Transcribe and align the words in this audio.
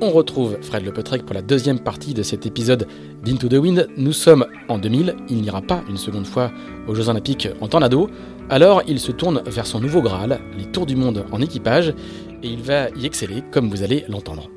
On 0.00 0.10
retrouve 0.10 0.58
Fred 0.60 0.84
Lepetrec 0.84 1.24
pour 1.24 1.34
la 1.34 1.42
deuxième 1.42 1.78
partie 1.78 2.14
de 2.14 2.22
cet 2.22 2.46
épisode 2.46 2.86
d'Into 3.22 3.48
the 3.48 3.54
Wind. 3.54 3.88
Nous 3.96 4.12
sommes 4.12 4.46
en 4.68 4.78
2000, 4.78 5.14
il 5.28 5.40
n'ira 5.40 5.62
pas 5.62 5.82
une 5.88 5.96
seconde 5.96 6.26
fois 6.26 6.50
aux 6.88 6.94
Jeux 6.94 7.08
Olympiques 7.08 7.48
en 7.60 7.68
tornado, 7.68 8.10
alors 8.50 8.82
il 8.86 8.98
se 9.00 9.12
tourne 9.12 9.42
vers 9.46 9.66
son 9.66 9.80
nouveau 9.80 10.02
Graal, 10.02 10.40
les 10.58 10.66
Tours 10.66 10.86
du 10.86 10.96
Monde 10.96 11.24
en 11.32 11.40
équipage, 11.40 11.94
et 12.42 12.48
il 12.48 12.62
va 12.62 12.90
y 12.90 13.06
exceller 13.06 13.42
comme 13.50 13.70
vous 13.70 13.82
allez 13.82 14.04
l'entendre. 14.08 14.50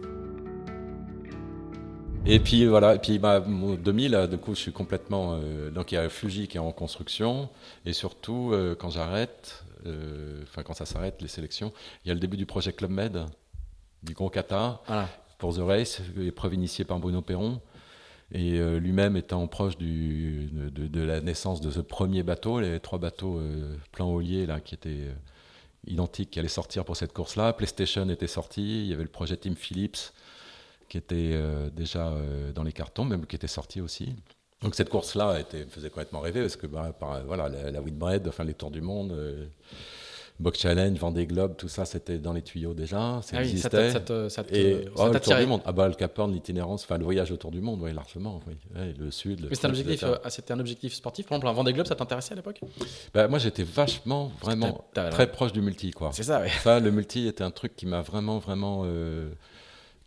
Et 2.25 2.39
puis 2.39 2.65
voilà, 2.65 2.95
et 2.95 2.99
puis 2.99 3.19
bah, 3.19 3.39
2000, 3.39 4.27
du 4.29 4.37
coup, 4.37 4.53
je 4.53 4.59
suis 4.59 4.73
complètement. 4.73 5.39
Euh, 5.41 5.69
donc 5.69 5.93
il 5.93 5.95
y 5.95 5.97
a 5.97 6.09
Fuji 6.09 6.49
qui 6.49 6.57
est 6.57 6.59
en 6.59 6.73
construction, 6.73 7.47
et 7.85 7.93
surtout 7.93 8.49
euh, 8.51 8.75
quand 8.75 8.89
j'arrête, 8.89 9.63
euh, 9.85 10.41
enfin 10.43 10.63
quand 10.63 10.73
ça 10.73 10.85
s'arrête, 10.85 11.21
les 11.21 11.29
sélections, 11.29 11.71
il 12.03 12.09
y 12.09 12.11
a 12.11 12.13
le 12.15 12.19
début 12.19 12.35
du 12.35 12.45
projet 12.45 12.73
Club 12.73 12.91
Med, 12.91 13.25
du 14.03 14.13
Gros 14.13 14.29
Qatar, 14.29 14.83
pour 15.37 15.55
The 15.55 15.59
Race, 15.59 16.01
épreuve 16.19 16.53
initiée 16.53 16.85
par 16.85 16.99
Bruno 16.99 17.21
Perron. 17.21 17.61
Et 18.33 18.59
lui-même 18.79 19.15
étant 19.15 19.47
proche 19.47 19.77
de, 19.77 21.01
la 21.01 21.21
naissance 21.21 21.61
de 21.61 21.71
ce 21.71 21.79
premier 21.79 22.23
bateau, 22.23 22.59
les 22.59 22.77
trois 22.81 22.99
bateaux 22.99 23.41
plan 23.93 24.11
haulier 24.11 24.45
là, 24.45 24.59
qui 24.59 24.75
étaient 24.75 25.07
identiques, 25.85 26.31
qui 26.31 26.39
allaient 26.39 26.49
sortir 26.49 26.83
pour 26.83 26.97
cette 26.97 27.13
course-là. 27.13 27.53
PlayStation 27.53 28.09
était 28.09 28.27
sorti, 28.27 28.81
il 28.81 28.87
y 28.87 28.93
avait 28.93 29.03
le 29.03 29.09
projet 29.09 29.37
Team 29.37 29.55
Philips 29.55 30.11
qui 30.89 30.97
était 30.97 31.31
euh, 31.33 31.69
déjà 31.69 32.09
euh, 32.09 32.51
dans 32.51 32.63
les 32.63 32.71
cartons, 32.71 33.05
même 33.05 33.25
qui 33.25 33.35
était 33.35 33.47
sorti 33.47 33.81
aussi. 33.81 34.15
Donc 34.61 34.73
cette 34.73 34.89
course-là 34.89 35.43
faisait 35.69 35.89
complètement 35.89 36.19
rêver 36.19 36.41
parce 36.41 36.55
que 36.55 36.65
bah, 36.65 36.91
voilà, 37.25 37.47
la, 37.49 37.71
la 37.71 37.81
enfin 38.27 38.43
les 38.43 38.53
Tours 38.53 38.71
du 38.71 38.81
Monde, 38.81 39.11
euh, 39.11 39.45
Box 40.39 40.59
Challenge, 40.59 40.97
Vendée 40.97 41.25
Globe, 41.25 41.55
tout 41.57 41.67
ça 41.67 41.85
c'était 41.85 42.19
dans 42.19 42.33
les 42.33 42.41
tuyaux 42.41 42.73
déjà, 42.73 43.19
ça 43.23 43.37
ah 43.37 43.43
existait. 43.43 43.87
Oui, 43.87 44.29
ça 44.29 44.43
et 44.51 44.85
oh, 44.95 45.07
le 45.11 45.19
Tour 45.19 45.35
du 45.35 45.45
Monde, 45.45 45.61
ah 45.65 45.71
bah 45.71 45.87
le 45.87 45.95
Cap 45.95 46.17
Horn, 46.17 46.31
l'itinérance, 46.31 46.83
enfin 46.83 46.97
le 46.97 47.03
voyage 47.03 47.31
autour 47.31 47.51
du 47.51 47.61
monde, 47.61 47.81
oui 47.81 47.93
largement, 47.93 48.39
oui. 48.47 48.53
le 48.97 49.11
sud. 49.11 49.47
Mais 49.49 49.55
c'était 49.55 49.67
un 49.67 49.69
objectif, 49.71 50.05
c'était 50.29 50.53
un 50.53 50.59
objectif 50.59 50.93
sportif. 50.93 51.27
Par 51.27 51.37
exemple, 51.37 51.47
un 51.47 51.53
Vendée 51.53 51.73
Globe, 51.73 51.87
ça 51.87 51.95
t'intéressait 51.95 52.33
à 52.33 52.35
l'époque? 52.35 52.61
Bah, 53.13 53.27
moi 53.27 53.39
j'étais 53.39 53.63
vachement, 53.63 54.31
vraiment 54.41 54.85
très 54.93 55.31
proche 55.31 55.53
du 55.53 55.61
multi 55.61 55.91
quoi. 55.91 56.11
C'est 56.13 56.23
ça, 56.23 56.41
oui. 56.41 56.49
Ça, 56.61 56.79
le 56.79 56.91
multi 56.91 57.27
était 57.27 57.43
un 57.43 57.51
truc 57.51 57.75
qui 57.75 57.85
m'a 57.85 58.01
vraiment, 58.01 58.37
vraiment 58.37 58.85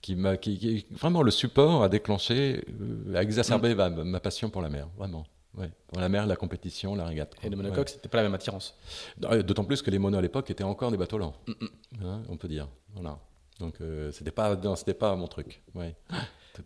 qui 0.00 0.16
m'a, 0.16 0.36
qui, 0.36 0.86
vraiment 0.90 1.22
le 1.22 1.30
support 1.30 1.82
a 1.82 1.88
déclenché, 1.88 2.64
euh, 2.80 3.14
a 3.14 3.22
exacerbé 3.22 3.74
mm. 3.74 4.02
ma, 4.04 4.20
passion 4.20 4.50
pour 4.50 4.62
la 4.62 4.68
mer, 4.68 4.88
vraiment. 4.96 5.26
Ouais. 5.56 5.70
Pour 5.88 6.00
la 6.00 6.08
mer, 6.08 6.26
la 6.26 6.36
compétition, 6.36 6.94
la 6.94 7.06
régate. 7.06 7.34
Et 7.42 7.50
le 7.50 7.56
monocoque, 7.56 7.88
c'était 7.88 8.08
pas 8.08 8.18
la 8.18 8.24
même 8.24 8.34
attirance. 8.34 8.78
Euh, 9.24 9.42
d'autant 9.42 9.64
plus 9.64 9.82
que 9.82 9.90
les 9.90 9.98
monos 9.98 10.18
à 10.18 10.22
l'époque 10.22 10.50
étaient 10.50 10.64
encore 10.64 10.90
des 10.90 10.96
bateaux 10.96 11.18
lents, 11.18 11.34
mm, 11.46 11.52
mm. 11.52 12.04
Hein, 12.04 12.22
on 12.28 12.36
peut 12.36 12.48
dire. 12.48 12.68
Voilà. 12.94 13.18
Donc 13.58 13.80
euh, 13.80 14.10
c'était 14.12 14.30
pas, 14.30 14.56
c'était 14.76 14.94
pas 14.94 15.14
mon 15.16 15.26
truc. 15.26 15.62
Ouais. 15.74 15.94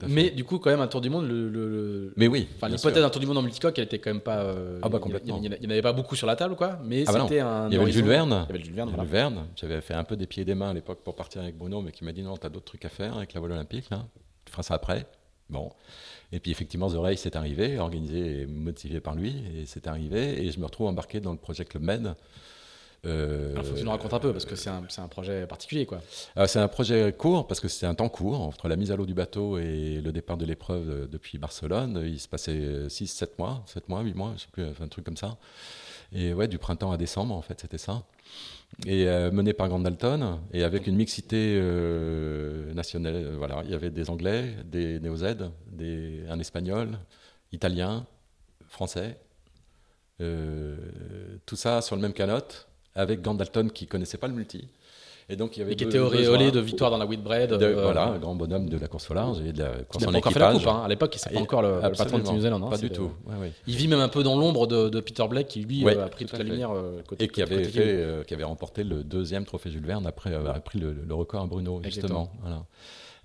Mais 0.08 0.30
du 0.30 0.44
coup, 0.44 0.58
quand 0.58 0.70
même, 0.70 0.80
un 0.80 0.86
tour 0.86 1.00
du 1.00 1.10
monde, 1.10 1.26
le. 1.28 2.12
Mais 2.16 2.26
oui. 2.26 2.48
Enfin, 2.56 2.68
l'hypothèse 2.68 3.02
d'un 3.02 3.10
tour 3.10 3.20
du 3.20 3.26
monde 3.26 3.38
en 3.38 3.42
multicoque, 3.42 3.78
elle 3.78 3.84
était 3.84 3.98
quand 3.98 4.10
même 4.10 4.22
pas. 4.22 4.38
Euh, 4.38 4.80
ah 4.82 4.88
bah 4.88 4.98
complètement. 4.98 5.40
Il 5.42 5.50
n'y 5.50 5.66
en 5.66 5.70
avait 5.70 5.82
pas 5.82 5.92
beaucoup 5.92 6.16
sur 6.16 6.26
la 6.26 6.36
table, 6.36 6.56
quoi. 6.56 6.78
Mais 6.82 7.04
ah 7.06 7.12
bah 7.12 7.20
c'était 7.22 7.40
un. 7.40 7.68
Il 7.68 7.74
y 7.74 7.76
avait 7.76 7.86
le 7.86 7.92
Jules 7.92 8.06
Verne. 8.06 8.30
Il 8.30 8.34
y 8.34 8.50
avait 8.50 8.58
le 8.58 8.64
Jules 8.64 8.74
Verne. 8.74 8.90
Jules 8.90 9.08
Verne. 9.08 9.46
J'avais 9.56 9.80
fait 9.80 9.94
un 9.94 10.04
peu 10.04 10.16
des 10.16 10.26
pieds 10.26 10.42
et 10.42 10.46
des 10.46 10.54
mains 10.54 10.70
à 10.70 10.74
l'époque 10.74 11.00
pour 11.04 11.14
partir 11.14 11.42
avec 11.42 11.56
Bruno, 11.56 11.80
mais 11.82 11.92
qui 11.92 12.04
m'a 12.04 12.12
dit 12.12 12.22
non, 12.22 12.36
t'as 12.36 12.48
d'autres 12.48 12.64
trucs 12.64 12.84
à 12.84 12.88
faire 12.88 13.16
avec 13.16 13.34
la 13.34 13.40
voile 13.40 13.52
olympique, 13.52 13.90
là. 13.90 14.06
Tu 14.44 14.52
feras 14.52 14.62
ça 14.62 14.74
après. 14.74 15.06
Bon. 15.48 15.70
Et 16.34 16.40
puis 16.40 16.50
effectivement, 16.50 16.90
The 16.90 16.96
Race 16.96 17.26
est 17.26 17.36
arrivé, 17.36 17.78
organisé 17.78 18.40
et 18.40 18.46
motivé 18.46 18.98
par 18.98 19.14
lui, 19.14 19.36
et 19.56 19.66
c'est 19.66 19.86
arrivé, 19.86 20.44
et 20.44 20.50
je 20.50 20.58
me 20.58 20.64
retrouve 20.64 20.88
embarqué 20.88 21.20
dans 21.20 21.30
le 21.30 21.38
projet 21.38 21.64
Club 21.64 21.84
Med. 21.84 22.16
Euh, 23.06 23.54
Il 23.56 23.62
faut 23.62 23.74
que 23.74 23.78
tu 23.78 23.84
nous 23.84 23.90
racontes 23.92 24.14
un 24.14 24.18
peu, 24.18 24.32
parce 24.32 24.44
que 24.44 24.56
c'est 24.56 24.68
un, 24.68 24.82
un, 24.98 25.08
projet 25.08 25.46
particulier. 25.46 25.86
quoi. 25.86 26.00
Euh, 26.36 26.48
c'est 26.48 26.58
un 26.58 26.66
projet 26.66 27.14
court, 27.16 27.46
parce 27.46 27.60
que 27.60 27.68
c'est 27.68 27.86
un 27.86 27.94
temps 27.94 28.08
court. 28.08 28.40
Entre 28.40 28.66
la 28.66 28.74
mise 28.74 28.90
à 28.90 28.96
l'eau 28.96 29.06
du 29.06 29.14
bateau 29.14 29.58
et 29.58 30.00
le 30.02 30.10
départ 30.10 30.36
de 30.36 30.44
l'épreuve 30.44 30.90
euh, 30.90 31.06
depuis 31.06 31.38
Barcelone, 31.38 32.02
il 32.04 32.18
se 32.18 32.26
passait 32.26 32.88
6, 32.88 33.06
7 33.06 33.38
mois, 33.38 33.62
7 33.66 33.88
mois, 33.88 34.00
8 34.00 34.14
mois, 34.14 34.32
je 34.36 34.42
sais 34.42 34.48
plus, 34.50 34.64
un 34.64 34.88
truc 34.88 35.04
comme 35.04 35.16
ça. 35.16 35.36
Et 36.12 36.32
ouais, 36.32 36.48
du 36.48 36.58
printemps 36.58 36.90
à 36.90 36.96
décembre, 36.96 37.32
en 37.32 37.42
fait, 37.42 37.60
c'était 37.60 37.78
ça. 37.78 38.02
Et 38.86 39.06
mené 39.30 39.52
par 39.52 39.68
Grand 39.68 39.78
Dalton, 39.78 40.40
et 40.52 40.64
avec 40.64 40.86
une 40.86 40.96
mixité 40.96 41.60
nationale. 42.74 43.34
voilà, 43.36 43.62
il 43.64 43.70
y 43.70 43.74
avait 43.74 43.90
des 43.90 44.10
Anglais, 44.10 44.56
des 44.64 45.00
Néo-Z, 45.00 45.36
des, 45.66 46.24
un 46.28 46.38
Espagnol, 46.38 46.98
Italien, 47.52 48.06
Français. 48.68 49.18
tout 50.18 51.56
ça 51.56 51.80
sur 51.82 51.96
le 51.96 52.02
même 52.02 52.12
canote 52.12 52.68
avec 52.94 53.22
Gandalton 53.22 53.68
qui 53.68 53.86
connaissait 53.86 54.18
pas 54.18 54.28
le 54.28 54.34
multi. 54.34 54.68
Et 55.30 55.36
donc 55.36 55.56
il 55.56 55.60
y 55.60 55.62
avait 55.62 55.72
et 55.72 55.76
qui 55.76 55.84
était 55.84 55.98
auréolé 55.98 56.50
de 56.50 56.60
victoire 56.60 56.90
dans 56.90 56.98
la 56.98 57.06
Whitbread. 57.06 57.52
Euh, 57.52 57.82
voilà, 57.82 58.08
un 58.08 58.18
grand 58.18 58.34
bonhomme 58.34 58.68
de 58.68 58.76
la 58.76 58.88
course 58.88 59.08
large 59.10 59.40
et 59.40 59.52
de 59.52 59.62
la 59.62 59.70
course 59.88 60.06
en 60.06 60.12
équipage. 60.12 60.32
fait 60.34 60.38
la 60.38 60.52
coupe, 60.52 60.66
hein. 60.66 60.82
À 60.84 60.88
l'époque, 60.88 61.16
il 61.16 61.34
pas 61.34 61.40
encore 61.40 61.62
le, 61.62 61.80
patron 61.96 62.18
de 62.18 62.24
Team 62.24 62.40
Zealand. 62.40 62.62
Hein, 62.62 62.70
pas 62.70 62.78
du 62.78 62.90
tout. 62.90 63.10
Il 63.66 63.76
vit 63.76 63.88
même 63.88 64.00
un 64.00 64.08
peu 64.08 64.22
dans 64.22 64.36
l'ombre 64.36 64.66
de, 64.66 65.00
Peter 65.00 65.26
Blake 65.28 65.48
qui 65.48 65.60
lui 65.60 65.86
euh, 65.86 66.04
a 66.04 66.08
pris 66.08 66.24
toute 66.24 66.38
la 66.38 66.44
lumière 66.44 66.70
euh, 66.72 67.02
côté, 67.06 67.24
Et 67.24 67.28
qui 67.28 67.42
avait, 67.42 67.64
fait, 67.64 68.26
qui 68.26 68.34
avait 68.34 68.44
remporté 68.44 68.84
le 68.84 69.02
deuxième 69.02 69.44
trophée 69.44 69.70
Jules 69.70 69.86
Verne 69.86 70.06
après 70.06 70.34
avoir 70.34 70.60
pris 70.62 70.78
le, 70.78 71.14
record 71.14 71.42
à 71.42 71.46
Bruno, 71.46 71.80
justement. 71.82 72.30
Voilà 72.40 72.62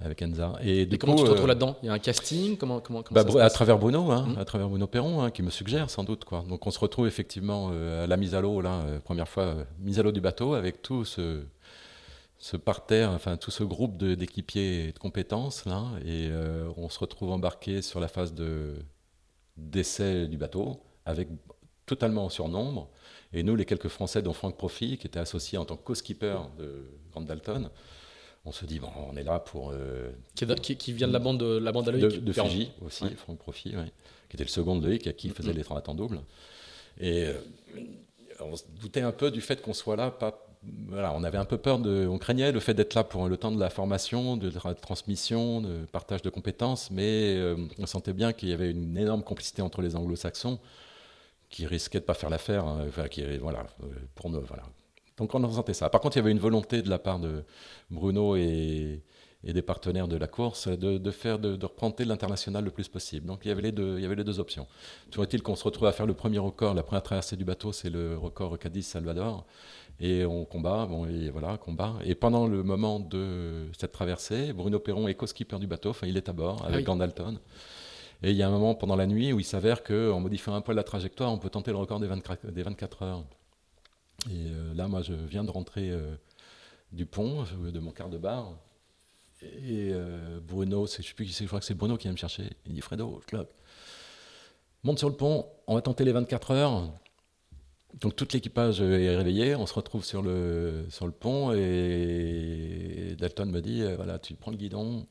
avec 0.02 0.22
Enza. 0.22 0.54
Et, 0.64 0.88
comment 0.98 1.16
tu 1.16 1.26
te 1.26 1.30
retrouves 1.30 1.50
là-dedans? 1.50 1.76
Il 1.84 1.88
y 1.88 1.90
a 1.90 1.92
un 1.94 2.00
casting? 2.00 2.56
Comment, 2.56 2.80
comment, 2.80 3.04
bah, 3.12 3.26
À 3.42 3.50
travers 3.50 3.78
Bruno, 3.78 4.10
hein, 4.12 4.28
mmh. 4.30 4.40
à 4.40 4.46
travers 4.46 4.70
Bruno 4.70 4.88
Perron, 4.88 5.22
hein, 5.22 5.30
qui 5.30 5.44
me 5.44 5.50
suggère 5.50 5.90
sans 5.90 6.06
doute. 6.06 6.24
Quoi. 6.24 6.46
Donc 6.48 6.66
on 6.66 6.72
se 6.72 6.80
retrouve 6.80 7.06
effectivement 7.06 7.70
à 8.02 8.08
la 8.08 8.16
mise 8.16 8.34
à 8.34 8.40
l'eau, 8.40 8.62
là, 8.62 8.80
première 9.04 9.28
fois, 9.28 9.56
mise 9.82 10.00
à 10.00 10.04
l'eau 10.04 10.14
du 10.14 10.22
bateau, 10.22 10.54
avec 10.54 10.82
tout 10.82 11.04
ce, 11.04 11.42
ce 12.40 12.56
parterre, 12.56 13.12
enfin 13.12 13.36
tout 13.36 13.52
ce 13.52 13.64
groupe 13.64 13.98
d'équipiers 13.98 14.88
et 14.88 14.92
de 14.94 14.98
compétences 14.98 15.66
là, 15.66 15.84
et 16.06 16.30
euh, 16.32 16.70
on 16.78 16.88
se 16.90 16.98
retrouve 16.98 17.32
embarqué 17.32 17.82
sur 17.82 18.00
la 18.00 18.08
phase 18.08 18.34
de 18.34 18.76
d'essai 19.58 20.26
du 20.28 20.38
bateau 20.38 20.82
avec 21.06 21.28
totalement 21.86 22.26
en 22.26 22.30
surnombre. 22.30 22.90
Et 23.34 23.44
nous, 23.44 23.56
les 23.58 23.66
quelques 23.66 23.90
Français, 23.90 24.22
dont 24.22 24.32
Franck 24.32 24.58
Profit, 24.58 24.98
qui 24.98 25.06
était 25.06 25.20
associé 25.20 25.58
en 25.58 25.66
tant 25.66 25.76
que 25.76 25.84
co-skipper 25.84 26.38
de 26.58 26.86
Grand 27.12 27.22
Dalton, 27.22 27.70
on 28.46 28.54
se 28.54 28.66
dit 28.66 28.80
bon, 28.80 28.90
on 29.12 29.18
est 29.18 29.24
là 29.24 29.40
pour 29.40 29.72
euh, 29.74 30.10
qui, 30.34 30.78
qui, 30.78 30.94
vient 30.94 31.10
de 31.10 31.14
la 31.14 31.20
bande 31.20 31.40
de 31.40 31.58
la 31.58 31.74
bande 31.74 31.90
à 31.90 31.92
de, 31.92 32.08
de 32.08 32.32
Fiji 32.32 32.72
aussi, 32.82 33.10
Franck 33.16 33.38
Profit, 33.38 33.72
qui 34.30 34.38
était 34.38 34.46
le 34.46 34.50
second 34.50 34.78
de 34.78 34.88
Loïc, 34.88 35.08
à 35.08 35.14
qui 35.14 35.30
faisait 35.30 35.52
mm-hmm. 35.52 35.56
les 35.56 35.64
30 35.64 35.90
en 35.90 35.96
double. 35.96 36.22
Et 37.02 37.26
euh, 37.26 37.34
on 38.40 38.56
se 38.56 38.64
doutait 38.82 39.02
un 39.02 39.12
peu 39.12 39.30
du 39.30 39.42
fait 39.42 39.62
qu'on 39.62 39.74
soit 39.74 39.98
là, 39.98 40.10
pas 40.10 40.49
on 40.66 41.24
avait 41.24 41.38
un 41.38 41.46
peu 41.46 41.58
peur 41.58 41.80
on 41.86 42.18
craignait 42.18 42.52
le 42.52 42.60
fait 42.60 42.74
d'être 42.74 42.94
là 42.94 43.04
pour 43.04 43.28
le 43.28 43.38
temps 43.38 43.52
de 43.52 43.60
la 43.60 43.70
formation, 43.70 44.38
de 44.38 44.52
la 44.64 44.74
transmission, 44.76 45.62
de 45.62 45.86
partage 45.92 46.22
de 46.22 46.30
compétences, 46.30 46.92
mais 46.92 47.36
euh, 47.38 47.56
on 47.78 47.86
sentait 47.86 48.14
bien 48.14 48.34
qu'il 48.34 48.50
y 48.50 48.54
avait 48.54 48.72
une 48.72 48.98
énorme 48.98 49.24
complicité 49.24 49.62
entre 49.62 49.82
les 49.82 49.96
anglo-saxons 49.96 50.60
qui 51.50 51.66
risquaient 51.66 52.00
de 52.00 52.06
pas 52.06 52.14
faire 52.14 52.30
l'affaire, 52.30 52.66
hein, 52.66 52.88
voilà, 53.42 53.66
euh, 53.84 53.88
pour 54.16 54.30
nous, 54.30 54.42
voilà. 54.42 54.64
Donc 55.18 55.34
on 55.36 55.44
en 55.44 55.52
sentait 55.52 55.74
ça. 55.74 55.90
Par 55.90 56.00
contre, 56.02 56.18
il 56.18 56.20
y 56.20 56.24
avait 56.24 56.32
une 56.32 56.40
volonté 56.40 56.82
de 56.82 56.90
la 56.90 57.00
part 57.00 57.20
de 57.20 57.44
Bruno 57.90 58.36
et, 58.36 59.02
et 59.44 59.54
des 59.54 59.62
partenaires 59.62 60.08
de 60.08 60.18
la 60.18 60.28
course 60.28 60.68
de, 60.68 61.12
faire 61.12 61.40
de, 61.40 61.56
de 61.56 62.04
l'international 62.04 62.64
le 62.66 62.72
plus 62.72 62.88
possible. 62.90 63.26
Donc 63.26 63.42
il 63.46 63.48
y 63.48 63.52
avait 63.52 63.62
les 63.62 63.72
deux, 63.72 63.96
il 63.98 64.02
y 64.02 64.06
avait 64.06 64.16
les 64.16 64.24
deux 64.24 64.40
options. 64.40 64.68
Toujours 65.12 65.24
est-il 65.24 65.42
qu'on 65.42 65.56
se 65.56 65.64
retrouve 65.64 65.88
à 65.88 65.94
faire 65.94 66.06
le 66.06 66.14
premier 66.14 66.40
record, 66.40 66.74
la 66.74 66.84
première 66.84 67.04
traversée 67.04 67.38
du 67.38 67.46
bateau, 67.46 67.72
c'est 67.72 67.90
le 67.90 68.18
record 68.18 68.60
Cadiz-Salvador, 68.60 69.46
et 70.02 70.26
on 70.26 70.44
combat, 70.46 70.86
bon 70.86 71.06
et 71.06 71.30
voilà, 71.30 71.58
combat. 71.58 71.96
Et 72.04 72.16
pendant 72.16 72.48
le 72.48 72.64
moment 72.64 73.00
de 73.00 73.68
cette 73.78 73.94
traversée, 73.94 74.52
Bruno 74.52 74.80
Perron 74.80 75.08
est 75.08 75.16
co-skipper 75.16 75.58
du 75.58 75.68
bateau, 75.68 75.92
enfin 75.92 76.08
il 76.08 76.18
est 76.18 76.28
à 76.28 76.34
bord 76.34 76.66
avec 76.66 76.82
ah 76.82 76.84
Gandalton. 76.84 77.40
Et 78.22 78.32
il 78.32 78.36
y 78.36 78.44
a 78.44 78.48
un 78.48 78.52
moment 78.52 78.76
pendant 78.76 78.98
la 78.98 79.08
nuit 79.08 79.32
où 79.32 79.40
il 79.40 79.46
s'avère 79.46 79.84
qu'en 79.84 80.20
modifiant 80.20 80.54
un 80.54 80.62
peu 80.62 80.74
la 80.74 80.84
trajectoire, 80.84 81.32
on 81.32 81.38
peut 81.38 81.50
tenter 81.50 81.72
le 81.72 81.78
record 81.78 82.02
des 82.02 82.08
24, 82.08 82.48
des 82.48 82.64
24 82.64 83.04
heures. 83.04 83.24
Et 84.30 84.52
euh, 84.52 84.74
là, 84.74 84.90
moi, 84.90 85.02
je 85.02 85.14
viens 85.14 85.46
de 85.46 85.52
rentrer 85.52 85.90
euh, 85.90 86.16
du 86.92 87.06
pont, 87.06 87.46
de 87.58 87.80
mon 87.80 87.92
quart 87.92 88.10
de 88.10 88.18
bar, 88.18 88.52
et 89.42 89.92
euh, 89.94 90.40
Bruno, 90.42 90.86
je 90.86 91.02
sais 91.02 91.14
plus 91.14 91.26
qui 91.26 91.34
c'est, 91.34 91.46
je 91.46 91.48
crois 91.48 91.60
que 91.60 91.66
c'est 91.66 91.74
Bruno 91.74 91.98
qui 91.98 92.04
vient 92.04 92.12
me 92.12 92.18
chercher. 92.18 92.44
Il 92.66 92.74
dit 92.74 92.82
Fredo, 92.82 93.22
monte 94.84 95.00
sur 95.00 95.10
le 95.10 95.16
pont, 95.16 95.46
on 95.68 95.76
va 95.76 95.82
tenter 95.82 96.04
les 96.04 96.12
24 96.12 96.52
heures. 96.52 96.92
Donc 98.02 98.16
tout 98.16 98.28
l'équipage 98.34 98.82
est 98.82 99.16
réveillé, 99.16 99.56
on 99.56 99.66
se 99.66 99.74
retrouve 99.74 100.06
sur 100.06 100.22
le, 100.22 100.86
pont 101.20 101.54
et 101.54 103.16
Dalton 103.18 103.50
me 103.50 103.62
dit 103.62 103.82
euh, 103.82 103.96
voilà, 103.96 104.20
tu 104.20 104.36
prends 104.36 104.52
le 104.52 104.58
guidon, 104.58 105.08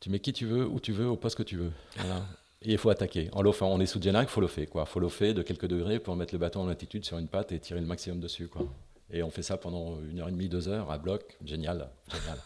tu 0.00 0.08
mets 0.08 0.20
qui 0.20 0.32
tu 0.32 0.46
veux, 0.46 0.66
où 0.66 0.80
tu 0.80 0.92
veux, 0.92 1.06
au 1.06 1.16
poste 1.16 1.36
que 1.36 1.42
tu 1.42 1.56
veux. 1.56 1.72
Et 2.62 2.72
il 2.72 2.78
faut 2.78 2.90
attaquer. 2.90 3.28
En 3.32 3.44
on 3.44 3.80
est 3.80 3.86
sous 3.86 4.00
jet 4.00 4.10
il 4.10 4.26
faut 4.26 4.46
faire 4.48 4.70
quoi. 4.70 4.86
faut 4.86 5.06
faire 5.08 5.34
de 5.34 5.42
quelques 5.42 5.66
degrés 5.66 5.98
pour 5.98 6.16
mettre 6.16 6.34
le 6.34 6.38
bateau 6.38 6.60
en 6.60 6.68
altitude 6.68 7.04
sur 7.04 7.18
une 7.18 7.28
patte 7.28 7.52
et 7.52 7.58
tirer 7.58 7.80
le 7.80 7.86
maximum 7.86 8.20
dessus, 8.20 8.48
quoi. 8.48 8.66
Et 9.12 9.22
on 9.22 9.30
fait 9.30 9.42
ça 9.42 9.56
pendant 9.56 9.98
une 10.00 10.20
heure 10.20 10.28
et 10.28 10.32
demie, 10.32 10.48
deux 10.48 10.68
heures 10.68 10.90
à 10.90 10.96
bloc. 10.96 11.36
Génial, 11.44 11.90
génial 12.10 12.38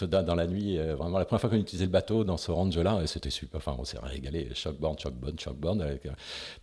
dans 0.00 0.34
la 0.34 0.46
nuit, 0.46 0.78
euh, 0.78 0.96
vraiment 0.96 1.18
la 1.18 1.24
première 1.24 1.40
fois 1.40 1.50
qu'on 1.50 1.56
utilisait 1.56 1.84
le 1.84 1.90
bateau 1.90 2.24
dans 2.24 2.36
ce 2.36 2.50
range-là, 2.50 3.06
c'était 3.06 3.30
super. 3.30 3.58
Enfin, 3.58 3.76
on 3.78 3.84
s'est 3.84 3.98
régalé, 4.02 4.48
shockboard, 4.54 4.98
shockboard, 4.98 5.38
shockboard, 5.38 5.82
avec, 5.82 6.06
euh, 6.06 6.10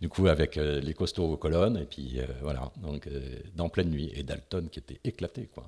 du 0.00 0.08
coup 0.08 0.26
avec 0.26 0.56
euh, 0.56 0.80
les 0.80 0.94
costauds 0.94 1.32
aux 1.32 1.36
colonnes, 1.36 1.76
et 1.76 1.84
puis 1.84 2.20
voilà, 2.42 2.70
donc 2.82 3.08
dans 3.54 3.68
pleine 3.68 3.90
nuit. 3.90 4.10
Et 4.14 4.22
Dalton 4.22 4.68
qui 4.68 4.80
était 4.80 5.00
éclaté, 5.04 5.48
quoi. 5.52 5.66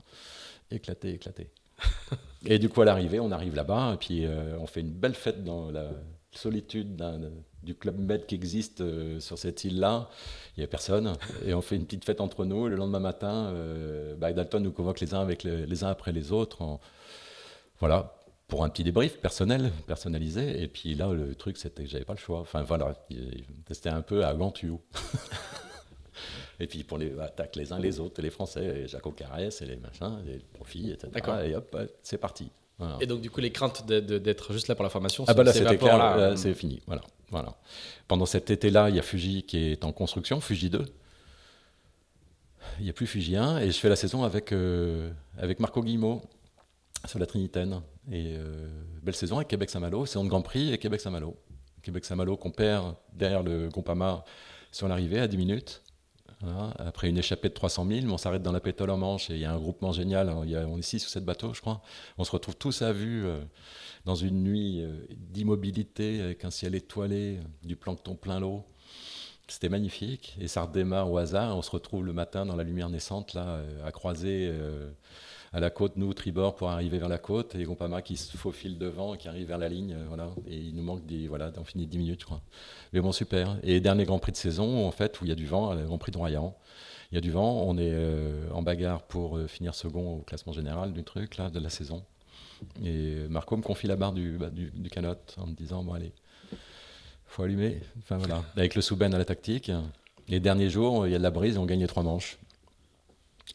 Éclaté, 0.71 1.15
éclaté. 1.15 1.51
et 2.47 2.59
du 2.59 2.69
coup, 2.69 2.83
à 2.83 2.85
l'arrivée, 2.85 3.21
on 3.21 3.31
arrive 3.31 3.55
là-bas, 3.55 3.95
et 3.95 3.97
puis 3.97 4.27
on 4.61 4.67
fait 4.67 4.81
une 4.81 4.93
belle 4.93 5.15
fête 5.15 5.45
dans 5.45 5.71
la 5.71 5.91
solitude 6.33 7.01
du 7.63 7.75
club 7.75 7.99
Med 7.99 8.27
qui 8.27 8.35
existe 8.35 8.83
sur 9.21 9.39
cette 9.39 9.65
île-là. 9.65 10.09
Il 10.57 10.61
n'y 10.61 10.65
a 10.65 10.67
personne, 10.67 11.15
et 11.45 11.55
on 11.55 11.61
fait 11.61 11.77
une 11.77 11.85
petite 11.85 12.05
fête 12.05 12.21
entre 12.21 12.45
nous. 12.45 12.69
Le 12.69 12.77
lendemain 12.77 13.01
matin, 13.01 13.55
bah, 14.19 14.33
Dalton 14.33 14.63
nous 14.63 14.73
convoque 14.73 15.01
les 15.01 15.15
uns, 15.15 15.21
avec 15.21 15.45
les, 15.45 15.85
uns 15.85 15.89
après 15.89 16.13
les 16.13 16.33
autres. 16.33 16.63
En, 16.63 16.81
voilà, 17.83 18.15
pour 18.47 18.63
un 18.63 18.69
petit 18.69 18.85
débrief 18.85 19.19
personnel, 19.19 19.73
personnalisé. 19.89 20.63
Et 20.63 20.69
puis 20.69 20.95
là, 20.95 21.13
le 21.13 21.35
truc, 21.35 21.57
c'était 21.57 21.83
que 21.83 21.91
j'avais 21.91 22.05
pas 22.05 22.13
le 22.13 22.21
choix. 22.21 22.39
Enfin 22.39 22.63
voilà, 22.63 22.95
c'était 23.73 23.89
un 23.89 24.03
peu 24.03 24.25
à 24.25 24.37
tuyau. 24.55 24.81
et 26.61 26.69
puis 26.69 26.85
pour 26.85 26.97
les 26.97 27.19
attaques 27.19 27.57
les 27.57 27.73
uns 27.73 27.81
les 27.81 27.99
autres, 27.99 28.23
les 28.23 28.31
Français, 28.31 28.85
et 28.85 28.87
Jaco 28.87 29.11
Carès, 29.11 29.61
et 29.61 29.67
les 29.67 29.75
machins, 29.79 30.23
les 30.25 30.39
profits, 30.55 30.93
etc. 30.93 31.11
Et 31.45 31.57
hop, 31.57 31.77
c'est 32.05 32.19
parti. 32.19 32.53
Et 33.01 33.07
donc, 33.07 33.21
du 33.21 33.31
coup, 33.31 33.41
les 33.41 33.51
craintes 33.51 33.85
d'être 33.85 34.53
juste 34.53 34.69
là 34.69 34.77
pour 34.77 34.85
la 34.85 34.91
formation, 34.91 35.25
ah 35.27 35.35
bah 35.35 35.43
là, 35.43 35.53
c'était 35.53 35.77
clair, 35.77 36.35
c'est 36.37 36.55
fini. 36.55 36.83
Voilà, 36.87 37.03
voilà. 37.31 37.57
Pendant 38.07 38.27
cet 38.27 38.49
été-là, 38.51 38.91
il 38.91 38.95
y 38.95 39.01
a 39.01 39.03
Fuji 39.03 39.43
qui 39.43 39.73
est 39.73 39.85
en 39.85 39.93
construction, 39.93 40.41
Fuji 40.41 40.71
2. 40.71 40.85
Il 42.79 42.85
n'y 42.85 42.91
a 42.91 42.93
plus 42.93 43.09
Fuji 43.09 43.37
1, 43.37 43.59
et 43.59 43.73
je 43.73 43.79
fais 43.79 43.89
la 43.89 43.97
saison 43.97 44.23
avec, 44.23 44.53
euh, 44.53 45.11
avec 45.37 45.59
Marco 45.59 45.83
Guillemot, 45.83 46.23
sur 47.07 47.19
la 47.19 47.27
Trinitaine. 47.27 47.83
Et 48.11 48.35
euh, 48.37 48.69
belle 49.03 49.15
saison 49.15 49.37
avec 49.37 49.49
Québec-Saint-Malo, 49.49 50.07
saison 50.07 50.25
de 50.25 50.29
Grand 50.29 50.43
Prix 50.43 50.73
et 50.73 50.79
Québec-Saint-Malo. 50.79 51.37
Québec-Saint-Malo 51.83 52.37
qu'on 52.37 52.51
perd 52.51 52.95
derrière 53.13 53.43
le 53.43 53.69
Groupama 53.69 54.25
sur 54.71 54.89
l'arrivée 54.89 55.21
à 55.21 55.29
10 55.29 55.37
minutes. 55.37 55.83
Après 56.79 57.09
une 57.09 57.19
échappée 57.19 57.49
de 57.49 57.55
300 57.55 57.87
000, 57.87 58.07
on 58.13 58.19
s'arrête 58.19 58.43
dans 58.43 58.51
la 58.51 58.59
pétole 58.59 58.91
en 58.91 58.97
Manche 58.97 59.31
et 59.31 59.35
il 59.35 59.41
y 59.41 59.45
a 59.45 59.53
un 59.53 59.59
groupement 59.59 59.93
génial. 59.93 60.29
on 60.29 60.45
est 60.79 60.83
6 60.83 61.07
ou 61.07 61.09
7 61.09 61.25
bateaux, 61.25 61.55
je 61.55 61.61
crois. 61.61 61.83
On 62.19 62.25
se 62.25 62.33
retrouve 62.33 62.57
tous 62.57 62.83
à 62.83 62.93
vue 62.93 63.27
euh, 63.27 63.41
dans 64.05 64.17
une 64.17 64.43
nuit 64.43 64.83
euh, 64.83 65.07
d'immobilité 65.11 66.21
avec 66.21 66.45
un 66.45 66.51
ciel 66.51 66.75
étoilé, 66.75 67.39
du 67.63 67.77
plancton 67.77 68.17
plein 68.17 68.41
l'eau. 68.41 68.65
C'était 69.47 69.69
magnifique 69.69 70.37
et 70.41 70.49
ça 70.49 70.63
redémarre 70.63 71.13
au 71.13 71.19
hasard. 71.19 71.57
On 71.57 71.63
se 71.63 71.71
retrouve 71.71 72.05
le 72.05 72.13
matin 72.13 72.45
dans 72.45 72.57
la 72.57 72.65
lumière 72.65 72.89
naissante, 72.89 73.35
là, 73.35 73.61
à 73.85 73.93
croiser 73.93 74.51
à 75.53 75.61
la 75.61 75.71
côte, 75.71 75.97
nous, 75.97 76.15
tribord, 76.15 76.55
pour 76.55 76.71
arriver 76.71 76.99
vers 76.99 77.11
la 77.11 77.19
côte, 77.19 77.55
et 77.55 77.65
Gompama 77.65 78.01
qui 78.01 78.17
se 78.17 78.37
faufile 78.37 78.79
devant, 78.79 79.17
qui 79.17 79.29
arrive 79.29 79.49
vers 79.49 79.59
la 79.59 79.69
ligne, 79.69 79.95
euh, 79.95 80.05
voilà. 80.09 80.31
Et 80.47 80.57
il 80.57 80.75
nous 80.75 80.83
manque 80.83 81.05
des, 81.05 81.29
voilà, 81.29 81.51
d'en 81.51 81.65
finir 81.65 81.87
10 81.87 81.99
minutes, 81.99 82.21
je 82.21 82.25
crois. 82.25 82.41
Mais 82.93 83.01
bon, 83.01 83.13
super. 83.13 83.59
Et 83.63 83.81
dernier 83.81 84.05
Grand 84.05 84.19
Prix 84.19 84.33
de 84.33 84.39
saison, 84.39 84.87
en 84.87 84.91
fait, 84.91 85.21
où 85.21 85.27
il 85.27 85.29
y 85.29 85.33
a 85.33 85.35
du 85.35 85.47
vent, 85.47 85.75
le 85.75 85.85
Grand 85.85 85.99
Prix 85.99 86.11
de 86.11 86.17
Royan. 86.17 86.57
Il 87.11 87.17
y 87.17 87.19
a 87.19 87.21
du 87.21 87.31
vent, 87.31 87.65
on 87.67 87.77
est 87.77 87.93
euh, 87.93 88.49
en 88.53 88.63
bagarre 88.63 89.03
pour 89.03 89.37
euh, 89.37 89.47
finir 89.47 89.75
second 89.75 90.17
au 90.17 90.23
classement 90.23 90.55
général 90.55 90.95
du 90.95 91.05
truc, 91.05 91.37
de 91.37 91.61
la 91.61 91.69
saison. 91.69 92.03
Et 92.83 93.27
Marco 93.29 93.55
me 93.57 93.63
confie 93.63 93.87
la 93.87 93.97
barre 93.97 94.13
du, 94.13 94.39
bah, 94.39 94.49
canot 94.91 95.17
en 95.37 95.49
me 95.49 95.55
disant, 95.55 95.85
bon, 95.85 95.93
allez, 95.93 96.13
faut 97.27 97.43
allumer. 97.43 97.81
Enfin, 97.99 98.17
voilà. 98.17 98.43
Avec 98.57 98.75
le 98.75 98.81
Souben 98.81 99.13
à 99.13 99.19
la 99.19 99.27
tactique. 99.27 99.71
Les 100.29 100.41
derniers 100.41 100.71
jours, 100.71 101.07
il 101.07 101.13
y 101.13 101.15
a 101.15 101.19
de 101.19 101.23
la 101.23 101.31
brise, 101.31 101.59
on 101.59 101.67
gagnait 101.67 101.89
trois 101.89 102.03
manches. 102.03 102.39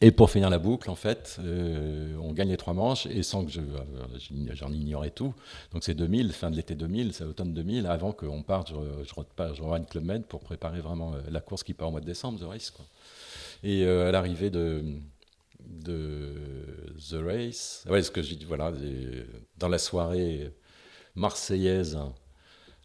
Et 0.00 0.12
pour 0.12 0.30
finir 0.30 0.48
la 0.48 0.58
boucle, 0.58 0.90
en 0.90 0.94
fait, 0.94 1.38
euh, 1.40 2.14
on 2.22 2.32
gagne 2.32 2.50
les 2.50 2.56
trois 2.56 2.74
manches 2.74 3.06
et 3.06 3.24
sans 3.24 3.44
que 3.44 3.50
je, 3.50 3.60
euh, 3.60 4.52
j'en 4.52 4.72
ignorais 4.72 5.10
tout. 5.10 5.34
Donc 5.72 5.82
c'est 5.82 5.94
2000, 5.94 6.32
fin 6.32 6.50
de 6.50 6.56
l'été 6.56 6.76
2000, 6.76 7.12
c'est 7.14 7.24
automne 7.24 7.52
2000. 7.52 7.86
Avant 7.86 8.12
qu'on 8.12 8.42
parte, 8.42 8.68
je, 8.68 8.74
je, 9.04 9.12
je 9.12 9.62
rejoins 9.62 9.80
Club 9.82 10.04
Med 10.04 10.26
pour 10.26 10.40
préparer 10.40 10.80
vraiment 10.80 11.14
euh, 11.14 11.20
la 11.30 11.40
course 11.40 11.64
qui 11.64 11.74
part 11.74 11.88
au 11.88 11.90
mois 11.90 12.00
de 12.00 12.06
décembre, 12.06 12.38
The 12.38 12.44
Race. 12.44 12.72
Et 13.64 13.84
à 13.84 14.12
l'arrivée 14.12 14.50
de, 14.50 14.84
The 15.84 17.14
Race, 17.14 17.84
je 17.88 18.34
dis, 18.34 18.44
voilà, 18.44 18.72
dans 19.56 19.68
la 19.68 19.78
soirée 19.78 20.52
marseillaise 21.16 21.98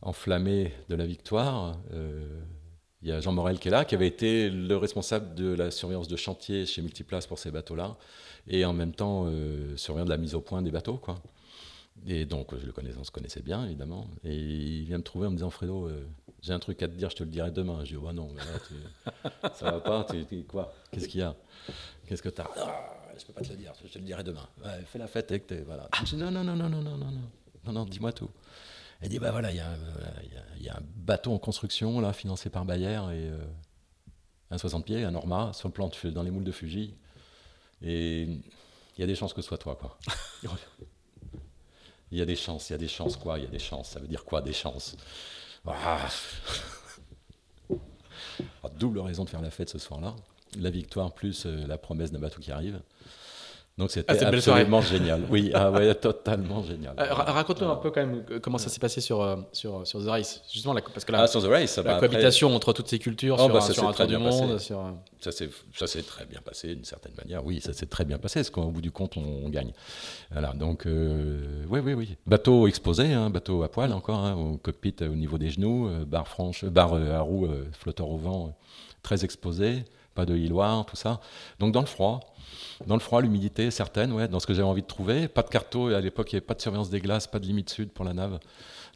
enflammée 0.02 0.74
de 0.90 0.96
la 0.96 1.06
victoire, 1.06 1.78
il 3.04 3.10
y 3.10 3.12
a 3.12 3.20
Jean 3.20 3.34
Morel 3.34 3.60
qui 3.60 3.68
est 3.68 3.72
là, 3.72 3.84
qui 3.84 3.96
avait 3.96 4.08
été 4.08 4.50
le 4.50 4.78
responsable 4.78 5.36
de 5.36 5.54
la 5.54 5.72
surveillance 5.72 6.08
de 6.08 6.16
chantier 6.16 6.66
chez 6.66 6.82
Multiplace 6.82 7.28
pour 7.28 7.38
ces 7.38 7.52
bateaux-là, 7.52 7.98
et 8.48 8.64
en 8.64 8.72
même 8.72 8.94
temps 8.94 9.26
euh, 9.28 9.76
surveillant 9.76 10.06
de 10.06 10.10
la 10.10 10.18
mise 10.18 10.36
au 10.36 10.42
point 10.42 10.62
des 10.62 10.72
bateaux. 10.72 10.96
Quoi. 10.96 11.22
Et 12.08 12.26
donc, 12.26 12.58
je 12.58 12.66
le 12.66 12.72
connaissais, 12.72 12.98
on 12.98 13.04
se 13.04 13.12
connaissait 13.12 13.42
bien, 13.42 13.66
évidemment. 13.66 14.08
Et 14.24 14.36
il 14.36 14.86
vient 14.86 14.98
me 14.98 15.04
trouver 15.04 15.28
en 15.28 15.32
me 15.32 15.36
disant 15.36 15.50
Fredo, 15.50 15.88
euh, 15.88 16.08
j'ai 16.42 16.54
un 16.54 16.60
truc 16.60 16.82
à 16.82 16.88
te 16.88 16.94
dire, 16.94 17.10
je 17.10 17.18
te 17.18 17.24
le 17.24 17.30
dirai 17.30 17.52
demain. 17.52 17.80
Je 17.84 17.92
dis 17.92 17.98
oh, 17.98 18.06
bah 18.06 18.14
non, 18.14 18.30
ça 19.54 19.72
va 19.72 19.80
pas, 19.82 20.06
tu, 20.10 20.44
quoi 20.44 20.74
Qu'est-ce 20.92 21.10
qu'il 21.10 21.20
y 21.20 21.24
a 21.24 21.36
Qu'est-ce 22.08 22.22
que 22.22 22.30
tu 22.30 22.40
as 22.40 22.50
ah, 22.56 22.96
Je 23.18 23.26
peux 23.26 23.34
pas 23.34 23.42
te 23.42 23.50
le 23.50 23.58
dire, 23.58 23.74
je 23.84 23.90
te 23.90 24.00
le 24.00 24.06
dirai 24.06 24.24
demain. 24.24 24.48
fais 24.86 25.00
la 25.00 25.08
fête 25.08 25.30
avec 25.30 25.48
tes. 25.48 25.62
Voilà. 25.62 25.90
Je 26.00 26.04
dis 26.04 26.16
non, 26.16 26.32
non, 26.32 26.44
non, 26.46 26.56
non, 26.56 26.70
non, 26.70 26.82
non, 26.82 26.98
non, 26.98 27.12
non, 27.66 27.72
non 27.74 27.86
dis-moi 27.86 28.14
tout. 28.14 28.30
Elle 29.04 29.10
dit 29.10 29.20
bah 29.20 29.32
voilà, 29.32 29.52
il 29.52 29.58
y, 29.58 30.70
a 30.70 30.78
un 30.78 30.82
bateau 30.96 31.34
en 31.34 31.38
construction 31.38 32.00
là, 32.00 32.14
financé 32.14 32.50
par 32.50 32.64
Bayer 32.64 32.88
et 33.12 33.28
euh, 33.28 33.38
un 34.50 34.58
60 34.58 34.86
pieds, 34.86 35.04
un 35.04 35.12
Norma, 35.12 35.52
sur 35.54 35.68
le 35.68 35.74
plan 35.74 35.92
dans 36.06 36.24
les 36.24 36.32
moules 36.32 36.46
de 36.46 36.54
Fuji. 36.54 36.96
Et 37.82 38.22
il 38.22 38.42
y 38.98 39.04
a 39.04 39.06
des 39.06 39.16
chances 39.16 39.34
que 39.34 39.42
ce 39.42 39.48
soit 39.50 39.58
toi, 39.58 39.76
quoi. 39.76 39.98
Il 42.12 42.20
y 42.20 42.22
a 42.22 42.26
des 42.26 42.36
chances, 42.36 42.70
il 42.70 42.74
y 42.74 42.76
a 42.76 42.78
des 42.78 42.88
chances, 42.88 43.18
quoi, 43.18 43.40
il 43.40 43.44
y 43.44 43.48
a 43.48 43.50
des 43.50 43.58
chances. 43.58 43.90
Ça 43.90 44.00
veut 44.00 44.08
dire 44.08 44.24
quoi, 44.24 44.44
des 44.44 44.54
chances? 44.54 44.96
Ah, 45.66 46.08
Double 48.78 49.00
raison 49.00 49.24
de 49.24 49.32
faire 49.32 49.42
la 49.42 49.50
fête 49.50 49.70
ce 49.70 49.80
soir-là. 49.80 50.16
La 50.60 50.70
victoire 50.70 51.12
plus 51.12 51.48
euh, 51.48 51.66
la 51.66 51.80
promesse 51.80 52.12
d'un 52.12 52.20
bateau 52.20 52.40
qui 52.40 52.52
arrive. 52.52 52.80
Donc 53.76 53.90
c'était 53.90 54.24
ah, 54.24 54.28
absolument 54.28 54.82
génial. 54.82 55.24
Oui, 55.32 55.50
ah 55.56 55.72
ouais, 55.72 55.96
totalement 56.02 56.62
génial. 56.62 56.94
Euh, 57.00 57.12
raconte-nous 57.12 57.68
un 57.68 57.76
peu 57.76 57.90
quand 57.90 58.02
même 58.02 58.24
euh, 58.30 58.40
comment 58.40 58.60
ça 58.60 58.70
s'est 58.70 58.80
passé 58.80 59.02
sur, 59.02 59.22
euh, 59.22 59.38
sur, 59.52 59.88
sur 59.88 60.00
The 60.00 60.10
Race. 60.10 60.44
Justement, 60.52 60.76
parce 60.76 61.04
que 61.04 61.12
la, 61.12 61.22
ah, 61.22 61.28
sur 61.28 61.42
The 61.42 61.48
Race, 61.48 61.78
la 61.78 61.84
bah, 61.84 62.00
cohabitation 62.00 62.56
entre 62.56 62.72
toutes 62.74 62.88
ces 62.88 63.00
cultures 63.00 63.38
oh, 63.40 63.46
sur, 63.46 63.54
bah, 63.54 63.62
sur 63.62 64.02
un 64.02 64.06
du 64.06 64.18
monde. 64.18 64.60
Sur... 64.60 64.94
Ça 65.20 65.32
s'est 65.32 66.04
très 66.04 66.26
bien 66.26 66.40
passé 66.42 66.76
d'une 66.76 66.86
certaine 66.86 67.14
manière. 67.18 67.44
Oui, 67.44 67.62
ça 67.62 67.74
s'est 67.74 67.88
très 67.88 68.06
bien 68.06 68.20
passé 68.20 68.42
parce 68.42 68.52
qu'au 68.52 68.70
bout 68.70 68.82
du 68.82 68.92
compte, 68.92 69.18
on, 69.18 69.50
gagne. 69.50 69.72
Voilà, 70.32 70.54
donc 70.54 70.84
oui, 70.86 71.80
oui, 71.80 71.94
oui. 71.94 72.16
Bateau 72.28 72.68
exposé, 72.68 73.12
hein, 73.12 73.32
bateau 73.32 73.64
à 73.64 73.70
poil 73.70 73.92
encore, 73.92 74.20
hein, 74.20 74.36
au 74.36 74.58
cockpit 74.58 74.96
au 75.02 75.16
niveau 75.16 75.40
des 75.40 75.50
genoux, 75.50 75.90
barre 76.06 76.28
franche, 76.28 76.64
barre 76.64 76.94
à 76.94 77.22
roue, 77.22 77.48
flotteur 77.72 78.08
au 78.08 78.18
vent, 78.18 78.56
très 79.02 79.26
exposé 79.26 79.84
pas 80.14 80.26
de 80.26 80.36
hiloire, 80.36 80.86
tout 80.86 80.96
ça. 80.96 81.20
Donc 81.60 81.74
dans 81.74 81.80
le 81.82 81.88
froid, 81.88 82.33
dans 82.88 82.96
le 82.96 83.02
froid, 83.02 83.22
l'humidité 83.22 83.72
certaine, 83.72 84.12
ouais, 84.12 84.28
dans 84.28 84.40
ce 84.40 84.48
que 84.48 84.54
j'avais 84.54 84.68
envie 84.68 84.82
de 84.82 84.88
trouver. 84.88 85.28
Pas 85.28 85.44
de 85.44 85.50
carto, 85.50 85.88
à 85.88 86.02
l'époque 86.02 86.32
il 86.32 86.36
n'y 86.36 86.38
avait 86.38 86.46
pas 86.46 86.56
de 86.56 86.62
surveillance 86.62 86.90
des 86.90 87.02
glaces, 87.02 87.28
pas 87.28 87.40
de 87.40 87.46
limite 87.46 87.70
sud 87.70 87.92
pour 87.92 88.06
la 88.06 88.14
nave. 88.14 88.40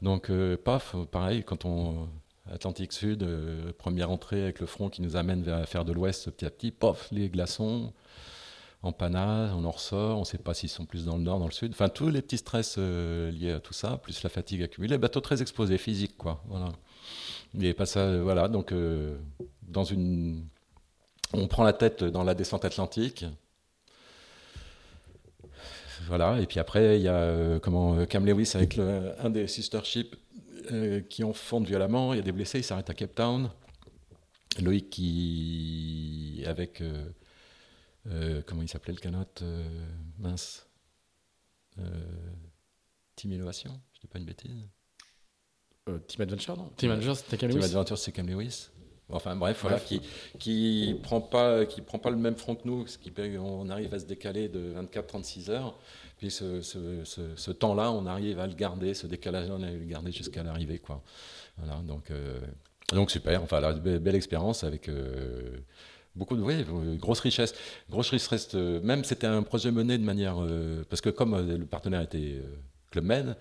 Donc 0.01 0.31
paf, 0.63 0.95
pareil, 1.11 1.43
quand 1.43 1.65
on 1.65 2.07
Atlantique 2.51 2.93
Sud, 2.93 3.27
première 3.77 4.09
entrée 4.09 4.43
avec 4.43 4.59
le 4.59 4.67
front 4.67 4.89
qui 4.89 5.01
nous 5.01 5.17
amène 5.17 5.41
vers 5.41 5.67
faire 5.67 5.83
de 5.83 5.91
l'ouest 5.91 6.29
petit 6.31 6.45
à 6.45 6.49
petit, 6.49 6.71
pof, 6.71 7.09
les 7.11 7.29
glaçons, 7.29 7.91
empannage, 8.83 9.51
on 9.53 9.65
en 9.65 9.71
ressort, 9.71 10.17
on 10.17 10.21
ne 10.21 10.25
sait 10.25 10.37
pas 10.37 10.53
s'ils 10.53 10.69
sont 10.69 10.85
plus 10.85 11.05
dans 11.05 11.17
le 11.17 11.23
nord, 11.23 11.39
dans 11.39 11.45
le 11.45 11.51
sud. 11.51 11.71
Enfin, 11.71 11.89
tous 11.89 12.09
les 12.09 12.21
petits 12.21 12.37
stress 12.37 12.75
euh, 12.77 13.31
liés 13.31 13.51
à 13.51 13.59
tout 13.59 13.73
ça, 13.73 13.97
plus 13.97 14.21
la 14.23 14.29
fatigue 14.29 14.63
accumulée. 14.63 14.97
Bateau 14.97 15.19
très 15.19 15.41
exposé, 15.41 15.77
physique, 15.77 16.17
quoi. 16.17 16.43
Voilà. 16.47 16.71
Et 17.59 17.73
pas 17.73 17.85
ça, 17.85 18.01
euh, 18.01 18.21
voilà. 18.21 18.47
Donc, 18.47 18.71
euh, 18.71 19.17
dans 19.63 19.83
une, 19.83 20.45
on 21.33 21.47
prend 21.47 21.63
la 21.63 21.73
tête 21.73 22.03
dans 22.03 22.23
la 22.23 22.33
descente 22.33 22.65
atlantique. 22.65 23.25
Voilà. 26.07 26.39
Et 26.39 26.45
puis 26.45 26.59
après, 26.59 26.97
il 26.99 27.03
y 27.03 27.07
a 27.07 27.59
comment 27.59 28.05
Cam 28.05 28.25
Lewis 28.25 28.51
avec 28.55 28.77
un 28.77 29.29
des 29.29 29.47
sister 29.47 29.79
ships 29.83 30.15
qui 31.09 31.23
en 31.23 31.33
fondent 31.33 31.67
violemment. 31.67 32.13
Il 32.13 32.17
y 32.17 32.19
a 32.19 32.23
des 32.23 32.31
blessés. 32.31 32.59
Il 32.59 32.63
s'arrête 32.63 32.89
à 32.89 32.93
Cape 32.93 33.15
Town. 33.15 33.49
Loïc 34.61 34.89
qui 34.89 36.43
avec 36.47 36.81
euh, 38.11 38.41
comment 38.45 38.61
il 38.61 38.69
s'appelait 38.69 38.93
le 38.93 38.99
canot 38.99 39.25
euh, 39.41 39.85
Mince. 40.17 40.67
Euh, 41.79 41.83
Team 43.15 43.31
Innovation 43.33 43.79
Je 43.93 44.01
dis 44.01 44.07
pas 44.07 44.19
une 44.19 44.25
bêtise. 44.25 44.69
Team 46.07 46.21
Adventure, 46.21 46.57
non? 46.57 46.69
Team 46.75 46.91
Adventure, 46.91 47.15
c'était 47.15 47.37
Cam 47.37 47.49
Lewis. 47.49 47.59
Team 47.59 47.69
Adventure, 47.69 47.97
c'est 47.97 48.11
Cam 48.11 48.27
Lewis. 48.27 48.69
Enfin 49.09 49.35
bref, 49.37 49.59
voilà, 49.61 49.79
qui 49.79 50.01
qui 50.37 50.99
prend 51.01 51.21
pas 51.21 51.65
qui 51.65 51.81
prend 51.81 51.97
pas 51.97 52.09
le 52.09 52.17
même 52.17 52.35
front 52.35 52.55
que 52.55 52.67
nous, 52.67 52.85
ce 52.87 52.97
qui 52.97 53.13
on 53.39 53.69
arrive 53.69 53.93
à 53.93 53.99
se 53.99 54.05
décaler 54.05 54.49
de 54.49 54.73
24-36 54.73 55.49
heures. 55.49 55.77
Puis 56.17 56.31
ce, 56.31 56.61
ce, 56.61 57.03
ce, 57.35 57.51
temps-là, 57.51 57.91
on 57.91 58.07
arrive 58.07 58.39
à 58.39 58.47
le 58.47 58.55
garder, 58.55 58.95
ce 58.95 59.05
décalage-là, 59.05 59.53
on 59.57 59.61
arrive 59.61 59.75
à 59.75 59.79
le 59.79 59.85
garder 59.85 60.11
jusqu'à 60.11 60.41
l'arrivée, 60.41 60.79
quoi. 60.79 61.01
Voilà, 61.57 61.79
donc 61.83 62.11
donc 62.91 63.11
super. 63.11 63.43
Enfin, 63.43 63.61
belle, 63.73 64.15
expérience 64.15 64.63
avec 64.63 64.89
Beaucoup 66.17 66.35
de, 66.35 66.41
oui, 66.41 66.65
grosse 66.97 67.19
richesse. 67.19 67.53
Grosse 67.91 68.09
richesse, 68.09 68.49
euh, 68.55 68.81
même 68.81 69.03
c'était 69.03 69.27
un 69.27 69.43
projet 69.43 69.69
mené 69.69 69.99
de 69.99 70.03
manière. 70.03 70.41
Euh, 70.41 70.83
parce 70.89 70.99
que 70.99 71.09
comme 71.09 71.35
euh, 71.35 71.57
le 71.59 71.65
partenaire 71.67 72.01
était 72.01 72.41
Club 72.89 73.05
Med, 73.05 73.37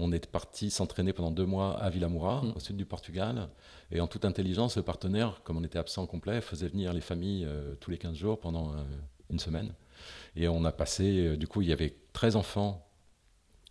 on 0.00 0.12
est 0.12 0.26
parti 0.26 0.70
s'entraîner 0.70 1.12
pendant 1.12 1.30
deux 1.30 1.46
mois 1.46 1.78
à 1.78 1.90
Villamoura, 1.90 2.42
mm. 2.42 2.52
au 2.56 2.60
sud 2.60 2.76
du 2.76 2.86
Portugal. 2.86 3.48
Et 3.92 4.00
en 4.00 4.06
toute 4.06 4.24
intelligence, 4.24 4.76
le 4.76 4.82
partenaire, 4.82 5.40
comme 5.44 5.56
on 5.56 5.64
était 5.64 5.78
absent 5.78 6.06
complet, 6.06 6.40
faisait 6.40 6.68
venir 6.68 6.92
les 6.92 7.00
familles 7.00 7.46
tous 7.80 7.90
les 7.90 7.98
15 7.98 8.14
jours 8.14 8.38
pendant 8.38 8.74
une 9.30 9.38
semaine. 9.38 9.72
Et 10.36 10.48
on 10.48 10.64
a 10.64 10.72
passé, 10.72 11.36
du 11.36 11.46
coup, 11.46 11.62
il 11.62 11.68
y 11.68 11.72
avait 11.72 11.94
13 12.12 12.36
enfants 12.36 12.86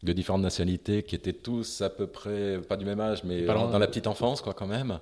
de 0.03 0.13
différentes 0.13 0.41
nationalités 0.41 1.03
qui 1.03 1.15
étaient 1.15 1.33
tous 1.33 1.81
à 1.81 1.89
peu 1.89 2.07
près, 2.07 2.59
pas 2.62 2.77
du 2.77 2.86
même 2.86 3.00
âge, 3.00 3.24
mais 3.24 3.45
dans 3.45 3.79
la 3.79 3.88
petite 3.88 4.07
enfance, 4.07 4.41
quoi, 4.41 4.53
quand 4.53 4.67
même. 4.67 5.00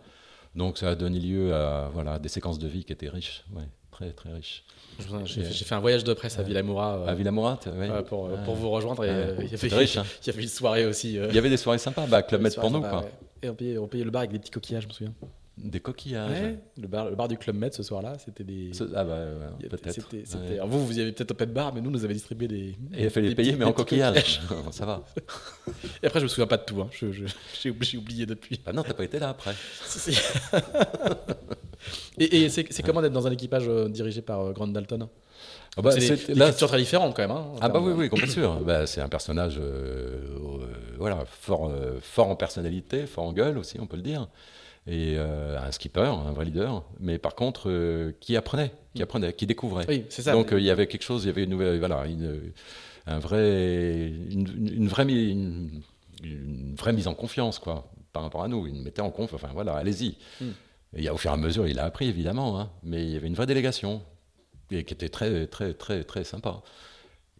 Donc 0.55 0.77
ça 0.77 0.89
a 0.89 0.95
donné 0.95 1.19
lieu 1.19 1.53
à 1.53 1.89
voilà, 1.93 2.17
des 2.17 2.29
séquences 2.29 2.57
de 2.57 2.67
vie 2.67 2.83
qui 2.83 2.91
étaient 2.91 3.09
riches, 3.09 3.43
ouais, 3.55 3.67
très 3.97 4.11
très 4.11 4.31
riches. 4.31 4.63
J'ai 5.25 5.43
fait 5.43 5.75
un 5.75 5.79
voyage 5.79 6.03
de 6.03 6.13
presse 6.13 6.37
à 6.37 6.43
Villamoura. 6.43 6.97
Euh, 6.97 7.07
à 7.07 7.15
Villamoura, 7.15 7.59
oui. 7.65 7.87
pour, 8.07 8.29
pour, 8.45 8.55
vous 8.55 8.69
rejoindre. 8.69 9.03
Et, 9.03 9.09
euh, 9.09 9.35
il, 9.39 9.51
y 9.51 9.53
avait, 9.55 9.75
riche, 9.75 9.97
hein. 9.97 10.05
il 10.23 10.27
y 10.27 10.29
avait 10.29 10.43
une 10.43 10.49
soirée 10.49 10.85
aussi. 10.85 11.17
Euh. 11.17 11.27
Il 11.29 11.35
y 11.35 11.37
avait 11.37 11.49
des 11.49 11.57
soirées 11.57 11.77
sympas, 11.77 12.05
bah, 12.07 12.21
Club 12.21 12.41
Med 12.41 12.55
pour 12.55 12.71
nous. 12.71 12.81
Quoi. 12.81 13.05
Et 13.41 13.49
on 13.49 13.55
payait, 13.55 13.77
on 13.77 13.87
payait, 13.87 14.03
le 14.03 14.11
bar 14.11 14.21
avec 14.21 14.31
des 14.31 14.39
petits 14.39 14.51
coquillages, 14.51 14.83
je 14.83 14.87
me 14.87 14.93
souviens. 14.93 15.13
Des 15.57 15.79
coquillages. 15.79 16.55
le, 16.79 16.87
bar, 16.87 17.09
le 17.09 17.15
bar 17.15 17.27
du 17.27 17.35
Club 17.35 17.55
Med 17.55 17.73
ce 17.73 17.81
soir-là, 17.81 18.13
c'était 18.23 18.43
des. 18.43 18.69
ah 18.95 19.03
bah 19.03 19.25
peut-être. 19.67 20.07
Vous, 20.67 20.85
vous 20.85 20.99
aviez 20.99 21.11
peut-être 21.11 21.31
open 21.31 21.51
bar, 21.51 21.73
mais 21.73 21.81
nous, 21.81 21.89
nous 21.89 22.03
avions 22.03 22.13
distribué 22.13 22.47
des. 22.47 22.75
Et 22.95 23.05
il 23.05 23.09
fallait 23.09 23.29
les 23.29 23.35
payer, 23.35 23.55
mais 23.55 23.65
en 23.65 23.73
coquillages. 23.73 24.39
ça 24.71 24.85
va. 24.85 25.03
Et 26.03 26.05
après, 26.05 26.19
je 26.19 26.25
me 26.25 26.29
souviens 26.29 26.45
pas 26.45 26.57
de 26.57 26.63
tout. 26.63 26.79
Hein. 26.79 26.89
J'ai 27.63 27.97
oublié 27.97 28.27
depuis. 28.27 28.61
Bah 28.63 28.71
non, 28.71 28.83
t'as 28.83 28.93
pas 28.93 29.03
été 29.03 29.17
là 29.17 29.29
après. 29.29 29.55
et, 32.19 32.43
et 32.43 32.49
c'est 32.49 32.83
comment 32.83 33.01
d'être 33.01 33.13
dans 33.13 33.25
un 33.25 33.31
équipage 33.31 33.67
euh, 33.67 33.89
dirigé 33.89 34.21
par 34.21 34.41
euh, 34.41 34.51
Grant 34.51 34.67
Dalton? 34.67 35.07
Ah 35.75 35.81
bah, 35.81 35.91
c'est 35.91 36.29
là 36.35 36.53
très 36.53 36.77
différente 36.77 37.15
quand 37.15 37.23
même. 37.23 37.35
Hein, 37.35 37.47
ah 37.61 37.69
bah 37.69 37.79
oui, 37.81 37.93
oui, 37.95 38.09
complètement 38.09 38.33
sûr. 38.33 38.59
bah, 38.61 38.85
c'est 38.85 39.01
un 39.01 39.09
personnage 39.09 39.59
euh, 39.59 40.21
voilà, 40.99 41.23
fort, 41.25 41.71
fort 42.01 42.27
en 42.27 42.35
personnalité, 42.35 43.07
fort 43.07 43.23
en 43.25 43.33
gueule 43.33 43.57
aussi, 43.57 43.79
on 43.79 43.87
peut 43.87 43.97
le 43.97 44.03
dire 44.03 44.27
et 44.87 45.15
euh, 45.17 45.59
un 45.59 45.71
skipper, 45.71 46.09
un 46.09 46.31
vrai 46.31 46.45
leader, 46.45 46.83
mais 46.99 47.17
par 47.17 47.35
contre 47.35 47.69
euh, 47.69 48.13
qui 48.21 48.37
apprenait, 48.37 48.71
qui 48.93 49.01
mm. 49.01 49.03
apprenait, 49.03 49.33
qui 49.33 49.45
découvrait. 49.45 49.85
Oui, 49.89 50.05
c'est 50.09 50.21
ça. 50.21 50.31
Donc 50.31 50.53
euh, 50.53 50.59
il 50.59 50.65
y 50.65 50.71
avait 50.71 50.87
quelque 50.87 51.03
chose, 51.03 51.25
il 51.25 51.27
y 51.27 51.29
avait 51.29 51.43
une 51.43 51.49
nouvelle, 51.49 51.77
voilà, 51.79 52.05
une, 52.07 52.53
un 53.05 53.19
vrai, 53.19 54.07
une, 54.07 54.87
vraie, 54.87 55.03
une, 55.03 55.81
vraie 56.77 56.93
mise 56.93 57.07
en 57.07 57.13
confiance 57.13 57.59
quoi, 57.59 57.91
par 58.13 58.23
rapport 58.23 58.43
à 58.43 58.47
nous. 58.47 58.65
Il 58.65 58.75
nous 58.75 58.83
mettait 58.83 59.01
en 59.01 59.11
confiance. 59.11 59.41
Enfin 59.43 59.53
voilà, 59.53 59.73
allez-y. 59.73 60.15
Mm. 60.39 60.45
Et 60.95 61.09
au 61.09 61.17
fur 61.17 61.31
et 61.31 61.33
à 61.33 61.37
mesure, 61.37 61.67
il 61.67 61.79
a 61.79 61.83
appris 61.83 62.07
évidemment, 62.07 62.59
hein, 62.59 62.69
mais 62.81 63.03
il 63.03 63.11
y 63.11 63.17
avait 63.17 63.27
une 63.27 63.35
vraie 63.35 63.45
délégation 63.45 64.01
et 64.71 64.83
qui 64.85 64.93
était 64.93 65.09
très 65.09 65.47
très 65.47 65.73
très 65.73 66.03
très 66.03 66.23
sympa 66.23 66.61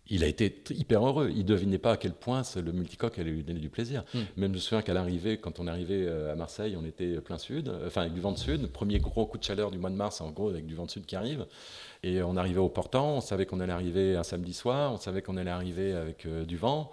il 0.09 0.23
a 0.23 0.27
été 0.27 0.61
hyper 0.71 1.05
heureux. 1.05 1.29
Il 1.31 1.39
ne 1.39 1.43
devinait 1.43 1.77
pas 1.77 1.93
à 1.93 1.97
quel 1.97 2.13
point 2.13 2.41
le 2.55 2.71
multicoque 2.71 3.19
allait 3.19 3.31
lui 3.31 3.43
donner 3.43 3.59
du 3.59 3.69
plaisir. 3.69 4.03
Hmm. 4.13 4.19
Même 4.37 4.51
je 4.51 4.55
me 4.55 4.59
souviens 4.59 4.81
qu'à 4.81 4.93
l'arrivée, 4.93 5.37
quand 5.37 5.59
on 5.59 5.67
arrivé 5.67 6.05
euh, 6.07 6.31
à 6.31 6.35
Marseille, 6.35 6.75
on 6.79 6.85
était 6.85 7.19
plein 7.21 7.37
sud, 7.37 7.69
euh, 7.69 7.87
enfin 7.87 8.01
avec 8.01 8.13
du 8.13 8.21
vent 8.21 8.31
de 8.31 8.37
sud. 8.37 8.67
Premier 8.67 8.99
gros 8.99 9.25
coup 9.25 9.37
de 9.37 9.43
chaleur 9.43 9.71
du 9.71 9.77
mois 9.77 9.89
de 9.89 9.95
mars, 9.95 10.21
en 10.21 10.31
gros, 10.31 10.49
avec 10.49 10.65
du 10.65 10.75
vent 10.75 10.85
de 10.85 10.91
sud 10.91 11.05
qui 11.05 11.15
arrive. 11.15 11.45
Et 12.03 12.21
on 12.21 12.37
arrivait 12.37 12.59
au 12.59 12.69
portant, 12.69 13.17
on 13.17 13.21
savait 13.21 13.45
qu'on 13.45 13.59
allait 13.59 13.73
arriver 13.73 14.15
un 14.15 14.23
samedi 14.23 14.53
soir, 14.53 14.93
on 14.93 14.97
savait 14.97 15.21
qu'on 15.21 15.37
allait 15.37 15.51
arriver 15.51 15.93
avec 15.93 16.25
euh, 16.25 16.45
du 16.45 16.57
vent. 16.57 16.91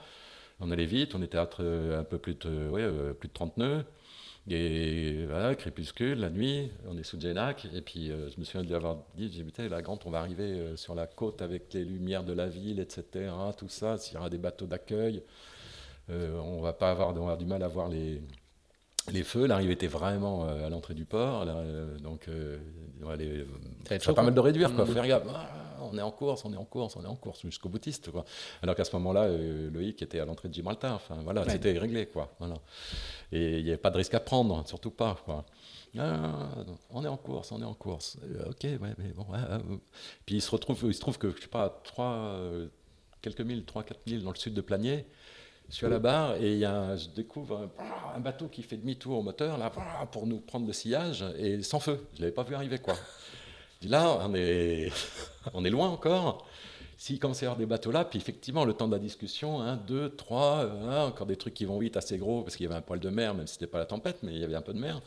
On 0.60 0.70
allait 0.70 0.86
vite, 0.86 1.14
on 1.14 1.22
était 1.22 1.38
à 1.38 1.42
un 1.42 2.04
peu 2.04 2.18
plus 2.18 2.34
de, 2.34 3.12
plus 3.12 3.28
de 3.28 3.32
30 3.32 3.56
nœuds. 3.56 3.84
Et 4.46 5.24
voilà, 5.26 5.54
crépuscule, 5.54 6.20
la 6.20 6.28
nuit, 6.28 6.70
on 6.86 6.98
est 6.98 7.02
sous 7.02 7.18
Djenak, 7.18 7.66
et 7.74 7.80
puis 7.80 8.10
euh, 8.10 8.28
je 8.30 8.38
me 8.38 8.44
souviens 8.44 8.62
de 8.62 8.66
lui 8.66 8.74
avoir 8.74 8.98
dit, 9.16 9.32
j'ai 9.32 9.42
dit, 9.42 9.68
la 9.70 9.80
grande, 9.80 10.00
on 10.04 10.10
va 10.10 10.18
arriver 10.18 10.44
euh, 10.44 10.76
sur 10.76 10.94
la 10.94 11.06
côte 11.06 11.40
avec 11.40 11.72
les 11.72 11.82
lumières 11.84 12.24
de 12.24 12.34
la 12.34 12.46
ville, 12.46 12.78
etc., 12.78 13.30
tout 13.56 13.70
ça, 13.70 13.96
s'il 13.96 14.14
y 14.14 14.18
aura 14.18 14.28
des 14.28 14.36
bateaux 14.36 14.66
d'accueil, 14.66 15.22
euh, 16.10 16.38
on 16.40 16.60
va 16.60 16.74
pas 16.74 16.90
avoir, 16.90 17.08
on 17.08 17.12
va 17.12 17.20
avoir 17.20 17.38
du 17.38 17.46
mal 17.46 17.62
à 17.62 17.68
voir 17.68 17.88
les, 17.88 18.20
les 19.12 19.22
feux, 19.22 19.46
l'arrivée 19.46 19.72
était 19.72 19.86
vraiment 19.86 20.44
à 20.46 20.68
l'entrée 20.68 20.94
du 20.94 21.06
port, 21.06 21.46
donc 22.02 22.28
il 22.28 24.14
pas 24.14 24.22
mal 24.22 24.34
de 24.34 24.40
réduire, 24.40 24.74
quoi. 24.74 24.84
Mmh. 24.84 24.88
Faire 24.88 25.06
gaffe, 25.06 25.22
ah, 25.34 25.63
on 25.84 25.98
est 25.98 26.02
en 26.02 26.10
course, 26.10 26.44
on 26.44 26.52
est 26.52 26.56
en 26.56 26.64
course, 26.64 26.96
on 26.96 27.04
est 27.04 27.08
en 27.08 27.16
course 27.16 27.42
jusqu'au 27.42 27.68
boutiste, 27.68 28.10
quoi. 28.10 28.24
Alors 28.62 28.74
qu'à 28.74 28.84
ce 28.84 28.94
moment-là, 28.96 29.28
Loïc 29.28 30.02
était 30.02 30.20
à 30.20 30.24
l'entrée 30.24 30.48
de 30.48 30.54
Gibraltar, 30.54 30.94
enfin 30.94 31.16
voilà, 31.22 31.48
c'était 31.48 31.78
réglé, 31.78 32.06
quoi. 32.06 32.34
Voilà. 32.38 32.56
Et 33.32 33.58
il 33.58 33.64
n'y 33.64 33.70
avait 33.70 33.78
pas 33.78 33.90
de 33.90 33.96
risque 33.96 34.14
à 34.14 34.20
prendre, 34.20 34.66
surtout 34.66 34.90
pas. 34.90 35.16
Quoi. 35.24 35.44
Ah, 35.98 36.48
on 36.90 37.04
est 37.04 37.08
en 37.08 37.16
course, 37.16 37.52
on 37.52 37.60
est 37.60 37.66
en 37.66 37.74
course. 37.74 38.16
Euh, 38.24 38.50
ok, 38.50 38.62
ouais, 38.62 38.94
mais 38.98 39.12
bon. 39.14 39.26
Puis 40.26 40.36
il 40.36 40.42
se, 40.42 40.50
retrouve, 40.50 40.78
il 40.84 40.94
se 40.94 41.00
trouve 41.00 41.18
que, 41.18 41.30
je 41.36 41.42
sais 41.42 41.48
pas, 41.48 41.80
3, 41.84 42.04
euh, 42.04 42.68
quelques 43.22 43.40
milles, 43.40 43.64
3, 43.64 43.84
4 43.84 44.06
milles 44.06 44.22
dans 44.22 44.30
le 44.30 44.36
sud 44.36 44.54
de 44.54 44.60
Planier, 44.60 45.06
je 45.70 45.76
suis 45.76 45.86
à 45.86 45.88
la 45.88 45.98
barre 45.98 46.36
et 46.36 46.58
y 46.58 46.64
a, 46.64 46.96
je 46.96 47.08
découvre 47.08 47.70
un, 48.14 48.20
bateau 48.20 48.48
qui 48.48 48.62
fait 48.62 48.76
demi-tour 48.76 49.18
au 49.18 49.22
moteur 49.22 49.56
là, 49.56 49.70
pour 50.12 50.26
nous 50.26 50.40
prendre 50.40 50.66
le 50.66 50.72
sillage 50.72 51.24
et 51.38 51.62
sans 51.62 51.80
feu. 51.80 52.06
Je 52.12 52.18
ne 52.18 52.22
l'avais 52.22 52.34
pas 52.34 52.42
vu 52.42 52.54
arriver. 52.54 52.78
quoi. 52.78 52.94
Là, 53.82 54.18
on 54.22 54.34
est, 54.34 54.90
on 55.54 55.64
est 55.64 55.70
loin 55.70 55.88
encore. 55.88 56.46
S'il 56.96 57.18
commence 57.18 57.42
à 57.42 57.46
y 57.46 57.46
avoir 57.46 57.58
des 57.58 57.66
bateaux 57.66 57.90
là, 57.90 58.04
puis 58.04 58.18
effectivement, 58.18 58.64
le 58.64 58.72
temps 58.72 58.86
de 58.86 58.92
la 58.92 58.98
discussion, 58.98 59.60
un, 59.60 59.76
deux, 59.76 60.10
trois, 60.10 60.64
euh, 60.64 61.08
encore 61.08 61.26
des 61.26 61.36
trucs 61.36 61.54
qui 61.54 61.64
vont 61.64 61.78
vite, 61.78 61.96
assez 61.96 62.16
gros, 62.18 62.42
parce 62.42 62.56
qu'il 62.56 62.64
y 62.64 62.66
avait 62.66 62.78
un 62.78 62.82
poil 62.82 63.00
de 63.00 63.10
mer, 63.10 63.34
même 63.34 63.46
si 63.46 63.54
c'était 63.54 63.66
pas 63.66 63.78
la 63.78 63.86
tempête, 63.86 64.18
mais 64.22 64.32
il 64.32 64.38
y 64.38 64.44
avait 64.44 64.54
un 64.54 64.62
peu 64.62 64.72
de 64.72 64.78
mer. 64.78 65.02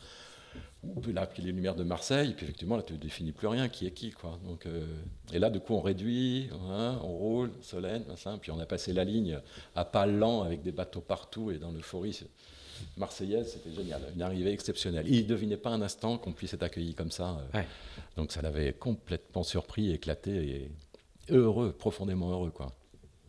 Là, 1.12 1.26
puis 1.26 1.42
les 1.42 1.50
lumières 1.50 1.74
de 1.74 1.82
Marseille, 1.82 2.34
puis 2.36 2.44
effectivement, 2.44 2.76
là, 2.76 2.82
tu 2.82 2.92
ne 2.92 2.98
définis 2.98 3.32
plus 3.32 3.48
rien, 3.48 3.68
qui 3.68 3.86
est 3.86 3.90
qui, 3.90 4.12
quoi. 4.12 4.38
Donc, 4.46 4.66
euh, 4.66 4.86
et 5.32 5.40
là, 5.40 5.50
du 5.50 5.58
coup, 5.58 5.74
on 5.74 5.80
réduit, 5.80 6.50
hein, 6.70 7.00
on 7.02 7.16
roule, 7.16 7.50
Solène, 7.62 8.04
puis 8.40 8.52
on 8.52 8.60
a 8.60 8.66
passé 8.66 8.92
la 8.92 9.02
ligne 9.02 9.40
à 9.74 9.84
pas 9.84 10.06
lent, 10.06 10.42
avec 10.42 10.62
des 10.62 10.72
bateaux 10.72 11.00
partout, 11.00 11.50
et 11.50 11.58
dans 11.58 11.72
l'euphorie 11.72 12.22
marseillaise, 12.96 13.52
c'était 13.52 13.74
génial, 13.74 14.02
une 14.14 14.22
arrivée 14.22 14.52
exceptionnelle. 14.52 15.06
Il 15.08 15.22
ne 15.22 15.28
devinait 15.28 15.56
pas 15.56 15.70
un 15.70 15.82
instant 15.82 16.18
qu'on 16.18 16.32
puisse 16.32 16.54
être 16.54 16.62
accueilli 16.62 16.94
comme 16.94 17.10
ça. 17.10 17.40
Euh. 17.54 17.62
Donc 18.16 18.32
ça 18.32 18.42
l'avait 18.42 18.72
complètement 18.72 19.42
surpris, 19.42 19.92
éclaté, 19.92 20.30
et 20.30 20.70
heureux, 21.30 21.72
profondément 21.72 22.30
heureux, 22.30 22.50
quoi. 22.50 22.74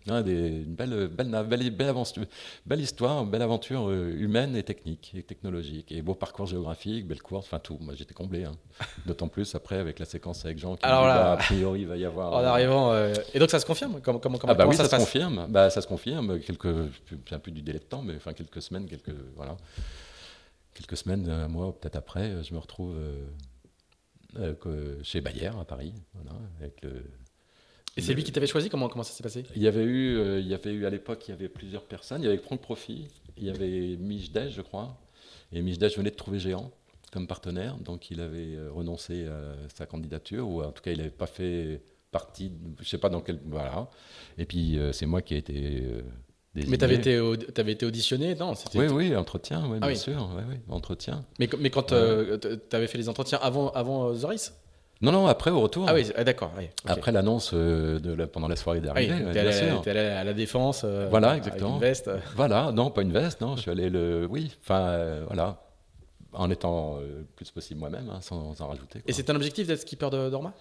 Des, 0.05 0.63
une 0.63 0.75
belle, 0.75 1.07
belle, 1.07 1.45
belle, 1.47 1.71
belle, 1.71 1.89
aventure, 1.89 2.23
belle 2.65 2.81
histoire, 2.81 3.25
belle 3.25 3.41
aventure 3.41 3.89
euh, 3.89 4.11
humaine 4.17 4.55
et 4.55 4.63
technique 4.63 5.11
et 5.15 5.23
technologique. 5.23 5.91
Et 5.91 6.01
beau 6.01 6.15
parcours 6.15 6.45
géographique, 6.45 7.07
belle 7.07 7.21
course, 7.21 7.45
enfin 7.45 7.59
tout. 7.59 7.77
Moi 7.81 7.93
j'étais 7.95 8.13
comblé. 8.13 8.45
Hein. 8.45 8.53
D'autant 9.05 9.27
plus 9.27 9.53
après 9.55 9.77
avec 9.77 9.99
la 9.99 10.05
séquence 10.05 10.45
avec 10.45 10.57
Jean 10.57 10.75
qui 10.75 10.85
Alors 10.85 11.03
bah, 11.03 11.33
a 11.33 11.37
priori 11.37 11.81
il 11.81 11.87
va 11.87 11.97
y 11.97 12.05
avoir. 12.05 12.33
En 12.33 12.39
euh, 12.39 12.47
arrivant. 12.47 12.91
Euh, 12.91 13.13
et 13.33 13.39
donc 13.39 13.49
ça 13.49 13.59
se 13.59 13.65
confirme? 13.65 13.99
Comment, 14.01 14.19
comment, 14.19 14.39
ah 14.47 14.53
bah 14.53 14.67
oui, 14.67 14.75
ça, 14.75 14.85
se 14.89 14.95
confirme. 14.95 15.47
Bah, 15.49 15.69
ça 15.69 15.81
se 15.81 15.87
confirme. 15.87 16.39
Quelques, 16.39 16.65
un 17.31 17.39
peu 17.39 17.51
du 17.51 17.61
délai 17.61 17.79
de 17.79 17.83
temps, 17.83 18.01
mais 18.01 18.15
enfin 18.15 18.33
quelques 18.33 18.61
semaines, 18.61 18.87
quelques. 18.87 19.15
Voilà. 19.35 19.57
Quelques 20.73 20.97
semaines, 20.97 21.29
un 21.29 21.49
mois, 21.49 21.77
peut-être 21.77 21.97
après, 21.97 22.41
je 22.41 22.53
me 22.53 22.59
retrouve 22.59 22.95
chez 25.03 25.19
Bayer 25.19 25.51
à 25.59 25.65
Paris. 25.65 25.93
avec 26.59 26.81
le, 26.83 27.03
et 27.98 28.01
c'est 28.01 28.13
lui 28.13 28.24
qui 28.24 28.31
t'avait 28.31 28.48
choisi 28.48 28.69
comment, 28.69 28.88
comment 28.88 29.03
ça 29.03 29.13
s'est 29.13 29.24
passé? 29.24 29.43
Il 29.55 29.62
y, 29.62 29.67
avait 29.67 29.84
eu, 29.84 30.39
il 30.39 30.48
y 30.48 30.53
avait 30.53 30.72
eu 30.72 30.86
à 30.86 30.89
l'époque, 30.89 31.27
il 31.27 31.31
y 31.31 31.34
avait 31.34 31.50
plusieurs 31.50 31.84
personnes. 31.84 32.22
Il 32.22 32.25
y 32.25 32.27
avait 32.27 32.38
Franck 32.38 32.62
Profit, 32.62 33.08
il 33.38 33.46
y 33.46 33.50
avait 33.50 33.98
Mijdej, 33.98 34.51
je 34.51 34.62
crois. 34.62 34.98
Et 35.51 35.62
Mijdej 35.62 35.98
venait 35.98 36.12
de 36.12 36.15
trouver 36.15 36.39
Géant 36.39 36.72
comme 37.12 37.25
partenaire, 37.25 37.75
donc 37.77 38.12
il 38.12 38.22
avait 38.22 38.58
renoncé 38.69 39.25
à 39.25 39.55
sa 39.75 39.86
candidature, 39.88 40.48
ou 40.48 40.62
en 40.62 40.72
tout 40.72 40.84
cas 40.84 40.91
il 40.91 40.98
n'avait 40.98 41.10
pas 41.10 41.25
fait 41.25 41.81
partie, 42.12 42.51
je 42.77 42.84
ne 42.84 42.88
sais 42.88 43.00
pas 43.00 43.10
dans 43.10 43.22
quel... 43.22 43.39
Voilà. 43.46 43.89
Et 44.38 44.46
puis 44.46 44.79
c'est 44.91 45.08
moi 45.08 45.22
qui 45.22 45.34
ai 45.34 45.38
été 45.38 46.03
mais 46.55 46.77
tu 46.77 46.84
avais 46.84 46.96
été, 46.96 47.17
avais 47.58 47.72
été 47.72 47.86
auditionné 47.86 48.36
Non? 48.36 48.53
Oui, 48.74 48.88
oui, 48.88 49.15
entretien, 49.15 49.69
ah 49.81 49.88
bien 49.88 49.96
sûr. 49.96 50.29
Oui, 50.50 50.55
entretien. 50.67 51.25
Mais, 51.39 51.48
mais 51.60 51.69
quand 51.69 51.91
euh, 51.91 52.38
tu 52.38 52.75
avais 52.75 52.88
fait 52.88 52.98
les 52.98 53.08
entretiens 53.08 53.39
avant, 53.41 53.69
avant 53.72 54.10
euh, 54.10 54.15
Zoris? 54.15 54.53
Non, 55.01 55.11
non, 55.11 55.27
après 55.27 55.51
au 55.51 55.61
retour. 55.61 55.85
Ah 55.87 55.93
oui, 55.93 56.11
ah, 56.15 56.23
d'accord. 56.23 56.51
Après 56.85 57.11
l'annonce 57.11 57.51
euh, 57.53 57.99
de 57.99 58.25
pendant 58.25 58.47
la 58.47 58.55
soirée 58.55 58.81
d'arrivée. 58.81 59.13
Oui, 59.13 59.31
tu 59.31 59.39
allé, 59.39 59.89
allé 59.89 59.99
à 59.99 60.23
la 60.23 60.33
défense. 60.33 60.85
voilà, 61.09 61.37
exactement. 61.37 61.77
Avec 61.77 61.81
une 61.81 61.87
veste. 61.87 62.11
Voilà, 62.35 62.71
non, 62.71 62.91
pas 62.91 63.01
une 63.01 63.13
veste, 63.13 63.41
non. 63.41 63.55
Je 63.55 63.61
suis 63.61 63.71
allé 63.71 63.89
le. 63.89 64.27
Oui, 64.29 64.55
enfin, 64.61 65.23
voilà. 65.27 65.57
En 66.31 66.51
étant 66.51 66.97
le 66.99 67.25
plus 67.35 67.49
possible 67.49 67.79
moi-même, 67.79 68.07
hein, 68.09 68.19
sans 68.21 68.61
en 68.61 68.67
rajouter. 68.67 69.01
Et 69.07 69.13
c'est 69.13 69.31
un 69.31 69.35
objectif 69.35 69.65
d'être 69.65 69.81
skipper 69.81 70.11
de 70.11 70.29
Dorma? 70.29 70.53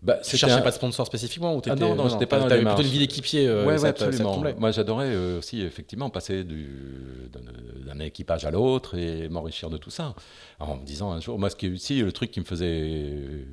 Bah, 0.00 0.18
tu 0.18 0.36
cherchais 0.36 0.62
pas 0.62 0.70
de 0.70 0.76
sponsor 0.76 1.06
spécifiquement 1.06 1.56
ou 1.56 1.62
ah 1.66 1.74
non, 1.74 1.96
non, 1.96 2.08
j'étais 2.08 2.26
pas 2.26 2.38
dans 2.38 2.46
avais 2.46 2.64
plutôt 2.64 2.82
une 2.82 2.88
vie 2.88 3.00
d'équipier. 3.00 3.48
Euh, 3.48 3.66
ouais, 3.66 3.84
absolument. 3.84 4.40
Moi, 4.56 4.70
j'adorais 4.70 5.08
euh, 5.08 5.38
aussi 5.38 5.60
effectivement 5.60 6.08
passer 6.08 6.44
d'un 6.44 7.98
équipage 7.98 8.44
à 8.44 8.52
l'autre 8.52 8.96
et 8.96 9.28
m'enrichir 9.28 9.70
de 9.70 9.76
tout 9.76 9.90
ça. 9.90 10.14
en 10.60 10.76
me 10.76 10.84
disant 10.84 11.10
un 11.10 11.20
jour, 11.20 11.38
moi, 11.38 11.50
ce 11.50 11.56
qui 11.56 11.66
est 11.66 11.72
aussi 11.72 12.00
le 12.00 12.12
truc 12.12 12.30
qui 12.30 12.38
me 12.38 12.44
faisait 12.44 13.44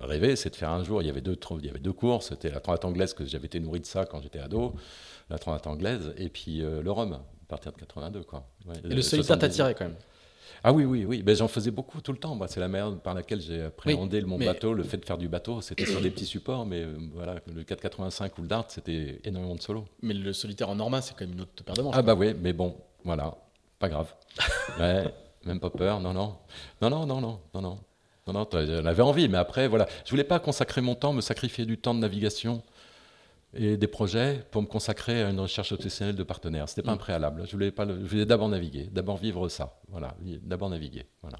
rêver, 0.00 0.36
c'est 0.36 0.50
de 0.50 0.56
faire 0.56 0.70
un 0.70 0.84
jour. 0.84 1.02
Il 1.02 1.06
y 1.06 1.10
avait 1.10 1.20
deux, 1.20 1.38
il 1.58 1.66
y 1.66 1.70
avait 1.70 1.78
deux 1.78 1.92
courses. 1.92 2.28
C'était 2.28 2.50
la 2.50 2.60
Transat 2.60 2.84
anglaise 2.84 3.14
que 3.14 3.24
j'avais 3.24 3.46
été 3.46 3.60
nourri 3.60 3.80
de 3.80 3.86
ça 3.86 4.04
quand 4.04 4.20
j'étais 4.20 4.38
ado, 4.38 4.74
la 5.30 5.38
Transat 5.38 5.66
anglaise, 5.66 6.12
et 6.16 6.28
puis 6.28 6.62
euh, 6.62 6.82
le 6.82 6.90
Rhum 6.90 7.12
à 7.12 7.48
partir 7.48 7.72
de 7.72 7.78
82, 7.78 8.22
quoi. 8.24 8.48
et 8.84 8.88
le 8.88 9.02
solitaire 9.02 9.38
t'a 9.38 9.48
tiré 9.48 9.74
quand 9.74 9.84
même. 9.84 9.96
Ah 10.64 10.72
oui, 10.72 10.84
oui, 10.84 11.04
oui. 11.04 11.22
Ben, 11.22 11.36
j'en 11.36 11.46
faisais 11.48 11.70
beaucoup 11.70 12.00
tout 12.00 12.12
le 12.12 12.18
temps. 12.18 12.38
c'est 12.48 12.60
la 12.60 12.66
manière 12.68 12.98
par 12.98 13.14
laquelle 13.14 13.40
j'ai 13.40 13.62
appréhendé 13.62 14.20
mon 14.22 14.38
bateau, 14.38 14.74
le 14.74 14.82
fait 14.82 14.96
de 14.96 15.04
faire 15.04 15.18
du 15.18 15.28
bateau. 15.28 15.60
C'était 15.60 15.86
sur 15.86 16.00
des 16.00 16.10
petits 16.10 16.26
supports, 16.26 16.66
mais 16.66 16.82
euh, 16.82 16.96
voilà, 17.12 17.36
le 17.46 17.62
485 17.62 18.38
ou 18.38 18.42
le 18.42 18.48
Dart, 18.48 18.64
c'était 18.68 19.20
énormément 19.24 19.54
de 19.54 19.62
solo. 19.62 19.84
Mais 20.02 20.14
le 20.14 20.32
solitaire 20.32 20.68
en 20.68 20.74
Norma, 20.74 21.02
c'est 21.02 21.14
quand 21.14 21.24
même 21.24 21.34
une 21.34 21.42
autre 21.42 21.62
paire 21.64 21.74
de 21.74 21.82
manches. 21.82 21.94
Ah 21.96 22.02
bah 22.02 22.14
oui, 22.14 22.34
mais 22.34 22.52
bon, 22.52 22.76
voilà, 23.04 23.36
pas 23.78 23.88
grave. 23.88 24.12
même 25.44 25.60
pas 25.60 25.70
peur, 25.70 26.00
non, 26.00 26.12
non. 26.12 26.36
Non, 26.82 26.90
non, 26.90 27.06
non, 27.06 27.20
non, 27.20 27.40
non, 27.54 27.62
non. 27.62 27.78
Non, 28.26 28.32
non, 28.32 28.48
j'en 28.52 28.86
avais 28.86 29.02
envie, 29.02 29.28
mais 29.28 29.38
après, 29.38 29.68
voilà. 29.68 29.86
Je 30.04 30.10
voulais 30.10 30.24
pas 30.24 30.40
consacrer 30.40 30.80
mon 30.80 30.94
temps, 30.94 31.12
me 31.12 31.20
sacrifier 31.20 31.64
du 31.64 31.78
temps 31.78 31.94
de 31.94 32.00
navigation 32.00 32.62
et 33.54 33.76
des 33.76 33.86
projets 33.86 34.44
pour 34.50 34.62
me 34.62 34.66
consacrer 34.66 35.22
à 35.22 35.30
une 35.30 35.40
recherche 35.40 35.72
obsessionnelle 35.72 36.16
de 36.16 36.22
partenaires. 36.22 36.68
C'était 36.68 36.82
pas 36.82 36.92
un 36.92 36.96
mm. 36.96 36.98
préalable. 36.98 37.42
Je 37.46 37.52
voulais, 37.52 37.70
pas 37.70 37.86
je 37.86 37.92
voulais 37.92 38.26
d'abord 38.26 38.48
naviguer, 38.48 38.88
d'abord 38.92 39.16
vivre 39.16 39.48
ça. 39.48 39.78
Voilà, 39.88 40.14
d'abord 40.42 40.70
naviguer. 40.70 41.06
Voilà. 41.22 41.38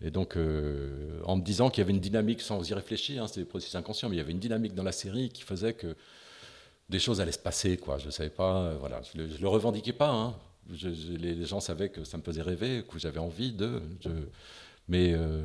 Et 0.00 0.10
donc, 0.10 0.36
euh, 0.36 1.20
en 1.24 1.36
me 1.36 1.42
disant 1.42 1.70
qu'il 1.70 1.82
y 1.82 1.84
avait 1.84 1.92
une 1.92 2.00
dynamique, 2.00 2.40
sans 2.40 2.68
y 2.68 2.74
réfléchir, 2.74 3.22
hein, 3.22 3.26
c'était 3.26 3.40
des 3.40 3.46
processus 3.46 3.74
inconscients, 3.76 4.08
mais 4.08 4.16
il 4.16 4.18
y 4.18 4.22
avait 4.22 4.32
une 4.32 4.40
dynamique 4.40 4.74
dans 4.74 4.82
la 4.82 4.92
série 4.92 5.28
qui 5.28 5.42
faisait 5.42 5.74
que 5.74 5.94
des 6.88 6.98
choses 6.98 7.20
allaient 7.20 7.32
se 7.32 7.38
passer. 7.38 7.76
Quoi. 7.76 7.98
Je 7.98 8.06
ne 8.06 8.10
savais 8.10 8.30
pas, 8.30 8.58
euh, 8.58 8.76
voilà, 8.78 9.00
je 9.02 9.20
ne 9.20 9.26
le, 9.26 9.48
revendiquais 9.48 9.92
pas. 9.92 10.10
Hein. 10.10 10.34
les, 10.70 11.44
gens 11.44 11.60
savaient 11.60 11.90
que 11.90 12.04
ça 12.04 12.18
me 12.18 12.22
faisait 12.22 12.42
rêver, 12.42 12.84
que 12.90 12.98
j'avais 12.98 13.20
envie 13.20 13.52
de. 13.52 13.80
mais 14.88 15.12
euh, 15.14 15.44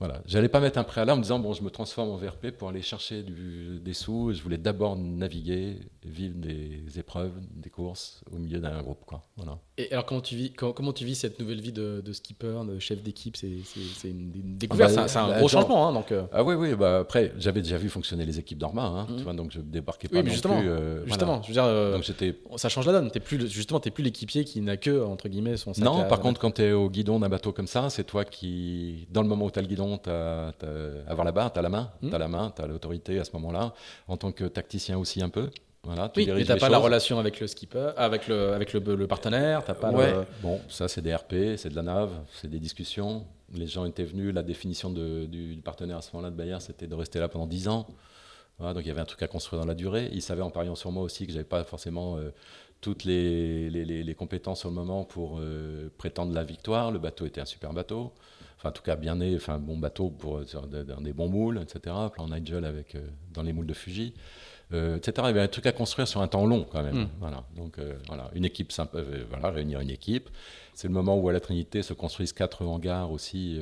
voilà, 0.00 0.22
j'allais 0.26 0.48
pas 0.48 0.60
mettre 0.60 0.78
un 0.78 0.84
préalable 0.84 1.14
en 1.14 1.16
me 1.16 1.22
disant 1.22 1.40
bon, 1.40 1.52
je 1.54 1.62
me 1.64 1.70
transforme 1.70 2.10
en 2.10 2.16
VRP 2.16 2.52
pour 2.52 2.68
aller 2.68 2.82
chercher 2.82 3.24
des 3.24 3.94
sous. 3.94 4.32
Je 4.32 4.40
voulais 4.42 4.56
d'abord 4.56 4.94
naviguer, 4.96 5.80
vivre 6.04 6.36
des 6.36 7.00
épreuves, 7.00 7.32
des 7.52 7.68
courses 7.68 8.22
au 8.32 8.38
milieu 8.38 8.60
d'un 8.60 8.80
groupe, 8.80 9.04
quoi. 9.04 9.26
Voilà. 9.36 9.58
Et 9.76 9.90
alors 9.90 10.06
comment 10.06 10.20
tu 10.20 10.36
vis, 10.36 10.52
comment, 10.52 10.92
tu 10.92 11.04
vis 11.04 11.16
cette 11.16 11.40
nouvelle 11.40 11.60
vie 11.60 11.72
de, 11.72 12.12
skipper, 12.12 12.60
de 12.64 12.78
chef 12.78 13.02
d'équipe? 13.02 13.36
C'est 13.36 13.48
une, 14.04 14.56
découverte, 14.56 14.92
ah 14.94 15.02
bah, 15.02 15.08
c'est 15.08 15.18
un, 15.18 15.28
bah, 15.28 15.38
gros 15.38 15.48
changement, 15.48 15.88
hein, 15.88 15.92
donc. 15.92 16.12
Euh. 16.12 16.26
Ah 16.32 16.44
oui, 16.44 16.54
oui. 16.54 16.76
Bah 16.76 17.00
après, 17.00 17.32
j'avais 17.36 17.62
déjà 17.62 17.76
vu 17.76 17.88
fonctionner 17.88 18.24
les 18.24 18.38
équipes 18.38 18.58
d'Orma, 18.58 18.84
hein, 18.84 19.06
tu 19.08 19.14
mmh. 19.14 19.16
vois, 19.24 19.32
donc 19.32 19.50
je 19.50 19.60
débarquais 19.60 20.06
pas 20.06 20.22
non 20.22 20.30
justement, 20.30 20.60
plus. 20.60 20.68
Euh, 20.68 21.06
justement, 21.06 21.42
je 21.42 21.48
veux 21.48 21.54
dire, 21.54 21.64
euh, 21.64 21.94
donc 21.94 22.04
ça 22.56 22.68
change 22.68 22.86
la 22.86 22.92
donne. 22.92 23.10
Es 23.12 23.20
plus, 23.20 23.48
justement, 23.48 23.80
t'es 23.80 23.90
plus 23.90 24.04
l'équipier 24.04 24.44
qui 24.44 24.60
n'a 24.60 24.76
que 24.76 25.04
entre 25.04 25.28
guillemets 25.28 25.56
son. 25.56 25.74
Sac 25.74 25.84
non, 25.84 26.06
par 26.08 26.20
contre, 26.20 26.40
quand 26.40 26.52
tu 26.52 26.62
es 26.62 26.72
au 26.72 26.88
guidon 26.88 27.18
d'un 27.18 27.28
bateau 27.28 27.52
comme 27.52 27.66
ça, 27.66 27.90
c'est 27.90 28.04
toi 28.04 28.24
qui, 28.24 29.08
dans 29.10 29.22
le 29.22 29.28
moment 29.28 29.46
où 29.46 29.50
tu 29.50 29.58
as 29.58 29.62
le 29.62 29.68
guidon 29.68 29.87
t'as, 29.96 30.52
avoir 31.06 31.24
la 31.24 31.32
barre, 31.32 31.52
tu 31.52 31.58
as 31.58 31.62
la 31.62 31.70
main, 31.70 31.90
mmh. 32.02 32.10
tu 32.10 32.14
as 32.14 32.18
la 32.18 32.28
main, 32.28 32.52
tu 32.54 32.60
as 32.60 32.66
l'autorité 32.66 33.18
à 33.18 33.24
ce 33.24 33.32
moment-là, 33.32 33.72
en 34.08 34.18
tant 34.18 34.32
que 34.32 34.44
tacticien 34.44 34.98
aussi 34.98 35.22
un 35.22 35.30
peu. 35.30 35.48
Voilà, 35.84 36.08
tu 36.08 36.20
oui, 36.20 36.30
mais 36.34 36.44
t'as 36.44 36.58
pas 36.58 36.68
la 36.68 36.78
relation 36.78 37.18
avec 37.18 37.40
le 37.40 37.46
skipper, 37.46 37.92
avec 37.96 38.28
le, 38.28 38.52
avec 38.52 38.72
le, 38.72 38.80
le 38.80 39.06
partenaire, 39.06 39.64
t'as 39.64 39.74
pas. 39.74 39.90
Ouais. 39.90 40.12
Bon, 40.42 40.60
ça 40.68 40.88
c'est 40.88 41.00
des 41.00 41.14
RP, 41.14 41.56
c'est 41.56 41.70
de 41.70 41.76
la 41.76 41.82
nave, 41.82 42.10
c'est 42.34 42.50
des 42.50 42.58
discussions. 42.58 43.24
Les 43.54 43.66
gens 43.66 43.86
étaient 43.86 44.04
venus, 44.04 44.34
la 44.34 44.42
définition 44.42 44.90
de, 44.90 45.24
du, 45.24 45.56
partenaire 45.64 45.98
à 45.98 46.02
ce 46.02 46.10
moment-là 46.12 46.30
de 46.30 46.36
Bayer, 46.36 46.60
c'était 46.60 46.86
de 46.86 46.94
rester 46.94 47.18
là 47.18 47.28
pendant 47.28 47.46
10 47.46 47.68
ans. 47.68 47.86
Voilà, 48.58 48.74
donc 48.74 48.84
il 48.84 48.88
y 48.88 48.90
avait 48.90 49.00
un 49.00 49.06
truc 49.06 49.22
à 49.22 49.28
construire 49.28 49.62
dans 49.62 49.68
la 49.68 49.74
durée. 49.74 50.10
Ils 50.12 50.20
savaient 50.20 50.42
en 50.42 50.50
pariant 50.50 50.74
sur 50.74 50.90
moi 50.90 51.02
aussi 51.04 51.26
que 51.26 51.32
j'avais 51.32 51.44
pas 51.44 51.64
forcément 51.64 52.16
euh, 52.16 52.34
toutes 52.80 53.04
les, 53.04 53.70
les, 53.70 53.84
les, 53.84 54.14
compétences 54.14 54.64
au 54.64 54.70
moment 54.70 55.04
pour 55.04 55.38
euh, 55.38 55.88
prétendre 55.96 56.34
la 56.34 56.44
victoire. 56.44 56.90
Le 56.90 56.98
bateau 56.98 57.24
était 57.24 57.40
un 57.40 57.46
super 57.46 57.72
bateau 57.72 58.12
enfin 58.58 58.70
en 58.70 58.72
tout 58.72 58.82
cas 58.82 58.96
bien 58.96 59.16
né, 59.16 59.34
enfin 59.36 59.54
un 59.54 59.58
bon 59.58 59.78
bateau 59.78 60.10
pour 60.10 60.40
dans 60.40 61.00
des 61.00 61.12
bons 61.12 61.28
moules, 61.28 61.60
etc. 61.62 61.94
Plan 62.12 62.28
Nigel 62.28 62.64
avec 62.64 62.94
euh, 62.94 63.06
dans 63.32 63.42
les 63.42 63.52
moules 63.52 63.66
de 63.66 63.74
Fuji, 63.74 64.14
euh, 64.72 64.96
etc. 64.96 65.12
Il 65.20 65.26
y 65.26 65.30
avait 65.30 65.40
un 65.40 65.48
truc 65.48 65.66
à 65.66 65.72
construire 65.72 66.08
sur 66.08 66.20
un 66.20 66.28
temps 66.28 66.44
long 66.44 66.66
quand 66.70 66.82
même. 66.82 67.02
Hmm. 67.02 67.08
Voilà, 67.20 67.44
donc 67.56 67.78
euh, 67.78 67.94
voilà, 68.08 68.30
une 68.34 68.44
équipe 68.44 68.72
simple, 68.72 69.02
voilà, 69.30 69.50
réunir 69.50 69.80
une 69.80 69.90
équipe. 69.90 70.28
C'est 70.74 70.88
le 70.88 70.94
moment 70.94 71.16
où 71.16 71.28
à 71.28 71.32
la 71.32 71.40
Trinité 71.40 71.82
se 71.82 71.94
construisent 71.94 72.32
quatre 72.32 72.64
hangars 72.64 73.10
aussi. 73.10 73.60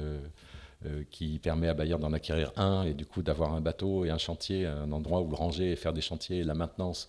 qui 1.10 1.40
permet 1.40 1.68
à 1.68 1.74
Bayer 1.74 1.96
d'en 1.98 2.12
acquérir 2.12 2.52
un 2.56 2.84
et 2.84 2.94
du 2.94 3.06
coup 3.06 3.22
d'avoir 3.22 3.54
un 3.54 3.60
bateau 3.60 4.04
et 4.04 4.10
un 4.10 4.18
chantier, 4.18 4.66
un 4.66 4.92
endroit 4.92 5.20
où 5.20 5.28
le 5.28 5.34
ranger 5.34 5.72
et 5.72 5.76
faire 5.76 5.92
des 5.92 6.02
chantiers 6.02 6.38
et 6.38 6.44
la 6.44 6.54
maintenance 6.54 7.08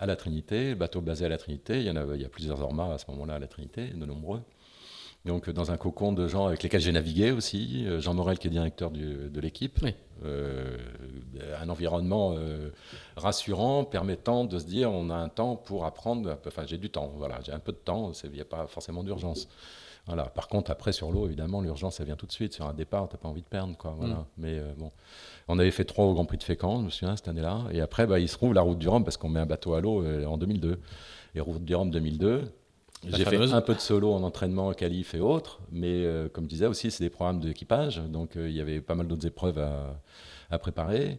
à 0.00 0.06
la 0.06 0.16
Trinité, 0.16 0.74
bateau 0.74 1.00
basé 1.00 1.26
à 1.26 1.28
la 1.28 1.38
Trinité. 1.38 1.78
Il 1.78 1.86
y, 1.86 1.90
en 1.90 1.96
a, 1.96 2.16
il 2.16 2.22
y 2.22 2.24
a 2.24 2.28
plusieurs 2.28 2.60
ormas 2.60 2.92
à 2.92 2.98
ce 2.98 3.08
moment-là 3.12 3.34
à 3.34 3.38
la 3.38 3.46
Trinité, 3.46 3.86
de 3.86 4.04
nombreux 4.04 4.40
donc 5.24 5.48
dans 5.48 5.70
un 5.70 5.76
cocon 5.76 6.12
de 6.12 6.28
gens 6.28 6.46
avec 6.46 6.62
lesquels 6.62 6.82
j'ai 6.82 6.92
navigué 6.92 7.30
aussi, 7.30 7.86
euh, 7.86 7.98
Jean 8.00 8.14
Morel 8.14 8.38
qui 8.38 8.48
est 8.48 8.50
directeur 8.50 8.90
de 8.90 9.40
l'équipe, 9.40 9.84
euh, 10.24 10.76
un 11.60 11.68
environnement 11.70 12.34
euh, 12.36 12.70
rassurant 13.16 13.84
permettant 13.84 14.44
de 14.44 14.58
se 14.58 14.66
dire 14.66 14.90
on 14.92 15.08
a 15.08 15.14
un 15.14 15.28
temps 15.28 15.56
pour 15.56 15.86
apprendre, 15.86 16.36
enfin 16.46 16.64
j'ai 16.66 16.78
du 16.78 16.90
temps, 16.90 17.10
voilà, 17.16 17.40
j'ai 17.42 17.52
un 17.52 17.58
peu 17.58 17.72
de 17.72 17.78
temps, 17.78 18.12
il 18.24 18.30
n'y 18.30 18.40
a 18.40 18.44
pas 18.44 18.66
forcément 18.66 19.02
d'urgence. 19.02 19.48
Voilà. 20.06 20.24
Par 20.24 20.48
contre, 20.48 20.70
après, 20.70 20.92
sur 20.92 21.10
l'eau, 21.10 21.24
évidemment, 21.24 21.62
l'urgence, 21.62 21.96
ça 21.96 22.04
vient 22.04 22.14
tout 22.14 22.26
de 22.26 22.32
suite. 22.32 22.52
Sur 22.52 22.66
un 22.66 22.74
départ, 22.74 23.08
tu 23.08 23.14
n'as 23.14 23.20
pas 23.20 23.28
envie 23.30 23.40
de 23.40 23.46
perdre. 23.46 23.74
Quoi, 23.78 23.94
voilà. 23.96 24.16
Mm. 24.16 24.26
Mais 24.36 24.60
bon, 24.76 24.92
on 25.48 25.58
avait 25.58 25.70
fait 25.70 25.86
trois 25.86 26.04
au 26.04 26.12
Grand 26.12 26.26
Prix 26.26 26.36
de 26.36 26.42
Fécamp, 26.42 26.80
je 26.80 26.84
me 26.84 26.90
souviens, 26.90 27.16
cette 27.16 27.28
année-là. 27.28 27.62
Et 27.72 27.80
après, 27.80 28.06
bah, 28.06 28.18
il 28.18 28.28
se 28.28 28.36
trouve 28.36 28.52
la 28.52 28.60
route 28.60 28.78
du 28.78 28.86
Rhum, 28.86 29.02
parce 29.02 29.16
qu'on 29.16 29.30
met 29.30 29.40
un 29.40 29.46
bateau 29.46 29.72
à 29.72 29.80
l'eau 29.80 30.04
en 30.26 30.36
2002. 30.36 30.78
Et 31.36 31.40
route 31.40 31.64
du 31.64 31.74
Rhum 31.74 31.90
2002, 31.90 32.52
j'ai 33.08 33.24
fait 33.24 33.52
un 33.52 33.60
peu 33.60 33.74
de 33.74 33.80
solo 33.80 34.12
en 34.12 34.22
entraînement, 34.22 34.72
qualif 34.72 35.14
et 35.14 35.20
autres, 35.20 35.60
mais 35.70 36.04
euh, 36.04 36.28
comme 36.28 36.44
je 36.44 36.50
disais 36.50 36.66
aussi, 36.66 36.90
c'est 36.90 37.04
des 37.04 37.10
programmes 37.10 37.40
d'équipage, 37.40 37.98
donc 37.98 38.36
euh, 38.36 38.48
il 38.48 38.54
y 38.54 38.60
avait 38.60 38.80
pas 38.80 38.94
mal 38.94 39.06
d'autres 39.06 39.26
épreuves 39.26 39.58
à, 39.58 40.58
préparer. 40.58 41.18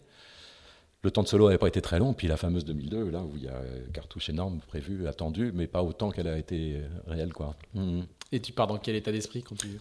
Le 1.03 1.11
temps 1.11 1.23
de 1.23 1.27
solo 1.27 1.47
n'avait 1.47 1.57
pas 1.57 1.67
été 1.67 1.81
très 1.81 1.99
long, 1.99 2.13
puis 2.13 2.27
la 2.27 2.37
fameuse 2.37 2.63
2002, 2.63 3.09
là 3.09 3.19
où 3.21 3.33
il 3.35 3.43
y 3.43 3.47
a 3.49 3.61
cartouche 3.93 4.29
énorme 4.29 4.59
prévue, 4.65 5.07
attendue, 5.07 5.51
mais 5.53 5.67
pas 5.67 5.83
autant 5.83 6.09
qu'elle 6.09 6.29
a 6.29 6.37
été 6.37 6.75
euh, 6.75 6.87
réelle. 7.05 7.33
Quoi. 7.33 7.55
Mmh. 7.73 8.01
Et 8.31 8.39
tu 8.39 8.53
pars 8.53 8.67
dans 8.67 8.77
quel 8.77 8.95
état 8.95 9.11
d'esprit 9.11 9.43
quand 9.43 9.55
tu... 9.55 9.77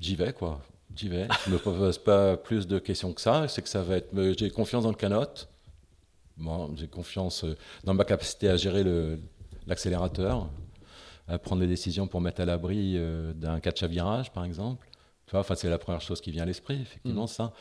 J'y 0.00 0.16
vais, 0.16 0.32
quoi. 0.32 0.62
J'y 0.96 1.08
vais. 1.08 1.28
Je 1.44 1.50
me 1.50 1.58
pose 1.58 1.98
pas 1.98 2.36
plus 2.36 2.66
de 2.66 2.78
questions 2.80 3.12
que 3.12 3.20
ça. 3.20 3.46
C'est 3.46 3.62
que 3.62 3.68
ça 3.68 3.82
va 3.82 3.98
être. 3.98 4.10
J'ai 4.36 4.50
confiance 4.50 4.82
dans 4.82 4.90
le 4.90 4.96
canot. 4.96 5.46
Bon, 6.36 6.74
j'ai 6.74 6.88
confiance 6.88 7.44
dans 7.84 7.94
ma 7.94 8.04
capacité 8.04 8.48
à 8.48 8.56
gérer 8.56 8.82
le, 8.82 9.20
l'accélérateur, 9.66 10.48
à 11.28 11.38
prendre 11.38 11.62
les 11.62 11.68
décisions 11.68 12.06
pour 12.06 12.20
mettre 12.20 12.40
à 12.40 12.44
l'abri 12.44 12.94
euh, 12.96 13.32
d'un 13.32 13.60
catch 13.60 13.82
à 13.82 13.86
virage, 13.86 14.32
par 14.32 14.44
exemple. 14.44 14.88
Enfin, 15.32 15.56
c'est 15.56 15.68
la 15.68 15.78
première 15.78 16.00
chose 16.00 16.20
qui 16.20 16.30
vient 16.30 16.44
à 16.44 16.46
l'esprit, 16.46 16.80
effectivement, 16.82 17.24
mm. 17.24 17.28
ça. 17.28 17.52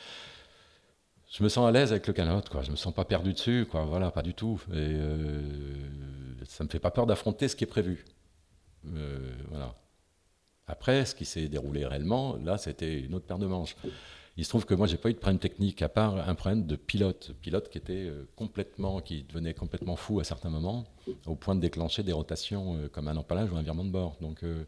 Je 1.32 1.44
me 1.44 1.50
sens 1.50 1.68
à 1.68 1.72
l'aise 1.72 1.92
avec 1.92 2.06
le 2.06 2.14
canot, 2.14 2.42
quoi. 2.50 2.62
Je 2.62 2.72
me 2.72 2.76
sens 2.76 2.94
pas 2.94 3.06
perdu 3.06 3.34
dessus, 3.34 3.68
quoi. 3.70 3.86
Voilà, 3.86 4.12
pas 4.12 4.22
du 4.22 4.34
tout. 4.34 4.62
Et 4.70 4.76
euh, 4.76 5.42
ça 6.46 6.64
me 6.64 6.70
fait 6.70 6.80
pas 6.80 6.92
peur 6.92 7.08
d'affronter 7.08 7.48
ce 7.48 7.56
qui 7.56 7.64
est 7.64 7.68
prévu. 7.68 8.06
Euh, 8.94 9.34
voilà. 9.50 9.76
Après, 10.68 11.06
ce 11.06 11.16
qui 11.16 11.26
s'est 11.26 11.48
déroulé 11.48 11.86
réellement, 11.86 12.38
là, 12.38 12.58
c'était 12.58 13.00
une 13.00 13.16
autre 13.16 13.26
paire 13.26 13.40
de 13.40 13.48
manches. 13.48 13.76
Il 14.38 14.44
se 14.44 14.50
trouve 14.50 14.66
que 14.66 14.74
moi, 14.74 14.86
j'ai 14.86 14.98
pas 14.98 15.10
eu 15.10 15.14
de 15.14 15.18
problème 15.18 15.40
technique, 15.40 15.82
à 15.82 15.88
part 15.88 16.28
un 16.28 16.36
problème 16.36 16.66
de 16.66 16.76
pilote. 16.76 17.32
Pilote 17.42 17.70
qui 17.70 17.78
était 17.78 17.94
euh, 17.94 18.28
complètement, 18.36 19.00
qui 19.00 19.24
devenait 19.24 19.54
complètement 19.54 19.96
fou 19.96 20.20
à 20.20 20.26
certains 20.26 20.50
moments, 20.50 20.84
au 21.26 21.36
point 21.36 21.56
de 21.56 21.62
déclencher 21.62 22.04
des 22.04 22.12
rotations 22.12 22.76
euh, 22.76 22.90
comme 22.90 23.08
un 23.08 23.16
empalage 23.16 23.50
ou 23.52 23.56
un 23.56 23.62
virement 23.62 23.86
de 23.86 23.92
bord. 23.92 24.18
Donc, 24.20 24.44
euh, 24.44 24.66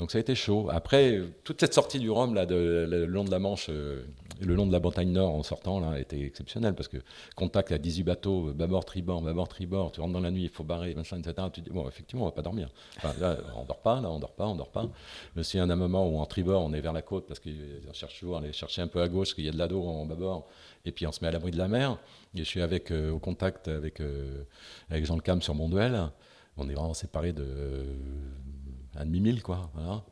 Donc 0.00 0.10
ça 0.10 0.16
a 0.16 0.20
été 0.22 0.34
chaud. 0.34 0.70
Après, 0.72 1.20
toute 1.44 1.60
cette 1.60 1.74
sortie 1.74 1.98
du 1.98 2.10
Rhum, 2.10 2.34
là, 2.34 2.46
le 2.46 3.04
long 3.04 3.22
de 3.22 3.30
la 3.30 3.38
Manche, 3.38 3.66
euh, 3.68 4.02
le 4.40 4.54
long 4.54 4.66
de 4.66 4.72
la 4.72 4.80
Bretagne 4.80 5.12
Nord 5.12 5.34
en 5.34 5.42
sortant, 5.42 5.78
là, 5.78 6.00
était 6.00 6.18
exceptionnel 6.22 6.74
parce 6.74 6.88
que 6.88 6.96
contact 7.36 7.70
à 7.70 7.76
18 7.76 8.04
bateaux, 8.04 8.50
bâbord, 8.54 8.86
tribord, 8.86 9.20
bâbord, 9.20 9.48
tribord, 9.48 9.92
tu 9.92 10.00
rentres 10.00 10.14
dans 10.14 10.20
la 10.20 10.30
nuit, 10.30 10.44
il 10.44 10.48
faut 10.48 10.64
barrer, 10.64 10.94
machin, 10.94 11.18
etc. 11.18 11.48
Tu 11.52 11.60
dis, 11.60 11.68
bon, 11.68 11.86
effectivement, 11.86 12.24
on 12.24 12.28
va 12.28 12.32
pas 12.32 12.40
dormir. 12.40 12.70
Là, 13.04 13.36
on 13.56 13.64
dort 13.66 13.80
pas, 13.80 14.00
là, 14.00 14.10
on 14.10 14.18
dort 14.18 14.32
pas, 14.32 14.46
on 14.46 14.54
dort 14.54 14.70
pas. 14.70 14.88
Mais 15.36 15.42
y 15.42 15.58
a 15.58 15.64
un 15.64 15.76
moment 15.76 16.08
où 16.08 16.18
en 16.18 16.24
tribord, 16.24 16.64
on 16.64 16.72
est 16.72 16.80
vers 16.80 16.94
la 16.94 17.02
côte 17.02 17.26
parce 17.26 17.38
qu'on 17.38 17.92
cherche 17.92 18.20
toujours 18.20 18.36
à 18.36 18.38
aller 18.38 18.54
chercher 18.54 18.80
un 18.80 18.88
peu 18.88 19.02
à 19.02 19.08
gauche, 19.08 19.34
qu'il 19.34 19.44
y 19.44 19.50
a 19.50 19.52
de 19.52 19.58
l'ado 19.58 19.82
en 19.82 20.06
bâbord, 20.06 20.48
et 20.86 20.92
puis 20.92 21.06
on 21.06 21.12
se 21.12 21.22
met 21.22 21.28
à 21.28 21.32
l'abri 21.32 21.50
de 21.50 21.58
la 21.58 21.68
mer. 21.68 21.98
Et 22.34 22.38
je 22.38 22.44
suis 22.44 22.62
avec, 22.62 22.90
euh, 22.90 23.10
au 23.10 23.18
contact 23.18 23.68
avec, 23.68 24.00
euh, 24.00 24.44
avec 24.88 25.04
Jean 25.04 25.16
Le 25.16 25.20
Cam 25.20 25.42
sur 25.42 25.54
mon 25.54 25.68
duel. 25.68 26.08
On 26.56 26.70
est 26.70 26.74
vraiment 26.74 26.94
séparés 26.94 27.34
de 27.34 27.44
un 28.96 29.04
demi-mille, 29.04 29.42
quoi. 29.42 29.70
Voilà. 29.74 30.04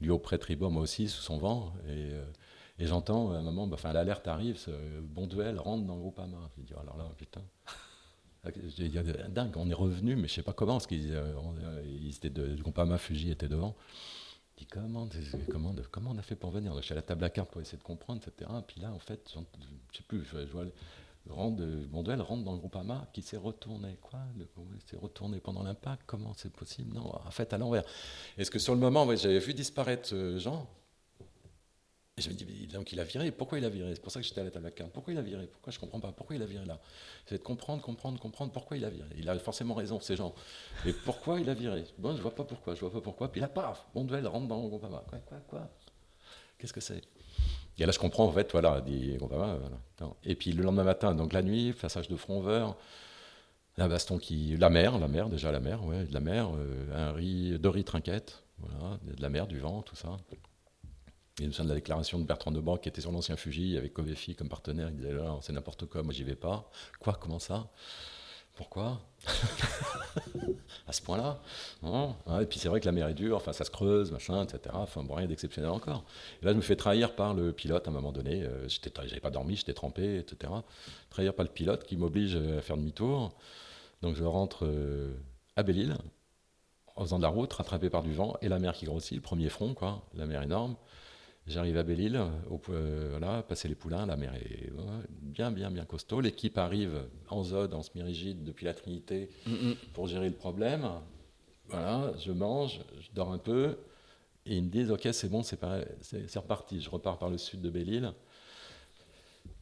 Lui 0.00 0.10
auprès 0.10 0.38
tribord, 0.38 0.70
moi 0.70 0.82
aussi, 0.82 1.08
sous 1.08 1.22
son 1.22 1.38
vent. 1.38 1.72
Et, 1.88 2.10
et 2.78 2.86
j'entends 2.86 3.32
à 3.32 3.38
un 3.38 3.42
moment, 3.42 3.66
bah, 3.66 3.74
enfin, 3.74 3.92
l'alerte 3.92 4.28
arrive, 4.28 4.58
bon 5.02 5.26
duel 5.26 5.58
rentre 5.58 5.86
dans 5.86 5.94
le 5.94 6.00
groupe 6.00 6.18
AMA. 6.18 6.50
Je 6.58 6.62
dis, 6.62 6.74
alors 6.74 6.96
là, 6.96 7.10
putain. 7.16 7.42
Il 8.78 8.94
y 8.94 8.98
a 8.98 9.02
dingue, 9.28 9.56
on 9.56 9.68
est 9.68 9.74
revenu, 9.74 10.14
mais 10.14 10.28
je 10.28 10.34
sais 10.34 10.42
pas 10.42 10.52
comment, 10.52 10.74
parce 10.74 10.86
qu'ils 10.86 11.12
étaient 12.14 12.30
de, 12.30 12.42
le 12.42 12.62
groupe 12.62 12.78
AMA 12.78 12.98
Fuji 12.98 13.30
était 13.30 13.48
devant. 13.48 13.74
Je 14.56 14.62
dis, 14.62 14.66
comment, 14.70 15.08
comment, 15.50 15.74
comment 15.90 16.10
on 16.12 16.18
a 16.18 16.22
fait 16.22 16.36
pour 16.36 16.50
venir? 16.50 16.74
Je 16.76 16.82
suis 16.82 16.92
à 16.92 16.96
la 16.96 17.02
table 17.02 17.24
à 17.24 17.30
cartes 17.30 17.50
pour 17.50 17.60
essayer 17.60 17.78
de 17.78 17.82
comprendre, 17.82 18.22
etc. 18.24 18.50
Et 18.58 18.62
puis 18.62 18.80
là, 18.80 18.92
en 18.92 18.98
fait, 18.98 19.28
je 19.34 19.96
sais 19.96 20.04
plus, 20.06 20.24
je, 20.24 20.38
vois 20.52 20.64
rentre, 21.30 21.62
Bonduel 21.88 22.20
rentre 22.20 22.44
dans 22.44 22.52
le 22.52 22.58
groupe 22.58 22.76
AMA 22.76 23.08
qui 23.12 23.22
s'est 23.22 23.36
retourné. 23.36 23.96
Quoi 24.00 24.20
s'est 24.86 24.96
retourné 24.96 25.40
pendant 25.40 25.62
l'impact 25.62 26.02
Comment 26.06 26.32
c'est 26.34 26.52
possible 26.52 26.94
Non, 26.94 27.14
en 27.14 27.30
fait, 27.30 27.52
à 27.52 27.58
l'envers. 27.58 27.84
Est-ce 28.38 28.50
que 28.50 28.58
sur 28.58 28.74
le 28.74 28.80
moment, 28.80 29.14
j'avais 29.16 29.38
vu 29.38 29.54
disparaître 29.54 30.36
Jean? 30.38 30.68
Et 32.18 32.22
je 32.22 32.30
me 32.30 32.34
dis, 32.34 32.66
donc 32.68 32.92
il 32.92 33.00
a 33.00 33.04
viré, 33.04 33.30
pourquoi 33.30 33.58
il 33.58 33.64
a 33.66 33.68
viré? 33.68 33.94
C'est 33.94 34.00
pour 34.00 34.10
ça 34.10 34.20
que 34.20 34.26
j'étais 34.26 34.40
à 34.40 34.44
la 34.44 34.50
table 34.50 34.66
à 34.66 34.70
carte. 34.70 34.90
Pourquoi 34.90 35.12
il 35.12 35.18
a 35.18 35.22
viré? 35.22 35.46
Pourquoi 35.48 35.70
je 35.70 35.76
ne 35.76 35.80
comprends 35.82 36.00
pas? 36.00 36.12
Pourquoi 36.12 36.34
il 36.34 36.42
a 36.42 36.46
viré 36.46 36.64
là? 36.64 36.80
C'est 37.26 37.36
de 37.36 37.42
comprendre, 37.42 37.82
comprendre, 37.82 38.18
comprendre 38.18 38.52
pourquoi 38.52 38.78
il 38.78 38.86
a 38.86 38.88
viré. 38.88 39.10
Il 39.18 39.28
a 39.28 39.38
forcément 39.38 39.74
raison, 39.74 40.00
ces 40.00 40.16
gens. 40.16 40.34
Mais 40.86 40.94
pourquoi 40.94 41.40
il 41.40 41.50
a 41.50 41.52
viré? 41.52 41.84
Bon, 41.98 42.16
je 42.16 42.22
vois 42.22 42.34
pas 42.34 42.44
pourquoi, 42.44 42.74
je 42.74 42.80
vois 42.80 42.90
pas 42.90 43.02
pourquoi. 43.02 43.30
Puis 43.30 43.42
là, 43.42 43.48
paf, 43.48 43.86
duel 43.94 44.26
rentre 44.26 44.48
dans 44.48 44.62
le 44.62 44.68
Groupama. 44.68 45.04
Quoi, 45.06 45.18
quoi, 45.18 45.38
quoi? 45.46 45.70
Qu'est-ce 46.56 46.72
que 46.72 46.80
c'est? 46.80 47.02
Et 47.78 47.86
là, 47.86 47.92
je 47.92 47.98
comprends, 47.98 48.24
en 48.24 48.32
fait, 48.32 48.52
voilà, 48.52 48.80
dit 48.80 49.16
Groupama. 49.16 49.56
Voilà. 49.56 50.14
Et 50.24 50.34
puis 50.34 50.52
le 50.52 50.62
lendemain 50.62 50.84
matin, 50.84 51.14
donc 51.14 51.32
la 51.32 51.42
nuit, 51.42 51.72
passage 51.72 52.08
de 52.08 52.16
Fronveur, 52.16 52.76
la 53.76 53.88
baston 53.88 54.18
qui. 54.18 54.56
La 54.56 54.70
mer, 54.70 54.98
la 54.98 55.08
mer, 55.08 55.28
déjà 55.28 55.52
la 55.52 55.60
mer, 55.60 55.84
ouais, 55.84 56.04
de 56.04 56.14
la 56.14 56.20
mer, 56.20 56.48
euh, 56.56 57.08
un 57.10 57.12
riz, 57.12 57.58
deux 57.58 57.68
riz 57.68 57.84
trinquettes, 57.84 58.42
voilà, 58.58 58.98
de 59.02 59.20
la 59.20 59.28
mer, 59.28 59.46
du 59.46 59.58
vent, 59.58 59.82
tout 59.82 59.96
ça. 59.96 60.16
Je 61.38 61.44
me 61.44 61.50
souviens 61.50 61.64
de 61.64 61.68
la 61.68 61.74
déclaration 61.74 62.18
de 62.18 62.24
Bertrand 62.24 62.50
Debanque 62.50 62.80
qui 62.80 62.88
était 62.88 63.02
sur 63.02 63.12
l'ancien 63.12 63.36
Fuji 63.36 63.76
avec 63.76 63.92
Covefi 63.92 64.34
comme 64.34 64.48
partenaire. 64.48 64.88
Il 64.88 64.96
disait 64.96 65.12
c'est 65.42 65.52
n'importe 65.52 65.84
quoi, 65.84 66.02
moi 66.02 66.14
j'y 66.14 66.24
vais 66.24 66.34
pas. 66.34 66.70
Quoi, 66.98 67.12
comment 67.20 67.38
ça? 67.38 67.68
Pourquoi? 68.56 69.00
À 70.88 70.92
ce 70.92 71.02
point-là 71.02 71.40
Et 72.40 72.46
puis 72.46 72.60
c'est 72.60 72.68
vrai 72.68 72.80
que 72.80 72.86
la 72.86 72.92
mer 72.92 73.08
est 73.08 73.14
dure, 73.14 73.36
enfin 73.36 73.52
ça 73.52 73.64
se 73.64 73.70
creuse, 73.70 74.12
machin, 74.12 74.44
etc. 74.44 74.60
Enfin 74.72 75.04
rien 75.10 75.26
d'exceptionnel 75.26 75.70
encore. 75.70 76.04
Et 76.40 76.46
là, 76.46 76.52
je 76.52 76.56
me 76.56 76.62
fais 76.62 76.76
trahir 76.76 77.16
par 77.16 77.34
le 77.34 77.52
pilote 77.52 77.88
à 77.88 77.90
un 77.90 77.94
moment 77.94 78.12
donné. 78.12 78.44
Euh, 78.44 78.68
j'étais, 78.68 78.92
j'avais 79.06 79.20
pas 79.20 79.30
dormi, 79.30 79.56
j'étais 79.56 79.74
trempé, 79.74 80.18
etc. 80.18 80.52
Trahir 81.10 81.34
par 81.34 81.44
le 81.44 81.50
pilote 81.50 81.84
qui 81.84 81.96
m'oblige 81.96 82.36
à 82.36 82.62
faire 82.62 82.76
demi-tour. 82.76 83.32
Donc 84.02 84.14
je 84.14 84.24
rentre 84.24 84.64
euh, 84.64 85.12
à 85.56 85.64
Belle-Île 85.64 85.96
en 86.94 87.02
faisant 87.02 87.18
de 87.18 87.22
la 87.22 87.28
route, 87.28 87.52
rattrapé 87.52 87.90
par 87.90 88.02
du 88.02 88.14
vent 88.14 88.36
et 88.40 88.48
la 88.48 88.58
mer 88.58 88.72
qui 88.72 88.86
grossit, 88.86 89.16
le 89.16 89.22
premier 89.22 89.48
front, 89.48 89.74
quoi, 89.74 90.02
la 90.14 90.26
mer 90.26 90.42
énorme. 90.42 90.76
J'arrive 91.46 91.76
à 91.76 91.84
Belle-Île, 91.84 92.20
euh, 92.70 93.08
voilà, 93.10 93.42
passer 93.44 93.68
les 93.68 93.76
poulains, 93.76 94.04
la 94.04 94.16
mer 94.16 94.34
est 94.34 94.72
bien, 95.22 95.52
bien, 95.52 95.70
bien 95.70 95.84
costaud. 95.84 96.20
L'équipe 96.20 96.58
arrive 96.58 97.04
en 97.28 97.44
zone, 97.44 97.72
en 97.72 97.82
semi-rigide 97.82 98.42
depuis 98.42 98.64
la 98.64 98.74
Trinité 98.74 99.30
mm, 99.46 99.72
pour 99.92 100.08
gérer 100.08 100.28
le 100.28 100.34
problème. 100.34 100.88
Voilà, 101.68 102.12
je 102.18 102.32
mange, 102.32 102.80
je 103.00 103.08
dors 103.14 103.32
un 103.32 103.38
peu, 103.38 103.78
et 104.44 104.56
ils 104.56 104.64
me 104.64 104.70
disent 104.70 104.90
Ok, 104.90 105.08
c'est 105.12 105.28
bon, 105.28 105.44
c'est 105.44 105.60
reparti. 106.36 106.80
Je 106.80 106.90
repars 106.90 107.18
par 107.18 107.30
le 107.30 107.38
sud 107.38 107.60
de 107.60 107.70
Belle-Île. 107.70 108.12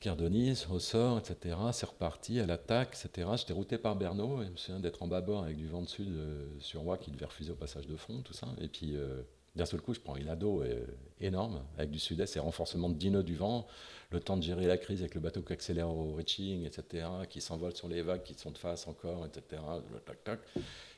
Kerdonis, 0.00 0.64
ressort, 0.68 1.18
etc. 1.18 1.56
C'est 1.72 1.86
reparti 1.86 2.40
à 2.40 2.46
l'attaque, 2.46 2.96
etc. 3.04 3.28
J'étais 3.36 3.52
routé 3.52 3.76
par 3.76 3.94
Bernot, 3.96 4.42
et 4.42 4.46
je 4.46 4.50
me 4.50 4.56
souviens 4.56 4.80
d'être 4.80 5.02
en 5.02 5.06
bâbord 5.06 5.44
avec 5.44 5.58
du 5.58 5.68
vent 5.68 5.82
de 5.82 5.88
sud 5.88 6.08
euh, 6.08 6.46
sur 6.60 6.80
Roi 6.80 6.96
qui 6.96 7.10
devait 7.10 7.26
refuser 7.26 7.52
au 7.52 7.56
passage 7.56 7.86
de 7.86 7.96
fond, 7.96 8.22
tout 8.22 8.32
ça. 8.32 8.48
Et 8.58 8.68
puis. 8.68 8.96
Euh, 8.96 9.22
d'un 9.56 9.66
seul 9.66 9.80
coup, 9.80 9.94
je 9.94 10.00
prends 10.00 10.16
une 10.16 10.28
ado 10.28 10.62
euh, 10.62 10.84
énorme, 11.20 11.62
avec 11.78 11.90
du 11.90 12.00
sud-est 12.00 12.36
et 12.36 12.40
renforcement 12.40 12.88
de 12.88 12.94
dino 12.94 13.22
du 13.22 13.36
vent, 13.36 13.68
le 14.10 14.18
temps 14.18 14.36
de 14.36 14.42
gérer 14.42 14.66
la 14.66 14.76
crise 14.76 15.00
avec 15.00 15.14
le 15.14 15.20
bateau 15.20 15.42
qui 15.42 15.52
accélère 15.52 15.88
au 15.88 16.14
reaching, 16.14 16.64
etc., 16.64 17.06
qui 17.30 17.40
s'envole 17.40 17.74
sur 17.74 17.86
les 17.86 18.02
vagues 18.02 18.24
qui 18.24 18.34
sont 18.34 18.50
de 18.50 18.58
face 18.58 18.88
encore, 18.88 19.24
etc. 19.26 19.62
Tac, 20.04 20.24
tac. 20.24 20.40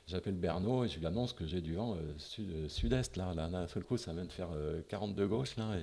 J'appelle 0.06 0.34
Bernot 0.34 0.84
et 0.84 0.88
je 0.88 0.98
lui 0.98 1.06
annonce 1.06 1.32
que 1.34 1.46
j'ai 1.46 1.60
du 1.60 1.74
vent 1.74 1.96
euh, 1.96 2.14
euh, 2.38 2.68
sud-est, 2.68 3.16
là. 3.16 3.34
là. 3.34 3.48
D'un 3.48 3.68
seul 3.68 3.84
coup, 3.84 3.98
ça 3.98 4.14
vient 4.14 4.24
de 4.24 4.32
faire 4.32 4.48
40 4.88 5.14
de 5.14 5.26
gauche, 5.26 5.56
là, 5.56 5.76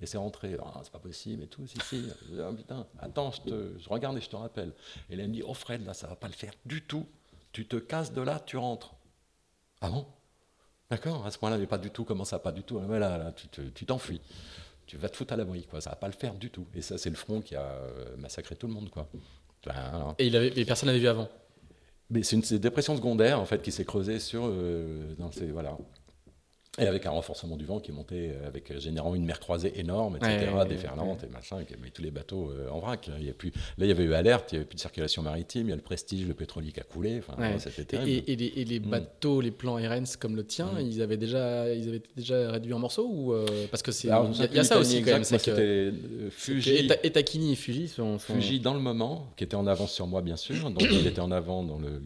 et, 0.00 0.06
c'est 0.06 0.18
rentré. 0.18 0.56
Ah, 0.62 0.80
c'est 0.84 0.92
pas 0.92 1.00
possible 1.00 1.42
et 1.42 1.48
tout, 1.48 1.66
si, 1.66 1.78
si. 1.82 2.04
Ah, 2.38 2.52
putain, 2.56 2.86
attends, 3.00 3.32
je, 3.32 3.40
te, 3.42 3.78
je 3.78 3.88
regarde 3.88 4.16
et 4.16 4.20
je 4.20 4.28
te 4.28 4.36
rappelle. 4.36 4.72
Et 5.10 5.16
là, 5.16 5.24
elle 5.24 5.30
me 5.30 5.34
dit, 5.34 5.42
oh 5.44 5.54
Fred, 5.54 5.84
là, 5.84 5.92
ça 5.92 6.06
va 6.06 6.14
pas 6.14 6.28
le 6.28 6.34
faire 6.34 6.52
du 6.64 6.82
tout. 6.82 7.06
Tu 7.50 7.66
te 7.66 7.76
casses 7.76 8.12
de 8.12 8.20
là, 8.20 8.38
tu 8.38 8.58
rentres. 8.58 8.94
Ah 9.80 9.90
bon? 9.90 10.06
D'accord 10.90 11.26
À 11.26 11.30
ce 11.30 11.38
point-là, 11.38 11.58
mais 11.58 11.66
pas 11.66 11.78
du 11.78 11.90
tout, 11.90 12.04
comment 12.04 12.24
ça, 12.24 12.38
pas 12.38 12.52
du 12.52 12.62
tout 12.62 12.78
mais 12.80 12.98
là, 12.98 13.32
tu 13.34 13.86
t'enfuis. 13.86 14.20
Tu, 14.86 14.96
vas 14.96 15.08
te 15.08 15.16
foutre 15.16 15.32
à 15.32 15.36
l'abri, 15.36 15.66
quoi. 15.66 15.80
Ça 15.80 15.90
va 15.90 15.96
pas 15.96 16.06
le 16.06 16.12
faire 16.12 16.34
du 16.34 16.48
tout. 16.48 16.66
Et 16.74 16.80
ça, 16.80 16.96
c'est 16.96 17.10
le 17.10 17.16
front 17.16 17.40
qui 17.40 17.56
a 17.56 17.62
euh, 17.62 18.16
massacré 18.18 18.54
tout 18.54 18.68
le 18.68 18.72
monde, 18.72 18.88
quoi. 18.88 19.08
Et 20.18 20.28
il 20.28 20.36
avait, 20.36 20.64
personne 20.64 20.86
n'avait 20.86 21.00
vu 21.00 21.08
avant 21.08 21.28
mais 22.10 22.22
c'est 22.22 22.36
une 22.36 22.58
dépression 22.58 22.96
secondaire 22.96 23.40
en 23.40 23.46
fait 23.46 23.62
qui 23.62 23.72
s'est 23.72 23.84
creusée 23.84 24.20
sur 24.20 24.42
euh, 24.44 25.14
dans 25.18 25.32
ces, 25.32 25.46
voilà 25.46 25.76
et 26.78 26.86
avec 26.86 27.06
un 27.06 27.10
renforcement 27.10 27.56
du 27.56 27.64
vent 27.64 27.80
qui 27.80 27.92
montait, 27.92 28.34
euh, 28.34 28.46
avec 28.46 28.70
euh, 28.70 28.78
générant 28.78 29.14
une 29.14 29.24
mer 29.24 29.40
croisée 29.40 29.78
énorme, 29.80 30.16
etc., 30.16 30.48
déferlante 30.68 31.24
et 31.24 31.28
machin, 31.28 31.64
qui 31.64 31.74
mis 31.82 31.90
tous 31.90 32.02
les 32.02 32.10
bateaux 32.10 32.50
euh, 32.50 32.68
en 32.70 32.80
vrac. 32.80 33.08
Il 33.18 33.26
y 33.26 33.30
a 33.30 33.32
plus, 33.32 33.50
là, 33.78 33.86
il 33.86 33.88
y 33.88 33.90
avait 33.90 34.04
eu 34.04 34.12
alerte, 34.12 34.52
il 34.52 34.56
n'y 34.56 34.58
avait 34.58 34.66
plus 34.66 34.76
de 34.76 34.80
circulation 34.80 35.22
maritime, 35.22 35.68
il 35.68 35.70
y 35.70 35.72
a 35.72 35.76
le 35.76 35.82
prestige, 35.82 36.26
le 36.26 36.34
pétrolier 36.34 36.72
qui 36.72 36.80
a 36.80 36.84
coulé. 36.84 37.22
c'était 37.58 37.96
et, 38.06 38.32
et, 38.32 38.64
les, 38.64 38.80
mm. 38.80 38.82
bateaux, 38.84 39.40
les 39.40 39.50
plans 39.50 39.76
RNS 39.76 40.16
comme 40.20 40.36
le 40.36 40.44
tien, 40.44 40.72
mm. 40.72 40.80
ils 40.80 41.02
avaient 41.02 41.16
déjà, 41.16 41.72
ils 41.72 41.88
avaient 41.88 42.02
déjà 42.14 42.50
réduit 42.50 42.74
en 42.74 42.78
morceaux 42.78 43.08
ou 43.08 43.34
parce 43.70 43.82
que 43.82 43.92
c'est, 43.92 44.08
il 44.08 44.54
y, 44.54 44.58
a 44.58 44.64
ça 44.64 44.78
aussi 44.78 45.02
quand 45.02 45.12
même. 45.12 45.24
C'était 45.24 45.92
Fuji 46.30 46.88
et 47.02 47.10
Takini 47.10 47.52
et 47.52 47.56
Fuji 47.56 47.88
sont, 47.88 48.18
Fuji 48.18 48.60
dans 48.60 48.74
le 48.74 48.80
moment, 48.80 49.32
qui 49.36 49.44
était 49.44 49.56
en 49.56 49.66
avance 49.66 49.92
sur 49.92 50.06
moi 50.06 50.22
bien 50.22 50.36
sûr, 50.36 50.70
donc 50.70 50.82
il 50.82 51.06
était 51.06 51.20
en 51.20 51.30
avant 51.30 51.62
dans 51.62 51.78
le, 51.78 52.02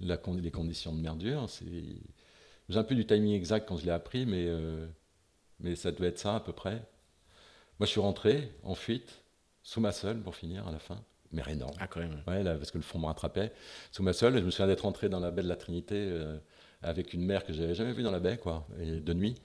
la, 0.00 0.18
les 0.42 0.50
conditions 0.50 0.94
de 0.94 1.00
mer 1.00 1.16
dure. 1.16 1.46
C'est 1.48 1.64
j'ai 2.70 2.78
un 2.78 2.84
peu 2.84 2.94
du 2.94 3.04
timing 3.06 3.34
exact 3.34 3.68
quand 3.68 3.76
je 3.76 3.84
l'ai 3.84 3.90
appris, 3.90 4.26
mais, 4.26 4.46
euh, 4.46 4.86
mais 5.58 5.74
ça 5.74 5.90
doit 5.92 6.06
être 6.06 6.18
ça 6.18 6.36
à 6.36 6.40
peu 6.40 6.52
près. 6.52 6.82
Moi, 7.78 7.86
je 7.86 7.86
suis 7.86 8.00
rentré 8.00 8.52
en 8.62 8.74
fuite, 8.74 9.22
sous 9.62 9.80
ma 9.80 9.92
seule 9.92 10.20
pour 10.20 10.36
finir 10.36 10.66
à 10.68 10.72
la 10.72 10.78
fin. 10.78 11.02
Mais 11.32 11.42
énorme. 11.48 11.74
Ah, 11.78 11.86
quand 11.86 12.00
même. 12.00 12.22
Ouais, 12.26 12.42
là, 12.42 12.56
parce 12.56 12.70
que 12.70 12.78
le 12.78 12.82
fond 12.82 12.98
me 12.98 13.06
rattrapait. 13.06 13.52
Sous 13.92 14.02
ma 14.02 14.12
seule, 14.12 14.38
je 14.38 14.44
me 14.44 14.50
souviens 14.50 14.66
d'être 14.66 14.82
rentré 14.82 15.08
dans 15.08 15.20
la 15.20 15.30
baie 15.30 15.42
de 15.42 15.48
la 15.48 15.56
Trinité 15.56 15.94
euh, 15.96 16.38
avec 16.82 17.12
une 17.12 17.24
mer 17.24 17.44
que 17.44 17.52
j'avais 17.52 17.74
jamais 17.74 17.92
vue 17.92 18.02
dans 18.02 18.10
la 18.10 18.20
baie, 18.20 18.36
quoi, 18.36 18.66
et 18.80 19.00
de 19.00 19.12
nuit. 19.14 19.36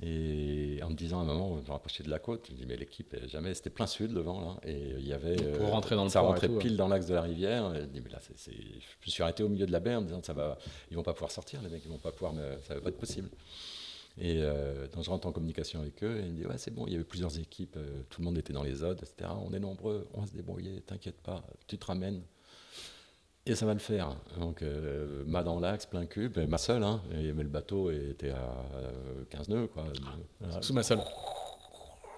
Et 0.00 0.80
en 0.84 0.90
me 0.90 0.94
disant 0.94 1.18
à 1.18 1.22
un 1.22 1.26
moment, 1.26 1.58
je 1.60 1.66
me 1.66 1.72
rapprochais 1.72 2.04
de 2.04 2.10
la 2.10 2.20
côte, 2.20 2.46
je 2.46 2.52
me 2.52 2.58
dis, 2.58 2.66
mais 2.66 2.76
l'équipe, 2.76 3.16
jamais, 3.26 3.52
c'était 3.54 3.70
plein 3.70 3.88
sud 3.88 4.12
le 4.12 4.20
vent, 4.20 4.40
là. 4.40 4.60
Et 4.62 4.94
il 4.98 5.06
y 5.06 5.12
avait. 5.12 5.36
Pour 5.54 5.66
euh, 5.66 5.70
rentrer 5.70 5.96
dans 5.96 6.04
le 6.04 6.10
Ça 6.10 6.20
rentrait 6.20 6.48
pile 6.48 6.76
dans 6.76 6.86
l'axe 6.86 7.06
de 7.06 7.14
la 7.14 7.22
rivière. 7.22 7.74
Et 7.74 7.80
je, 7.80 7.86
dis, 7.86 8.00
mais 8.00 8.10
là, 8.10 8.20
je 8.22 8.50
me 8.52 9.10
suis 9.10 9.22
arrêté 9.22 9.42
au 9.42 9.48
milieu 9.48 9.66
de 9.66 9.72
la 9.72 9.80
baie 9.80 9.96
en 9.96 10.02
me 10.02 10.06
disant, 10.06 10.22
ça 10.22 10.34
va, 10.34 10.56
ils 10.90 10.96
vont 10.96 11.02
pas 11.02 11.14
pouvoir 11.14 11.32
sortir, 11.32 11.60
les 11.62 11.68
mecs, 11.68 11.84
ils 11.84 11.90
vont 11.90 11.98
pas 11.98 12.12
pouvoir, 12.12 12.32
ça 12.62 12.74
va 12.74 12.80
pas 12.80 12.90
être 12.90 12.98
possible. 12.98 13.28
Et 14.20 14.40
euh, 14.42 14.88
donc 14.88 15.04
je 15.04 15.10
rentre 15.10 15.28
en 15.28 15.32
communication 15.32 15.80
avec 15.80 16.02
eux 16.02 16.18
et 16.18 16.24
ils 16.24 16.32
me 16.32 16.36
disent, 16.36 16.46
ouais, 16.46 16.58
c'est 16.58 16.74
bon, 16.74 16.86
il 16.86 16.92
y 16.92 16.96
avait 16.96 17.04
plusieurs 17.04 17.38
équipes, 17.38 17.76
euh, 17.76 18.02
tout 18.10 18.20
le 18.20 18.24
monde 18.24 18.36
était 18.36 18.52
dans 18.52 18.64
les 18.64 18.82
odes, 18.82 19.00
etc. 19.00 19.30
On 19.44 19.52
est 19.52 19.60
nombreux, 19.60 20.08
on 20.14 20.22
va 20.22 20.26
se 20.26 20.32
débrouiller, 20.32 20.80
t'inquiète 20.80 21.20
pas, 21.20 21.44
tu 21.68 21.78
te 21.78 21.86
ramènes. 21.86 22.22
Et 23.48 23.54
ça 23.54 23.64
va 23.64 23.72
le 23.72 23.78
faire. 23.78 24.14
Donc, 24.38 24.60
euh, 24.60 25.24
mât 25.26 25.42
dans 25.42 25.58
l'axe, 25.58 25.86
plein 25.86 26.04
cube, 26.04 26.38
ma 26.48 26.58
seule, 26.58 26.82
hein, 26.82 27.00
et, 27.12 27.32
mais 27.32 27.42
le 27.42 27.48
bateau 27.48 27.90
était 27.90 28.30
à 28.30 28.54
15 29.30 29.48
nœuds. 29.48 29.66
Quoi. 29.68 29.84
Sous 30.60 30.74
ma 30.74 30.82
seule. 30.82 31.00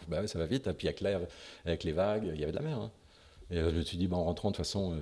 Bah, 0.09 0.27
ça 0.27 0.39
va 0.39 0.47
vite. 0.47 0.67
Et 0.67 0.73
puis 0.73 0.89
avec 0.89 1.01
l'air, 1.01 1.21
avec 1.65 1.85
les 1.85 1.93
vagues, 1.93 2.31
il 2.35 2.41
y 2.41 2.43
avait 2.43 2.53
de 2.53 2.57
la 2.57 2.65
mer. 2.65 2.79
Hein. 2.79 2.91
Et 3.51 3.59
euh, 3.59 3.71
je 3.71 3.77
me 3.77 3.83
suis 3.83 3.97
dit, 3.97 4.09
bah, 4.09 4.17
en 4.17 4.25
rentrant, 4.25 4.51
de 4.51 4.57
toute 4.57 4.65
façon, 4.65 4.99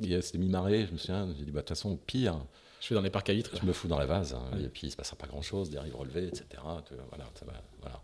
euh, 0.00 0.20
c'était 0.20 0.38
mi-marée, 0.38 0.86
je 0.86 0.92
me 0.92 0.98
souviens, 0.98 1.28
j'ai 1.36 1.44
dit, 1.44 1.50
bah, 1.50 1.60
de 1.60 1.66
toute 1.66 1.70
façon, 1.70 1.96
pire. 1.96 2.38
Je 2.78 2.86
suis 2.86 2.94
dans 2.94 3.00
les 3.00 3.10
parcs 3.10 3.30
à 3.30 3.32
vitres. 3.32 3.50
Je 3.60 3.66
me 3.66 3.72
fous 3.72 3.88
dans 3.88 3.98
la 3.98 4.06
vase, 4.06 4.34
hein, 4.34 4.58
et 4.62 4.68
puis 4.68 4.82
il 4.82 4.86
ne 4.86 4.90
se 4.90 4.96
passera 4.96 5.16
pas 5.16 5.26
grand-chose, 5.26 5.70
des 5.70 5.78
rives 5.78 5.96
relevées, 5.96 6.28
etc. 6.28 6.44
Voilà, 6.62 7.24
ça 7.34 7.46
va, 7.46 7.52
voilà. 7.80 8.02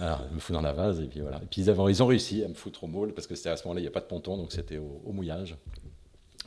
Alors, 0.00 0.26
je 0.30 0.34
me 0.34 0.40
fous 0.40 0.54
dans 0.54 0.62
la 0.62 0.72
vase, 0.72 1.00
et 1.00 1.06
puis 1.06 1.20
voilà. 1.20 1.36
Et 1.42 1.46
puis 1.46 1.60
ils, 1.60 1.68
avaient, 1.68 1.82
ils 1.90 2.02
ont 2.02 2.06
réussi 2.06 2.42
à 2.42 2.48
me 2.48 2.54
foutre 2.54 2.84
au 2.84 2.86
moule, 2.86 3.12
parce 3.12 3.26
que 3.26 3.34
c'était 3.34 3.50
à 3.50 3.56
ce 3.56 3.64
moment-là, 3.64 3.80
il 3.80 3.84
n'y 3.84 3.88
a 3.88 3.92
pas 3.92 4.00
de 4.00 4.06
ponton, 4.06 4.38
donc 4.38 4.50
c'était 4.50 4.78
au, 4.78 5.02
au 5.04 5.12
mouillage. 5.12 5.56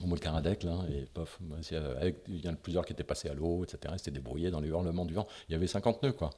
Au 0.02 0.08
mot 0.08 0.16
de 0.16 0.22
Caradec, 0.22 0.64
là, 0.64 0.80
et 0.92 1.06
pof, 1.14 1.40
il 1.72 2.46
y 2.46 2.48
en 2.48 2.54
a 2.54 2.56
plusieurs 2.56 2.86
qui 2.86 2.94
étaient 2.94 3.04
passés 3.04 3.30
à 3.30 3.34
l'eau, 3.34 3.64
etc. 3.64 3.94
C'était 3.98 4.12
débrouillé 4.12 4.52
dans 4.52 4.60
les 4.60 4.70
hurlements 4.70 5.06
du 5.06 5.14
vent. 5.14 5.28
Il 5.48 5.54
y 5.54 5.56
avait 5.56 5.68
50 5.68 6.04
nœuds, 6.04 6.14
quoi. 6.14 6.30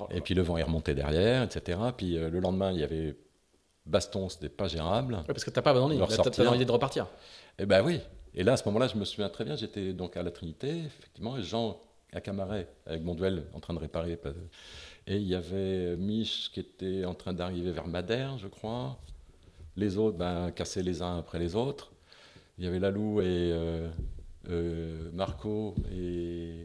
Oh 0.00 0.06
et 0.10 0.20
puis 0.20 0.34
le 0.34 0.42
vent 0.42 0.56
est 0.56 0.62
remonté 0.62 0.94
derrière, 0.94 1.42
etc. 1.42 1.78
Puis 1.96 2.14
le 2.14 2.40
lendemain, 2.40 2.72
il 2.72 2.78
y 2.78 2.84
avait 2.84 3.16
baston, 3.86 4.28
c'était 4.28 4.48
pas 4.48 4.68
gérable. 4.68 5.22
parce 5.26 5.44
que 5.44 5.50
t'as 5.50 5.62
pas 5.62 6.44
dans 6.44 6.52
l'idée 6.52 6.64
de 6.64 6.72
repartir. 6.72 7.08
Eh 7.58 7.66
ben 7.66 7.84
oui. 7.84 8.00
Et 8.34 8.44
là, 8.44 8.52
à 8.52 8.56
ce 8.56 8.64
moment-là, 8.66 8.86
je 8.86 8.96
me 8.96 9.04
souviens 9.04 9.28
très 9.28 9.44
bien, 9.44 9.56
j'étais 9.56 9.92
donc 9.92 10.16
à 10.16 10.22
la 10.22 10.30
Trinité, 10.30 10.84
effectivement, 10.86 11.36
et 11.36 11.42
Jean 11.42 11.80
à 12.12 12.20
Camaret, 12.20 12.68
avec 12.86 13.02
mon 13.02 13.14
duel, 13.14 13.44
en 13.54 13.60
train 13.60 13.74
de 13.74 13.78
réparer. 13.78 14.18
Et 15.06 15.16
il 15.16 15.26
y 15.26 15.34
avait 15.34 15.96
Mich 15.96 16.50
qui 16.52 16.60
était 16.60 17.04
en 17.04 17.14
train 17.14 17.32
d'arriver 17.32 17.72
vers 17.72 17.86
Madère, 17.86 18.38
je 18.38 18.48
crois. 18.48 18.98
Les 19.76 19.96
autres, 19.96 20.16
ben, 20.16 20.50
cassaient 20.50 20.82
les 20.82 21.02
uns 21.02 21.18
après 21.18 21.38
les 21.38 21.54
autres. 21.56 21.92
Il 22.60 22.64
y 22.64 22.68
avait 22.68 22.78
Lalou 22.78 23.22
et 23.22 23.24
euh, 23.26 23.88
euh, 24.50 25.10
Marco, 25.14 25.74
et, 25.90 26.62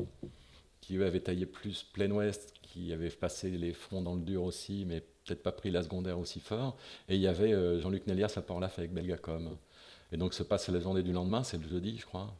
qui 0.81 0.97
eux 0.97 1.05
avaient 1.05 1.21
taillé 1.21 1.45
plus 1.45 1.83
plein 1.83 2.11
ouest, 2.11 2.53
qui 2.61 2.91
avaient 2.91 3.09
passé 3.09 3.49
les 3.49 3.71
fronts 3.71 4.01
dans 4.01 4.15
le 4.15 4.21
dur 4.21 4.43
aussi, 4.43 4.83
mais 4.85 4.99
peut-être 4.99 5.41
pas 5.41 5.53
pris 5.53 5.71
la 5.71 5.83
secondaire 5.83 6.19
aussi 6.19 6.41
fort. 6.41 6.75
Et 7.07 7.15
il 7.15 7.21
y 7.21 7.27
avait 7.27 7.53
euh, 7.53 7.79
Jean-Luc 7.79 8.07
Nélias 8.07 8.33
à 8.35 8.41
Port-Laf 8.41 8.77
avec 8.77 8.93
Belgacom. 8.93 9.57
Et 10.11 10.17
donc 10.17 10.33
se 10.33 10.43
passe 10.43 10.67
la 10.67 10.81
journée 10.81 11.01
du 11.01 11.13
lendemain, 11.13 11.43
c'est 11.43 11.57
le 11.57 11.67
jeudi, 11.69 11.97
je 11.97 12.05
crois, 12.05 12.35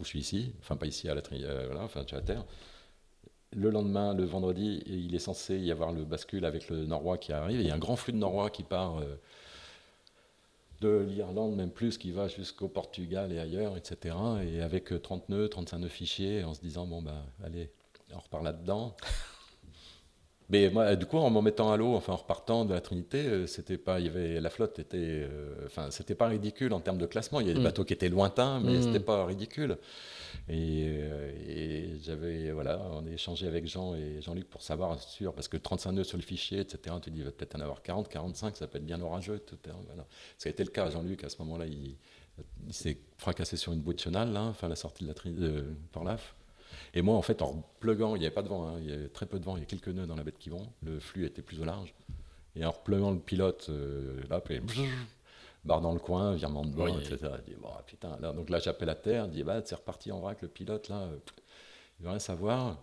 je 0.00 0.04
suis 0.04 0.20
ici, 0.20 0.54
enfin 0.60 0.76
pas 0.76 0.86
ici 0.86 1.10
à 1.10 1.14
la 1.14 1.20
euh, 1.30 1.66
voilà, 1.66 1.82
enfin 1.82 2.06
à 2.10 2.20
terre. 2.22 2.46
Le 3.54 3.68
lendemain, 3.68 4.14
le 4.14 4.24
vendredi, 4.24 4.82
il 4.86 5.14
est 5.14 5.18
censé 5.18 5.58
y 5.58 5.70
avoir 5.70 5.92
le 5.92 6.04
bascule 6.06 6.46
avec 6.46 6.70
le 6.70 6.86
Norrois 6.86 7.18
qui 7.18 7.34
arrive. 7.34 7.60
il 7.60 7.66
y 7.66 7.70
a 7.70 7.74
un 7.74 7.78
grand 7.78 7.96
flux 7.96 8.14
de 8.14 8.18
Norrois 8.18 8.48
qui 8.48 8.62
part 8.62 9.02
de 10.82 11.06
l'Irlande, 11.08 11.54
même 11.54 11.70
plus, 11.70 11.96
qui 11.96 12.10
va 12.10 12.28
jusqu'au 12.28 12.68
Portugal 12.68 13.32
et 13.32 13.38
ailleurs, 13.38 13.76
etc. 13.76 14.16
Et 14.44 14.60
avec 14.60 14.92
30 15.00 15.28
nœuds, 15.28 15.48
35 15.48 15.78
nœuds 15.78 15.88
fichiers, 15.88 16.44
en 16.44 16.54
se 16.54 16.60
disant, 16.60 16.86
bon, 16.86 17.02
ben, 17.02 17.24
allez, 17.44 17.70
on 18.14 18.18
repart 18.18 18.42
là-dedans. 18.42 18.96
Mais 20.52 20.68
moi, 20.68 20.94
du 20.96 21.06
coup, 21.06 21.16
en 21.16 21.30
m'en 21.30 21.40
mettant 21.40 21.72
à 21.72 21.78
l'eau, 21.78 21.94
enfin 21.94 22.12
en 22.12 22.16
repartant 22.16 22.66
de 22.66 22.74
la 22.74 22.82
Trinité, 22.82 23.20
euh, 23.20 23.46
c'était 23.46 23.78
pas, 23.78 24.00
il 24.00 24.06
y 24.06 24.08
avait 24.10 24.38
la 24.38 24.50
flotte 24.50 24.78
était, 24.78 24.98
euh, 25.00 25.64
enfin 25.64 25.90
c'était 25.90 26.14
pas 26.14 26.26
ridicule 26.28 26.74
en 26.74 26.80
termes 26.80 26.98
de 26.98 27.06
classement. 27.06 27.40
Il 27.40 27.48
y 27.48 27.50
a 27.50 27.54
des 27.54 27.60
mm. 27.60 27.64
bateaux 27.64 27.84
qui 27.84 27.94
étaient 27.94 28.10
lointains, 28.10 28.60
mais 28.60 28.74
mm. 28.74 28.82
c'était 28.82 29.00
pas 29.00 29.24
ridicule. 29.24 29.78
Euh, 30.50 31.32
et, 31.48 31.98
j'avais, 32.02 32.50
voilà, 32.50 32.82
on 32.92 33.06
a 33.06 33.10
échangé 33.10 33.46
avec 33.46 33.66
Jean 33.66 33.94
et 33.94 34.20
Jean-Luc 34.20 34.50
pour 34.50 34.60
savoir 34.60 35.00
sûr, 35.00 35.32
parce 35.32 35.48
que 35.48 35.56
35 35.56 35.92
nœuds 35.92 36.04
sur 36.04 36.18
le 36.18 36.22
fichier, 36.22 36.60
etc. 36.60 36.96
Tu 37.00 37.10
dis, 37.10 37.20
il 37.20 37.24
va 37.24 37.32
peut-être 37.32 37.56
en 37.56 37.60
avoir 37.60 37.80
40, 37.80 38.10
45, 38.10 38.54
ça 38.54 38.66
peut 38.66 38.76
être 38.76 38.84
bien 38.84 39.00
orageux, 39.00 39.36
etc. 39.36 39.74
Voilà. 39.86 40.06
Ça 40.36 40.50
a 40.50 40.52
été 40.52 40.62
le 40.62 40.70
cas. 40.70 40.90
Jean-Luc 40.90 41.24
à 41.24 41.30
ce 41.30 41.38
moment-là, 41.38 41.64
il, 41.64 41.96
s'est 42.70 42.98
fracassé 43.16 43.56
sur 43.56 43.72
une 43.72 43.80
bouée 43.80 43.94
de 43.94 44.00
chenal, 44.00 44.32
là, 44.32 44.42
enfin 44.42 44.68
la 44.68 44.76
sortie 44.76 45.04
de 45.04 45.08
la 45.08 45.14
Trinité, 45.14 45.48
par 45.92 46.04
l'AF. 46.04 46.34
Et 46.94 47.02
moi, 47.02 47.16
en 47.16 47.22
fait, 47.22 47.40
en 47.42 47.62
pluguant, 47.80 48.16
il 48.16 48.20
n'y 48.20 48.26
avait 48.26 48.34
pas 48.34 48.42
de 48.42 48.48
vent, 48.48 48.68
hein, 48.68 48.74
il 48.80 48.90
y 48.90 48.92
avait 48.92 49.08
très 49.08 49.26
peu 49.26 49.38
de 49.38 49.44
vent, 49.44 49.56
il 49.56 49.60
y 49.60 49.62
a 49.62 49.66
quelques 49.66 49.88
nœuds 49.88 50.06
dans 50.06 50.16
la 50.16 50.24
baie 50.24 50.32
qui 50.32 50.50
vont, 50.50 50.66
le 50.82 51.00
flux 51.00 51.24
était 51.24 51.42
plus 51.42 51.60
au 51.60 51.64
large. 51.64 51.94
Et 52.54 52.64
en 52.66 52.70
repluguant 52.70 53.12
le 53.12 53.18
pilote, 53.18 53.66
euh, 53.70 54.20
là, 54.28 54.40
puis, 54.40 54.60
barre 55.64 55.80
dans 55.80 55.92
le 55.92 55.98
coin, 55.98 56.34
virement 56.34 56.64
de 56.64 56.70
bord, 56.70 56.88
etc. 57.00 57.16
Je 57.38 57.52
dis, 57.52 57.56
putain, 57.86 58.18
là, 58.20 58.32
donc 58.32 58.50
là, 58.50 58.58
j'appelle 58.58 58.90
à 58.90 58.94
terre, 58.94 59.26
je 59.26 59.30
dis, 59.30 59.42
bah, 59.42 59.62
c'est 59.64 59.74
reparti 59.74 60.12
en 60.12 60.20
vrac, 60.20 60.42
le 60.42 60.48
pilote, 60.48 60.88
là, 60.88 61.00
euh, 61.02 61.18
il 61.98 62.04
veut 62.04 62.10
rien 62.10 62.18
savoir. 62.18 62.76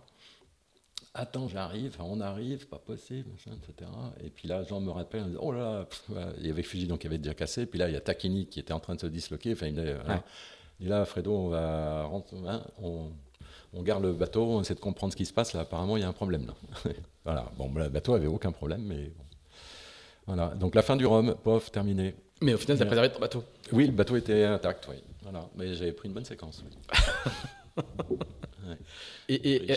Attends, 1.14 1.48
j'arrive, 1.48 1.96
on 2.00 2.20
arrive, 2.20 2.68
pas 2.68 2.78
possible, 2.78 3.30
etc. 3.46 3.90
Et 4.22 4.30
puis 4.30 4.46
là, 4.46 4.62
Jean 4.62 4.80
me 4.80 4.90
rappelle, 4.90 5.36
oh 5.40 5.50
là 5.50 5.86
là, 6.14 6.32
il 6.38 6.46
y 6.46 6.50
avait 6.50 6.62
Fuji, 6.62 6.86
donc 6.86 7.02
il 7.02 7.08
avait 7.08 7.18
déjà 7.18 7.34
cassé. 7.34 7.66
Puis 7.66 7.78
là, 7.78 7.88
il 7.88 7.94
y 7.94 7.96
a 7.96 8.00
Takini 8.00 8.46
qui 8.46 8.60
était 8.60 8.72
en 8.72 8.78
train 8.78 8.94
de 8.94 9.00
se 9.00 9.08
disloquer. 9.08 9.52
Enfin, 9.52 9.66
il 9.66 9.74
dit, 9.74 10.88
là, 10.88 11.04
Fredo, 11.04 11.32
on 11.32 11.48
va 11.48 12.04
rentrer, 12.04 12.36
hein, 12.46 12.64
on, 12.80 13.10
on 13.72 13.82
garde 13.82 14.02
le 14.02 14.12
bateau, 14.12 14.44
on 14.44 14.60
essaie 14.60 14.74
de 14.74 14.80
comprendre 14.80 15.12
ce 15.12 15.16
qui 15.16 15.26
se 15.26 15.32
passe. 15.32 15.52
Là, 15.54 15.60
apparemment, 15.60 15.96
il 15.96 16.00
y 16.00 16.04
a 16.04 16.08
un 16.08 16.12
problème. 16.12 16.46
Là. 16.46 16.54
voilà. 17.24 17.50
Bon, 17.56 17.70
le 17.74 17.88
bateau 17.88 18.14
avait 18.14 18.26
aucun 18.26 18.52
problème, 18.52 18.82
mais 18.82 19.12
voilà. 20.26 20.48
Donc 20.48 20.74
la 20.74 20.82
fin 20.82 20.96
du 20.96 21.06
rhum, 21.06 21.34
pof, 21.42 21.70
terminé. 21.70 22.14
Mais 22.42 22.54
au 22.54 22.58
final, 22.58 22.76
tu 22.76 22.82
as 22.82 22.86
préservé 22.86 23.10
ton 23.10 23.20
bateau. 23.20 23.44
Oui, 23.72 23.86
le 23.86 23.92
bateau 23.92 24.16
était 24.16 24.44
intact, 24.44 24.86
oui. 24.90 24.96
Voilà. 25.22 25.48
Mais 25.56 25.74
j'avais 25.74 25.92
pris 25.92 26.08
une 26.08 26.14
bonne 26.14 26.24
séquence. 26.24 26.64
Et, 29.28 29.72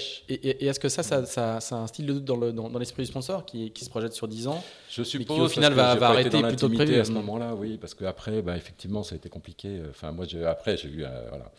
est-ce 0.65 0.79
que 0.79 0.89
ça, 0.89 1.03
ça, 1.03 1.25
ça, 1.60 1.75
un 1.75 1.88
style 1.88 2.08
dans, 2.23 2.38
dans, 2.51 2.79
l'esprit 2.79 3.03
du 3.03 3.08
sponsor 3.08 3.45
qui, 3.45 3.71
qui, 3.71 3.86
se 3.86 3.89
projette 3.89 4.13
sur 4.13 4.27
10 4.27 4.47
ans 4.47 4.63
Je 4.89 5.03
suppose. 5.03 5.36
qui 5.36 5.41
au 5.41 5.47
final 5.47 5.73
va, 5.73 5.95
va 5.95 6.10
arrêter 6.10 6.41
plutôt 6.41 6.69
que 6.69 6.75
prévu 6.75 6.95
à 6.95 7.06
ce 7.06 7.12
moment-là, 7.12 7.53
oui, 7.56 7.77
parce 7.77 7.93
qu'après, 7.93 8.41
bah, 8.41 8.58
effectivement, 8.58 9.03
ça 9.03 9.13
a 9.13 9.17
été 9.17 9.29
compliqué. 9.29 9.82
Enfin, 9.89 10.12
moi, 10.12 10.25
après, 10.47 10.77
j'ai 10.77 10.89
vu. 10.89 11.03
Euh, 11.06 11.10
voilà. 11.29 11.51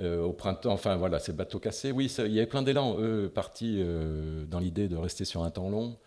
Euh, 0.00 0.22
au 0.22 0.32
printemps, 0.32 0.72
enfin 0.72 0.96
voilà, 0.96 1.18
ces 1.18 1.32
bateaux 1.32 1.58
cassés. 1.58 1.92
Oui, 1.92 2.12
il 2.18 2.32
y 2.32 2.38
avait 2.38 2.46
plein 2.46 2.62
d'élan, 2.62 2.96
eux, 2.98 3.30
partis 3.32 3.76
euh, 3.78 4.44
dans 4.46 4.58
l'idée 4.58 4.88
de 4.88 4.96
rester 4.96 5.24
sur 5.24 5.42
un 5.42 5.50
temps 5.50 5.68
long. 5.68 5.98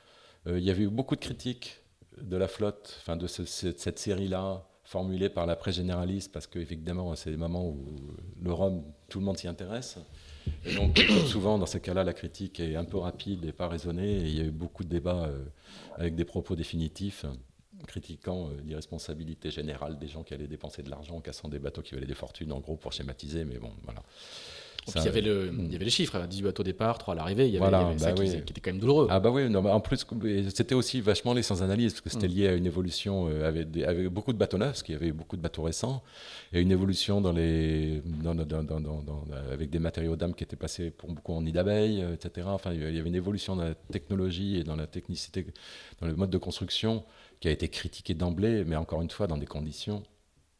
Euh, 0.48 0.58
il 0.58 0.66
y 0.66 0.72
avait 0.72 0.84
eu 0.84 0.90
beaucoup 0.90 1.16
de 1.16 1.22
critiques 1.22 1.82
de 2.20 2.36
la 2.36 2.48
flotte, 2.48 2.98
enfin 3.02 3.16
de 3.16 3.28
cette 3.28 4.00
série-là, 4.00 4.66
formulée 4.84 5.30
par 5.30 5.46
la 5.46 5.56
presse 5.56 5.76
généraliste, 5.76 6.32
parce 6.32 6.48
qu'évidemment, 6.48 7.16
c'est 7.16 7.30
des 7.30 7.38
moments 7.38 7.68
où 7.68 7.78
le 8.42 8.52
Rhum, 8.52 8.84
tout 9.08 9.20
le 9.20 9.26
monde 9.26 9.38
s'y 9.38 9.48
intéresse. 9.48 9.98
Et 10.66 10.76
donc, 10.76 10.98
souvent, 11.28 11.58
dans 11.60 11.66
ces 11.66 11.80
cas-là, 11.80 12.04
la 12.04 12.14
critique 12.14 12.60
est 12.60 12.76
un 12.76 12.86
peu 12.86 12.98
rapide 12.98 13.46
et 13.46 13.52
pas 13.52 13.68
raisonnée. 13.68 14.18
Et 14.18 14.24
il 14.24 14.38
y 14.38 14.42
a 14.42 14.46
eu 14.46 14.52
beaucoup 14.52 14.84
de 14.84 14.90
débats 14.90 15.30
avec 15.98 16.16
des 16.16 16.26
propos 16.26 16.56
définitifs 16.56 17.26
critiquant 17.88 18.48
euh, 18.48 18.62
l'irresponsabilité 18.66 19.52
générale 19.52 19.98
des 19.98 20.08
gens 20.08 20.24
qui 20.24 20.34
allaient 20.34 20.48
dépenser 20.48 20.84
de 20.84 20.90
l'argent 20.90 21.16
en 21.16 21.22
cassant 21.22 21.48
des 21.48 21.60
bateaux 21.60 21.82
qui 21.82 21.94
valaient 21.94 22.06
des 22.06 22.14
fortunes, 22.14 22.52
en 22.52 22.60
gros, 22.60 22.76
pour 22.76 22.94
schématiser, 22.94 23.46
mais 23.46 23.58
bon, 23.58 23.72
voilà. 23.84 24.02
il, 24.88 25.04
y 25.04 25.08
avait 25.08 25.22
le, 25.22 25.52
il 25.54 25.72
y 25.72 25.76
avait 25.76 25.86
les 25.86 25.92
chiffres, 25.92 26.26
18 26.26 26.44
bateaux 26.44 26.62
au 26.62 26.64
départ, 26.64 26.98
3 26.98 27.14
à 27.14 27.18
l'arrivée, 27.18 27.48
il 27.48 27.54
y 27.54 27.58
avait, 27.58 27.72
bah 27.72 27.94
ça 27.98 28.14
qui, 28.14 28.24
était 28.24 28.62
quand 28.62 28.72
même 28.72 28.80
douloureux. 28.80 29.08
Ah 29.10 29.20
bah 29.20 29.32
oui, 29.32 29.50
non, 29.50 29.66
en 29.66 29.80
plus, 29.80 30.06
c'était 30.54 30.76
aussi 30.76 31.02
vachement 31.02 31.34
les 31.34 31.44
sans-analyse, 31.44 31.94
parce 31.94 32.02
que 32.02 32.10
c'était 32.10 32.28
mm. 32.28 32.32
lié 32.32 32.48
à 32.48 32.54
une 32.54 32.66
évolution 32.66 33.28
euh, 33.30 33.48
avec, 33.48 33.68
avec, 33.84 34.08
beaucoup 34.08 34.34
de 34.34 34.38
bateaux 34.38 34.58
neufs, 34.58 34.70
parce 34.70 34.84
qu'il 34.84 34.94
y 34.94 34.98
avait 34.98 35.12
beaucoup 35.12 35.38
de 35.38 35.42
bateaux 35.42 35.64
récents, 35.64 36.04
et 36.54 36.62
une 36.62 36.72
évolution 36.72 37.22
dans 37.22 37.34
les, 37.34 38.02
dans, 38.06 38.36
dans, 38.36 39.26
avec 39.52 39.70
des 39.70 39.80
matériaux 39.80 40.16
d'âme 40.16 40.34
qui 40.34 40.44
étaient 40.44 40.56
passés 40.56 40.92
pour 40.92 41.12
beaucoup 41.12 41.34
en 41.34 41.42
nid 41.42 41.52
d'abeille, 41.52 42.02
euh, 42.02 42.14
etc. 42.14 42.48
Enfin, 42.50 42.74
il 42.74 42.82
y 42.82 43.00
avait 43.00 43.10
une 43.10 43.16
évolution 43.16 43.56
dans 43.56 43.64
la 43.64 43.76
technologie 43.76 44.58
et 44.58 44.64
dans 44.64 44.76
la 44.76 44.88
technicité, 44.88 45.46
dans 46.02 46.08
le 46.08 46.16
mode 46.16 46.30
de 46.30 46.38
construction 46.38 47.04
qui 47.40 47.48
a 47.48 47.52
été 47.52 47.70
critiqué 47.70 48.14
d'emblée, 48.14 48.64
mais 48.66 48.76
encore 48.76 49.02
une 49.02 49.10
fois 49.10 49.28
dans 49.28 49.38
des 49.38 49.46
conditions 49.46 50.04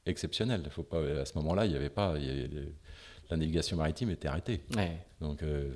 exceptionnelles. 0.06 0.68
Faut 0.70 0.84
pas, 0.84 1.00
à 1.00 1.26
ce 1.26 1.38
moment-là, 1.38 1.66
il 1.66 1.72
n'y 1.72 1.78
avait 1.78 1.90
pas. 1.90 2.16
la 3.30 3.38
navigation 3.38 3.78
maritime 3.78 4.10
était 4.10 4.28
arrêtée. 4.28 4.62
Donc 5.22 5.44
euh, 5.44 5.72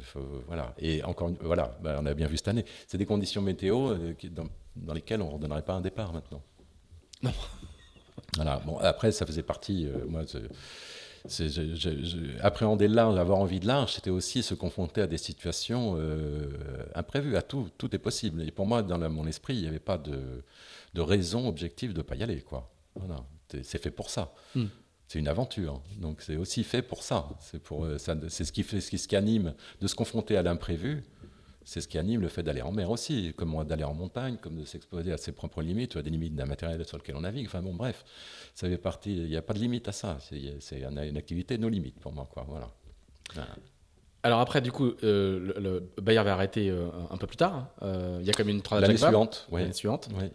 voilà. 0.48 0.74
Et 0.78 1.04
encore 1.04 1.32
voilà, 1.42 1.78
bah, 1.82 1.98
on 2.00 2.06
a 2.06 2.14
bien 2.14 2.28
vu 2.28 2.38
cette 2.38 2.48
année. 2.48 2.66
C'est 2.88 2.98
des 2.98 3.06
conditions 3.06 3.42
météo 3.42 3.92
euh, 3.92 4.14
dans, 4.76 4.94
lesquelles 4.94 5.22
on 5.22 5.30
ne 5.30 5.34
redonnerait 5.34 5.66
pas 5.66 5.74
un 5.74 5.82
départ 5.82 6.14
maintenant. 6.14 6.42
Non. 7.24 7.34
Voilà. 8.36 8.62
Bon, 8.66 8.78
après, 8.78 9.12
ça 9.12 9.26
faisait 9.26 9.44
partie. 9.44 9.88
Euh, 9.88 10.06
moi, 10.08 10.24
appréhender 12.42 12.88
large, 12.88 13.18
avoir 13.18 13.40
envie 13.40 13.60
de 13.60 13.68
large, 13.68 13.94
c'était 13.94 14.10
aussi 14.10 14.44
se 14.44 14.54
confronter 14.54 15.02
à 15.02 15.08
des 15.08 15.18
situations 15.18 15.98
imprévues. 16.96 17.36
À 17.36 17.42
tout, 17.42 17.70
tout 17.78 17.94
est 17.96 18.00
possible. 18.00 18.42
Et 18.44 18.52
pour 18.52 18.66
moi, 18.66 18.82
dans 18.84 18.98
mon 19.10 19.28
esprit, 19.28 19.56
il 19.56 19.62
n'y 19.62 19.68
avait 19.68 19.80
pas 19.80 19.98
de 19.98 20.44
de 20.94 21.02
raison 21.02 21.48
objective 21.48 21.94
de 21.94 22.00
ne 22.00 22.04
pas 22.04 22.16
y 22.16 22.24
aller. 22.24 22.42
Quoi. 22.42 22.70
Voilà. 22.96 23.24
C'est 23.64 23.82
fait 23.82 23.92
pour 23.92 24.10
ça. 24.10 24.34
Hmm. 24.56 24.66
C'est 25.08 25.20
une 25.20 25.28
aventure. 25.28 25.82
Donc 25.98 26.22
c'est 26.22 26.36
aussi 26.36 26.64
fait 26.64 26.82
pour 26.82 27.04
ça. 27.04 27.30
C'est 27.40 27.62
pour, 27.62 27.86
euh, 27.86 27.98
c'est 27.98 28.44
ce 28.44 28.52
qui 28.52 28.64
fait, 28.64 28.80
ce 28.80 28.90
qui, 28.90 28.98
ce 28.98 29.08
qui 29.08 29.16
anime 29.16 29.56
de 29.82 29.88
se 29.88 29.96
confronter 29.96 30.38
à 30.38 30.44
l'imprévu. 30.44 31.04
C'est 31.70 31.82
ce 31.82 31.88
qui 31.88 32.00
anime 32.00 32.22
le 32.22 32.30
fait 32.30 32.42
d'aller 32.42 32.64
en 32.64 32.72
mer 32.72 32.90
aussi, 32.90 33.32
comme 33.38 33.64
d'aller 33.64 33.84
en 33.84 33.94
montagne, 33.94 34.38
comme 34.42 34.56
de 34.56 34.66
s'exposer 34.66 35.12
à 35.12 35.18
ses 35.18 35.34
propres 35.34 35.62
limites 35.62 35.94
ou 35.94 36.00
à 36.00 36.02
des 36.02 36.10
limites 36.10 36.34
d'un 36.36 36.48
matériel 36.48 36.84
sur 36.84 36.98
lequel 36.98 37.16
on 37.16 37.22
navigue. 37.22 37.46
Enfin 37.46 37.62
bon, 37.62 37.76
bref, 37.76 38.04
ça 38.56 38.68
fait 38.68 38.80
partie. 38.80 39.16
Il 39.16 39.30
n'y 39.30 39.38
a 39.38 39.44
pas 39.44 39.54
de 39.54 39.60
limite 39.60 39.88
à 39.88 39.92
ça. 39.92 40.18
C'est 40.60 40.82
une 40.82 41.16
activité 41.16 41.60
nos 41.60 41.70
limites 41.70 42.00
pour 42.00 42.12
moi. 42.12 42.28
Quoi. 42.34 42.44
Voilà. 42.48 42.72
Alors 44.24 44.40
après, 44.40 44.62
du 44.62 44.72
coup, 44.72 44.94
euh, 45.04 45.54
le, 45.60 46.02
Bayer 46.02 46.24
va 46.24 46.34
arrêter 46.34 46.72
euh, 46.72 46.90
un 47.12 47.18
peu 47.18 47.28
plus 47.28 47.38
tard. 47.38 47.68
Il 47.84 48.26
y 48.26 48.32
a 48.32 48.34
comme 48.34 48.50
une 48.50 48.64
L'année 48.72 48.98
suivante. 48.98 49.48
L'année 49.52 49.74
suivante. 49.74 50.10
Oui. 50.20 50.26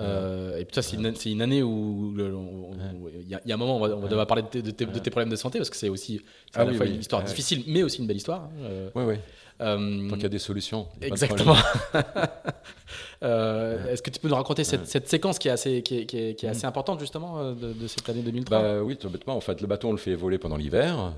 Euh, 0.00 0.58
et 0.58 0.64
puis 0.64 0.74
ça, 0.74 0.82
c'est 0.82 0.96
une, 0.96 1.42
année 1.42 1.62
où 1.62 2.14
il 2.16 3.28
y, 3.28 3.34
a 3.34 3.54
un 3.54 3.56
moment, 3.56 3.76
on 3.76 4.00
va, 4.00 4.08
devoir 4.08 4.26
parler 4.26 4.42
de, 4.42 4.70
tes, 4.70 5.10
problèmes 5.10 5.28
de 5.28 5.36
santé 5.36 5.58
parce 5.58 5.70
que 5.70 5.76
c'est 5.76 5.90
aussi 5.90 6.20
à 6.54 6.60
ah 6.60 6.64
la 6.64 6.72
fois 6.72 6.86
une 6.86 7.00
histoire 7.00 7.22
difficile, 7.22 7.62
mais 7.66 7.82
aussi 7.82 8.00
une 8.00 8.06
belle 8.06 8.16
histoire. 8.16 8.48
oui, 8.54 8.64
hein, 8.64 8.70
euh, 8.70 8.90
oui. 8.94 9.16
Euh, 9.62 10.08
Tant 10.08 10.14
qu'il 10.16 10.24
y 10.24 10.26
a 10.26 10.30
des 10.30 10.38
solutions. 10.38 10.88
Exactement. 11.00 11.56
Est-ce 13.22 14.02
que 14.02 14.10
tu 14.10 14.18
peux 14.20 14.28
nous 14.28 14.34
raconter 14.34 14.64
cette, 14.64 15.08
séquence 15.08 15.38
qui 15.38 15.48
est 15.48 15.52
assez, 15.52 15.82
qui 15.82 15.96
est, 15.96 16.44
assez 16.44 16.66
importante 16.66 17.00
justement 17.00 17.52
de, 17.52 17.86
cette 17.86 18.08
année 18.08 18.22
2003? 18.22 18.58
bah, 18.58 18.82
Oui, 18.82 18.96
tout 18.96 19.08
bêtement. 19.08 19.36
En 19.36 19.40
fait, 19.40 19.60
le 19.60 19.66
bateau, 19.66 19.88
on 19.88 19.92
le 19.92 19.98
fait 19.98 20.14
voler 20.14 20.38
pendant 20.38 20.56
l'hiver. 20.56 21.14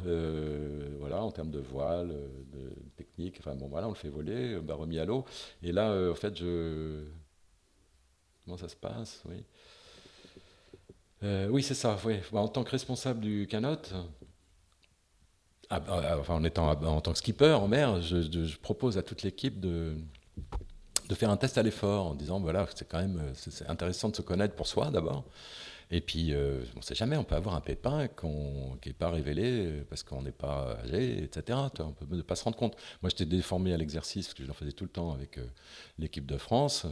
voilà, 1.00 1.22
en 1.22 1.30
termes 1.30 1.50
de 1.50 1.60
voile, 1.60 2.08
de 2.08 2.70
technique. 2.96 3.36
Enfin 3.40 3.54
bon, 3.54 3.68
voilà, 3.68 3.86
on 3.86 3.90
le 3.90 3.96
fait 3.96 4.10
voler, 4.10 4.58
bah, 4.62 4.74
remis 4.74 4.98
à 4.98 5.04
l'eau. 5.04 5.24
Et 5.62 5.72
là, 5.72 5.92
en 6.10 6.14
fait, 6.14 6.36
je 6.36 7.04
Comment 8.44 8.56
ça 8.56 8.68
se 8.68 8.76
passe 8.76 9.22
Oui? 9.26 9.42
Euh, 11.22 11.48
oui, 11.48 11.62
c'est 11.62 11.74
ça. 11.74 11.96
Oui. 12.04 12.16
Bah, 12.32 12.40
en 12.40 12.48
tant 12.48 12.62
que 12.64 12.70
responsable 12.70 13.20
du 13.20 13.46
canot, 13.46 13.76
bah, 13.90 14.04
enfin, 15.88 16.34
en 16.34 16.44
étant 16.44 16.70
en 16.70 17.00
tant 17.00 17.12
que 17.12 17.18
skipper 17.18 17.52
en 17.52 17.68
mer, 17.68 18.00
je, 18.02 18.56
propose 18.58 18.98
à 18.98 19.02
toute 19.02 19.22
l'équipe 19.22 19.60
de, 19.60 19.96
de 21.08 21.14
faire 21.14 21.30
un 21.30 21.36
test 21.36 21.58
à 21.58 21.62
l'effort 21.62 22.06
en 22.06 22.14
disant 22.14 22.40
voilà, 22.40 22.66
c'est 22.74 22.88
quand 22.88 23.00
même 23.00 23.20
c'est 23.34 23.68
intéressant 23.68 24.08
de 24.08 24.16
se 24.16 24.22
connaître 24.22 24.54
pour 24.54 24.66
soi 24.66 24.90
d'abord. 24.90 25.24
Et 25.90 26.00
puis, 26.00 26.32
euh, 26.32 26.62
on 26.74 26.78
ne 26.78 26.82
sait 26.82 26.94
jamais, 26.94 27.16
on 27.16 27.24
peut 27.24 27.34
avoir 27.34 27.54
un 27.54 27.60
pépin 27.60 28.08
qui 28.08 28.88
n'est 28.88 28.94
pas 28.94 29.10
révélé 29.10 29.84
parce 29.88 30.02
qu'on 30.02 30.22
n'est 30.22 30.32
pas 30.32 30.78
âgé, 30.82 31.22
etc. 31.22 31.58
On 31.78 31.92
peut 31.92 32.22
pas 32.22 32.36
se 32.36 32.44
rendre 32.44 32.56
compte. 32.56 32.76
Moi, 33.02 33.10
j'étais 33.10 33.26
déformé 33.26 33.72
à 33.74 33.76
l'exercice 33.76 34.26
parce 34.26 34.34
que 34.34 34.44
j'en 34.44 34.54
faisais 34.54 34.72
tout 34.72 34.84
le 34.84 34.90
temps 34.90 35.12
avec 35.12 35.38
euh, 35.38 35.46
l'équipe 35.98 36.26
de 36.26 36.38
France. 36.38 36.86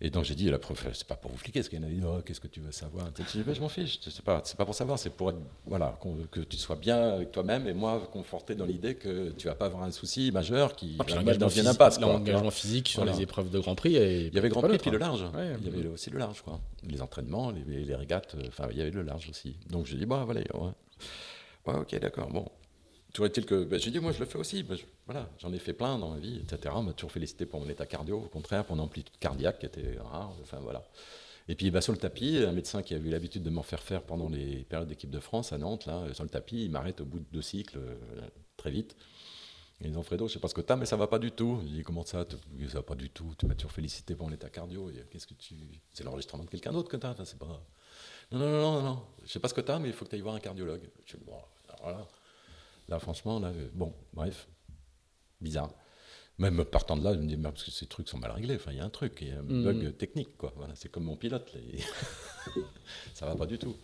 Et 0.00 0.10
donc 0.10 0.24
j'ai 0.24 0.34
dit 0.34 0.48
à 0.48 0.50
la 0.50 0.58
prof, 0.58 0.86
c'est 0.92 1.06
pas 1.06 1.14
pour 1.14 1.30
vous 1.30 1.38
fliquer, 1.38 1.60
parce 1.60 1.68
qu'elle 1.68 1.84
a 1.84 1.88
dit, 1.88 2.02
oh, 2.04 2.20
qu'est-ce 2.24 2.40
que 2.40 2.48
tu 2.48 2.60
veux 2.60 2.72
savoir? 2.72 3.06
Je 3.16 3.40
dit, 3.40 3.54
je 3.54 3.60
m'en 3.60 3.68
fiche, 3.68 4.00
c'est 4.02 4.22
pas, 4.22 4.42
pas 4.56 4.64
pour 4.64 4.74
savoir, 4.74 4.98
c'est 4.98 5.10
pour 5.10 5.30
être, 5.30 5.38
voilà, 5.66 5.98
que 6.30 6.40
tu 6.40 6.56
sois 6.56 6.76
bien 6.76 7.14
avec 7.14 7.32
toi-même 7.32 7.66
et 7.68 7.72
moi 7.74 8.08
conforté 8.12 8.54
dans 8.54 8.66
l'idée 8.66 8.96
que 8.96 9.30
tu 9.30 9.46
vas 9.46 9.54
pas 9.54 9.66
avoir 9.66 9.84
un 9.84 9.92
souci 9.92 10.32
majeur 10.32 10.74
qui 10.74 10.98
ah, 10.98 11.34
dans 11.36 11.48
une 11.48 11.66
impasse. 11.66 12.00
L'engagement 12.00 12.50
physique 12.50 12.88
sur 12.88 13.04
les 13.04 13.22
épreuves 13.22 13.50
de 13.50 13.58
Grand 13.60 13.74
Prix. 13.74 13.96
Et 13.96 14.26
il 14.26 14.34
y 14.34 14.38
avait 14.38 14.48
Grand 14.48 14.62
Prix 14.62 14.78
puis 14.78 14.90
le 14.90 14.98
large. 14.98 15.24
il 15.60 15.64
y 15.64 15.68
avait 15.68 15.88
aussi 15.88 16.10
le 16.10 16.18
large, 16.18 16.42
quoi. 16.42 16.60
Les 16.82 17.00
entraînements, 17.00 17.50
les, 17.50 17.84
les 17.84 17.94
régates, 17.94 18.36
enfin 18.48 18.68
il 18.70 18.78
y 18.78 18.82
avait 18.82 18.90
le 18.90 19.02
large 19.02 19.28
aussi. 19.30 19.56
Donc 19.70 19.86
j'ai 19.86 19.96
dit, 19.96 20.06
bon, 20.06 20.24
voilà, 20.24 20.40
ouais. 20.40 20.70
ok, 21.66 21.98
d'accord, 22.00 22.28
bon. 22.28 22.46
Toujours 23.14 23.26
est-il 23.26 23.46
que 23.46 23.62
ben, 23.62 23.78
j'ai 23.78 23.92
dit, 23.92 24.00
moi 24.00 24.10
je 24.10 24.18
le 24.18 24.26
fais 24.26 24.38
aussi. 24.38 24.64
Ben, 24.64 24.76
voilà, 25.06 25.30
j'en 25.38 25.52
ai 25.52 25.60
fait 25.60 25.72
plein 25.72 25.98
dans 25.98 26.10
ma 26.10 26.18
vie, 26.18 26.40
etc. 26.42 26.74
On 26.76 26.82
m'a 26.82 26.92
toujours 26.92 27.12
félicité 27.12 27.46
pour 27.46 27.60
mon 27.60 27.68
état 27.68 27.86
cardio, 27.86 28.18
au 28.18 28.28
contraire, 28.28 28.64
pour 28.64 28.74
mon 28.74 28.82
amplitude 28.82 29.16
cardiaque 29.20 29.60
qui 29.60 29.66
était 29.66 29.96
rare. 30.00 30.32
Enfin 30.42 30.58
voilà. 30.60 30.82
Et 31.48 31.54
puis 31.54 31.70
bah, 31.70 31.80
sur 31.80 31.92
le 31.92 31.98
tapis, 31.98 32.38
un 32.38 32.50
médecin 32.50 32.82
qui 32.82 32.92
a 32.92 32.96
eu 32.96 33.08
l'habitude 33.08 33.44
de 33.44 33.50
m'en 33.50 33.62
faire 33.62 33.80
faire 33.80 34.02
pendant 34.02 34.28
les 34.28 34.64
périodes 34.64 34.88
d'équipe 34.88 35.10
de 35.10 35.20
France 35.20 35.52
à 35.52 35.58
Nantes, 35.58 35.86
là, 35.86 36.12
sur 36.12 36.24
le 36.24 36.28
tapis, 36.28 36.64
il 36.64 36.72
m'arrête 36.72 37.00
au 37.02 37.04
bout 37.04 37.20
de 37.20 37.26
deux 37.32 37.42
cycles, 37.42 37.78
euh, 37.78 37.94
très 38.56 38.72
vite. 38.72 38.96
Ils 39.80 39.92
disent 39.92 40.02
Fredo, 40.02 40.26
je 40.26 40.32
sais 40.32 40.40
pas 40.40 40.48
ce 40.48 40.54
que 40.54 40.60
tu 40.60 40.72
as, 40.72 40.76
mais 40.76 40.86
ça 40.86 40.96
va 40.96 41.06
pas 41.06 41.20
du 41.20 41.30
tout. 41.30 41.60
Je 41.62 41.68
dis 41.68 41.82
comment 41.84 42.04
ça 42.04 42.26
Ça 42.28 42.78
va 42.78 42.82
pas 42.82 42.94
du 42.96 43.10
tout. 43.10 43.32
Tu 43.38 43.46
m'as 43.46 43.54
toujours 43.54 43.72
félicité 43.72 44.16
pour 44.16 44.26
mon 44.26 44.34
état 44.34 44.48
cardio. 44.48 44.90
Qu'est-ce 45.10 45.28
que 45.28 45.34
tu 45.34 45.54
C'est 45.92 46.02
l'enregistrement 46.02 46.42
de 46.42 46.50
quelqu'un 46.50 46.72
d'autre 46.72 46.88
que 46.88 46.96
tu 46.96 47.06
as. 47.06 47.14
c'est 47.24 47.38
pas. 47.38 47.62
Non, 48.32 48.38
non, 48.38 48.50
non, 48.50 48.72
non, 48.72 48.82
non. 48.82 49.02
Je 49.24 49.30
sais 49.30 49.40
pas 49.40 49.48
ce 49.48 49.54
que 49.54 49.60
tu 49.60 49.70
as, 49.70 49.78
mais 49.78 49.88
il 49.88 49.94
faut 49.94 50.04
que 50.04 50.10
tu 50.10 50.16
ailles 50.16 50.22
voir 50.22 50.34
un 50.34 50.40
cardiologue. 50.40 50.88
Je 51.04 51.16
dis, 51.16 51.24
bon. 51.24 51.36
Là, 51.84 52.08
franchement, 52.98 53.40
là, 53.40 53.52
bon, 53.72 53.92
bref, 54.12 54.48
bizarre. 55.40 55.70
Même 56.38 56.64
partant 56.64 56.96
de 56.96 57.04
là, 57.04 57.14
je 57.14 57.20
me 57.20 57.26
dis, 57.26 57.36
parce 57.36 57.62
que 57.62 57.70
ces 57.70 57.86
trucs 57.86 58.08
sont 58.08 58.18
mal 58.18 58.32
réglés. 58.32 58.56
Enfin, 58.56 58.72
il 58.72 58.78
y 58.78 58.80
a 58.80 58.84
un 58.84 58.90
truc, 58.90 59.18
il 59.20 59.28
y 59.28 59.30
a 59.30 59.38
un 59.38 59.42
mm. 59.42 59.64
bug 59.64 59.96
technique, 59.96 60.36
quoi. 60.36 60.52
Voilà, 60.56 60.74
c'est 60.74 60.90
comme 60.90 61.04
mon 61.04 61.16
pilote. 61.16 61.54
Là. 61.54 61.60
ça 63.14 63.26
va 63.26 63.36
pas 63.36 63.46
du 63.46 63.58
tout. 63.58 63.76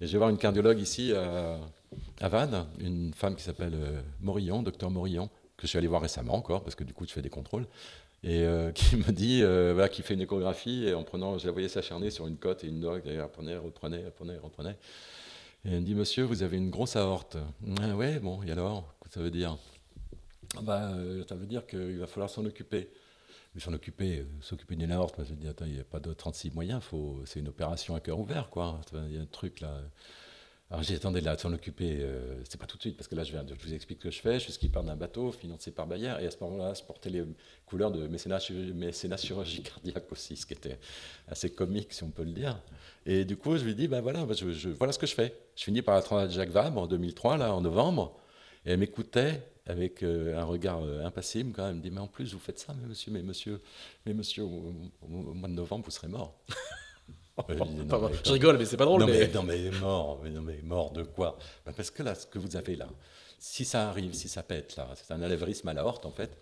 Et 0.00 0.06
je 0.06 0.12
vais 0.12 0.18
voir 0.18 0.30
une 0.30 0.38
cardiologue 0.38 0.78
ici 0.78 1.12
à, 1.12 2.28
Vannes, 2.28 2.66
une 2.78 3.12
femme 3.14 3.34
qui 3.34 3.42
s'appelle 3.42 3.74
euh, 3.74 4.00
Morillon, 4.20 4.62
docteur 4.62 4.90
Morillon, 4.90 5.28
que 5.56 5.62
je 5.62 5.66
suis 5.66 5.78
allé 5.78 5.88
voir 5.88 6.02
récemment 6.02 6.34
encore, 6.34 6.62
parce 6.62 6.76
que 6.76 6.84
du 6.84 6.94
coup, 6.94 7.04
je 7.04 7.12
fais 7.12 7.22
des 7.22 7.30
contrôles, 7.30 7.66
et 8.22 8.42
euh, 8.42 8.70
qui 8.72 8.96
me 8.96 9.10
dit, 9.10 9.42
euh, 9.42 9.72
voilà, 9.72 9.88
qui 9.88 10.02
fait 10.02 10.14
une 10.14 10.20
échographie, 10.20 10.86
et 10.86 10.94
en 10.94 11.02
prenant, 11.02 11.36
je 11.38 11.46
la 11.46 11.52
voyais 11.52 11.68
s'acharner 11.68 12.10
sur 12.10 12.28
une 12.28 12.36
côte 12.36 12.62
et 12.62 12.68
une 12.68 12.80
dogue, 12.80 13.02
elle 13.06 13.20
reprenait, 13.20 13.56
reprenait, 13.56 14.04
reprenait, 14.04 14.38
reprenait. 14.38 14.76
Et 15.64 15.70
elle 15.72 15.80
me 15.80 15.86
dit, 15.86 15.94
monsieur, 15.94 16.24
vous 16.24 16.42
avez 16.42 16.56
une 16.56 16.70
grosse 16.70 16.96
aorte. 16.96 17.36
Ah 17.80 17.96
ouais, 17.96 18.20
bon, 18.20 18.42
et 18.42 18.50
alors 18.50 18.94
Qu'est-ce 19.00 19.08
que 19.08 19.14
ça 19.14 19.22
veut 19.22 19.30
dire? 19.30 19.56
Ah 20.56 20.62
bah, 20.62 20.90
euh, 20.92 21.24
Ça 21.28 21.34
veut 21.34 21.46
dire 21.46 21.66
qu'il 21.66 21.98
va 21.98 22.06
falloir 22.06 22.30
s'en 22.30 22.44
occuper. 22.44 22.90
Mais 23.54 23.60
s'en 23.60 23.72
occuper, 23.72 24.20
euh, 24.20 24.26
s'occuper 24.40 24.76
d'une 24.76 24.92
aorte, 24.92 25.24
je 25.24 25.32
me 25.32 25.40
dis, 25.40 25.48
attends, 25.48 25.64
il 25.66 25.72
n'y 25.74 25.80
a 25.80 25.84
pas 25.84 26.00
de 26.00 26.12
36 26.12 26.52
moyens, 26.52 26.82
c'est 27.24 27.40
une 27.40 27.48
opération 27.48 27.94
à 27.94 28.00
cœur 28.00 28.18
ouvert, 28.18 28.50
quoi. 28.50 28.80
Il 28.92 29.14
y 29.14 29.18
a 29.18 29.22
un 29.22 29.26
truc 29.26 29.60
là. 29.60 29.80
Alors 30.70 30.82
j'ai 30.82 30.96
attendez 30.96 31.22
là, 31.22 31.34
de 31.34 31.40
s'en 31.40 31.52
occuper, 31.54 31.96
euh, 32.00 32.42
c'est 32.46 32.60
pas 32.60 32.66
tout 32.66 32.76
de 32.76 32.82
suite, 32.82 32.96
parce 32.96 33.08
que 33.08 33.14
là 33.14 33.24
je, 33.24 33.32
viens 33.32 33.42
je 33.48 33.66
vous 33.66 33.72
explique 33.72 34.00
ce 34.00 34.04
que 34.04 34.10
je 34.10 34.20
fais, 34.20 34.34
je 34.34 34.44
suis 34.44 34.52
skipper 34.52 34.82
d'un 34.82 34.96
bateau 34.96 35.32
financé 35.32 35.70
par 35.70 35.86
Bayer, 35.86 36.14
et 36.20 36.26
à 36.26 36.30
ce 36.30 36.36
moment-là, 36.42 36.74
je 36.74 36.82
portais 36.82 37.08
les 37.08 37.24
couleurs 37.64 37.90
de 37.90 38.06
mécénat, 38.06 38.38
mécénat 38.74 39.16
chirurgie 39.16 39.62
cardiaque 39.62 40.12
aussi, 40.12 40.36
ce 40.36 40.44
qui 40.44 40.52
était 40.52 40.78
assez 41.26 41.48
comique 41.48 41.94
si 41.94 42.02
on 42.02 42.10
peut 42.10 42.24
le 42.24 42.32
dire. 42.32 42.60
Et 43.06 43.24
du 43.24 43.38
coup, 43.38 43.56
je 43.56 43.64
lui 43.64 43.74
dis, 43.74 43.88
ben 43.88 44.02
voilà, 44.02 44.26
bah, 44.26 44.34
je, 44.34 44.68
voilà 44.68 44.92
ce 44.92 44.98
que 44.98 45.06
je 45.06 45.14
fais. 45.14 45.34
Je 45.56 45.64
finis 45.64 45.80
par 45.80 45.94
la 45.94 46.18
à 46.18 46.28
Jacques 46.28 46.50
Vabre 46.50 46.82
en 46.82 46.86
2003, 46.86 47.38
là, 47.38 47.54
en 47.54 47.62
novembre, 47.62 48.20
et 48.66 48.72
elle 48.72 48.78
m'écoutait 48.78 49.42
avec 49.64 50.02
euh, 50.02 50.38
un 50.38 50.44
regard 50.44 50.82
euh, 50.82 51.02
impassible 51.02 51.52
quand 51.52 51.62
même. 51.62 51.70
Elle 51.70 51.76
me 51.78 51.82
dit, 51.82 51.90
mais 51.90 52.00
en 52.00 52.08
plus, 52.08 52.34
vous 52.34 52.40
faites 52.40 52.58
ça, 52.58 52.74
mais 52.78 52.88
monsieur, 52.88 53.10
mais 53.10 53.22
monsieur, 53.22 53.62
mais 54.04 54.12
monsieur, 54.12 54.42
au, 54.42 54.74
mois 55.08 55.48
de 55.48 55.54
novembre, 55.54 55.86
vous 55.86 55.90
serez 55.90 56.08
mort. 56.08 56.38
je 57.48 58.32
rigole, 58.32 58.58
mais 58.58 58.64
c'est 58.64 58.76
pas 58.76 58.84
drôle. 58.84 59.00
Non, 59.00 59.06
mais, 59.06 59.28
non, 59.28 59.42
mais 59.42 59.70
mort, 59.70 60.20
mais, 60.22 60.30
non, 60.30 60.42
mais 60.42 60.60
mort 60.62 60.92
de 60.92 61.02
quoi? 61.02 61.38
Bah, 61.64 61.72
Parce 61.76 61.90
que 61.90 62.02
là, 62.02 62.14
ce 62.14 62.26
que 62.26 62.38
vous 62.38 62.56
avez 62.56 62.76
là, 62.76 62.88
si 63.38 63.64
ça 63.64 63.88
arrive, 63.88 64.14
si 64.14 64.28
ça 64.28 64.42
pète, 64.42 64.76
là, 64.76 64.88
c'est 64.94 65.12
un 65.12 65.22
alévrisme 65.22 65.68
à 65.68 65.72
la 65.72 65.84
horte, 65.84 66.06
en 66.06 66.10
fait. 66.10 66.36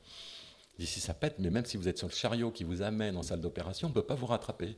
si 0.78 1.00
ça 1.00 1.14
pète, 1.14 1.36
mais 1.38 1.50
même 1.50 1.64
si 1.64 1.76
vous 1.76 1.88
êtes 1.88 1.98
sur 1.98 2.08
le 2.08 2.14
chariot 2.14 2.50
qui 2.50 2.64
vous 2.64 2.82
amène 2.82 3.16
en 3.16 3.22
salle 3.22 3.40
d'opération, 3.40 3.88
on 3.88 3.90
ne 3.90 3.94
peut 3.94 4.06
pas 4.06 4.14
vous 4.14 4.26
rattraper. 4.26 4.76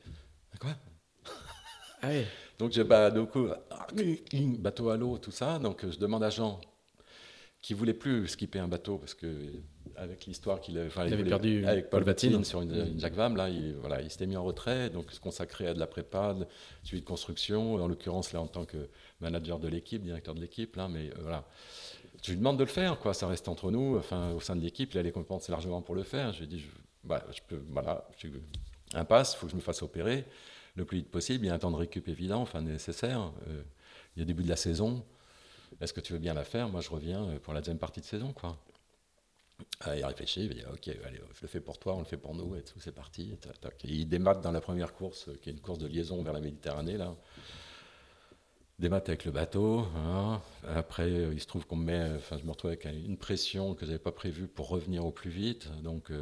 Quoi 0.60 0.76
ah 2.02 2.08
Donc 2.58 2.72
j'ai 2.72 2.84
bah, 2.84 3.10
bateau 3.10 4.90
à 4.90 4.96
l'eau, 4.96 5.18
tout 5.18 5.30
ça. 5.30 5.58
Donc 5.58 5.88
je 5.88 5.98
demande 5.98 6.24
à 6.24 6.30
Jean 6.30 6.60
qui 7.60 7.74
voulait 7.74 7.94
plus 7.94 8.28
skipper 8.28 8.58
un 8.58 8.68
bateau 8.68 8.98
parce 8.98 9.14
que 9.14 9.26
avec 9.98 10.26
l'histoire 10.26 10.60
qu'il 10.60 10.78
avait, 10.78 10.96
avait 10.96 11.24
perdu 11.24 11.66
avec 11.66 11.90
Paul 11.90 12.02
Vatine 12.02 12.44
sur 12.44 12.62
une, 12.62 12.98
Jacques 12.98 13.14
Vam, 13.14 13.36
là, 13.36 13.48
il, 13.48 13.74
voilà, 13.74 14.00
il 14.00 14.10
s'était 14.10 14.26
mis 14.26 14.36
en 14.36 14.44
retrait, 14.44 14.90
donc 14.90 15.10
se 15.10 15.20
consacrer 15.20 15.66
à 15.66 15.74
de 15.74 15.78
la 15.78 15.86
prépa, 15.86 16.34
de 16.34 16.46
suivi 16.82 17.02
de 17.02 17.06
construction, 17.06 17.74
en 17.74 17.88
l'occurrence 17.88 18.32
là 18.32 18.40
en 18.40 18.46
tant 18.46 18.64
que 18.64 18.88
manager 19.20 19.58
de 19.58 19.68
l'équipe, 19.68 20.02
directeur 20.02 20.34
de 20.34 20.40
l'équipe, 20.40 20.76
là, 20.76 20.88
mais 20.88 21.10
euh, 21.10 21.22
voilà. 21.22 21.44
Je 22.22 22.30
lui 22.30 22.38
demande 22.38 22.58
de 22.58 22.64
le 22.64 22.70
faire, 22.70 22.98
quoi. 22.98 23.14
Ça 23.14 23.28
reste 23.28 23.48
entre 23.48 23.70
nous, 23.70 23.96
enfin 23.96 24.32
au 24.32 24.40
sein 24.40 24.56
de 24.56 24.60
l'équipe, 24.60 24.92
il 24.92 24.98
a 24.98 25.02
les 25.02 25.12
compétences 25.12 25.48
largement 25.48 25.82
pour 25.82 25.94
le 25.94 26.02
faire. 26.02 26.32
Je 26.32 26.38
lui 26.38 26.44
ai 26.44 26.48
dit, 26.48 26.58
je, 26.58 26.66
bah, 27.04 27.24
je 27.30 27.40
peux, 27.46 27.62
voilà, 27.70 28.08
je, 28.18 28.28
impasse, 28.94 29.34
il 29.34 29.36
faut 29.38 29.46
que 29.46 29.52
je 29.52 29.56
me 29.56 29.60
fasse 29.60 29.82
opérer 29.82 30.24
le 30.74 30.84
plus 30.84 30.98
vite 30.98 31.10
possible. 31.10 31.44
Il 31.44 31.48
y 31.48 31.50
a 31.50 31.54
un 31.54 31.58
temps 31.58 31.70
de 31.70 31.76
récup 31.76 32.08
évident, 32.08 32.40
enfin 32.40 32.60
nécessaire. 32.60 33.32
Euh, 33.48 33.62
il 34.16 34.20
y 34.20 34.22
a 34.22 34.24
début 34.24 34.42
de 34.42 34.48
la 34.48 34.56
saison. 34.56 35.04
Est-ce 35.80 35.92
que 35.92 36.00
tu 36.00 36.12
veux 36.12 36.18
bien 36.18 36.34
la 36.34 36.44
faire? 36.44 36.68
Moi, 36.68 36.80
je 36.80 36.90
reviens 36.90 37.24
euh, 37.24 37.38
pour 37.38 37.52
la 37.52 37.60
deuxième 37.60 37.78
partie 37.78 38.00
de 38.00 38.06
saison, 38.06 38.32
quoi. 38.32 38.56
Ah, 39.80 39.96
il 39.96 40.04
réfléchit, 40.04 40.44
il 40.44 40.54
dit 40.54 40.62
Ok, 40.72 40.88
allez, 40.88 41.20
je 41.34 41.42
le 41.42 41.48
fais 41.48 41.60
pour 41.60 41.78
toi, 41.78 41.94
on 41.94 42.00
le 42.00 42.04
fait 42.04 42.16
pour 42.16 42.34
nous, 42.34 42.56
et 42.56 42.62
tout, 42.62 42.80
c'est 42.80 42.94
parti. 42.94 43.36
il 43.84 44.08
démate 44.08 44.40
dans 44.40 44.52
la 44.52 44.60
première 44.60 44.94
course, 44.94 45.28
euh, 45.28 45.38
qui 45.40 45.50
est 45.50 45.52
une 45.52 45.60
course 45.60 45.78
de 45.78 45.86
liaison 45.86 46.22
vers 46.22 46.32
la 46.32 46.40
Méditerranée, 46.40 46.96
là. 46.96 47.14
Démate 48.78 49.08
avec 49.08 49.24
le 49.24 49.32
bateau. 49.32 49.86
Hein. 49.96 50.40
Après, 50.68 51.10
il 51.10 51.40
se 51.40 51.46
trouve 51.46 51.66
qu'on 51.66 51.74
met, 51.74 52.12
enfin, 52.16 52.38
je 52.38 52.44
me 52.44 52.50
retrouve 52.50 52.70
avec 52.70 52.84
une 52.84 53.16
pression 53.16 53.74
que 53.74 53.80
je 53.80 53.86
n'avais 53.90 53.98
pas 53.98 54.12
prévue 54.12 54.46
pour 54.46 54.68
revenir 54.68 55.04
au 55.04 55.10
plus 55.10 55.30
vite. 55.30 55.68
Donc, 55.82 56.12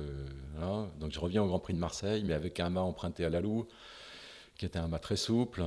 donc, 0.99 1.13
je 1.13 1.21
reviens 1.21 1.43
au 1.43 1.49
Grand 1.49 1.59
Prix 1.59 1.75
de 1.75 1.79
Marseille, 1.79 2.25
mais 2.25 2.33
avec 2.33 2.59
un 2.59 2.71
mât 2.71 2.81
emprunté 2.81 3.27
à 3.27 3.29
la 3.29 3.43
Loue 3.43 3.67
qui 4.57 4.65
était 4.65 4.79
un 4.79 4.89
mât 4.89 4.99
très 4.99 5.17
souple, 5.17 5.65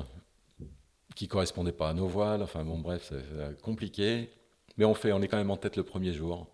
qui 1.15 1.27
correspondait 1.27 1.71
pas 1.71 1.89
à 1.89 1.93
nos 1.93 2.07
voiles. 2.07 2.41
Enfin 2.41 2.63
bon, 2.63 2.79
bref, 2.79 3.11
c'est 3.13 3.61
compliqué. 3.61 4.29
Mais 4.77 4.85
on, 4.85 4.93
fait, 4.93 5.11
on 5.11 5.21
est 5.21 5.27
quand 5.27 5.37
même 5.37 5.51
en 5.51 5.57
tête 5.57 5.75
le 5.75 5.83
premier 5.83 6.13
jour, 6.13 6.47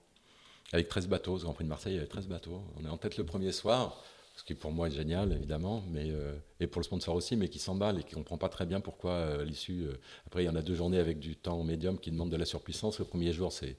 avec 0.73 0.87
13 0.87 1.07
bateaux. 1.07 1.35
Au 1.35 1.39
Grand 1.39 1.53
Prix 1.53 1.63
de 1.63 1.69
Marseille, 1.69 1.93
il 1.93 1.95
y 1.95 1.99
avait 1.99 2.07
13 2.07 2.27
bateaux. 2.27 2.61
On 2.77 2.85
est 2.85 2.89
en 2.89 2.97
tête 2.97 3.17
le 3.17 3.25
premier 3.25 3.51
soir, 3.51 4.03
ce 4.35 4.43
qui 4.43 4.53
pour 4.53 4.71
moi 4.71 4.87
est 4.87 4.91
génial, 4.91 5.31
évidemment, 5.31 5.83
mais, 5.89 6.09
euh, 6.09 6.35
et 6.59 6.67
pour 6.67 6.81
le 6.81 6.85
sponsor 6.85 7.15
aussi, 7.15 7.35
mais 7.35 7.47
qui 7.47 7.59
s'emballe 7.59 7.99
et 7.99 8.03
qui 8.03 8.15
ne 8.15 8.19
comprend 8.19 8.37
pas 8.37 8.49
très 8.49 8.65
bien 8.65 8.81
pourquoi 8.81 9.11
euh, 9.11 9.45
l'issue. 9.45 9.85
Euh, 9.85 9.93
après, 10.27 10.43
il 10.43 10.45
y 10.45 10.49
en 10.49 10.55
a 10.55 10.61
deux 10.61 10.75
journées 10.75 10.99
avec 10.99 11.19
du 11.19 11.35
temps 11.35 11.63
médium 11.63 11.99
qui 11.99 12.11
demande 12.11 12.31
de 12.31 12.37
la 12.37 12.45
surpuissance. 12.45 12.99
Le 12.99 13.05
premier 13.05 13.31
jour, 13.31 13.51
c'est, 13.51 13.77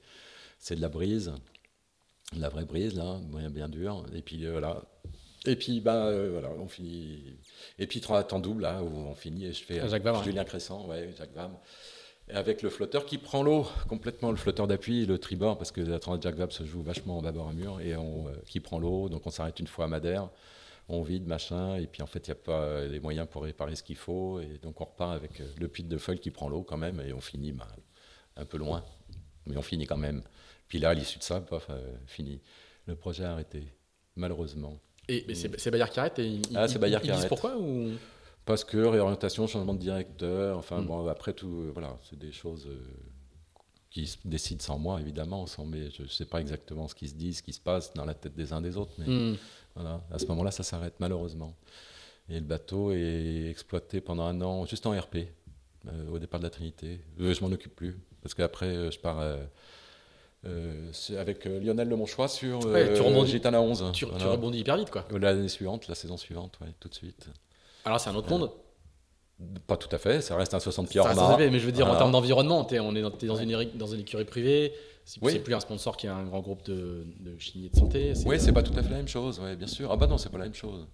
c'est 0.59 0.75
de 0.75 0.81
la 0.81 0.89
brise, 0.89 1.33
de 2.33 2.41
la 2.41 2.49
vraie 2.49 2.65
brise, 2.65 2.95
là, 2.95 3.19
bien, 3.31 3.49
bien 3.49 3.69
dure. 3.69 4.05
Et 4.15 4.21
puis 4.21 4.47
voilà, 4.47 4.83
et 5.45 5.55
puis, 5.55 5.79
ben, 5.79 6.29
voilà, 6.29 6.49
on 6.59 6.67
finit. 6.67 7.37
Et 7.79 7.87
puis, 7.87 8.01
trois 8.01 8.21
temps 8.23 8.39
double, 8.39 8.63
là, 8.63 8.83
où 8.83 8.87
on 8.87 9.15
finit, 9.15 9.45
et 9.45 9.53
je 9.53 9.63
fais 9.63 9.87
Jacques 9.87 10.23
Julien 10.23 10.43
Crescent, 10.43 10.85
ouais, 10.87 11.13
Jacques 11.17 11.33
Vam. 11.33 11.51
Avec 12.33 12.61
le 12.61 12.69
flotteur 12.69 13.05
qui 13.05 13.17
prend 13.17 13.43
l'eau 13.43 13.65
complètement, 13.87 14.31
le 14.31 14.37
flotteur 14.37 14.67
d'appui, 14.67 15.05
le 15.05 15.17
tribord, 15.17 15.57
parce 15.57 15.71
que 15.71 15.81
la 15.81 15.97
de 15.97 16.21
Jacques 16.21 16.35
Vabre 16.35 16.51
se 16.51 16.65
joue 16.65 16.81
vachement 16.81 17.17
en 17.17 17.21
bâbord 17.21 17.49
à 17.49 17.53
mur, 17.53 17.79
et 17.79 17.95
on, 17.95 18.27
euh, 18.27 18.31
qui 18.45 18.59
prend 18.59 18.79
l'eau, 18.79 19.09
donc 19.09 19.25
on 19.25 19.31
s'arrête 19.31 19.59
une 19.59 19.67
fois 19.67 19.85
à 19.85 19.87
Madère, 19.87 20.29
on 20.89 21.01
vide, 21.01 21.27
machin, 21.27 21.75
et 21.75 21.87
puis 21.87 22.01
en 22.01 22.07
fait, 22.07 22.27
il 22.27 22.31
n'y 22.31 22.37
a 22.37 22.41
pas 22.43 22.85
les 22.85 22.99
moyens 22.99 23.27
pour 23.29 23.43
réparer 23.43 23.75
ce 23.75 23.83
qu'il 23.83 23.95
faut, 23.95 24.39
et 24.39 24.59
donc 24.61 24.79
on 24.81 24.85
repart 24.85 25.13
avec 25.13 25.41
le 25.57 25.67
puits 25.67 25.83
de 25.83 25.97
feuilles 25.97 26.19
qui 26.19 26.31
prend 26.31 26.49
l'eau 26.49 26.63
quand 26.63 26.77
même, 26.77 27.01
et 27.01 27.13
on 27.13 27.21
finit 27.21 27.51
ben, 27.51 27.67
un 28.35 28.45
peu 28.45 28.57
loin, 28.57 28.83
mais 29.45 29.57
on 29.57 29.61
finit 29.61 29.85
quand 29.85 29.97
même. 29.97 30.21
Puis 30.67 30.79
là, 30.79 30.89
à 30.89 30.93
l'issue 30.93 31.19
de 31.19 31.23
ça, 31.23 31.39
paf, 31.39 31.69
fini. 32.07 32.41
Le 32.87 32.95
projet 32.95 33.23
a 33.23 33.31
arrêté, 33.31 33.63
malheureusement. 34.15 34.79
Et 35.09 35.25
c'est 35.33 35.71
Bayard 35.71 35.89
qui 35.89 35.99
arrête 35.99 36.19
et 36.19 36.41
ah, 36.53 36.67
c'est 36.67 36.79
Bayard 36.79 37.01
qui 37.01 37.09
arrête. 37.09 37.29
pourquoi 37.29 37.57
ou... 37.57 37.91
Parce 38.47 38.63
que 38.63 38.77
réorientation, 38.77 39.45
changement 39.45 39.73
de 39.73 39.79
directeur, 39.79 40.57
enfin 40.57 40.79
hmm. 40.79 40.85
bon, 40.85 41.07
après 41.07 41.33
tout, 41.33 41.63
euh, 41.65 41.71
voilà, 41.73 41.97
c'est 42.09 42.17
des 42.17 42.31
choses 42.31 42.65
euh, 42.65 42.79
qui 43.91 44.07
se 44.07 44.17
décident 44.23 44.63
sans 44.63 44.79
moi, 44.79 45.01
évidemment, 45.01 45.45
sans, 45.47 45.65
mais 45.65 45.91
je 45.91 46.03
ne 46.03 46.07
sais 46.07 46.25
pas 46.25 46.39
exactement 46.39 46.87
ce 46.87 46.95
qui 46.95 47.09
se 47.09 47.15
dit, 47.15 47.33
ce 47.33 47.43
qui 47.43 47.51
se 47.51 47.59
passe 47.59 47.93
dans 47.93 48.05
la 48.05 48.13
tête 48.13 48.35
des 48.35 48.53
uns 48.53 48.61
des 48.61 48.77
autres, 48.77 48.93
mais 48.99 49.05
hmm. 49.05 49.37
voilà, 49.75 50.01
à 50.11 50.17
ce 50.17 50.25
moment-là, 50.27 50.51
ça 50.51 50.63
s'arrête 50.63 50.95
malheureusement. 50.99 51.53
Et 52.29 52.35
le 52.35 52.45
bateau 52.45 52.93
est 52.93 53.49
exploité 53.49 53.99
pendant 53.99 54.23
un 54.23 54.41
an, 54.41 54.65
juste 54.65 54.85
en 54.87 54.97
RP. 54.97 55.17
au 56.09 56.17
départ 56.17 56.39
de 56.39 56.45
la 56.45 56.49
Trinité. 56.49 57.01
je 57.19 57.41
m'en 57.41 57.51
occupe 57.51 57.75
plus, 57.75 57.99
parce 58.21 58.33
qu'après, 58.33 58.89
je 58.91 58.99
pars 58.99 59.21
avec 61.17 61.43
Lionel 61.43 61.89
Lemonchois 61.89 62.29
sur 62.29 62.65
ouais, 62.65 62.93
tu 62.93 63.01
rebondis, 63.01 63.31
Gitana 63.31 63.61
11. 63.61 63.91
Tu, 63.91 64.05
tu, 64.05 64.25
rebondis 64.25 64.59
hyper 64.59 64.77
vite, 64.77 64.89
quoi. 64.89 65.05
L'année 65.11 65.49
suivante, 65.49 65.89
la 65.89 65.95
saison 65.95 66.15
suivante, 66.15 66.57
ouais, 66.61 66.73
tout 66.79 66.87
de 66.87 66.95
suite. 66.95 67.29
Alors, 67.87 67.99
c'est 68.01 68.09
un 68.09 68.15
autre 68.15 68.29
monde 68.29 68.51
pas 69.67 69.77
tout 69.77 69.95
à 69.95 69.99
fait, 69.99 70.21
ça 70.21 70.35
reste 70.35 70.55
un 70.55 70.59
60 70.59 70.89
pieds 70.89 70.99
hors 70.99 71.37
Mais 71.37 71.59
je 71.59 71.65
veux 71.65 71.71
dire, 71.71 71.87
en 71.87 71.95
termes 71.95 72.11
d'environnement, 72.11 72.67
on 72.71 72.95
est 72.95 73.01
dans, 73.01 73.11
dans, 73.11 73.35
une, 73.35 73.69
dans 73.75 73.85
une 73.85 73.99
écurie 73.99 74.25
privée, 74.25 74.73
c'est 75.05 75.39
plus 75.43 75.53
un 75.53 75.59
sponsor 75.59 75.95
qui 75.95 76.07
a 76.07 76.15
un 76.15 76.25
grand 76.25 76.41
groupe 76.41 76.65
de, 76.65 77.05
de 77.19 77.37
chimie 77.37 77.67
et 77.67 77.69
de 77.69 77.75
santé. 77.75 78.13
Oui, 78.25 78.39
c'est 78.39 78.51
pas 78.51 78.63
tout 78.63 78.73
à 78.77 78.83
fait 78.83 78.89
la 78.89 78.97
même 78.97 79.07
chose, 79.07 79.39
ouais, 79.39 79.55
bien 79.55 79.67
sûr. 79.67 79.91
Ah 79.91 79.95
bah 79.95 80.07
non, 80.07 80.17
c'est 80.17 80.29
pas 80.29 80.37
la 80.37 80.45
même 80.45 80.53
chose. 80.53 80.87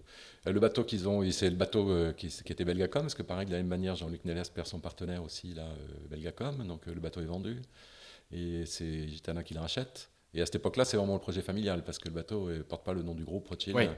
Euh, 0.45 0.51
le 0.51 0.59
bateau 0.59 0.83
qu'ils 0.83 1.07
ont, 1.07 1.23
c'est 1.31 1.49
le 1.49 1.55
bateau 1.55 1.89
euh, 1.89 2.13
qui, 2.13 2.27
qui, 2.27 2.51
était 2.51 2.65
Belgacom, 2.65 3.01
parce 3.01 3.15
que 3.15 3.23
pareil, 3.23 3.47
de 3.47 3.51
la 3.51 3.57
même 3.57 3.67
manière, 3.67 3.95
Jean-Luc 3.95 4.25
Nélas 4.25 4.51
perd 4.53 4.67
son 4.67 4.79
partenaire 4.79 5.23
aussi, 5.23 5.53
là, 5.53 5.63
euh, 5.63 6.07
Belgacom, 6.09 6.67
donc 6.67 6.85
le 6.85 6.99
bateau 6.99 7.21
est 7.21 7.25
vendu. 7.25 7.61
Et 8.31 8.65
c'est 8.65 9.07
Gitana 9.07 9.41
qui 9.43 9.53
le 9.53 9.61
rachète. 9.61 10.09
Et 10.35 10.41
à 10.41 10.45
cette 10.45 10.55
époque-là, 10.55 10.85
c'est 10.85 10.97
vraiment 10.97 11.13
le 11.13 11.19
projet 11.19 11.41
familial, 11.41 11.83
parce 11.83 11.97
que 11.97 12.07
le 12.07 12.13
bateau 12.13 12.49
ne 12.49 12.61
porte 12.61 12.83
pas 12.83 12.93
le 12.93 13.03
nom 13.03 13.15
du 13.15 13.23
groupe 13.23 13.47
Rothschild. 13.47 13.89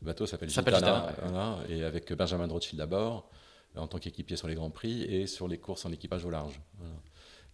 Le 0.00 0.06
bateau 0.06 0.26
s'appelle 0.26 0.50
Gitana, 0.50 1.12
et 1.68 1.84
avec 1.84 2.12
Benjamin 2.12 2.46
de 2.46 2.52
Rothschild 2.52 2.78
d'abord 2.78 3.30
en 3.76 3.86
tant 3.86 3.98
qu'équipier 3.98 4.36
sur 4.36 4.48
les 4.48 4.54
grands 4.54 4.70
prix 4.70 5.02
et 5.02 5.26
sur 5.26 5.48
les 5.48 5.58
courses 5.58 5.84
en 5.84 5.92
équipage 5.92 6.24
au 6.24 6.30
large. 6.30 6.60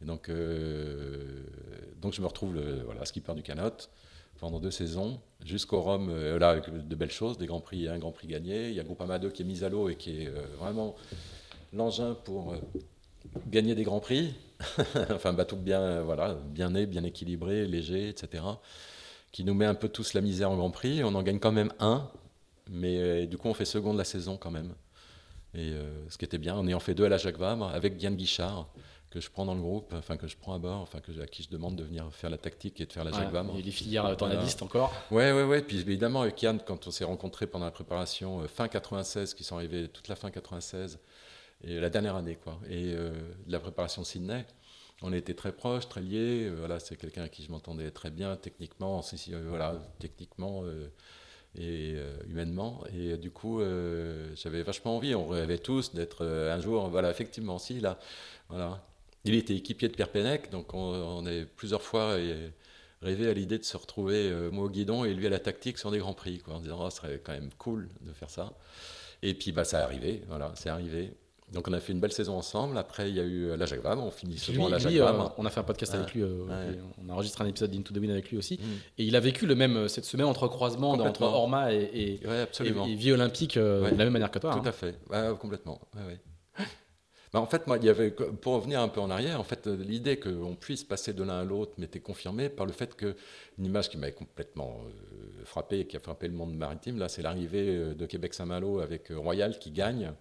Et 0.02 0.04
donc, 0.04 0.28
euh, 0.28 1.44
donc 2.00 2.14
je 2.14 2.20
me 2.20 2.26
retrouve 2.26 2.54
le, 2.54 2.82
voilà, 2.84 3.04
skipper 3.04 3.34
du 3.34 3.42
canot 3.42 3.88
pendant 4.38 4.58
deux 4.58 4.70
saisons, 4.70 5.20
jusqu'au 5.44 5.82
Rhum, 5.82 6.08
euh, 6.08 6.38
là, 6.38 6.48
avec 6.48 6.70
de 6.70 6.94
belles 6.94 7.10
choses, 7.10 7.36
des 7.36 7.44
grands 7.44 7.60
prix, 7.60 7.88
un 7.88 7.98
grand 7.98 8.12
prix 8.12 8.26
gagné. 8.26 8.70
Il 8.70 8.74
y 8.74 8.80
a 8.80 8.82
Groupama 8.82 9.18
2 9.18 9.30
qui 9.30 9.42
est 9.42 9.44
mis 9.44 9.64
à 9.64 9.68
l'eau 9.68 9.90
et 9.90 9.96
qui 9.96 10.22
est 10.22 10.28
euh, 10.28 10.46
vraiment 10.58 10.96
l'engin 11.74 12.14
pour 12.14 12.54
gagner 13.48 13.74
des 13.74 13.82
grands 13.82 14.00
prix. 14.00 14.34
enfin, 15.10 15.30
un 15.30 15.34
bateau 15.34 15.56
bien, 15.56 16.00
voilà, 16.00 16.34
bien 16.34 16.70
né, 16.70 16.86
bien 16.86 17.04
équilibré, 17.04 17.66
léger, 17.66 18.08
etc. 18.08 18.42
Qui 19.30 19.44
nous 19.44 19.54
met 19.54 19.66
un 19.66 19.74
peu 19.74 19.90
tous 19.90 20.14
la 20.14 20.22
misère 20.22 20.50
en 20.50 20.56
grand 20.56 20.70
prix. 20.70 21.04
On 21.04 21.14
en 21.14 21.22
gagne 21.22 21.38
quand 21.38 21.52
même 21.52 21.72
un, 21.78 22.10
mais 22.70 23.26
du 23.26 23.36
coup, 23.36 23.48
on 23.48 23.54
fait 23.54 23.64
second 23.64 23.92
de 23.92 23.98
la 23.98 24.04
saison 24.04 24.36
quand 24.36 24.50
même. 24.50 24.74
Et 25.54 25.72
euh, 25.72 26.08
ce 26.08 26.16
qui 26.16 26.24
était 26.24 26.38
bien, 26.38 26.54
en 26.54 26.66
ayant 26.66 26.80
fait 26.80 26.94
deux 26.94 27.04
à 27.04 27.08
la 27.08 27.18
Jacques 27.18 27.38
Vabre, 27.38 27.66
avec 27.66 27.96
Diane 27.96 28.14
Guichard, 28.14 28.68
que 29.10 29.20
je 29.20 29.28
prends 29.28 29.44
dans 29.44 29.54
le 29.54 29.60
groupe, 29.60 29.92
enfin 29.92 30.16
que 30.16 30.28
je 30.28 30.36
prends 30.36 30.54
à 30.54 30.58
bord, 30.58 30.80
enfin 30.80 31.00
que, 31.00 31.20
à 31.20 31.26
qui 31.26 31.42
je 31.42 31.50
demande 31.50 31.74
de 31.74 31.82
venir 31.82 32.08
faire 32.12 32.30
la 32.30 32.38
tactique 32.38 32.80
et 32.80 32.86
de 32.86 32.92
faire 32.92 33.02
la 33.02 33.10
Jacques 33.10 33.32
Vabre. 33.32 33.56
Et 33.58 33.62
les 33.62 33.72
filières 33.72 34.16
tornadistes 34.16 34.62
encore 34.62 34.92
Ouais, 35.10 35.32
ouais, 35.32 35.42
ouais. 35.42 35.62
Puis 35.62 35.80
évidemment, 35.80 36.22
avec 36.22 36.40
Yann, 36.42 36.60
quand 36.64 36.86
on 36.86 36.90
s'est 36.92 37.04
rencontrés 37.04 37.48
pendant 37.48 37.64
la 37.64 37.72
préparation, 37.72 38.42
euh, 38.42 38.46
fin 38.46 38.68
96, 38.68 39.34
qui 39.34 39.42
sont 39.42 39.56
arrivés 39.56 39.88
toute 39.88 40.06
la 40.06 40.14
fin 40.14 40.30
96, 40.30 41.00
et 41.64 41.80
la 41.80 41.90
dernière 41.90 42.14
année, 42.14 42.36
quoi, 42.36 42.58
et 42.68 42.94
euh, 42.94 43.10
la 43.48 43.58
préparation 43.58 44.04
Sydney, 44.04 44.46
on 45.02 45.12
était 45.12 45.34
très 45.34 45.52
proches, 45.52 45.88
très 45.88 46.02
liés. 46.02 46.48
voilà, 46.50 46.78
c'est 46.78 46.96
quelqu'un 46.96 47.24
à 47.24 47.28
qui 47.28 47.42
je 47.42 47.50
m'entendais 47.50 47.90
très 47.90 48.10
bien 48.10 48.36
techniquement. 48.36 49.02
voilà, 49.48 49.74
techniquement 49.98 50.62
et 51.56 51.94
euh, 51.96 52.16
humainement. 52.28 52.82
Et 52.92 53.12
euh, 53.12 53.16
du 53.16 53.30
coup, 53.30 53.60
euh, 53.60 54.28
j'avais 54.36 54.62
vachement 54.62 54.96
envie. 54.96 55.14
On 55.14 55.26
rêvait 55.26 55.58
tous 55.58 55.94
d'être 55.94 56.24
un 56.24 56.60
jour, 56.60 56.88
voilà, 56.88 57.10
effectivement, 57.10 57.58
si 57.58 57.80
là, 57.80 57.98
voilà. 58.48 58.84
Il 59.24 59.34
était 59.34 59.54
équipier 59.54 59.88
de 59.88 59.94
Pierre 59.94 60.10
Pennec, 60.10 60.50
donc 60.50 60.72
on, 60.72 61.26
a 61.26 61.44
plusieurs 61.56 61.82
fois 61.82 62.16
rêvé 63.02 63.28
à 63.28 63.34
l'idée 63.34 63.58
de 63.58 63.64
se 63.64 63.76
retrouver 63.76 64.32
moi 64.50 64.64
au 64.64 64.70
guidon 64.70 65.04
et 65.04 65.12
lui 65.12 65.26
à 65.26 65.30
la 65.30 65.38
tactique 65.38 65.76
sur 65.76 65.90
des 65.90 65.98
grands 65.98 66.14
prix, 66.14 66.38
quoi, 66.38 66.54
en 66.54 66.60
disant 66.60 66.78
oh, 66.80 66.88
ce 66.88 66.96
serait 66.96 67.20
quand 67.22 67.32
même 67.32 67.50
cool 67.58 67.90
de 68.00 68.14
faire 68.14 68.30
ça. 68.30 68.54
Et 69.20 69.34
puis 69.34 69.52
bah 69.52 69.64
ça 69.64 69.80
est 69.80 69.82
arrivé, 69.82 70.22
voilà, 70.26 70.52
c'est 70.54 70.70
arrivé. 70.70 71.12
Donc 71.52 71.66
on 71.66 71.72
a 71.72 71.80
fait 71.80 71.92
une 71.92 72.00
belle 72.00 72.12
saison 72.12 72.36
ensemble. 72.36 72.78
Après, 72.78 73.08
il 73.08 73.16
y 73.16 73.20
a 73.20 73.24
eu 73.24 73.56
la 73.56 73.66
Jacques. 73.66 73.84
On 73.84 74.10
finit 74.10 74.38
souvent 74.38 74.68
la 74.68 74.78
Jacques 74.78 74.92
euh, 74.92 75.28
on 75.36 75.44
a 75.44 75.50
fait 75.50 75.60
un 75.60 75.64
podcast 75.64 75.94
avec 75.94 76.14
lui. 76.14 76.22
Euh, 76.22 76.46
on 77.04 77.08
a 77.08 77.12
enregistré 77.12 77.44
un 77.44 77.48
épisode 77.48 77.70
d'Into 77.70 77.92
the 77.92 77.98
Wind 77.98 78.12
avec 78.12 78.30
lui 78.30 78.38
aussi. 78.38 78.54
Mm. 78.54 78.64
Et 78.98 79.04
il 79.04 79.16
a 79.16 79.20
vécu 79.20 79.46
le 79.46 79.54
même 79.54 79.88
cette 79.88 80.04
semaine 80.04 80.26
entre 80.26 80.46
croisements 80.48 80.92
entre 80.92 81.22
Orma 81.22 81.72
et, 81.72 82.20
et, 82.22 82.94
Vie 82.94 83.12
Olympique 83.12 83.56
euh, 83.56 83.90
de 83.90 83.96
la 83.96 84.04
même 84.04 84.12
manière 84.12 84.30
que 84.30 84.38
toi. 84.38 84.52
Tout 84.52 84.58
hein. 84.58 84.62
à 84.66 84.72
fait. 84.72 84.96
complètement. 85.38 85.80
Bah, 87.32 87.40
en 87.40 87.46
fait, 87.46 87.68
moi, 87.68 87.78
il 87.78 87.84
y 87.84 87.88
avait, 87.88 88.10
pour 88.10 88.54
revenir 88.54 88.80
un 88.80 88.88
peu 88.88 89.00
en 89.00 89.08
arrière, 89.08 89.38
en 89.38 89.44
fait, 89.44 89.68
l'idée 89.68 90.18
qu'on 90.18 90.56
puisse 90.56 90.82
passer 90.82 91.12
de 91.12 91.22
l'un 91.22 91.38
à 91.38 91.44
l'autre 91.44 91.74
m'était 91.78 92.00
confirmée 92.00 92.48
par 92.48 92.66
le 92.66 92.72
fait 92.72 92.96
que 92.96 93.14
une 93.56 93.66
image 93.66 93.88
qui 93.88 93.98
m'avait 93.98 94.12
complètement 94.12 94.80
frappé 95.44 95.80
et 95.80 95.86
qui 95.86 95.96
a 95.96 96.00
frappé 96.00 96.26
le 96.26 96.34
monde 96.34 96.56
maritime, 96.56 96.98
là, 96.98 97.08
c'est 97.08 97.22
l'arrivée 97.22 97.94
de 97.94 98.06
Québec-Saint-Malo 98.06 98.80
avec 98.80 99.12
Royal 99.14 99.60
qui 99.60 99.70
gagne 99.70 100.12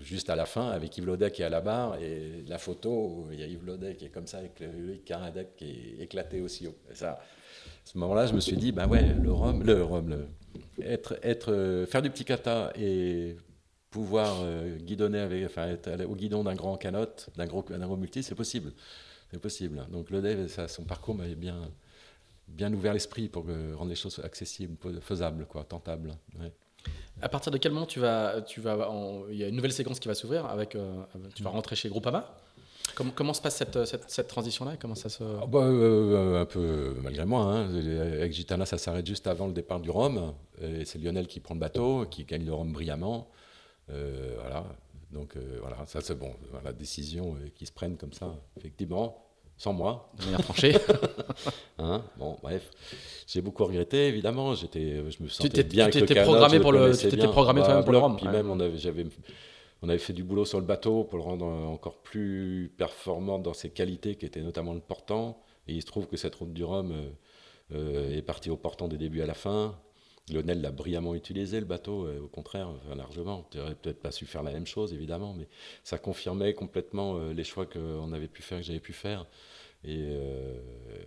juste 0.00 0.30
à 0.30 0.36
la 0.36 0.46
fin 0.46 0.70
avec 0.70 0.96
Yves 0.96 1.06
Laudet 1.06 1.30
qui 1.30 1.42
est 1.42 1.44
à 1.44 1.50
la 1.50 1.60
barre 1.60 1.96
et 2.00 2.44
la 2.46 2.58
photo 2.58 3.28
il 3.30 3.38
y 3.38 3.42
a 3.42 3.46
Yves 3.46 3.64
Laudet 3.64 3.94
qui 3.96 4.06
est 4.06 4.10
comme 4.10 4.26
ça 4.26 4.38
avec 4.38 4.60
le 4.60 4.94
Caradec 4.96 5.54
qui 5.56 5.66
est 5.66 6.02
éclaté 6.02 6.40
aussi 6.40 6.66
haut. 6.66 6.76
ça, 6.94 7.20
à 7.88 7.90
ce 7.90 7.96
moment-là, 7.98 8.26
je 8.26 8.34
me 8.34 8.40
suis 8.40 8.58
dit, 8.58 8.70
ben 8.70 8.86
ouais, 8.86 9.14
le 9.14 9.32
rhum, 9.32 9.62
le 9.62 9.82
rhum, 9.82 10.10
le, 10.10 10.26
être, 10.84 11.18
être, 11.22 11.86
faire 11.88 12.02
du 12.02 12.10
petit 12.10 12.26
kata 12.26 12.70
et 12.76 13.34
pouvoir 13.90 14.40
euh, 14.42 14.76
guidonner 14.76 15.20
avec, 15.20 15.46
enfin, 15.46 15.68
être 15.68 16.04
au 16.04 16.14
guidon 16.14 16.44
d'un 16.44 16.54
grand 16.54 16.76
canot, 16.76 17.06
d'un 17.36 17.46
gros, 17.46 17.62
d'un 17.62 17.86
gros 17.86 17.96
multi, 17.96 18.22
c'est 18.22 18.34
possible. 18.34 18.72
C'est 19.30 19.40
possible. 19.40 19.86
Donc 19.90 20.10
le 20.10 20.48
ça, 20.48 20.68
son 20.68 20.84
parcours 20.84 21.14
m'avait 21.14 21.34
bien, 21.34 21.70
bien 22.46 22.70
ouvert 22.74 22.92
l'esprit 22.92 23.28
pour 23.28 23.46
rendre 23.46 23.88
les 23.88 23.94
choses 23.94 24.20
accessibles, 24.22 24.76
faisables, 25.00 25.46
quoi, 25.46 25.64
tentables. 25.64 26.12
À 27.20 27.28
partir 27.28 27.50
de 27.50 27.58
quel 27.58 27.72
moment 27.72 27.86
tu 27.86 28.00
vas, 28.00 28.42
tu 28.42 28.60
vas, 28.60 28.90
il 29.30 29.36
y 29.36 29.44
a 29.44 29.48
une 29.48 29.56
nouvelle 29.56 29.72
séquence 29.72 29.98
qui 29.98 30.08
va 30.08 30.14
s'ouvrir 30.14 30.46
avec, 30.46 30.74
euh, 30.74 31.02
tu 31.34 31.42
vas 31.42 31.50
rentrer 31.50 31.74
chez 31.76 31.88
Groupama? 31.88 32.34
Comment, 33.14 33.34
se 33.34 33.40
passe 33.40 33.56
cette, 33.56 33.84
cette, 33.84 34.26
transition-là? 34.26 34.76
Comment 34.80 34.96
ça 34.96 35.08
se 35.08 35.22
ah 35.22 35.46
bah, 35.46 35.60
euh, 35.60 36.40
Un 36.40 36.46
peu 36.46 36.96
malgré 37.02 37.24
moi. 37.24 37.44
Hein. 37.44 37.68
Avec 37.68 38.32
Gitana, 38.32 38.66
ça 38.66 38.76
s'arrête 38.76 39.06
juste 39.06 39.26
avant 39.28 39.46
le 39.46 39.52
départ 39.52 39.78
du 39.78 39.90
Rhum. 39.90 40.32
C'est 40.84 40.98
Lionel 40.98 41.28
qui 41.28 41.38
prend 41.38 41.54
le 41.54 41.60
bateau, 41.60 42.06
qui 42.10 42.24
gagne 42.24 42.44
le 42.44 42.52
Rhum 42.52 42.72
brillamment. 42.72 43.28
Euh, 43.90 44.34
voilà. 44.40 44.64
Donc 45.12 45.36
voilà, 45.60 45.86
ça 45.86 46.00
c'est 46.00 46.18
bon. 46.18 46.32
La 46.64 46.72
décision 46.72 47.36
qui 47.54 47.66
se 47.66 47.72
prennent 47.72 47.96
comme 47.96 48.12
ça, 48.12 48.34
effectivement 48.56 49.27
sans 49.58 49.72
moi. 49.74 50.10
De 50.18 50.24
manière 50.24 50.42
tranchée. 50.42 50.76
hein 51.78 52.02
bon, 52.16 52.38
bref. 52.42 52.70
J'ai 53.26 53.42
beaucoup 53.42 53.64
regretté, 53.64 54.08
évidemment. 54.08 54.54
J'étais, 54.54 55.02
je 55.10 55.22
me 55.22 55.28
sentais 55.28 55.64
bien 55.64 55.90
tu 55.90 55.98
étais 55.98 56.22
programmé 56.22 56.60
pour 56.60 56.72
le, 56.72 56.96
tu 56.96 57.06
étais 57.06 57.28
programmé 57.28 57.60
bah, 57.60 57.82
pour 57.82 57.92
le. 57.92 58.16
Puis 58.16 58.28
même, 58.28 58.50
on 58.50 58.58
avait, 58.58 58.78
j'avais, 58.78 59.04
on 59.82 59.88
avait 59.88 59.98
fait 59.98 60.14
du 60.14 60.24
boulot 60.24 60.44
sur 60.44 60.58
le 60.58 60.66
bateau 60.66 61.04
pour 61.04 61.18
le 61.18 61.24
rendre 61.24 61.44
encore 61.46 61.98
plus 61.98 62.72
performant 62.78 63.38
dans 63.38 63.52
ses 63.52 63.70
qualités, 63.70 64.14
qui 64.14 64.24
étaient 64.24 64.40
notamment 64.40 64.72
le 64.72 64.80
portant. 64.80 65.42
Et 65.68 65.74
il 65.74 65.82
se 65.82 65.86
trouve 65.86 66.06
que 66.06 66.16
cette 66.16 66.34
route 66.34 66.52
du 66.52 66.64
Rhum 66.64 66.92
euh, 66.92 67.10
euh, 67.74 68.16
est 68.16 68.22
partie 68.22 68.50
au 68.50 68.56
portant 68.56 68.88
du 68.88 68.98
début 68.98 69.20
à 69.20 69.26
la 69.26 69.34
fin. 69.34 69.78
Lionel 70.30 70.60
l'a 70.60 70.70
brillamment 70.70 71.14
utilisé, 71.14 71.60
le 71.60 71.66
bateau, 71.66 72.06
euh, 72.06 72.20
au 72.20 72.28
contraire, 72.28 72.70
largement. 72.96 73.46
Tu 73.50 73.58
n'aurais 73.58 73.74
peut-être 73.74 74.00
pas 74.00 74.10
su 74.10 74.26
faire 74.26 74.42
la 74.42 74.52
même 74.52 74.66
chose, 74.66 74.92
évidemment, 74.92 75.34
mais 75.34 75.46
ça 75.84 75.98
confirmait 75.98 76.54
complètement 76.54 77.18
les 77.30 77.44
choix 77.44 77.66
qu'on 77.66 78.12
avait 78.12 78.28
pu 78.28 78.42
faire, 78.42 78.58
que 78.58 78.64
j'avais 78.64 78.80
pu 78.80 78.92
faire. 78.92 79.26
Et 79.84 80.08
euh, 80.10 80.60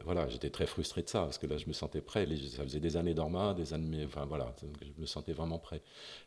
voilà, 0.05 0.29
j'étais 0.29 0.49
très 0.49 0.65
frustré 0.65 1.01
de 1.01 1.09
ça, 1.09 1.21
parce 1.21 1.37
que 1.37 1.45
là, 1.45 1.57
je 1.57 1.67
me 1.67 1.73
sentais 1.73 2.01
prêt. 2.01 2.25
Ça 2.55 2.63
faisait 2.63 2.79
des 2.79 2.97
années 2.97 3.13
d'Orma, 3.13 3.53
des 3.53 3.73
années. 3.73 4.05
Enfin, 4.05 4.25
voilà, 4.25 4.53
je 4.61 5.01
me 5.01 5.05
sentais 5.05 5.33
vraiment 5.33 5.59
prêt. 5.59 5.81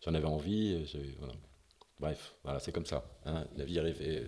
J'en 0.05 0.15
avais 0.15 0.27
envie. 0.27 0.85
Bref, 2.01 2.35
voilà, 2.45 2.61
c'est 2.61 2.73
comme 2.73 2.87
ça. 2.87 3.05
Hein. 3.25 3.47
La 3.57 3.65
vie 3.65 3.81
rêvée 3.81 4.27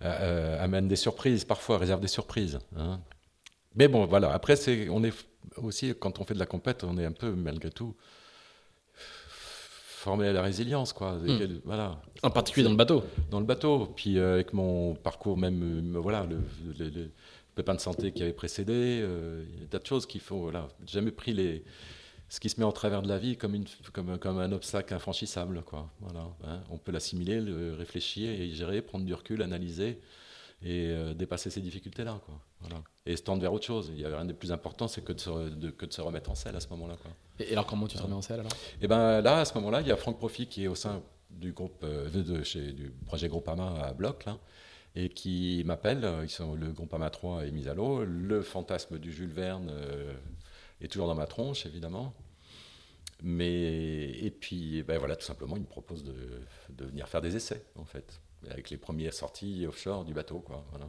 amène 0.00 0.88
des 0.88 0.96
surprises, 0.96 1.44
parfois, 1.44 1.78
réserve 1.78 2.00
des 2.00 2.08
surprises. 2.08 2.58
Hein. 2.76 3.00
Mais 3.74 3.88
bon, 3.88 4.06
voilà, 4.06 4.32
après, 4.32 4.54
on 4.90 5.02
est 5.02 5.14
aussi, 5.56 5.94
quand 5.98 6.20
on 6.20 6.24
fait 6.24 6.34
de 6.34 6.38
la 6.38 6.46
compète, 6.46 6.84
on 6.84 6.98
est 6.98 7.04
un 7.04 7.12
peu, 7.12 7.32
malgré 7.32 7.70
tout, 7.70 7.96
formé 10.02 10.26
à 10.26 10.32
la 10.32 10.42
résilience, 10.42 10.92
quoi. 10.92 11.12
Hmm. 11.14 11.60
Voilà. 11.64 12.02
En 12.22 12.30
particulier 12.30 12.64
dans 12.64 12.70
le 12.70 12.76
bateau. 12.76 13.04
Dans 13.30 13.38
le 13.38 13.46
bateau. 13.46 13.86
Puis 13.94 14.18
euh, 14.18 14.34
avec 14.34 14.52
mon 14.52 14.94
parcours, 14.94 15.38
même, 15.38 15.94
euh, 15.94 15.98
voilà, 16.00 16.26
le, 16.28 16.40
le, 16.78 17.10
pépin 17.54 17.74
de 17.74 17.80
santé 17.80 18.10
qui 18.12 18.22
avait 18.22 18.32
précédé, 18.32 19.00
euh, 19.02 19.44
il 19.54 19.60
y 19.60 19.64
a 19.64 19.68
tas 19.68 19.78
de 19.78 19.86
choses 19.86 20.06
qu'il 20.06 20.20
faut. 20.20 20.38
Voilà, 20.38 20.68
jamais 20.86 21.12
pris 21.12 21.32
les, 21.32 21.62
ce 22.28 22.40
qui 22.40 22.48
se 22.48 22.58
met 22.58 22.66
en 22.66 22.72
travers 22.72 23.02
de 23.02 23.08
la 23.08 23.18
vie 23.18 23.36
comme, 23.36 23.54
une, 23.54 23.66
comme, 23.92 24.18
comme 24.18 24.38
un 24.38 24.50
obstacle 24.50 24.92
infranchissable, 24.92 25.62
quoi. 25.62 25.88
Voilà. 26.00 26.26
Hein. 26.44 26.60
On 26.70 26.78
peut 26.78 26.90
l'assimiler, 26.90 27.40
le 27.40 27.74
réfléchir 27.74 28.28
et 28.28 28.50
gérer, 28.50 28.82
prendre 28.82 29.04
du 29.04 29.14
recul, 29.14 29.40
analyser 29.40 30.00
et 30.64 30.88
euh, 30.90 31.14
dépasser 31.14 31.50
ces 31.50 31.60
difficultés-là. 31.60 32.20
Voilà. 32.60 32.82
Et 33.06 33.16
se 33.16 33.22
tendre 33.22 33.42
vers 33.42 33.52
autre 33.52 33.66
chose. 33.66 33.90
Il 33.92 34.00
y 34.00 34.04
a 34.04 34.08
rien 34.08 34.24
de 34.24 34.32
plus 34.32 34.52
important, 34.52 34.88
c'est 34.88 35.02
que, 35.02 35.12
de 35.12 35.20
se, 35.20 35.70
que 35.70 35.86
de 35.86 35.92
se 35.92 36.00
remettre 36.00 36.30
en 36.30 36.34
selle 36.34 36.56
à 36.56 36.60
ce 36.60 36.68
moment-là. 36.68 36.96
Quoi. 37.02 37.10
Et, 37.40 37.52
alors, 37.52 37.66
comment 37.66 37.86
tu 37.86 37.96
te 37.96 38.02
remets 38.02 38.14
en 38.14 38.22
selle 38.22 38.40
alors? 38.40 38.52
Et 38.80 38.86
ben 38.86 39.20
là, 39.20 39.40
à 39.40 39.44
ce 39.44 39.54
moment-là, 39.54 39.80
il 39.80 39.88
y 39.88 39.92
a 39.92 39.96
Franck 39.96 40.18
Profit 40.18 40.46
qui 40.46 40.64
est 40.64 40.68
au 40.68 40.74
sein 40.74 41.02
du, 41.30 41.52
groupe, 41.52 41.82
euh, 41.82 42.08
de, 42.10 42.42
chez, 42.42 42.72
du 42.72 42.90
projet 43.06 43.28
Groupama 43.28 43.74
à 43.82 43.92
Bloc, 43.92 44.24
là, 44.24 44.38
et 44.94 45.08
qui 45.08 45.62
m'appelle. 45.66 46.08
Ils 46.22 46.30
sont, 46.30 46.54
le 46.54 46.70
Groupama 46.70 47.10
3 47.10 47.46
est 47.46 47.50
mis 47.50 47.68
à 47.68 47.74
l'eau. 47.74 48.04
Le 48.04 48.42
fantasme 48.42 48.98
du 48.98 49.12
Jules 49.12 49.32
Verne 49.32 49.68
euh, 49.70 50.14
est 50.80 50.88
toujours 50.88 51.08
dans 51.08 51.14
ma 51.14 51.26
tronche, 51.26 51.66
évidemment. 51.66 52.14
Mais, 53.22 54.10
et 54.10 54.30
puis, 54.30 54.82
ben 54.82 54.98
voilà, 54.98 55.16
tout 55.16 55.24
simplement, 55.24 55.56
il 55.56 55.62
me 55.62 55.66
propose 55.66 56.02
de, 56.02 56.14
de, 56.70 56.84
venir 56.84 57.08
faire 57.08 57.20
des 57.20 57.36
essais, 57.36 57.64
en 57.76 57.84
fait, 57.84 58.20
avec 58.50 58.70
les 58.70 58.76
premières 58.76 59.14
sorties 59.14 59.66
offshore 59.66 60.04
du 60.04 60.14
bateau, 60.14 60.40
quoi. 60.40 60.64
Voilà. 60.70 60.86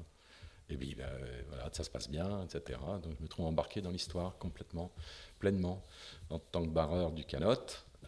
Et 0.70 0.78
puis, 0.78 0.96
ben, 0.96 1.10
voilà, 1.50 1.70
ça 1.72 1.84
se 1.84 1.90
passe 1.90 2.10
bien, 2.10 2.44
etc. 2.44 2.80
Donc, 3.02 3.14
je 3.18 3.24
me 3.24 3.28
trouve 3.28 3.46
embarqué 3.46 3.82
dans 3.82 3.92
l'histoire 3.92 4.38
complètement, 4.38 4.92
pleinement, 5.40 5.84
en 6.30 6.40
tant 6.40 6.64
que 6.64 6.70
barreur 6.70 7.12
du 7.12 7.26
canot. 7.26 7.54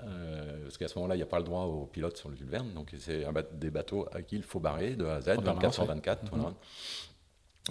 Euh, 0.03 0.63
parce 0.63 0.77
qu'à 0.77 0.87
ce 0.87 0.97
moment-là, 0.97 1.15
il 1.15 1.19
n'y 1.19 1.23
a 1.23 1.27
pas 1.27 1.37
le 1.37 1.45
droit 1.45 1.63
aux 1.63 1.85
pilotes 1.85 2.17
sur 2.17 2.29
le 2.29 2.35
Jules 2.35 2.49
Verne. 2.49 2.73
Donc, 2.73 2.93
c'est 2.97 3.25
des 3.53 3.69
bateaux 3.69 4.07
à 4.11 4.21
qui 4.21 4.37
il 4.37 4.43
faut 4.43 4.59
barrer 4.59 4.95
de 4.95 5.05
A 5.05 5.15
à 5.15 5.21
Z, 5.21 5.27
24 5.41 5.73
sur 5.73 5.85
24. 5.85 6.25
Voilà. 6.31 6.53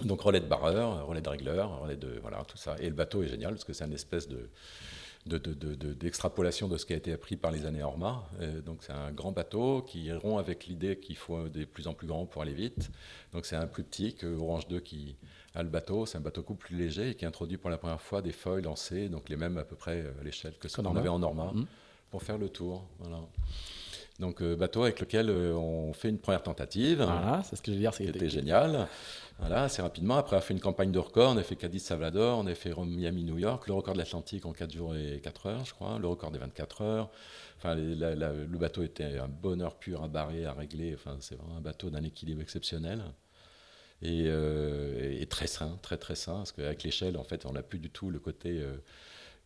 Donc 0.03 0.21
relais 0.21 0.41
de 0.41 0.45
barreur, 0.45 1.07
relais 1.07 1.21
de 1.21 1.29
régleur, 1.29 1.79
relais 1.79 1.95
de 1.95 2.19
voilà 2.21 2.43
tout 2.43 2.57
ça. 2.57 2.75
Et 2.79 2.89
le 2.89 2.95
bateau 2.95 3.23
est 3.23 3.27
génial 3.29 3.51
parce 3.53 3.63
que 3.63 3.71
c'est 3.71 3.85
une 3.85 3.93
espèce 3.93 4.27
de 4.27 4.49
d'extrapolation 5.25 6.67
de, 6.67 6.73
de, 6.73 6.77
ce 6.77 6.85
qui 6.85 6.93
a 6.93 6.95
été 6.95 7.11
appris 7.11 7.35
par 7.35 7.51
les 7.51 7.65
années 7.65 7.81
Orma. 7.81 8.23
Euh, 8.41 8.61
donc 8.61 8.79
c'est 8.81 8.93
un 8.93 9.11
grand 9.11 9.31
bateau 9.31 9.81
qui 9.81 10.11
rompt 10.11 10.39
avec 10.39 10.67
l'idée 10.67 10.97
qu'il 10.97 11.17
faut 11.17 11.49
des 11.49 11.65
plus 11.65 11.87
en 11.87 11.93
plus 11.93 12.05
grands 12.05 12.25
pour 12.25 12.43
aller 12.43 12.53
vite. 12.53 12.91
Donc 13.33 13.45
c'est 13.45 13.55
un 13.55 13.65
plus 13.67 13.83
petit 13.83 14.13
que 14.13 14.27
Orange 14.27 14.67
2 14.67 14.79
qui 14.79 15.15
a 15.55 15.63
le 15.63 15.69
bateau. 15.69 16.05
C'est 16.05 16.17
un 16.17 16.21
bateau 16.21 16.41
beaucoup 16.41 16.55
plus 16.55 16.75
léger 16.75 17.09
et 17.09 17.15
qui 17.15 17.25
introduit 17.25 17.57
pour 17.57 17.69
la 17.69 17.77
première 17.77 18.01
fois 18.01 18.21
des 18.21 18.31
feuilles 18.31 18.61
lancées, 18.61 19.09
donc 19.09 19.29
les 19.29 19.35
mêmes 19.35 19.57
à 19.57 19.63
peu 19.63 19.75
près 19.75 20.05
à 20.19 20.23
l'échelle 20.23 20.53
que 20.59 20.67
ce 20.67 20.81
qu'on 20.81 20.95
avait 20.95 21.09
en 21.09 21.19
Norma, 21.19 21.51
mmh. 21.53 21.65
pour 22.11 22.21
faire 22.21 22.37
le 22.37 22.49
tour. 22.49 22.85
Voilà. 22.99 23.19
Donc 24.19 24.41
euh, 24.41 24.55
bateau 24.55 24.83
avec 24.83 24.99
lequel 25.01 25.29
euh, 25.29 25.53
on 25.53 25.91
fait 25.93 26.09
une 26.09 26.19
première 26.19 26.43
tentative. 26.43 26.97
Voilà, 26.97 27.41
c'est 27.43 27.55
ce 27.55 27.61
que 27.61 27.71
je 27.71 27.75
veux 27.75 27.81
dire. 27.81 27.93
C'était 27.93 28.29
génial. 28.29 28.87
Voilà, 29.39 29.63
assez 29.63 29.81
rapidement. 29.81 30.15
Après, 30.15 30.35
on 30.35 30.39
a 30.39 30.41
fait 30.41 30.53
une 30.53 30.61
campagne 30.61 30.91
de 30.91 30.99
record. 30.99 31.33
On 31.33 31.37
a 31.37 31.43
fait 31.43 31.55
Cadiz-Salvador, 31.55 32.39
on 32.39 32.47
a 32.47 32.55
fait 32.55 32.73
Miami-New 32.75 33.37
York, 33.37 33.67
le 33.67 33.73
record 33.73 33.93
de 33.93 33.99
l'Atlantique 33.99 34.45
en 34.45 34.53
4 34.53 34.71
jours 34.71 34.95
et 34.95 35.19
4 35.21 35.45
heures, 35.47 35.65
je 35.65 35.73
crois, 35.73 35.99
le 35.99 36.07
record 36.07 36.31
des 36.31 36.39
24 36.39 36.81
heures. 36.81 37.09
Enfin, 37.57 37.75
le 37.75 38.57
bateau 38.57 38.83
était 38.83 39.17
un 39.17 39.27
bonheur 39.27 39.75
pur 39.75 40.03
à 40.03 40.07
barrer, 40.07 40.45
à 40.45 40.53
régler. 40.53 40.93
Enfin, 40.93 41.17
c'est 41.19 41.35
vraiment 41.35 41.57
un 41.57 41.61
bateau 41.61 41.89
d'un 41.89 42.03
équilibre 42.03 42.41
exceptionnel. 42.41 43.03
Et, 44.01 44.25
euh, 44.27 45.19
et, 45.19 45.25
très 45.25 45.47
sain, 45.47 45.79
très 45.81 45.97
très 45.97 46.15
sain, 46.15 46.35
parce 46.35 46.51
qu'avec 46.51 46.83
l'échelle, 46.83 47.17
en 47.17 47.23
fait, 47.23 47.45
on 47.45 47.53
n'a 47.53 47.63
plus 47.63 47.79
du 47.79 47.89
tout 47.89 48.09
le 48.09 48.19
côté 48.19 48.61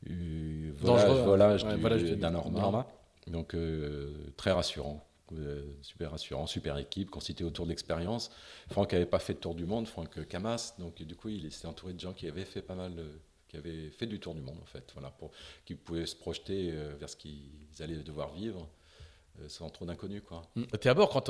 volage, 0.06 1.64
volage, 1.64 2.04
d'un 2.04 2.32
norma. 2.32 2.88
Donc 3.30 3.54
euh, 3.54 4.12
très 4.38 4.52
rassurant. 4.52 5.06
Euh, 5.38 5.62
super 5.82 6.12
rassurant, 6.12 6.48
super 6.48 6.78
équipe, 6.78 7.10
constituée 7.10 7.46
autour 7.46 7.66
de 7.66 7.70
l'expérience. 7.70 8.32
Franck 8.70 8.94
n'avait 8.94 9.06
pas 9.06 9.20
fait 9.20 9.36
de 9.36 9.40
tour 9.40 9.56
du 9.56 9.66
monde, 9.66 9.88
Franck 9.88 10.26
Camas, 10.28 10.74
donc 10.80 11.02
du 11.02 11.16
coup 11.16 11.30
il 11.30 11.52
s'est 11.52 11.68
entouré 11.68 11.94
de 11.94 12.00
gens 12.00 12.14
qui 12.14 12.28
avaient 12.28 12.46
fait 12.46 12.62
pas 12.62 12.76
mal, 12.76 12.94
qui 13.48 13.58
avaient 13.58 13.90
fait 13.92 14.08
du 14.08 14.20
tour 14.20 14.34
du 14.34 14.42
monde 14.42 14.58
en 14.62 14.66
fait, 14.66 14.90
voilà, 14.94 15.12
pour 15.12 15.32
qui 15.66 15.76
pouvaient 15.76 16.06
se 16.06 16.16
projeter 16.16 16.72
euh, 16.72 16.96
vers 17.00 17.10
ce 17.10 17.16
qu'ils 17.16 17.52
allaient 17.80 17.98
devoir 17.98 18.34
vivre 18.34 18.68
sans 19.48 19.70
trop 19.70 19.86
d'inconnus 19.86 20.22
quoi. 20.28 20.42
Mm. 20.56 20.64
Tu 20.82 20.88
es 20.88 20.92
à 20.92 20.94
bord 20.94 21.10
quand, 21.10 21.28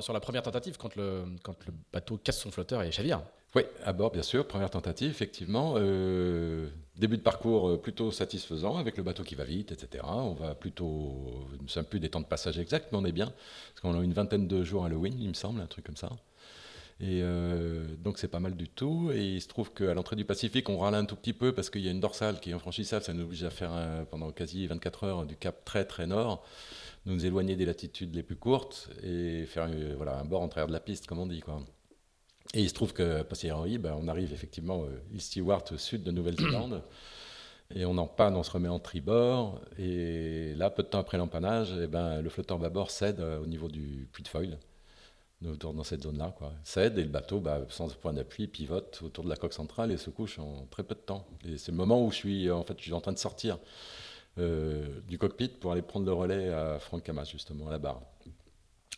sur 0.00 0.12
la 0.12 0.20
première 0.20 0.42
tentative 0.42 0.76
quand 0.76 0.94
le, 0.94 1.24
quand 1.42 1.56
le 1.66 1.72
bateau 1.92 2.16
casse 2.16 2.38
son 2.38 2.52
flotteur 2.52 2.82
et 2.82 2.92
chavire 2.92 3.22
oui, 3.54 3.62
à 3.82 3.92
bord, 3.94 4.10
bien 4.10 4.22
sûr. 4.22 4.46
Première 4.46 4.70
tentative, 4.70 5.10
effectivement. 5.10 5.74
Euh, 5.76 6.68
début 6.96 7.16
de 7.16 7.22
parcours 7.22 7.70
euh, 7.70 7.76
plutôt 7.80 8.10
satisfaisant 8.10 8.76
avec 8.76 8.98
le 8.98 9.02
bateau 9.02 9.22
qui 9.22 9.34
va 9.36 9.44
vite, 9.44 9.72
etc. 9.72 10.04
On 10.06 10.34
va 10.34 10.54
plutôt. 10.54 11.46
Nous 11.56 11.64
ne 11.64 11.68
sommes 11.68 11.86
plus 11.86 11.98
des 11.98 12.10
temps 12.10 12.20
de 12.20 12.26
passage 12.26 12.58
exacts, 12.58 12.88
mais 12.92 12.98
on 12.98 13.06
est 13.06 13.12
bien. 13.12 13.26
Parce 13.26 13.80
qu'on 13.80 13.98
a 13.98 14.04
une 14.04 14.12
vingtaine 14.12 14.46
de 14.48 14.62
jours 14.64 14.84
Halloween, 14.84 15.14
il 15.18 15.28
me 15.28 15.34
semble, 15.34 15.62
un 15.62 15.66
truc 15.66 15.86
comme 15.86 15.96
ça. 15.96 16.10
Et 17.00 17.22
euh, 17.22 17.86
donc 17.98 18.18
c'est 18.18 18.28
pas 18.28 18.40
mal 18.40 18.54
du 18.54 18.68
tout. 18.68 19.12
Et 19.14 19.36
il 19.36 19.40
se 19.40 19.48
trouve 19.48 19.72
qu'à 19.72 19.94
l'entrée 19.94 20.16
du 20.16 20.26
Pacifique, 20.26 20.68
on 20.68 20.78
râle 20.78 20.94
un 20.94 21.06
tout 21.06 21.16
petit 21.16 21.32
peu 21.32 21.52
parce 21.52 21.70
qu'il 21.70 21.80
y 21.80 21.88
a 21.88 21.90
une 21.90 22.00
dorsale 22.00 22.40
qui 22.40 22.50
est 22.50 22.54
infranchissable. 22.54 23.02
Ça 23.02 23.14
nous 23.14 23.24
oblige 23.24 23.44
à 23.44 23.50
faire 23.50 23.70
pendant 24.10 24.30
quasi 24.30 24.66
24 24.66 25.04
heures 25.04 25.26
du 25.26 25.36
cap 25.36 25.64
très 25.64 25.86
très 25.86 26.06
nord, 26.06 26.44
nous 27.06 27.24
éloigner 27.24 27.56
des 27.56 27.64
latitudes 27.64 28.14
les 28.14 28.22
plus 28.22 28.36
courtes 28.36 28.90
et 29.02 29.46
faire 29.46 29.64
un 29.64 30.24
bord 30.26 30.42
en 30.42 30.48
travers 30.48 30.68
de 30.68 30.72
la 30.72 30.80
piste, 30.80 31.06
comme 31.06 31.20
on 31.20 31.26
dit. 31.26 31.40
Quoi. 31.40 31.62
Et 32.54 32.62
il 32.62 32.68
se 32.68 32.74
trouve 32.74 32.92
que 32.92 33.22
Passeriori, 33.22 33.78
ben, 33.78 33.96
on 34.00 34.08
arrive 34.08 34.32
effectivement 34.32 34.84
euh, 34.84 35.14
East 35.14 35.28
Stewart, 35.28 35.64
au 35.70 35.78
sud 35.78 36.02
de 36.02 36.10
Nouvelle-Zélande. 36.10 36.82
Et 37.74 37.84
on 37.84 37.98
en 37.98 38.06
panne, 38.06 38.34
on 38.34 38.42
se 38.42 38.50
remet 38.50 38.68
en 38.68 38.78
tribord. 38.78 39.60
Et 39.78 40.54
là, 40.54 40.70
peu 40.70 40.82
de 40.82 40.88
temps 40.88 41.00
après 41.00 41.18
l'empannage, 41.18 41.74
eh 41.82 41.86
ben, 41.86 42.22
le 42.22 42.30
flotteur 42.30 42.58
bâbord 42.58 42.90
cède 42.90 43.20
euh, 43.20 43.40
au 43.40 43.46
niveau 43.46 43.68
du 43.68 44.08
puits 44.10 44.22
de 44.22 44.28
foil, 44.28 44.58
dans 45.42 45.84
cette 45.84 46.02
zone-là. 46.02 46.34
Quoi. 46.38 46.52
Cède 46.64 46.98
et 46.98 47.02
le 47.02 47.10
bateau, 47.10 47.40
bah, 47.40 47.60
sans 47.68 47.94
point 47.94 48.14
d'appui, 48.14 48.46
pivote 48.46 49.00
autour 49.02 49.24
de 49.24 49.28
la 49.28 49.36
coque 49.36 49.52
centrale 49.52 49.92
et 49.92 49.98
se 49.98 50.08
couche 50.08 50.38
en 50.38 50.66
très 50.70 50.82
peu 50.82 50.94
de 50.94 51.00
temps. 51.00 51.26
Et 51.44 51.58
c'est 51.58 51.70
le 51.70 51.76
moment 51.76 52.02
où 52.02 52.10
je 52.10 52.16
suis, 52.16 52.50
en 52.50 52.64
fait, 52.64 52.74
je 52.78 52.84
suis 52.84 52.92
en 52.94 53.02
train 53.02 53.12
de 53.12 53.18
sortir 53.18 53.58
euh, 54.38 55.00
du 55.06 55.18
cockpit 55.18 55.48
pour 55.48 55.72
aller 55.72 55.82
prendre 55.82 56.06
le 56.06 56.12
relais 56.12 56.48
à 56.48 56.78
Franck 56.78 57.02
Camas, 57.02 57.24
justement, 57.24 57.68
à 57.68 57.70
la 57.70 57.78
barre. 57.78 58.00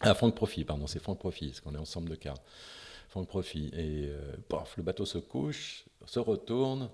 À 0.00 0.14
Franck 0.14 0.34
Profit, 0.34 0.64
pardon, 0.64 0.86
c'est 0.86 1.00
Franck 1.00 1.18
Profit, 1.18 1.48
parce 1.48 1.60
qu'on 1.60 1.74
est 1.74 1.78
ensemble 1.78 2.08
de 2.08 2.14
quart. 3.10 3.12
Franck 3.12 3.28
Profit. 3.28 3.70
Et 3.74 4.08
euh, 4.08 4.36
le 4.76 4.82
bateau 4.82 5.04
se 5.04 5.18
couche, 5.18 5.84
se 6.06 6.18
retourne. 6.18 6.90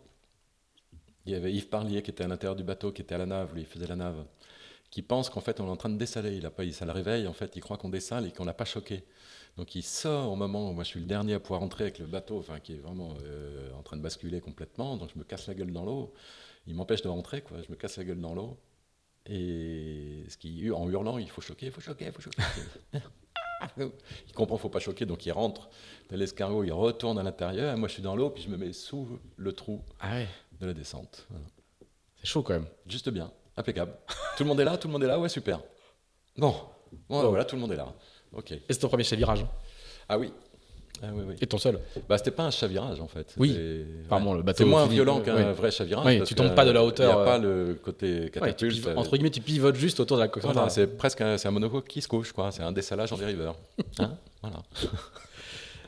Il 1.27 1.33
y 1.33 1.35
avait 1.35 1.53
Yves 1.53 1.69
Parlier 1.69 2.03
qui 2.03 2.11
était 2.11 2.25
à 2.25 2.29
l'intérieur 2.29 2.57
du 2.57 2.65
bateau, 2.65 2.93
qui 2.93 3.03
était 3.03 3.15
à 3.15 3.19
la 3.19 3.27
nave, 3.27 3.55
lui, 3.55 3.63
il 3.63 3.67
faisait 3.67 3.87
la 3.87 3.97
nave, 3.97 4.25
qui 4.91 5.03
pense 5.03 5.29
qu'en 5.29 5.41
fait 5.41 5.59
on 5.61 5.67
est 5.67 5.71
en 5.71 5.77
train 5.77 5.89
de 5.89 5.99
dessaler. 5.99 6.37
Il 6.37 6.47
a 6.47 6.51
pas, 6.51 6.71
ça 6.71 6.85
le 6.85 6.93
réveille, 6.93 7.27
en 7.27 7.33
fait, 7.33 7.57
il 7.57 7.61
croit 7.61 7.77
qu'on 7.79 7.89
dessale 7.89 8.27
et 8.27 8.33
qu'on 8.33 8.45
n'a 8.45 8.55
pas 8.55 8.65
choqué. 8.65 9.05
Donc 9.57 9.75
il 9.75 9.83
sort 9.83 10.31
au 10.31 10.37
moment 10.37 10.71
où 10.71 10.73
moi 10.73 10.85
je 10.85 10.91
suis 10.91 11.01
le 11.01 11.07
dernier 11.07 11.35
à 11.35 11.41
pouvoir 11.41 11.61
rentrer 11.61 11.85
avec 11.85 11.99
le 11.99 12.07
bateau, 12.07 12.39
enfin 12.39 12.61
qui 12.61 12.75
est 12.75 12.79
vraiment 12.79 13.15
euh, 13.25 13.73
en 13.73 13.83
train 13.83 13.97
de 13.97 14.03
basculer 14.03 14.41
complètement. 14.41 14.97
Donc 14.97 15.11
je 15.13 15.19
me 15.19 15.25
casse 15.25 15.49
la 15.49 15.55
gueule 15.55 15.73
dans 15.73 15.85
l'eau. 15.85 16.13
Il 16.69 16.75
m'empêche 16.75 17.03
de 17.03 17.09
rentrer, 17.09 17.43
quoi. 17.43 17.63
Je 17.63 17.71
me 17.71 17.77
casse 17.77 17.97
la 17.97 18.05
gueule 18.05 18.21
dans 18.21 18.35
l'eau. 18.35 18.59
Et 19.27 20.25
ce 20.29 20.37
qui, 20.37 20.71
en 20.71 20.89
hurlant, 20.89 21.19
il 21.19 21.29
faut 21.29 21.41
choquer, 21.41 21.67
il 21.67 21.73
faut 21.73 21.81
choquer, 21.81 22.07
il 22.07 22.13
faut 22.13 22.23
choquer. 22.23 22.43
il 23.79 24.33
comprend, 24.35 24.57
faut 24.57 24.69
pas 24.69 24.81
choquer, 24.81 25.07
donc 25.07 25.27
il 25.27 25.33
rentre 25.33 25.69
de 26.11 26.17
l'escargot, 26.17 26.65
il 26.65 26.73
retourne 26.73 27.19
à 27.19 27.23
l'intérieur. 27.23 27.77
Moi, 27.77 27.89
je 27.89 27.95
suis 27.95 28.03
dans 28.03 28.17
l'eau, 28.17 28.31
puis 28.31 28.43
je 28.43 28.49
me 28.49 28.57
mets 28.57 28.73
sous 28.73 29.19
le 29.37 29.53
trou 29.53 29.83
ah 30.01 30.21
de 30.61 30.67
la 30.67 30.75
descente. 30.75 31.27
C'est 32.21 32.27
chaud 32.27 32.43
quand 32.43 32.55
même. 32.55 32.67
Juste 32.87 33.11
bien, 33.11 33.31
impeccable. 33.57 33.93
tout 34.37 34.43
le 34.43 34.49
monde 34.49 34.61
est 34.61 34.65
là, 34.65 34.77
tout 34.77 34.89
le 34.89 34.93
monde 34.93 35.05
est 35.05 35.09
là, 35.09 35.19
ouais, 35.19 35.29
super. 35.29 35.61
Bon, 36.37 36.55
bon, 37.09 37.29
voilà, 37.29 37.45
tout 37.45 37.57
le 37.57 37.63
monde 37.63 37.73
est 37.73 37.77
là. 37.77 37.93
Ok. 38.33 38.53
Et 38.53 38.63
c'est 38.69 38.79
ton 38.79 38.89
premier 38.89 39.05
chavirage 39.05 39.47
Ah 40.09 40.19
oui, 40.19 40.33
ah, 41.03 41.07
Et 41.41 41.47
ton 41.47 41.59
seul 41.59 41.79
bah, 42.09 42.19
C'était 42.19 42.31
pas 42.31 42.45
un 42.45 42.51
chavirage 42.51 43.01
en 43.01 43.09
fait. 43.09 43.35
Oui. 43.37 43.55
le 43.55 44.43
bateau. 44.43 44.59
C'est 44.59 44.65
moins 44.65 44.87
violent 44.87 45.21
qu'un 45.21 45.53
vrai 45.53 45.71
chavirage. 45.71 46.07
Oui, 46.07 46.23
tu 46.25 46.35
tombes 46.35 46.55
pas 46.55 46.65
de 46.65 46.71
la 46.71 46.85
hauteur. 46.85 47.13
Il 47.13 47.17
n'y 47.17 47.23
a 47.23 47.25
pas 47.25 47.39
le 47.39 47.79
côté 47.83 48.31
catapulte. 48.33 48.89
entre 48.97 49.13
guillemets, 49.13 49.31
tu 49.31 49.41
pivotes 49.41 49.77
juste 49.77 50.01
autour 50.01 50.17
de 50.17 50.23
la 50.23 50.29
coque. 50.29 50.45
c'est 50.69 50.97
presque 50.97 51.21
un, 51.21 51.37
un 51.43 51.51
monocoque 51.51 51.87
qui 51.87 52.03
se 52.03 52.09
couche, 52.09 52.33
quoi. 52.33 52.51
C'est 52.51 52.63
un 52.63 52.73
dessalage 52.73 53.13
en 53.13 53.17
dériveur. 53.17 53.57
Hein? 53.99 54.13
Voilà. 54.43 54.63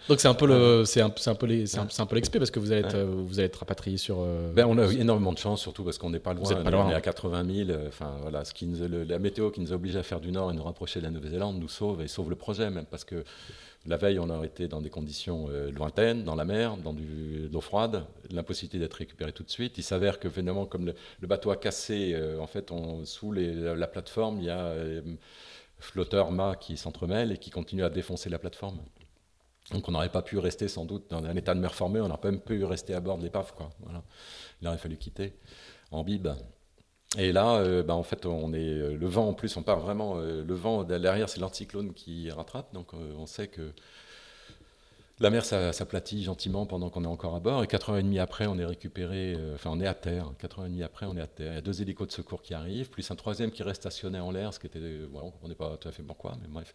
Donc 0.08 0.20
c'est 0.20 0.28
un 0.28 0.34
peu 0.34 0.46
le, 0.46 0.86
c'est 0.86 1.02
un, 1.02 1.12
un, 1.26 1.34
peu 1.34 1.46
les, 1.46 1.66
c'est 1.66 1.78
un, 1.78 2.06
peu 2.06 2.14
l'expé 2.14 2.38
parce 2.38 2.50
que 2.50 2.58
vous 2.58 2.72
allez 2.72 2.80
être, 2.80 2.98
vous 2.98 3.38
allez 3.38 3.46
être 3.46 3.58
rapatrié 3.58 3.98
sur. 3.98 4.20
Euh, 4.20 4.50
ben, 4.54 4.66
on 4.66 4.78
a 4.78 4.90
eu 4.90 5.00
énormément 5.00 5.32
de 5.32 5.38
chance, 5.38 5.60
surtout 5.60 5.84
parce 5.84 5.98
qu'on 5.98 6.08
n'est 6.08 6.18
pas 6.18 6.32
loin. 6.32 6.54
Pas 6.62 6.70
loin. 6.70 6.86
On 6.86 6.90
est 6.90 6.94
à 6.94 7.00
80 7.02 7.44
000. 7.44 7.70
Euh, 7.70 7.88
enfin 7.88 8.16
voilà, 8.22 8.44
ce 8.46 8.54
qui 8.54 8.66
nous, 8.66 8.78
la 9.06 9.18
météo 9.18 9.50
qui 9.50 9.60
nous 9.60 9.72
oblige 9.72 9.96
à 9.96 10.02
faire 10.02 10.20
du 10.20 10.32
nord 10.32 10.50
et 10.50 10.54
nous 10.54 10.62
rapprocher 10.62 11.00
de 11.00 11.04
la 11.04 11.10
Nouvelle-Zélande 11.10 11.58
nous 11.60 11.68
sauve 11.68 12.00
et 12.00 12.08
sauve 12.08 12.30
le 12.30 12.36
projet 12.36 12.70
même 12.70 12.86
parce 12.90 13.04
que 13.04 13.22
la 13.88 13.96
veille, 13.96 14.18
on 14.18 14.28
a 14.30 14.44
été 14.44 14.68
dans 14.68 14.80
des 14.80 14.90
conditions 14.90 15.46
euh, 15.50 15.70
lointaines, 15.70 16.24
dans 16.24 16.34
la 16.34 16.44
mer, 16.44 16.76
dans 16.76 16.92
de 16.92 17.48
l'eau 17.50 17.60
froide, 17.60 18.04
l'impossibilité 18.30 18.78
d'être 18.78 18.94
récupéré 18.94 19.32
tout 19.32 19.42
de 19.42 19.50
suite. 19.50 19.78
Il 19.78 19.82
s'avère 19.82 20.20
que 20.20 20.28
finalement, 20.28 20.66
comme 20.66 20.86
le, 21.20 21.26
bateau 21.26 21.50
a 21.50 21.56
cassé, 21.56 22.12
euh, 22.14 22.38
en 22.38 22.46
fait, 22.46 22.70
on, 22.70 23.04
sous 23.04 23.32
la, 23.32 23.86
plateforme, 23.88 24.38
il 24.38 24.44
y 24.44 24.50
a 24.50 24.66
euh, 24.66 25.00
flotteur 25.78 26.30
mât 26.30 26.56
qui 26.56 26.76
s'entremêle 26.76 27.32
et 27.32 27.38
qui 27.38 27.50
continue 27.50 27.82
à 27.82 27.90
défoncer 27.90 28.28
la 28.28 28.38
plateforme. 28.38 28.78
Donc 29.72 29.88
on 29.88 29.92
n'aurait 29.92 30.12
pas 30.12 30.22
pu 30.22 30.38
rester 30.38 30.66
sans 30.68 30.84
doute 30.84 31.10
dans 31.10 31.24
un 31.24 31.36
état 31.36 31.54
de 31.54 31.60
mer 31.60 31.74
formé, 31.74 32.00
on 32.00 32.08
n'aurait 32.08 32.20
pas 32.20 32.32
pu 32.32 32.64
rester 32.64 32.94
à 32.94 33.00
bord 33.00 33.18
de 33.18 33.22
l'épave. 33.22 33.52
Il 34.62 34.68
aurait 34.68 34.78
fallu 34.78 34.96
quitter 34.96 35.34
en 35.90 36.04
bib. 36.04 36.28
Et 37.16 37.32
là, 37.32 37.56
euh, 37.56 37.82
bah, 37.82 37.94
en 37.94 38.02
fait, 38.02 38.26
on 38.26 38.52
est 38.52 38.58
euh, 38.58 38.96
le 38.96 39.06
vent 39.06 39.28
en 39.28 39.32
plus, 39.32 39.56
on 39.56 39.62
part 39.62 39.80
vraiment. 39.80 40.18
Euh, 40.18 40.44
le 40.44 40.54
vent 40.54 40.84
derrière, 40.84 41.28
c'est 41.28 41.40
l'anticyclone 41.40 41.94
qui 41.94 42.30
rattrape, 42.30 42.74
donc 42.74 42.92
on 42.92 43.24
sait 43.24 43.48
que 43.48 43.72
la 45.20 45.30
mer 45.30 45.44
s'aplatit 45.44 46.22
gentiment 46.22 46.64
pendant 46.64 46.90
qu'on 46.90 47.02
est 47.02 47.08
encore 47.08 47.34
à 47.34 47.40
bord. 47.40 47.64
Et 47.64 47.66
4 47.66 47.90
heures 47.90 47.96
et 47.96 48.02
demie 48.02 48.20
après, 48.20 48.46
on 48.46 48.56
est 48.58 48.64
récupéré, 48.64 49.36
enfin, 49.54 49.70
on 49.72 49.80
est 49.80 49.86
à 49.86 49.94
terre. 49.94 50.30
4 50.38 50.60
heures 50.60 50.66
et 50.66 50.68
demie 50.68 50.84
après, 50.84 51.06
on 51.06 51.16
est 51.16 51.20
à 51.20 51.26
terre. 51.26 51.52
Il 51.52 51.54
y 51.56 51.58
a 51.58 51.60
deux 51.60 51.82
hélicos 51.82 52.06
de 52.06 52.12
secours 52.12 52.40
qui 52.40 52.54
arrivent, 52.54 52.88
plus 52.88 53.10
un 53.10 53.16
troisième 53.16 53.50
qui 53.50 53.64
reste 53.64 53.80
stationné 53.80 54.20
en 54.20 54.30
l'air, 54.30 54.54
ce 54.54 54.60
qui 54.60 54.68
était, 54.68 54.78
voilà, 55.10 55.24
on 55.24 55.26
ne 55.26 55.32
comprenait 55.32 55.54
pas 55.56 55.76
tout 55.76 55.88
à 55.88 55.92
fait 55.92 56.04
pourquoi, 56.04 56.36
mais 56.40 56.46
bref. 56.46 56.72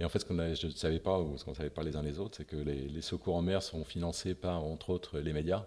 Et 0.00 0.04
en 0.04 0.08
fait, 0.08 0.18
ce 0.18 0.24
qu'on 0.24 0.34
je 0.34 0.66
ne 0.66 0.72
savais 0.72 0.98
pas, 0.98 1.20
ou 1.20 1.38
ce 1.38 1.44
qu'on 1.44 1.52
ne 1.52 1.56
savait 1.56 1.70
pas 1.70 1.84
les 1.84 1.94
uns 1.94 2.02
les 2.02 2.18
autres, 2.18 2.38
c'est 2.38 2.46
que 2.46 2.56
les, 2.56 3.00
secours 3.02 3.36
en 3.36 3.42
mer 3.42 3.62
sont 3.62 3.84
financés 3.84 4.34
par, 4.34 4.64
entre 4.64 4.90
autres, 4.90 5.20
les 5.20 5.32
médias. 5.32 5.66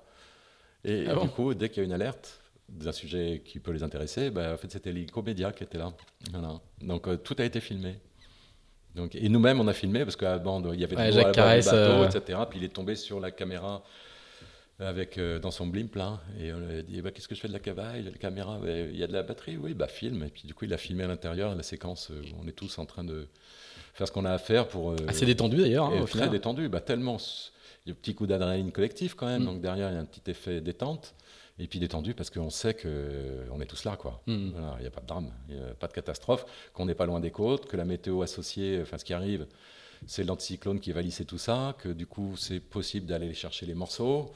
Et, 0.84 1.06
ah 1.08 1.16
du 1.16 1.30
coup, 1.30 1.54
dès 1.54 1.70
qu'il 1.70 1.78
y 1.78 1.82
a 1.82 1.86
une 1.86 1.94
alerte, 1.94 2.42
d'un 2.70 2.92
sujet 2.92 3.42
qui 3.46 3.60
peut 3.60 3.72
les 3.72 3.84
intéresser, 3.84 4.30
bah, 4.30 4.54
en 4.54 4.58
fait, 4.58 4.72
c'était 4.72 4.92
l'Icomédia 4.92 5.52
qui 5.52 5.64
était 5.64 5.78
là. 5.78 5.94
Voilà. 6.32 6.60
Donc, 6.82 7.08
euh, 7.08 7.18
tout 7.18 7.36
a 7.40 7.46
été 7.46 7.60
filmé. 7.60 8.00
Donc, 8.96 9.16
et 9.16 9.30
nous-mêmes, 9.30 9.60
on 9.60 9.68
a 9.68 9.74
filmé 9.74 10.04
parce 10.04 10.16
qu'à 10.16 10.38
bande, 10.38 10.72
il 10.74 10.80
y 10.80 10.84
avait 10.84 10.96
ouais, 10.96 11.12
Jacques 11.12 11.34
Carès, 11.34 11.66
bateau, 11.66 11.78
euh... 11.78 12.10
etc. 12.10 12.40
Puis 12.50 12.60
il 12.60 12.66
est 12.66 12.74
tombé 12.74 12.96
sur 12.96 13.20
la 13.20 13.32
caméra 13.32 13.84
avec 14.80 15.20
dans 15.20 15.50
son 15.50 15.66
blimp 15.66 15.96
là 15.96 16.20
et 16.40 16.54
on 16.54 16.60
lui 16.60 16.78
a 16.78 16.82
dit 16.84 17.02
bah, 17.02 17.10
qu'est-ce 17.10 17.28
que 17.28 17.34
je 17.34 17.40
fais 17.40 17.48
de 17.48 17.54
la 17.54 17.58
cavale 17.58 18.06
la 18.06 18.12
caméra 18.12 18.60
il 18.64 18.96
y 18.96 19.04
a 19.04 19.08
de 19.08 19.14
la 19.14 19.24
batterie 19.24 19.58
oui 19.58 19.74
bah 19.74 19.88
filme 19.88 20.22
et 20.22 20.30
puis 20.30 20.44
du 20.46 20.54
coup 20.54 20.66
il 20.66 20.74
a 20.76 20.78
filmé 20.78 21.04
à 21.04 21.08
l'intérieur 21.08 21.56
la 21.56 21.64
séquence 21.64 22.10
où 22.12 22.36
on 22.40 22.48
est 22.48 22.52
tous 22.52 22.78
en 22.78 22.86
train 22.86 23.04
de 23.04 23.28
faire 23.96 24.08
ce 24.08 24.12
qu'on 24.12 24.24
a 24.24 24.32
à 24.32 24.38
faire 24.38 24.68
pour 24.68 24.94
assez 25.08 25.26
détendu 25.26 25.58
d'ailleurs 25.58 25.88
hein, 25.88 26.06
très 26.06 26.30
détendu 26.30 26.70
bah 26.70 26.80
tellement 26.80 27.18
il 27.88 27.92
y 27.92 27.94
a 27.94 27.94
un 27.94 28.02
petit 28.02 28.14
coup 28.14 28.28
d'adrénaline 28.28 28.72
collectif 28.74 29.14
quand 29.16 29.28
même, 29.28 29.44
mm. 29.44 29.46
donc 29.46 29.62
derrière 29.62 29.90
il 29.90 29.94
y 29.94 29.98
a 29.98 30.02
un 30.02 30.06
petit 30.06 30.30
effet 30.30 30.60
détente. 30.60 31.16
Et 31.60 31.68
puis 31.68 31.80
détendu 31.80 32.14
parce 32.14 32.30
qu'on 32.30 32.50
sait 32.50 32.74
qu'on 32.76 32.84
euh, 32.86 33.60
est 33.62 33.66
tous 33.66 33.84
là, 33.84 33.96
quoi. 33.96 34.22
Mm. 34.28 34.52
Il 34.78 34.82
n'y 34.82 34.88
a 34.88 34.92
pas 34.92 35.02
de 35.02 35.08
drame, 35.08 35.32
il 35.50 35.56
n'y 35.56 35.62
a 35.62 35.74
pas 35.74 35.88
de 35.88 35.94
catastrophe, 35.94 36.46
qu'on 36.74 36.86
n'est 36.86 36.96
pas 36.96 37.06
loin 37.06 37.20
des 37.20 37.32
côtes, 37.32 37.66
que 37.66 37.78
la 37.78 37.86
météo 37.86 38.22
associée, 38.22 38.80
enfin 38.82 38.98
ce 38.98 39.06
qui 39.06 39.14
arrive, 39.14 39.48
c'est 40.06 40.24
l'anticyclone 40.24 40.80
qui 40.80 40.92
va 40.92 41.02
lisser 41.02 41.26
tout 41.26 41.40
ça, 41.40 41.76
que 41.80 41.90
du 41.90 42.06
coup 42.06 42.36
c'est 42.38 42.60
possible 42.60 43.08
d'aller 43.08 43.34
chercher 43.34 43.66
les 43.66 43.74
morceaux, 43.74 44.32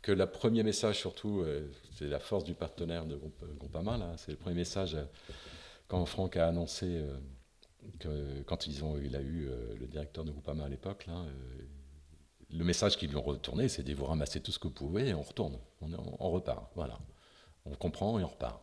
que 0.00 0.12
le 0.12 0.26
premier 0.26 0.62
message 0.62 0.98
surtout, 0.98 1.40
euh, 1.40 1.66
c'est 1.96 2.06
la 2.06 2.20
force 2.20 2.44
du 2.44 2.54
partenaire 2.54 3.04
de 3.04 3.18
Groupama, 3.58 3.98
là, 3.98 4.12
c'est 4.16 4.30
le 4.30 4.38
premier 4.38 4.56
message 4.56 4.94
euh, 4.94 5.04
quand 5.88 6.04
Franck 6.06 6.36
a 6.36 6.46
annoncé 6.46 7.02
que 7.98 8.42
quand 8.46 8.68
ils 8.68 8.84
ont, 8.84 8.96
il 8.96 9.16
a 9.16 9.20
eu 9.20 9.48
le 9.80 9.88
directeur 9.88 10.22
de 10.22 10.30
Groupama 10.30 10.66
à 10.66 10.68
l'époque, 10.68 11.06
là, 11.08 11.24
le 12.52 12.64
message 12.64 12.96
qu'ils 12.96 13.10
lui 13.10 13.16
ont 13.16 13.22
retourné, 13.22 13.68
c'est 13.68 13.82
de 13.82 13.94
vous 13.94 14.06
ramasser 14.06 14.40
tout 14.40 14.52
ce 14.52 14.58
que 14.58 14.68
vous 14.68 14.74
pouvez 14.74 15.08
et 15.08 15.14
on 15.14 15.22
retourne, 15.22 15.58
on, 15.80 16.30
repart. 16.30 16.70
Voilà. 16.74 16.98
On 17.64 17.74
comprend 17.74 18.18
et 18.18 18.24
on 18.24 18.28
repart. 18.28 18.60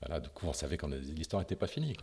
Voilà, 0.00 0.20
du 0.20 0.28
coup, 0.28 0.46
on 0.46 0.52
savait 0.52 0.76
que 0.76 0.86
l'histoire 0.86 1.40
n'était 1.40 1.56
pas 1.56 1.66
finie. 1.66 1.96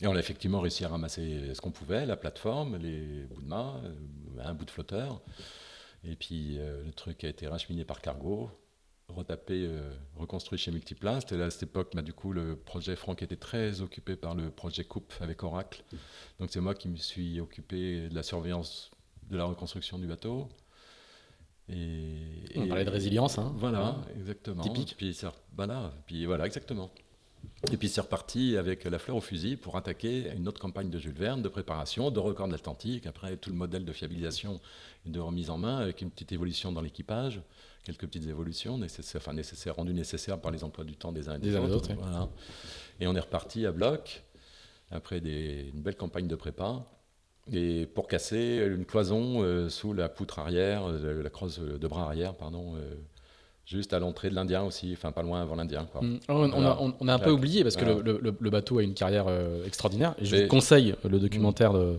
Et 0.00 0.06
on 0.06 0.14
a 0.14 0.18
effectivement 0.18 0.60
réussi 0.60 0.84
à 0.84 0.88
ramasser 0.88 1.54
ce 1.54 1.60
qu'on 1.60 1.72
pouvait, 1.72 2.06
la 2.06 2.16
plateforme, 2.16 2.76
les 2.76 3.24
bouts 3.24 3.42
de 3.42 3.46
mât, 3.46 3.80
euh, 3.84 4.44
un 4.44 4.54
bout 4.54 4.64
de 4.64 4.70
flotteur. 4.70 5.20
Et 6.04 6.14
puis 6.14 6.58
euh, 6.58 6.84
le 6.84 6.92
truc 6.92 7.24
a 7.24 7.28
été 7.28 7.48
racheminé 7.48 7.84
par 7.84 8.00
cargo, 8.00 8.48
retapé, 9.08 9.66
euh, 9.66 9.90
reconstruit 10.16 10.56
chez 10.56 10.70
Multiplan. 10.70 11.20
C'était 11.20 11.42
à 11.42 11.50
cette 11.50 11.64
époque, 11.64 11.90
bah, 11.94 12.02
du 12.02 12.12
coup, 12.12 12.32
le 12.32 12.54
projet 12.54 12.94
Franck 12.94 13.22
était 13.22 13.36
très 13.36 13.80
occupé 13.80 14.14
par 14.14 14.36
le 14.36 14.50
projet 14.50 14.84
Coupe 14.84 15.12
avec 15.20 15.42
Oracle. 15.42 15.82
Donc 16.38 16.50
c'est 16.52 16.60
moi 16.60 16.76
qui 16.76 16.88
me 16.88 16.96
suis 16.96 17.40
occupé 17.40 18.08
de 18.08 18.14
la 18.14 18.22
surveillance 18.22 18.92
de 19.30 19.36
la 19.36 19.44
reconstruction 19.44 19.98
du 19.98 20.06
bateau. 20.06 20.48
Et, 21.68 22.16
On 22.56 22.66
parlait 22.66 22.84
de 22.84 22.90
résilience, 22.90 23.38
hein. 23.38 23.52
Voilà, 23.56 23.96
exactement. 24.16 24.62
Typique. 24.62 24.94
Puis, 24.96 25.18
voilà, 25.54 25.92
puis 26.06 26.24
voilà, 26.24 26.46
exactement. 26.46 26.90
Et 27.72 27.76
puis 27.76 27.88
c'est 27.88 28.00
reparti 28.00 28.56
avec 28.56 28.84
la 28.84 28.98
fleur 28.98 29.16
au 29.16 29.20
fusil 29.20 29.56
pour 29.56 29.76
attaquer 29.76 30.30
une 30.36 30.46
autre 30.46 30.60
campagne 30.60 30.90
de 30.90 30.98
Jules 30.98 31.12
Verne 31.12 31.42
de 31.42 31.48
préparation, 31.48 32.10
de 32.10 32.20
record 32.20 32.46
de 32.46 32.52
l'Atlantique, 32.52 33.06
après 33.06 33.36
tout 33.36 33.50
le 33.50 33.56
modèle 33.56 33.84
de 33.84 33.92
fiabilisation 33.92 34.60
et 35.06 35.10
de 35.10 35.18
remise 35.18 35.50
en 35.50 35.58
main, 35.58 35.78
avec 35.78 36.00
une 36.00 36.10
petite 36.10 36.30
évolution 36.32 36.70
dans 36.70 36.80
l'équipage, 36.80 37.40
quelques 37.84 38.06
petites 38.06 38.28
évolutions 38.28 38.78
nécessaires, 38.78 39.20
enfin 39.20 39.32
nécessaires, 39.32 39.74
rendues 39.74 39.92
nécessaires 39.92 40.40
par 40.40 40.52
les 40.52 40.62
emplois 40.62 40.84
du 40.84 40.96
temps 40.96 41.10
des 41.10 41.28
uns 41.28 41.34
et 41.34 41.38
des, 41.38 41.56
autres. 41.56 41.92
Voilà. 41.94 42.28
Et 43.00 43.08
on 43.08 43.14
est 43.16 43.20
reparti 43.20 43.66
à 43.66 43.72
bloc, 43.72 44.22
après 44.90 45.20
des, 45.20 45.70
une 45.74 45.82
belle 45.82 45.96
campagne 45.96 46.28
de 46.28 46.36
prépa, 46.36 46.86
et 47.52 47.86
pour 47.86 48.08
casser 48.08 48.62
une 48.66 48.84
cloison 48.84 49.42
euh, 49.42 49.68
sous 49.68 49.92
la 49.92 50.08
poutre 50.08 50.38
arrière, 50.38 50.82
euh, 50.88 51.22
la 51.22 51.30
crosse 51.30 51.60
de 51.60 51.88
bras 51.88 52.04
arrière, 52.04 52.34
pardon, 52.34 52.74
euh, 52.76 52.94
juste 53.64 53.92
à 53.92 53.98
l'entrée 53.98 54.30
de 54.30 54.34
l'Indien 54.34 54.62
aussi, 54.64 54.92
enfin 54.92 55.12
pas 55.12 55.22
loin 55.22 55.40
avant 55.40 55.56
l'Indien. 55.56 55.88
Mm. 56.00 56.16
Oh, 56.28 56.46
on, 57.00 57.08
a, 57.08 57.14
un 57.14 57.18
peu 57.18 57.30
oublié 57.30 57.62
parce 57.62 57.76
que 57.76 57.84
le, 57.84 58.50
bateau 58.50 58.78
a 58.78 58.82
une 58.82 58.94
carrière 58.94 59.26
extraordinaire. 59.66 60.14
Et 60.20 60.24
je 60.24 60.36
vous 60.36 60.48
conseille 60.48 60.94
le 61.08 61.18
documentaire 61.18 61.72
de, 61.72 61.96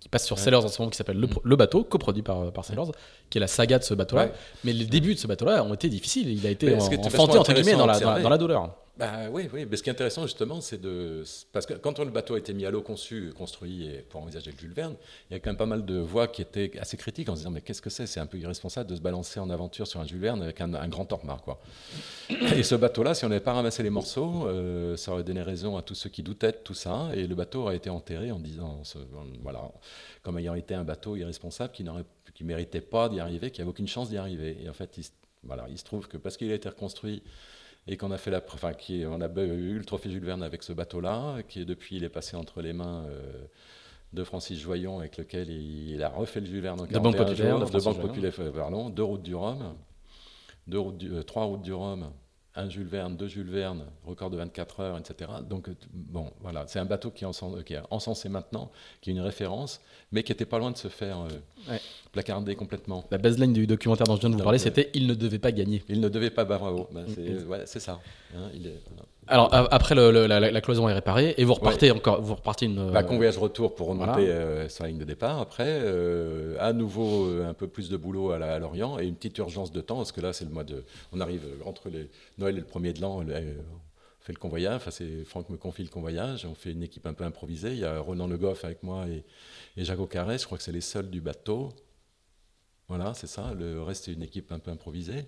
qui 0.00 0.08
passe 0.08 0.26
sur 0.26 0.38
Sailors 0.38 0.64
en 0.64 0.68
ce 0.68 0.80
moment 0.80 0.90
qui 0.90 0.96
s'appelle 0.96 1.18
le, 1.42 1.56
bateau, 1.56 1.84
coproduit 1.84 2.22
par, 2.22 2.52
par 2.52 2.64
Sailors, 2.64 2.92
qui 3.30 3.38
est 3.38 3.40
la 3.40 3.46
saga 3.46 3.78
de 3.78 3.84
ce 3.84 3.94
bateau-là. 3.94 4.30
Mais 4.64 4.72
les 4.72 4.86
débuts 4.86 5.14
de 5.14 5.18
ce 5.18 5.26
bateau-là 5.26 5.64
ont 5.64 5.74
été 5.74 5.88
difficiles. 5.88 6.28
Il 6.28 6.46
a 6.46 6.50
été 6.50 6.74
enfanté 6.74 7.38
entre 7.38 7.52
guillemets 7.54 7.76
dans 7.76 7.86
la, 7.86 7.98
dans 7.98 8.28
la 8.28 8.38
douleur. 8.38 8.74
Bah, 8.96 9.28
oui, 9.28 9.48
oui. 9.52 9.66
Mais 9.68 9.76
ce 9.76 9.82
qui 9.82 9.90
est 9.90 9.92
intéressant 9.92 10.22
justement, 10.22 10.60
c'est 10.60 10.80
de. 10.80 11.24
Parce 11.52 11.66
que 11.66 11.74
quand 11.74 11.98
le 11.98 12.10
bateau 12.10 12.34
a 12.34 12.38
été 12.38 12.54
mis 12.54 12.64
à 12.64 12.70
l'eau, 12.70 12.80
conçu, 12.80 13.32
construit 13.36 13.90
pour 14.08 14.22
envisager 14.22 14.52
le 14.52 14.58
Jules 14.58 14.72
Verne, 14.72 14.94
il 15.28 15.34
y 15.34 15.36
a 15.36 15.40
quand 15.40 15.50
même 15.50 15.56
pas 15.56 15.66
mal 15.66 15.84
de 15.84 15.98
voix 15.98 16.28
qui 16.28 16.42
étaient 16.42 16.70
assez 16.78 16.96
critiques 16.96 17.28
en 17.28 17.34
se 17.34 17.40
disant 17.40 17.50
Mais 17.50 17.60
qu'est-ce 17.60 17.82
que 17.82 17.90
c'est? 17.90 18.06
C'est 18.06 18.20
un 18.20 18.26
peu 18.26 18.38
irresponsable 18.38 18.88
de 18.88 18.94
se 18.94 19.00
balancer 19.00 19.40
en 19.40 19.50
aventure 19.50 19.88
sur 19.88 19.98
un 19.98 20.06
Jules 20.06 20.20
Verne 20.20 20.42
avec 20.42 20.60
un, 20.60 20.68
grand 20.88 21.06
Tormar. 21.06 21.42
Quoi. 21.42 21.60
Et 22.30 22.62
ce 22.62 22.76
bateau-là, 22.76 23.14
si 23.14 23.24
on 23.24 23.30
n'avait 23.30 23.40
pas 23.40 23.54
ramassé 23.54 23.82
les 23.82 23.90
morceaux, 23.90 24.46
euh, 24.46 24.96
ça 24.96 25.10
aurait 25.10 25.24
donné 25.24 25.42
raison 25.42 25.76
à 25.76 25.82
tous 25.82 25.96
ceux 25.96 26.10
qui 26.10 26.22
doutaient 26.22 26.52
de 26.52 26.58
tout 26.62 26.74
ça. 26.74 27.08
Et 27.14 27.26
le 27.26 27.34
bateau 27.34 27.62
aurait 27.62 27.76
été 27.76 27.90
enterré 27.90 28.30
en 28.30 28.38
disant 28.38 28.80
Voilà, 29.42 29.72
comme 30.22 30.38
ayant 30.38 30.54
été 30.54 30.74
un 30.74 30.84
bateau 30.84 31.16
irresponsable 31.16 31.72
qui 31.72 31.82
ne 31.82 31.92
méritait 32.42 32.80
pas 32.80 33.08
d'y 33.08 33.18
arriver, 33.18 33.50
qui 33.50 33.60
n'avait 33.60 33.70
aucune 33.70 33.88
chance 33.88 34.08
d'y 34.08 34.18
arriver. 34.18 34.56
Et 34.62 34.68
en 34.68 34.72
fait, 34.72 34.96
il, 34.98 35.04
voilà, 35.42 35.66
il 35.68 35.78
se 35.78 35.84
trouve 35.84 36.06
que 36.06 36.16
parce 36.16 36.36
qu'il 36.36 36.50
a 36.52 36.54
été 36.54 36.68
reconstruit 36.68 37.22
et 37.86 37.96
qu'on 37.96 38.10
a 38.10 38.18
fait 38.18 38.30
la, 38.30 38.42
enfin, 38.52 38.72
qui, 38.72 39.04
on 39.06 39.20
a 39.20 39.28
eu 39.28 39.78
le 39.78 39.84
trophée 39.84 40.10
Jules 40.10 40.24
Verne 40.24 40.42
avec 40.42 40.62
ce 40.62 40.72
bateau-là, 40.72 41.42
qui 41.48 41.64
depuis 41.64 41.96
il 41.96 42.04
est 42.04 42.08
passé 42.08 42.36
entre 42.36 42.62
les 42.62 42.72
mains 42.72 43.04
euh, 43.08 43.44
de 44.12 44.24
Francis 44.24 44.58
Joyon, 44.58 45.00
avec 45.00 45.18
lequel 45.18 45.50
il, 45.50 46.02
a 46.02 46.08
refait 46.08 46.40
le 46.40 46.46
Jules 46.46 46.62
Verne 46.62 46.80
en 46.80 46.86
de 46.86 46.98
Banque 46.98 47.16
Populaire, 47.16 47.58
de, 47.58 47.80
Banque 47.80 48.00
Populaire, 48.00 48.32
pardon, 48.54 48.88
deux 48.88 49.02
routes 49.02 49.22
du 49.22 49.34
Rhum, 49.34 49.74
deux 50.66 50.78
routes 50.78 50.98
du, 50.98 51.12
euh, 51.12 51.22
trois 51.22 51.44
routes 51.44 51.62
du 51.62 51.74
Rhum, 51.74 52.10
un 52.56 52.68
Jules 52.68 52.86
Verne, 52.86 53.16
deux 53.16 53.26
Jules 53.26 53.50
Verne, 53.50 53.84
record 54.04 54.30
de 54.30 54.36
24 54.36 54.80
heures, 54.80 54.98
etc. 54.98 55.30
Donc, 55.48 55.68
euh, 55.68 55.74
bon, 55.92 56.30
voilà, 56.40 56.64
c'est 56.68 56.78
un 56.78 56.84
bateau 56.84 57.10
qui 57.10 57.24
est, 57.24 57.26
encensé, 57.26 57.64
qui 57.64 57.74
est, 57.74 57.80
encensé, 57.90 58.28
maintenant, 58.28 58.70
qui 59.00 59.10
est 59.10 59.12
une 59.12 59.20
référence, 59.20 59.80
mais 60.12 60.22
qui 60.22 60.30
était 60.30 60.44
pas 60.44 60.58
loin 60.58 60.70
de 60.70 60.76
se 60.76 60.88
faire 60.88 61.26
euh, 61.68 61.76
placarder 62.12 62.54
complètement. 62.54 63.04
La 63.10 63.18
baseline 63.18 63.52
du 63.52 63.66
documentaire 63.66 64.06
dont 64.06 64.16
je 64.16 64.20
viens 64.20 64.30
de 64.30 64.36
vous 64.36 64.42
parler, 64.42 64.58
c'était 64.58 64.90
Il 64.94 65.06
ne 65.06 65.14
devait 65.14 65.40
pas 65.40 65.52
gagner. 65.52 65.82
Il 65.88 66.00
ne 66.00 66.08
devait 66.08 66.30
pas, 66.30 66.44
bah, 66.44 66.58
bravo. 66.58 66.88
Bah, 66.92 67.02
c'est 67.66 67.80
ça. 67.80 68.00
Hein, 68.36 68.50
il 68.54 68.68
est, 68.68 68.80
alors 69.26 69.52
après 69.52 69.94
la, 69.94 70.60
cloison 70.60 70.88
est 70.88 70.92
réparée 70.92 71.34
et 71.36 71.44
vous 71.44 71.54
repartez 71.54 71.90
encore, 71.90 72.20
vous 72.20 72.34
repartez 72.34 72.66
une. 72.66 72.90
Bah, 72.90 73.02
convoyage 73.02 73.38
retour 73.38 73.74
pour 73.74 73.88
remonter 73.88 74.28
euh, 74.28 74.68
sur 74.68 74.84
la 74.84 74.90
ligne 74.90 74.98
de 74.98 75.04
départ. 75.04 75.40
Après, 75.40 75.66
euh, 75.68 76.56
à 76.60 76.72
nouveau 76.72 77.26
euh, 77.26 77.48
un 77.48 77.54
peu 77.54 77.66
plus 77.66 77.88
de 77.88 77.96
boulot 77.96 78.32
à, 78.32 78.58
Lorient 78.58 78.98
et 78.98 79.06
une 79.06 79.14
petite 79.14 79.38
urgence 79.38 79.72
de 79.72 79.80
temps 79.80 79.96
parce 79.96 80.12
que 80.12 80.20
là 80.20 80.32
c'est 80.32 80.44
le 80.44 80.50
mois 80.50 80.64
de, 80.64 80.84
on 81.12 81.20
arrive 81.20 81.42
entre 81.64 81.88
les 81.88 82.10
Noël 82.38 82.56
et 82.56 82.60
le 82.60 82.66
premier 82.66 82.92
de 82.92 83.00
l'an. 83.00 83.22
on 83.22 83.26
fait 84.20 84.32
le 84.32 84.38
convoyage, 84.38 84.76
enfin 84.76 84.90
c'est 84.90 85.24
Franck 85.24 85.48
me 85.50 85.56
confie 85.56 85.82
le 85.82 85.88
convoyage, 85.88 86.46
on 86.46 86.54
fait 86.54 86.72
une 86.72 86.82
équipe 86.82 87.06
un 87.06 87.14
peu 87.14 87.24
improvisée, 87.24 87.72
il 87.72 87.78
y 87.78 87.84
a 87.84 87.98
Ronan 88.00 88.26
Le 88.26 88.38
Goff 88.38 88.64
avec 88.64 88.82
moi 88.82 89.06
et, 89.08 89.24
et 89.76 89.84
Jaco 89.84 90.06
Carré, 90.06 90.38
je 90.38 90.46
crois 90.46 90.58
que 90.58 90.64
c'est 90.64 90.72
les 90.72 90.80
seuls 90.80 91.10
du 91.10 91.20
bateau. 91.20 91.72
Voilà, 92.88 93.14
c'est 93.14 93.26
ça, 93.26 93.54
le 93.54 93.82
reste 93.82 94.04
c'est 94.04 94.12
une 94.12 94.22
équipe 94.22 94.52
un 94.52 94.58
peu 94.58 94.70
improvisée, 94.70 95.24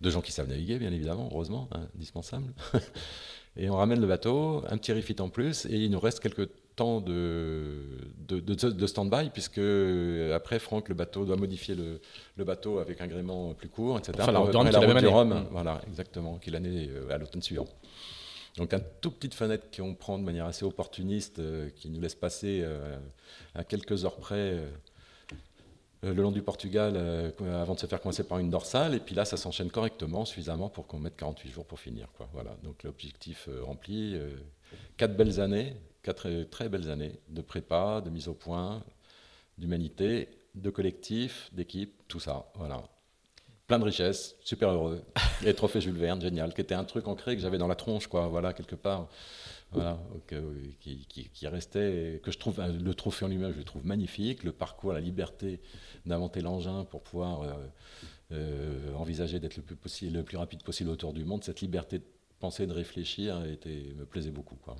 de 0.00 0.10
gens 0.10 0.20
qui 0.20 0.30
savent 0.30 0.48
naviguer 0.48 0.78
bien 0.78 0.92
évidemment, 0.92 1.28
heureusement, 1.32 1.68
hein, 1.72 1.88
indispensable. 1.94 2.52
Et 3.58 3.68
on 3.68 3.76
ramène 3.76 4.00
le 4.00 4.06
bateau, 4.06 4.62
un 4.68 4.78
petit 4.78 4.92
refit 4.92 5.16
en 5.18 5.28
plus, 5.28 5.66
et 5.66 5.74
il 5.74 5.90
nous 5.90 5.98
reste 5.98 6.20
quelques 6.20 6.48
temps 6.76 7.00
de, 7.00 7.82
de, 8.28 8.38
de, 8.38 8.86
stand-by, 8.86 9.30
puisque 9.30 9.58
euh, 9.58 10.36
après, 10.36 10.60
Franck, 10.60 10.88
le 10.88 10.94
bateau 10.94 11.24
doit 11.24 11.36
modifier 11.36 11.74
le, 11.74 12.00
le 12.36 12.44
bateau 12.44 12.78
avec 12.78 13.00
un 13.00 13.08
gréement 13.08 13.52
plus 13.54 13.68
court, 13.68 13.98
etc. 13.98 14.12
Enfin, 14.20 14.30
la, 14.30 14.38
route 14.38 15.00
du 15.00 15.06
Rhum, 15.08 15.30
mm. 15.30 15.46
voilà, 15.50 15.80
exactement, 15.88 16.38
qui 16.38 16.50
est 16.50 16.52
l'année 16.52 16.88
euh, 16.88 17.12
à 17.12 17.18
l'automne 17.18 17.42
suivant. 17.42 17.66
Donc, 18.58 18.72
un 18.74 18.80
tout 19.00 19.10
petite 19.10 19.34
fenêtre 19.34 19.64
qu'on 19.76 19.94
prend 19.94 20.20
de 20.20 20.24
manière 20.24 20.46
assez 20.46 20.64
opportuniste, 20.64 21.40
euh, 21.40 21.68
qui 21.74 21.90
nous 21.90 22.00
laisse 22.00 22.14
passer 22.14 22.64
à 23.56 23.64
quelques 23.64 24.04
heures 24.04 24.16
près 24.16 24.56
le 26.02 26.12
long 26.12 26.30
du 26.30 26.42
Portugal 26.42 26.94
euh, 26.96 27.30
avant 27.60 27.74
de 27.74 27.80
se 27.80 27.86
faire 27.86 28.00
coincer 28.00 28.24
par 28.24 28.38
une 28.38 28.50
dorsale. 28.50 28.94
Et 28.94 29.00
puis 29.00 29.14
là, 29.14 29.24
ça 29.24 29.36
s'enchaîne 29.36 29.70
correctement, 29.70 30.24
suffisamment 30.24 30.68
pour 30.68 30.86
qu'on 30.86 30.98
mette 30.98 31.16
48 31.16 31.50
jours 31.50 31.64
pour 31.64 31.80
finir. 31.80 32.08
Quoi. 32.16 32.28
Voilà, 32.32 32.56
donc 32.62 32.82
l'objectif 32.84 33.48
euh, 33.48 33.62
rempli. 33.62 34.18
quatre 34.96 35.16
belles 35.16 35.40
années, 35.40 35.74
quatre 36.02 36.44
très 36.44 36.68
belles 36.68 36.90
années 36.90 37.18
de 37.28 37.42
prépa, 37.42 38.00
de 38.00 38.10
mise 38.10 38.28
au 38.28 38.34
point, 38.34 38.82
d'humanité, 39.58 40.28
de 40.54 40.70
collectif, 40.70 41.50
d'équipe, 41.52 42.02
tout 42.08 42.20
ça. 42.20 42.50
Voilà. 42.54 42.82
Plein 43.66 43.78
de 43.78 43.84
richesses, 43.84 44.36
super 44.40 44.70
heureux. 44.70 45.02
Et 45.44 45.52
trophée 45.52 45.80
Jules 45.80 45.98
Verne, 45.98 46.20
génial, 46.20 46.54
qui 46.54 46.60
était 46.60 46.74
un 46.74 46.84
truc 46.84 47.06
ancré 47.06 47.36
que 47.36 47.42
j'avais 47.42 47.58
dans 47.58 47.66
la 47.66 47.74
tronche, 47.74 48.06
quoi, 48.06 48.28
voilà, 48.28 48.52
quelque 48.52 48.76
part 48.76 49.08
voilà, 49.72 50.00
qui, 50.28 51.46
restait, 51.46 52.20
que 52.22 52.30
je 52.30 52.38
trouve, 52.38 52.60
le 52.60 52.94
trophée 52.94 53.26
en 53.26 53.28
lui-même, 53.28 53.52
je 53.52 53.58
le 53.58 53.64
trouve 53.64 53.84
magnifique, 53.84 54.42
le 54.42 54.52
parcours, 54.52 54.92
la 54.92 55.00
liberté 55.00 55.60
d'inventer 56.06 56.40
l'engin 56.40 56.84
pour 56.84 57.02
pouvoir 57.02 57.42
euh, 57.42 57.52
euh, 58.32 58.94
envisager 58.94 59.40
d'être 59.40 59.56
le 59.56 59.62
plus, 59.62 59.76
possible, 59.76 60.16
le 60.16 60.22
plus 60.22 60.38
rapide 60.38 60.62
possible 60.62 60.88
autour 60.88 61.12
du 61.12 61.24
monde, 61.24 61.44
cette 61.44 61.60
liberté 61.60 61.98
de 61.98 62.04
penser, 62.38 62.66
de 62.66 62.72
réfléchir, 62.72 63.44
était, 63.44 63.92
me 63.96 64.06
plaisait 64.06 64.30
beaucoup. 64.30 64.56
Quoi. 64.56 64.76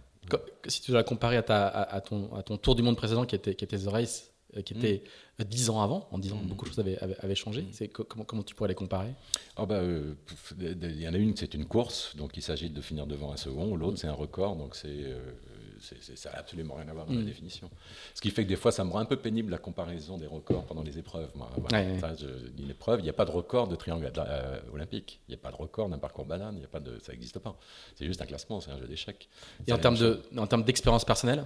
Si 0.67 0.81
tu 0.81 0.91
dois 0.91 1.01
la 1.01 1.05
comparer 1.05 1.37
à, 1.37 1.43
ta, 1.43 1.67
à, 1.67 2.01
ton, 2.01 2.35
à 2.35 2.43
ton 2.43 2.57
tour 2.57 2.75
du 2.75 2.83
monde 2.83 2.97
précédent 2.97 3.27
qui 3.27 3.35
était, 3.35 3.55
qui 3.55 3.65
était 3.65 3.79
The 3.79 3.89
Race, 3.89 4.33
qui 4.65 4.75
était 4.75 5.03
mm. 5.39 5.45
dix 5.45 5.71
ans 5.71 5.81
avant, 5.81 6.09
en 6.11 6.19
dix 6.19 6.33
ans, 6.33 6.41
mm. 6.43 6.47
beaucoup 6.47 6.65
de 6.65 6.71
choses 6.71 6.79
avaient, 6.79 6.99
avaient, 6.99 7.35
changé. 7.35 7.63
Mm. 7.63 7.69
C'est 7.73 7.89
comment, 7.89 8.25
comment 8.25 8.43
tu 8.43 8.55
pourrais 8.55 8.69
les 8.69 8.75
comparer? 8.75 9.13
Oh 9.57 9.67
bah, 9.67 9.77
euh, 9.77 10.15
Il 10.59 11.01
y 11.01 11.09
en 11.09 11.15
a 11.15 11.19
une, 11.19 11.37
c'est 11.37 11.55
une 11.55 11.67
course, 11.67 12.17
donc 12.17 12.37
il 12.37 12.43
s'agit 12.43 12.71
de 12.71 12.81
finir 12.81 13.07
devant 13.07 13.33
un 13.33 13.37
second. 13.37 13.77
L'autre, 13.77 13.99
c'est 13.99 14.07
un 14.07 14.13
record, 14.13 14.57
donc 14.57 14.75
c'est 14.75 14.89
euh, 14.89 15.19
ça 15.81 16.31
n'a 16.31 16.39
absolument 16.39 16.75
rien 16.75 16.89
à 16.89 16.93
voir 16.93 17.07
dans 17.07 17.13
la 17.13 17.21
mm. 17.21 17.27
définition. 17.27 17.71
Ce 18.15 18.21
qui 18.21 18.31
fait 18.31 18.45
que 18.45 18.49
des 18.49 18.57
fois, 18.57 18.73
ça 18.73 18.85
me 18.85 18.91
rend 18.91 19.01
un 19.01 19.05
peu 19.05 19.17
pénible 19.17 19.51
la 19.51 19.59
comparaison 19.59 20.19
des 20.19 20.27
records 20.27 20.65
pendant 20.67 20.83
les 20.83 20.99
épreuves. 20.99 21.31
une 22.59 22.71
épreuve, 22.71 23.01
il 23.01 23.05
n'y 23.05 23.11
a 23.11 23.15
pas 23.15 23.25
de 23.25 23.31
record 23.31 23.69
de 23.69 23.77
triangle 23.77 24.11
euh, 24.17 24.59
olympique. 24.73 25.21
Il 25.29 25.33
n'y 25.33 25.35
a 25.35 25.43
pas 25.43 25.51
de 25.51 25.57
record 25.57 25.89
d'un 25.89 25.99
parcours 25.99 26.25
banane. 26.25 26.57
Il 26.57 26.63
y 26.63 26.65
a 26.65 26.69
pas 26.69 26.81
de, 26.81 26.99
ça 27.01 27.13
n'existe 27.13 27.39
pas. 27.39 27.57
C'est 27.95 28.07
juste 28.07 28.23
un 28.23 28.27
classement, 28.27 28.61
c'est 28.61 28.71
un 28.71 28.79
jeu 28.79 28.87
d'échecs. 28.87 29.29
Et 29.67 29.73
en 29.73 29.79
termes, 29.79 29.97
de, 29.97 30.23
en 30.37 30.47
termes 30.47 30.65
d'expérience 30.65 31.05
personnelle? 31.05 31.45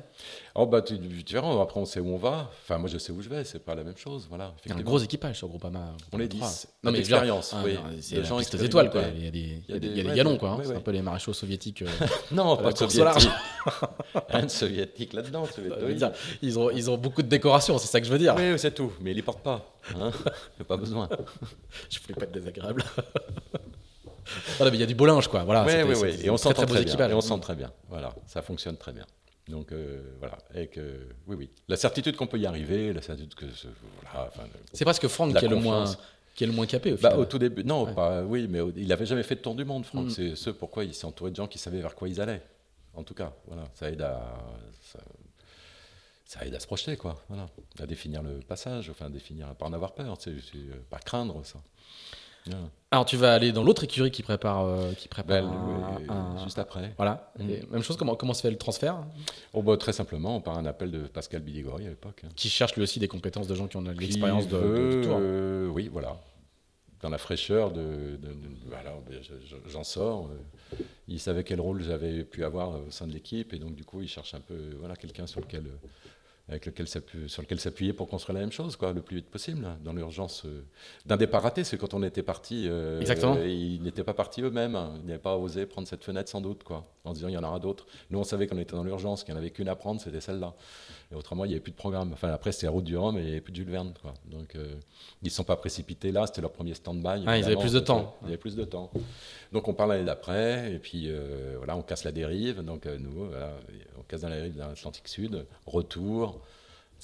Oh, 0.55 0.67
bah, 0.67 0.83
tu, 0.83 0.99
différent. 0.99 1.61
Après, 1.61 1.81
on 1.81 1.85
sait 1.85 2.01
où 2.01 2.09
on 2.09 2.19
va. 2.19 2.51
Enfin, 2.63 2.79
moi, 2.79 2.89
je 2.89 2.99
sais 2.99 3.13
où 3.13 3.21
je 3.23 3.29
vais. 3.29 3.45
C'est 3.45 3.65
pas 3.65 3.75
la 3.75 3.85
même 3.85 3.97
chose. 3.97 4.27
Voilà, 4.29 4.55
il 4.65 4.71
y 4.71 4.75
a 4.75 4.77
un 4.77 4.81
gros 4.81 4.99
équipage 4.99 5.39
sur 5.39 5.49
Groupama. 5.49 5.95
On 6.13 6.21
est 6.21 6.29
10. 6.29 6.69
Non, 6.83 6.93
mais 6.93 6.99
expérience. 6.99 7.55
oui. 7.65 7.79
C'est 8.01 8.21
la 8.21 8.37
piste 8.37 8.55
étoiles, 8.55 8.91
quoi. 8.91 9.03
Il 9.15 9.25
y 9.25 9.29
a 9.29 9.31
des, 9.79 9.81
des, 9.81 10.05
galons, 10.05 10.39
quoi. 10.39 10.59
C'est 10.65 10.75
un 10.75 10.81
peu 10.81 10.91
les 10.91 11.03
maréchaux 11.03 11.33
soviétiques. 11.33 11.83
Euh, 11.83 12.07
non, 12.31 12.57
pas 12.63 12.73
de 12.73 12.83
de 14.43 14.49
soviétique 14.49 15.13
là-dedans. 15.13 15.49
Ils 16.43 16.59
ont, 16.59 16.71
ils 16.71 16.91
ont 16.91 16.97
beaucoup 16.97 17.23
de 17.23 17.29
décorations, 17.29 17.79
c'est 17.79 17.87
ça 17.87 18.01
que 18.01 18.07
je 18.07 18.13
veux 18.13 18.19
dire. 18.19 18.35
Oui, 18.37 18.59
c'est 18.59 18.75
tout. 18.75 18.93
Mais 19.01 19.13
ils 19.13 19.15
les 19.15 19.23
portent 19.23 19.43
pas. 19.43 19.75
Hein 19.99 20.11
pas 20.69 20.77
besoin. 20.77 21.09
je 21.91 22.01
voulais 22.01 22.15
pas 22.15 22.25
être 22.25 22.33
désagréable. 22.33 22.85
il 24.61 24.77
y 24.77 24.83
a 24.83 24.87
du 24.87 24.95
beau 24.95 25.07
linge, 25.07 25.29
quoi. 25.29 25.45
Voilà, 25.45 25.65
oui, 25.65 25.73
oui, 25.87 25.97
oui. 26.03 26.21
Et 26.25 26.31
on 26.31 26.37
s'entend 26.37 26.65
très, 26.67 26.85
bien. 26.85 27.09
Et 27.09 27.15
on 27.15 27.21
sent 27.21 27.39
très 27.41 27.55
bien. 27.55 27.73
Voilà, 27.89 28.15
ça 28.27 28.43
fonctionne 28.43 28.77
très 28.77 28.93
bien. 28.93 29.07
Donc 29.49 29.73
euh, 29.73 30.01
voilà, 30.21 30.39
et 30.55 30.69
que, 30.69 31.09
oui, 31.27 31.37
oui. 31.37 31.51
La 31.69 31.77
certitude 31.77 32.17
qu'on 32.17 32.29
peut 32.29 32.39
y 32.39 32.47
arriver, 32.47 32.93
la 32.93 33.03
certitude 33.03 33.35
que. 33.35 33.47
Voilà, 34.13 34.31
c'est 34.73 34.85
presque 34.85 35.09
Franck 35.09 35.37
qui 35.37 35.45
est 35.45 35.49
le 35.49 35.57
moins 35.57 35.85
qui 36.35 36.45
est 36.45 36.47
le 36.47 36.53
moins 36.53 36.67
capé 36.67 36.93
au, 36.93 36.97
bah, 36.97 37.17
au 37.17 37.25
tout 37.25 37.39
début, 37.39 37.63
non, 37.63 37.93
pas, 37.93 38.23
oui, 38.23 38.47
mais 38.49 38.61
il 38.77 38.89
n'avait 38.89 39.05
jamais 39.05 39.23
fait 39.23 39.35
de 39.35 39.41
tour 39.41 39.55
du 39.55 39.65
monde, 39.65 39.85
Franck. 39.85 40.07
Mm. 40.07 40.11
C'est 40.11 40.37
ce 40.37 40.51
pourquoi 40.51 40.85
il 40.85 40.95
s'est 40.95 41.05
entouré 41.05 41.31
de 41.31 41.37
gens 41.37 41.47
qui 41.47 41.59
savaient 41.59 41.81
vers 41.81 41.95
quoi 41.95 42.09
ils 42.09 42.21
allaient. 42.21 42.43
En 42.95 43.03
tout 43.03 43.15
cas, 43.15 43.33
voilà, 43.47 43.65
ça 43.75 43.91
aide 43.91 44.03
à, 44.03 44.39
ça, 46.25 46.45
aide 46.45 46.55
à 46.55 46.61
se 46.61 46.67
projeter, 46.67 46.97
quoi. 46.97 47.23
Voilà, 47.29 47.47
à 47.79 47.87
définir 47.87 48.23
le 48.23 48.41
passage, 48.41 48.91
enfin, 48.91 49.07
à 49.07 49.11
définir, 49.11 49.49
à 49.49 49.55
pas 49.55 49.67
en 49.67 49.73
avoir 49.73 49.95
peur, 49.95 50.17
c'est 50.19 50.31
euh, 50.31 50.83
pas 50.91 50.99
craindre 50.99 51.45
ça. 51.45 51.59
Alors 52.91 53.05
tu 53.05 53.17
vas 53.17 53.33
aller 53.33 53.53
dans 53.53 53.63
l'autre 53.63 53.85
écurie 53.85 54.11
qui 54.11 54.23
prépare, 54.23 54.65
euh, 54.65 54.93
qui 54.95 55.09
prépare 55.09 55.43
ben, 55.43 56.37
juste 56.45 56.59
après. 56.59 56.93
Voilà. 56.97 57.33
Mm. 57.39 57.53
même 57.71 57.83
chose. 57.83 57.97
Comment 57.97 58.17
comment 58.17 58.35
se 58.35 58.43
fait 58.43 58.51
le 58.51 58.59
transfert? 58.59 58.99
Oh, 59.53 59.63
bah, 59.63 59.77
très 59.77 59.93
simplement 59.93 60.41
par 60.41 60.59
un 60.59 60.67
appel 60.67 60.91
de 60.91 61.07
Pascal 61.07 61.41
Bidigori 61.43 61.87
à 61.87 61.91
l'époque. 61.91 62.23
Qui 62.37 62.49
cherche 62.49 62.75
lui 62.75 62.83
aussi 62.83 62.99
des 62.99 63.09
compétences 63.09 63.47
de 63.47 63.55
gens 63.55 63.69
qui 63.69 63.77
ont 63.77 63.83
de 63.83 63.93
l'expérience 63.93 64.49
de, 64.49 64.59
de, 64.59 65.05
tour. 65.05 65.17
Euh, 65.21 65.69
oui, 65.69 65.89
voilà. 65.91 66.17
Dans 67.03 67.11
la 67.11 67.19
fraîcheur 67.19 67.73
de, 67.73 68.19
voilà, 68.67 68.95
ben, 69.09 69.21
j'en 69.67 69.85
sors. 69.85 70.31
Euh, 70.31 70.77
il 71.09 71.21
savait 71.21 71.45
quel 71.45 71.61
rôle 71.61 71.83
j'avais 71.83 72.25
pu 72.25 72.45
avoir 72.45 72.81
au 72.87 72.91
sein 72.91 73.07
de 73.07 73.13
l'équipe 73.13 73.53
et 73.53 73.59
donc 73.59 73.75
du 73.75 73.85
coup 73.85 74.01
il 74.01 74.09
cherche 74.09 74.35
un 74.35 74.41
peu 74.41 74.55
voilà 74.79 74.97
quelqu'un 74.97 75.27
sur 75.27 75.41
lequel 75.41 75.65
avec 76.49 76.67
lequel 76.67 76.87
sur 76.89 77.43
lequel 77.43 77.61
s'appuyer 77.61 77.93
pour 77.93 78.09
construire 78.09 78.35
la 78.35 78.41
même 78.41 78.53
chose, 78.53 78.77
quoi, 78.77 78.93
le 78.93 79.01
plus 79.01 79.17
vite 79.17 79.31
possible, 79.31 79.67
dans 79.85 79.93
l'urgence 79.93 80.45
euh, 80.45 80.63
d'un 81.07 81.17
départ 81.17 81.43
raté. 81.43 81.65
C'est 81.65 81.79
quand 81.79 81.95
on 81.95 82.03
était 82.03 82.23
parti, 82.23 82.67
euh, 82.69 83.01
Exactement. 83.01 83.37
ils 83.43 83.81
n'étaient 83.83 84.05
pas 84.05 84.15
partis 84.15 84.43
eux-mêmes, 84.43 84.75
hein. 84.75 84.95
ils 85.01 85.07
n'avaient 85.07 85.19
pas 85.19 85.37
osé 85.37 85.67
prendre 85.67 85.87
cette 85.87 86.05
fenêtre 86.05 86.29
sans 86.29 86.41
doute, 86.41 86.65
quoi, 86.65 86.85
en 87.05 87.11
se 87.11 87.17
disant 87.17 87.29
il 87.29 87.35
y 87.35 87.37
en 87.37 87.45
aura 87.45 87.59
d'autres. 87.61 87.87
Nous, 88.11 88.19
on 88.19 88.25
savait 88.25 88.47
qu'on 88.47 88.59
était 88.59 88.75
dans 88.75 88.85
l'urgence, 88.85 89.23
qu'il 89.23 89.33
n'y 89.35 89.39
en 89.39 89.43
avait 89.43 89.51
qu'une 89.51 89.69
à 89.69 89.77
prendre, 89.77 90.01
c'était 90.01 90.21
celle-là. 90.21 90.55
Et 91.13 91.15
autrement, 91.15 91.45
il 91.45 91.49
n'y 91.49 91.55
avait 91.55 91.61
plus 91.61 91.73
de 91.73 91.77
programme. 91.77 92.11
Enfin, 92.13 92.29
après, 92.33 92.53
c'était 92.53 92.67
la 92.67 92.73
route 92.73 92.85
du 92.85 92.97
Rhum 92.97 93.19
et 93.19 93.21
il 93.21 93.27
n'y 93.27 93.31
avait 93.33 93.41
plus 93.41 93.53
de 93.53 93.57
Jules 93.57 93.71
Verne, 93.71 93.93
quoi. 94.01 94.15
Donc, 94.25 94.57
euh, 94.57 94.75
ils 95.23 95.27
ne 95.27 95.31
sont 95.31 95.45
pas 95.45 95.57
précipités 95.57 96.11
là, 96.11 96.27
c'était 96.27 96.41
leur 96.41 96.53
premier 96.53 96.75
stand-by. 96.75 97.25
Ah, 97.27 97.39
ils 97.39 97.45
avaient 97.45 97.57
plus 97.57 97.73
de 97.73 97.81
temps. 97.81 98.17
Ils 98.23 98.29
avaient 98.29 98.37
plus 98.37 98.57
de 98.57 98.65
temps. 98.65 98.91
Donc, 99.53 99.69
on 99.69 99.75
parle 99.75 99.91
l'année 99.91 100.05
d'après, 100.05 100.73
et 100.73 100.79
puis 100.79 101.11
voilà, 101.59 101.77
on 101.77 101.83
casse 101.83 102.05
la 102.05 102.13
dérive. 102.13 102.63
Donc, 102.63 102.87
nous, 102.87 103.31
on 103.99 104.03
casse 104.03 104.23
dans 104.23 104.29
la 104.29 104.37
dérive 104.37 104.55
de 104.55 104.61
l'Atlantique 104.61 105.09
Sud, 105.09 105.45
retour 105.67 106.41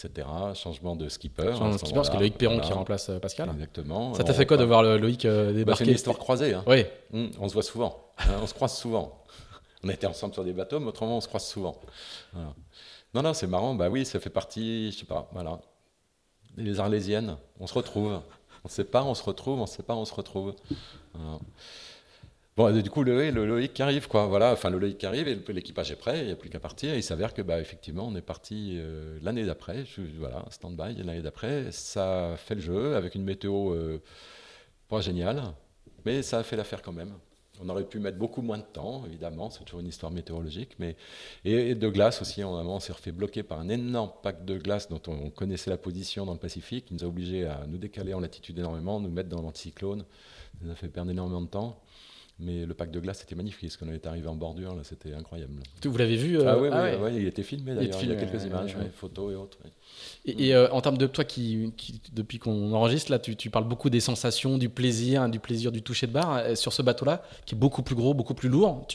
etc. 0.04 0.26
Changement 0.54 0.96
de 0.96 1.08
skipper. 1.08 1.50
Changement 1.52 1.70
de 1.70 1.78
skipper, 1.78 1.94
parce 1.94 2.10
que 2.10 2.16
Loïc 2.16 2.38
Perron 2.38 2.60
qui 2.60 2.72
remplace 2.72 3.08
euh, 3.08 3.18
Pascal. 3.18 3.50
Exactement. 3.50 4.14
Ça 4.14 4.24
t'a 4.24 4.34
fait 4.34 4.46
quoi 4.46 4.56
de 4.56 4.64
voir 4.64 4.82
Loïc 4.82 5.24
euh, 5.24 5.52
débarquer 5.52 5.64
bah, 5.64 5.74
C'est 5.76 5.84
une 5.84 5.96
histoire 5.96 6.18
croisée. 6.18 6.54
Hein. 6.54 6.64
Oui. 6.66 6.84
Hum, 7.12 7.30
on 7.40 7.48
se 7.48 7.54
voit 7.54 7.62
souvent. 7.62 8.12
Hein, 8.18 8.36
on 8.42 8.46
se 8.46 8.54
croise 8.54 8.76
souvent. 8.76 9.24
On 9.84 9.88
a 9.88 9.92
été 9.92 10.06
ensemble 10.06 10.34
sur 10.34 10.44
des 10.44 10.52
bateaux, 10.52 10.80
mais 10.80 10.88
autrement, 10.88 11.18
on 11.18 11.20
se 11.20 11.28
croise 11.28 11.46
souvent. 11.46 11.80
Non, 13.14 13.22
non, 13.22 13.34
c'est 13.34 13.46
marrant. 13.46 13.74
Bah 13.74 13.88
oui, 13.88 14.04
ça 14.04 14.20
fait 14.20 14.30
partie, 14.30 14.92
je 14.92 14.98
sais 14.98 15.06
pas, 15.06 15.28
voilà. 15.32 15.60
Les 16.56 16.80
Arlésiennes, 16.80 17.36
on 17.60 17.66
se 17.66 17.74
retrouve. 17.74 18.20
On 18.64 18.68
ne 18.68 18.70
sait 18.70 18.84
pas, 18.84 19.04
on 19.04 19.14
se 19.14 19.22
retrouve, 19.22 19.58
on 19.58 19.62
ne 19.62 19.66
sait 19.66 19.82
pas, 19.82 19.94
on 19.94 20.04
se 20.04 20.14
retrouve. 20.14 20.54
Bon, 22.58 22.72
du 22.76 22.90
coup, 22.90 23.04
le, 23.04 23.30
Loïc 23.30 23.72
qui 23.72 23.82
arrive, 23.82 24.08
quoi. 24.08 24.26
Voilà, 24.26 24.52
enfin, 24.52 24.68
le 24.68 24.78
Loïc 24.78 24.98
qui 24.98 25.06
arrive 25.06 25.28
et 25.28 25.52
l'équipage 25.52 25.92
est 25.92 25.96
prêt, 25.96 26.22
il 26.22 26.26
n'y 26.26 26.32
a 26.32 26.34
plus 26.36 26.50
qu'à 26.50 26.58
partir. 26.58 26.92
Et 26.92 26.96
il 26.96 27.02
s'avère 27.04 27.32
que, 27.32 27.40
bah, 27.40 27.60
effectivement, 27.60 28.08
on 28.08 28.16
est 28.16 28.20
parti 28.20 28.74
euh, 28.78 29.16
l'année 29.22 29.44
d'après. 29.44 29.84
Voilà, 30.18 30.44
stand-by, 30.50 30.96
l'année 31.04 31.22
d'après. 31.22 31.70
Ça 31.70 32.34
fait 32.36 32.56
le 32.56 32.60
jeu 32.60 32.96
avec 32.96 33.14
une 33.14 33.22
météo 33.22 33.72
euh, 33.74 34.02
pas 34.88 35.00
géniale, 35.00 35.40
mais 36.04 36.22
ça 36.22 36.40
a 36.40 36.42
fait 36.42 36.56
l'affaire 36.56 36.82
quand 36.82 36.90
même. 36.90 37.14
On 37.60 37.68
aurait 37.68 37.84
pu 37.84 37.98
mettre 37.98 38.18
beaucoup 38.18 38.42
moins 38.42 38.58
de 38.58 38.62
temps, 38.62 39.04
évidemment, 39.06 39.50
c'est 39.50 39.64
toujours 39.64 39.80
une 39.80 39.88
histoire 39.88 40.12
météorologique, 40.12 40.76
mais 40.78 40.96
et, 41.44 41.74
de 41.74 41.88
glace 41.88 42.22
aussi. 42.22 42.44
On, 42.44 42.52
on 42.52 42.80
s'est 42.80 42.92
refait 42.92 43.12
bloquer 43.12 43.42
par 43.42 43.60
un 43.60 43.68
énorme 43.68 44.12
pack 44.22 44.44
de 44.44 44.58
glace 44.58 44.88
dont 44.88 45.00
on 45.06 45.30
connaissait 45.30 45.70
la 45.70 45.78
position 45.78 46.26
dans 46.26 46.32
le 46.34 46.38
Pacifique, 46.38 46.86
qui 46.86 46.94
nous 46.94 47.04
a 47.04 47.06
obligés 47.06 47.46
à 47.46 47.66
nous 47.66 47.78
décaler 47.78 48.14
en 48.14 48.20
latitude 48.20 48.58
énormément, 48.58 49.00
nous 49.00 49.10
mettre 49.10 49.28
dans 49.28 49.42
l'anticyclone. 49.42 50.00
Ça 50.00 50.58
nous 50.62 50.70
a 50.70 50.74
fait 50.74 50.88
perdre 50.88 51.10
énormément 51.10 51.42
de 51.42 51.48
temps. 51.48 51.80
Mais 52.40 52.66
le 52.66 52.74
pack 52.74 52.92
de 52.92 53.00
glace, 53.00 53.18
c'était 53.18 53.34
magnifique. 53.34 53.68
Parce 53.68 53.76
qu'on 53.76 53.92
est 53.92 54.06
arrivé 54.06 54.28
en 54.28 54.36
bordure, 54.36 54.76
là, 54.76 54.82
c'était 54.84 55.12
incroyable. 55.12 55.54
Vous 55.82 55.96
l'avez 55.96 56.16
vu 56.16 56.38
euh, 56.38 56.44
Ah 56.46 56.58
oui, 56.58 56.68
ah 56.70 56.96
ouais. 56.96 57.16
il 57.16 57.26
était 57.26 57.42
filmé 57.42 57.74
d'ailleurs. 57.74 57.98
Il, 58.00 58.08
y 58.08 58.12
a 58.12 58.14
quelques 58.14 58.44
images, 58.44 58.76
photos 58.94 59.32
et 59.32 59.36
autres. 59.36 59.58
Et, 60.24 60.54
euh, 60.54 60.70
en 60.70 60.80
termes 60.80 60.98
de 60.98 61.08
toi, 61.08 61.24
qui, 61.24 61.72
depuis 62.12 62.38
qu'on 62.38 62.72
enregistre, 62.74 63.10
là, 63.10 63.18
tu, 63.18 63.34
tu, 63.34 63.50
parles 63.50 63.66
beaucoup 63.66 63.90
des 63.90 63.98
sensations, 63.98 64.56
du 64.56 64.68
plaisir, 64.68 65.22
hein, 65.22 65.28
du 65.28 65.40
plaisir 65.40 65.72
du 65.72 65.82
toucher 65.82 66.06
de 66.06 66.12
barre. 66.12 66.36
Euh, 66.36 66.54
sur 66.54 66.72
ce 66.72 66.82
bateau-là, 66.82 67.24
qui 67.44 67.56
est 67.56 67.58
beaucoup 67.58 67.82
plus 67.82 67.96
gros, 67.96 68.14
beaucoup 68.14 68.34
plus 68.34 68.48
lourd, 68.48 68.86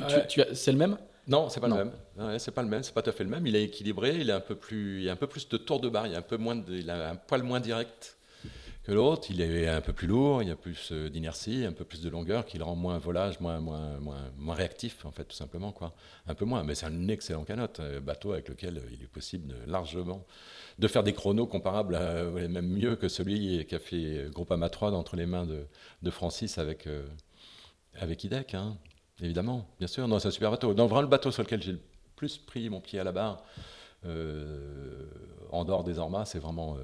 c'est 0.54 0.72
le 0.72 0.78
même? 0.78 0.98
Non, 1.28 1.50
c'est 1.50 1.60
pas 1.60 1.68
le 1.68 1.76
même. 1.76 2.40
c'est 2.40 2.52
pas 2.52 2.62
le 2.62 2.70
même. 2.70 2.84
C'est 2.84 2.94
pas 2.94 3.02
tout 3.02 3.10
à 3.10 3.14
fait 3.14 3.26
le 3.26 3.30
même. 3.30 3.46
Il 3.46 3.56
est 3.58 3.64
équilibré. 3.64 4.18
Il 4.22 4.30
est 4.30 4.34
un 4.34 4.42
peu 4.42 4.56
plus. 4.56 5.00
Il 5.00 5.04
y 5.04 5.10
a 5.10 5.14
un 5.14 5.18
peu 5.18 5.28
plus 5.28 5.48
de 5.50 5.58
tour 5.58 5.82
de 5.82 5.90
barre. 5.90 6.08
Il 6.08 6.14
y 6.14 6.16
a 6.16 6.20
un 6.20 6.24
peu 6.24 6.38
moins. 6.38 6.56
De, 6.56 6.74
il 6.74 6.90
a 6.90 7.12
un 7.12 7.16
poil 7.16 7.44
moins 7.44 7.60
direct 7.60 8.18
que 8.84 8.92
l'autre. 8.92 9.28
Il 9.30 9.42
est 9.42 9.68
un 9.68 9.82
peu 9.82 9.94
plus 9.94 10.08
lourd, 10.08 10.42
il 10.42 10.50
y 10.50 10.52
a 10.52 10.56
plus 10.56 10.92
euh, 10.92 11.10
d'inertie, 11.10 11.66
un 11.66 11.72
peu 11.72 11.86
plus 11.86 12.02
de 12.02 12.10
longueur, 12.10 12.46
qui 12.46 12.58
le 12.58 12.64
rend 12.64 12.76
moins 12.76 12.98
volage, 12.98 13.40
moins, 13.40 13.60
moins, 13.60 14.00
moins, 14.00 14.54
réactif, 14.54 15.06
en 15.06 15.12
fait, 15.12 15.24
tout 15.26 15.36
simplement. 15.36 15.72
Quoi. 15.72 15.94
Un 16.28 16.36
peu 16.36 16.46
moins, 16.46 16.64
mais 16.64 16.76
c'est 16.76 16.86
un 16.86 17.08
excellent 17.08 17.44
canote, 17.44 17.80
euh, 17.80 18.00
bateau 18.00 18.34
avec 18.34 18.50
lequel 18.50 18.82
il 18.92 19.02
est 19.02 19.08
possible 19.08 19.56
largement 19.68 20.26
de 20.80 20.88
faire 20.88 21.04
des 21.04 21.14
chronos 21.14 21.48
comparables, 21.48 21.96
à, 21.96 22.24
même 22.24 22.68
mieux 22.68 22.96
que 22.96 23.08
celui 23.08 23.66
qui 23.66 23.76
a 23.76 23.80
fait 23.80 24.28
Groupama 24.32 24.70
3 24.70 24.92
entre 24.92 25.16
les 25.16 25.26
mains 25.26 25.46
de, 25.46 26.10
Francis 26.10 26.58
avec, 26.58 26.88
euh, 26.88 27.06
avec 27.96 28.24
IDEC, 28.24 28.56
hein. 28.56 28.78
évidemment, 29.22 29.70
bien 29.80 29.88
sûr. 29.88 30.08
Non, 30.08 30.20
c'est 30.20 30.28
un 30.28 30.32
super 30.32 30.52
bateau. 30.52 30.74
Non, 30.74 30.88
vraiment, 30.88 31.04
le 31.04 31.08
bateau 31.08 31.32
sur 31.32 31.44
lequel 31.44 31.62
j'ai 31.62 31.74
le 31.74 31.82
plus 32.16 32.38
pris 32.38 32.70
mon 32.70 32.82
pied 32.82 33.00
à 33.00 33.04
la 33.04 33.12
barre, 33.12 33.44
en 35.52 35.64
dehors 35.64 35.86
des 35.86 35.98
Ormas, 35.98 36.26
c'est 36.26 36.40
vraiment 36.40 36.76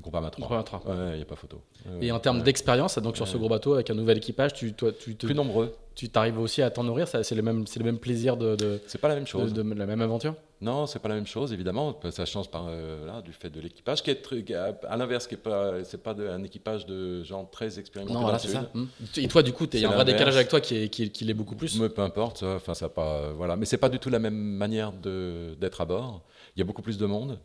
Groupama 0.00 0.30
3. 0.30 0.64
3. 0.64 0.82
il 1.12 1.16
n'y 1.16 1.22
a 1.22 1.24
pas 1.24 1.36
photo. 1.36 1.60
Et 2.00 2.10
en 2.12 2.18
termes 2.18 2.42
d'expérience, 2.42 2.98
donc 2.98 3.16
sur 3.16 3.28
ce 3.28 3.36
gros 3.36 3.48
bateau 3.48 3.74
avec 3.74 3.90
un 3.90 3.94
nouvel 3.94 4.18
équipage, 4.18 4.54
tu, 4.54 4.72
toi, 4.72 4.90
tu 4.92 5.16
te, 5.16 5.26
plus 5.26 5.34
nombreux. 5.34 5.74
Tu 5.94 6.08
t'arrives 6.08 6.38
aussi 6.38 6.62
à 6.62 6.70
t'en 6.70 6.84
nourrir, 6.84 7.06
c'est 7.06 7.34
le 7.34 7.42
même, 7.42 7.66
c'est 7.66 7.78
le 7.78 7.84
même 7.84 7.98
plaisir 7.98 8.38
de. 8.38 8.56
de 8.56 8.80
c'est 8.86 9.00
pas 9.00 9.08
la 9.08 9.14
même 9.14 9.26
chose. 9.26 9.52
De, 9.52 9.62
la 9.62 9.86
même 9.86 10.00
aventure? 10.00 10.34
Non, 10.62 10.86
c'est 10.86 11.00
pas 11.00 11.10
la 11.10 11.16
même 11.16 11.26
chose 11.26 11.52
évidemment. 11.52 11.98
Ça 12.10 12.24
change 12.24 12.48
par 12.48 12.66
euh, 12.68 13.06
là, 13.06 13.20
du 13.20 13.32
fait 13.32 13.50
de 13.50 13.60
l'équipage 13.60 14.02
qui 14.02 14.10
est 14.10 14.54
à 14.88 14.96
l'inverse, 14.96 15.26
qui 15.26 15.34
est 15.34 15.38
pas, 15.38 15.84
c'est 15.84 16.02
pas 16.02 16.14
un 16.14 16.42
équipage 16.42 16.86
de 16.86 17.22
gens 17.22 17.44
très 17.44 17.78
expérimentés. 17.78 18.14
Non, 18.14 18.22
voilà, 18.22 18.38
c'est 18.38 18.48
ça. 18.48 18.70
Hum. 18.74 18.88
Et 19.16 19.28
toi, 19.28 19.42
du 19.42 19.52
coup, 19.52 19.66
il 19.70 19.80
y 19.80 19.84
a 19.84 19.90
un 19.90 19.94
vrai 19.94 20.06
décalage 20.06 20.36
avec 20.36 20.48
toi 20.48 20.60
qui 20.60 20.76
est, 20.76 20.88
qui, 20.88 21.10
qui 21.10 21.24
l'est 21.24 21.34
beaucoup 21.34 21.56
plus? 21.56 21.78
Mais 21.78 21.90
peu 21.90 22.02
importe. 22.02 22.44
Enfin, 22.44 22.72
ça 22.72 22.88
pas, 22.88 23.32
voilà. 23.32 23.56
Mais 23.56 23.66
c'est 23.66 23.76
pas 23.76 23.90
du 23.90 23.98
tout 23.98 24.08
la 24.08 24.20
même 24.20 24.34
manière 24.34 24.92
de 24.92 25.54
d'être 25.60 25.82
à 25.82 25.84
bord. 25.84 26.22
Il 26.56 26.60
y 26.60 26.62
a 26.62 26.64
beaucoup 26.64 26.82
plus 26.82 26.96
de 26.96 27.06
monde. 27.06 27.38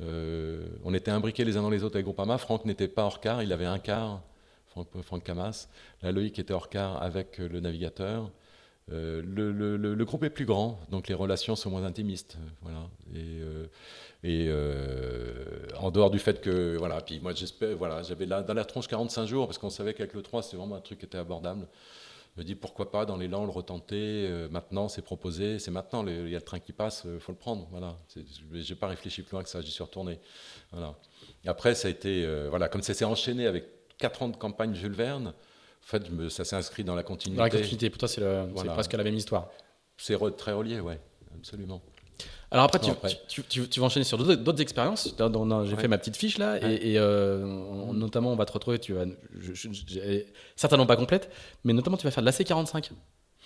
Euh, 0.00 0.66
on 0.84 0.92
était 0.94 1.10
imbriqués 1.10 1.44
les 1.44 1.56
uns 1.56 1.62
dans 1.62 1.70
les 1.70 1.84
autres 1.84 1.96
avec 1.96 2.04
Groupama. 2.04 2.38
Franck 2.38 2.64
n'était 2.64 2.88
pas 2.88 3.04
hors 3.04 3.20
quart, 3.20 3.42
il 3.42 3.52
avait 3.52 3.66
un 3.66 3.78
quart, 3.78 4.22
Franck, 4.66 4.88
Franck 5.02 5.24
Camas. 5.24 5.68
La 6.02 6.12
Loïc 6.12 6.38
était 6.38 6.52
hors 6.52 6.68
quart 6.68 7.02
avec 7.02 7.38
le 7.38 7.60
navigateur. 7.60 8.30
Euh, 8.92 9.22
le, 9.24 10.04
groupe 10.04 10.24
est 10.24 10.30
plus 10.30 10.44
grand, 10.44 10.78
donc 10.90 11.08
les 11.08 11.14
relations 11.14 11.56
sont 11.56 11.70
moins 11.70 11.84
intimistes. 11.84 12.36
Voilà. 12.62 12.88
Et, 13.14 14.46
euh, 14.48 15.66
en 15.78 15.90
dehors 15.90 16.10
du 16.10 16.18
fait 16.18 16.40
que, 16.40 16.76
voilà, 16.76 17.00
puis 17.00 17.20
moi 17.20 17.32
j'espère, 17.32 17.76
voilà, 17.76 18.02
j'avais 18.02 18.26
dans 18.26 18.54
la 18.54 18.64
tronche 18.64 18.88
45 18.88 19.26
jours, 19.26 19.46
parce 19.46 19.58
qu'on 19.58 19.70
savait 19.70 19.94
qu'avec 19.94 20.12
le 20.12 20.22
3, 20.22 20.42
c'était 20.42 20.56
vraiment 20.56 20.76
un 20.76 20.80
truc 20.80 20.98
qui 20.98 21.06
était 21.06 21.18
abordable. 21.18 21.66
Je 22.34 22.40
me 22.40 22.44
dis 22.44 22.56
pourquoi 22.56 22.90
pas 22.90 23.06
dans 23.06 23.16
l'élan 23.16 23.44
le 23.44 23.50
retenter. 23.50 24.26
Euh, 24.28 24.48
maintenant, 24.48 24.88
c'est 24.88 25.02
proposé, 25.02 25.60
c'est 25.60 25.70
maintenant. 25.70 26.04
Il 26.06 26.28
y 26.28 26.34
a 26.34 26.38
le 26.38 26.44
train 26.44 26.58
qui 26.58 26.72
passe, 26.72 27.02
il 27.04 27.12
euh, 27.12 27.20
faut 27.20 27.30
le 27.30 27.38
prendre. 27.38 27.68
Voilà. 27.70 27.96
J'ai 28.54 28.74
pas 28.74 28.88
réfléchi 28.88 29.22
plus 29.22 29.32
loin 29.32 29.44
que 29.44 29.48
ça. 29.48 29.60
J'y 29.60 29.70
suis 29.70 29.84
retourné. 29.84 30.18
Voilà. 30.72 30.96
après, 31.46 31.76
ça 31.76 31.86
a 31.86 31.90
été 31.92 32.24
euh, 32.24 32.48
voilà, 32.50 32.68
comme 32.68 32.82
ça 32.82 32.92
s'est 32.92 33.04
enchaîné 33.04 33.46
avec 33.46 33.66
4 33.98 34.22
ans 34.22 34.28
de 34.28 34.36
campagne 34.36 34.74
Jules 34.74 34.94
Verne. 34.94 35.28
En 35.28 35.86
fait, 35.86 36.02
ça 36.30 36.44
s'est 36.44 36.56
inscrit 36.56 36.82
dans 36.82 36.96
la 36.96 37.04
continuité. 37.04 37.36
Dans 37.36 37.44
la 37.44 37.50
continuité. 37.50 37.90
Pour 37.90 37.98
toi, 37.98 38.08
c'est 38.08 38.22
presque 38.66 38.94
la 38.94 39.04
même 39.04 39.14
histoire. 39.14 39.50
C'est 39.96 40.18
très 40.36 40.52
relié, 40.52 40.80
ouais, 40.80 40.98
absolument. 41.36 41.82
Alors 42.54 42.66
après, 42.66 42.78
tu, 42.78 43.42
Tu, 43.42 43.68
tu, 43.68 43.80
vas 43.80 43.86
enchaîner 43.86 44.04
sur 44.04 44.16
d'autres 44.16 44.62
expériences. 44.62 45.12
J'ai 45.64 45.76
fait 45.76 45.88
ma 45.88 45.98
petite 45.98 46.16
fiche 46.16 46.38
là, 46.38 46.56
et, 46.62 46.98
euh, 46.98 47.44
notamment, 47.92 48.32
on 48.32 48.36
va 48.36 48.46
te 48.46 48.52
retrouver. 48.52 48.78
Tu 48.78 48.92
vas, 48.92 49.04
certainement 50.54 50.86
pas 50.86 50.96
complète, 50.96 51.30
mais 51.64 51.72
notamment, 51.72 51.96
tu 51.96 52.04
vas 52.04 52.12
faire 52.12 52.22
de 52.22 52.30
l'AC45. 52.30 52.90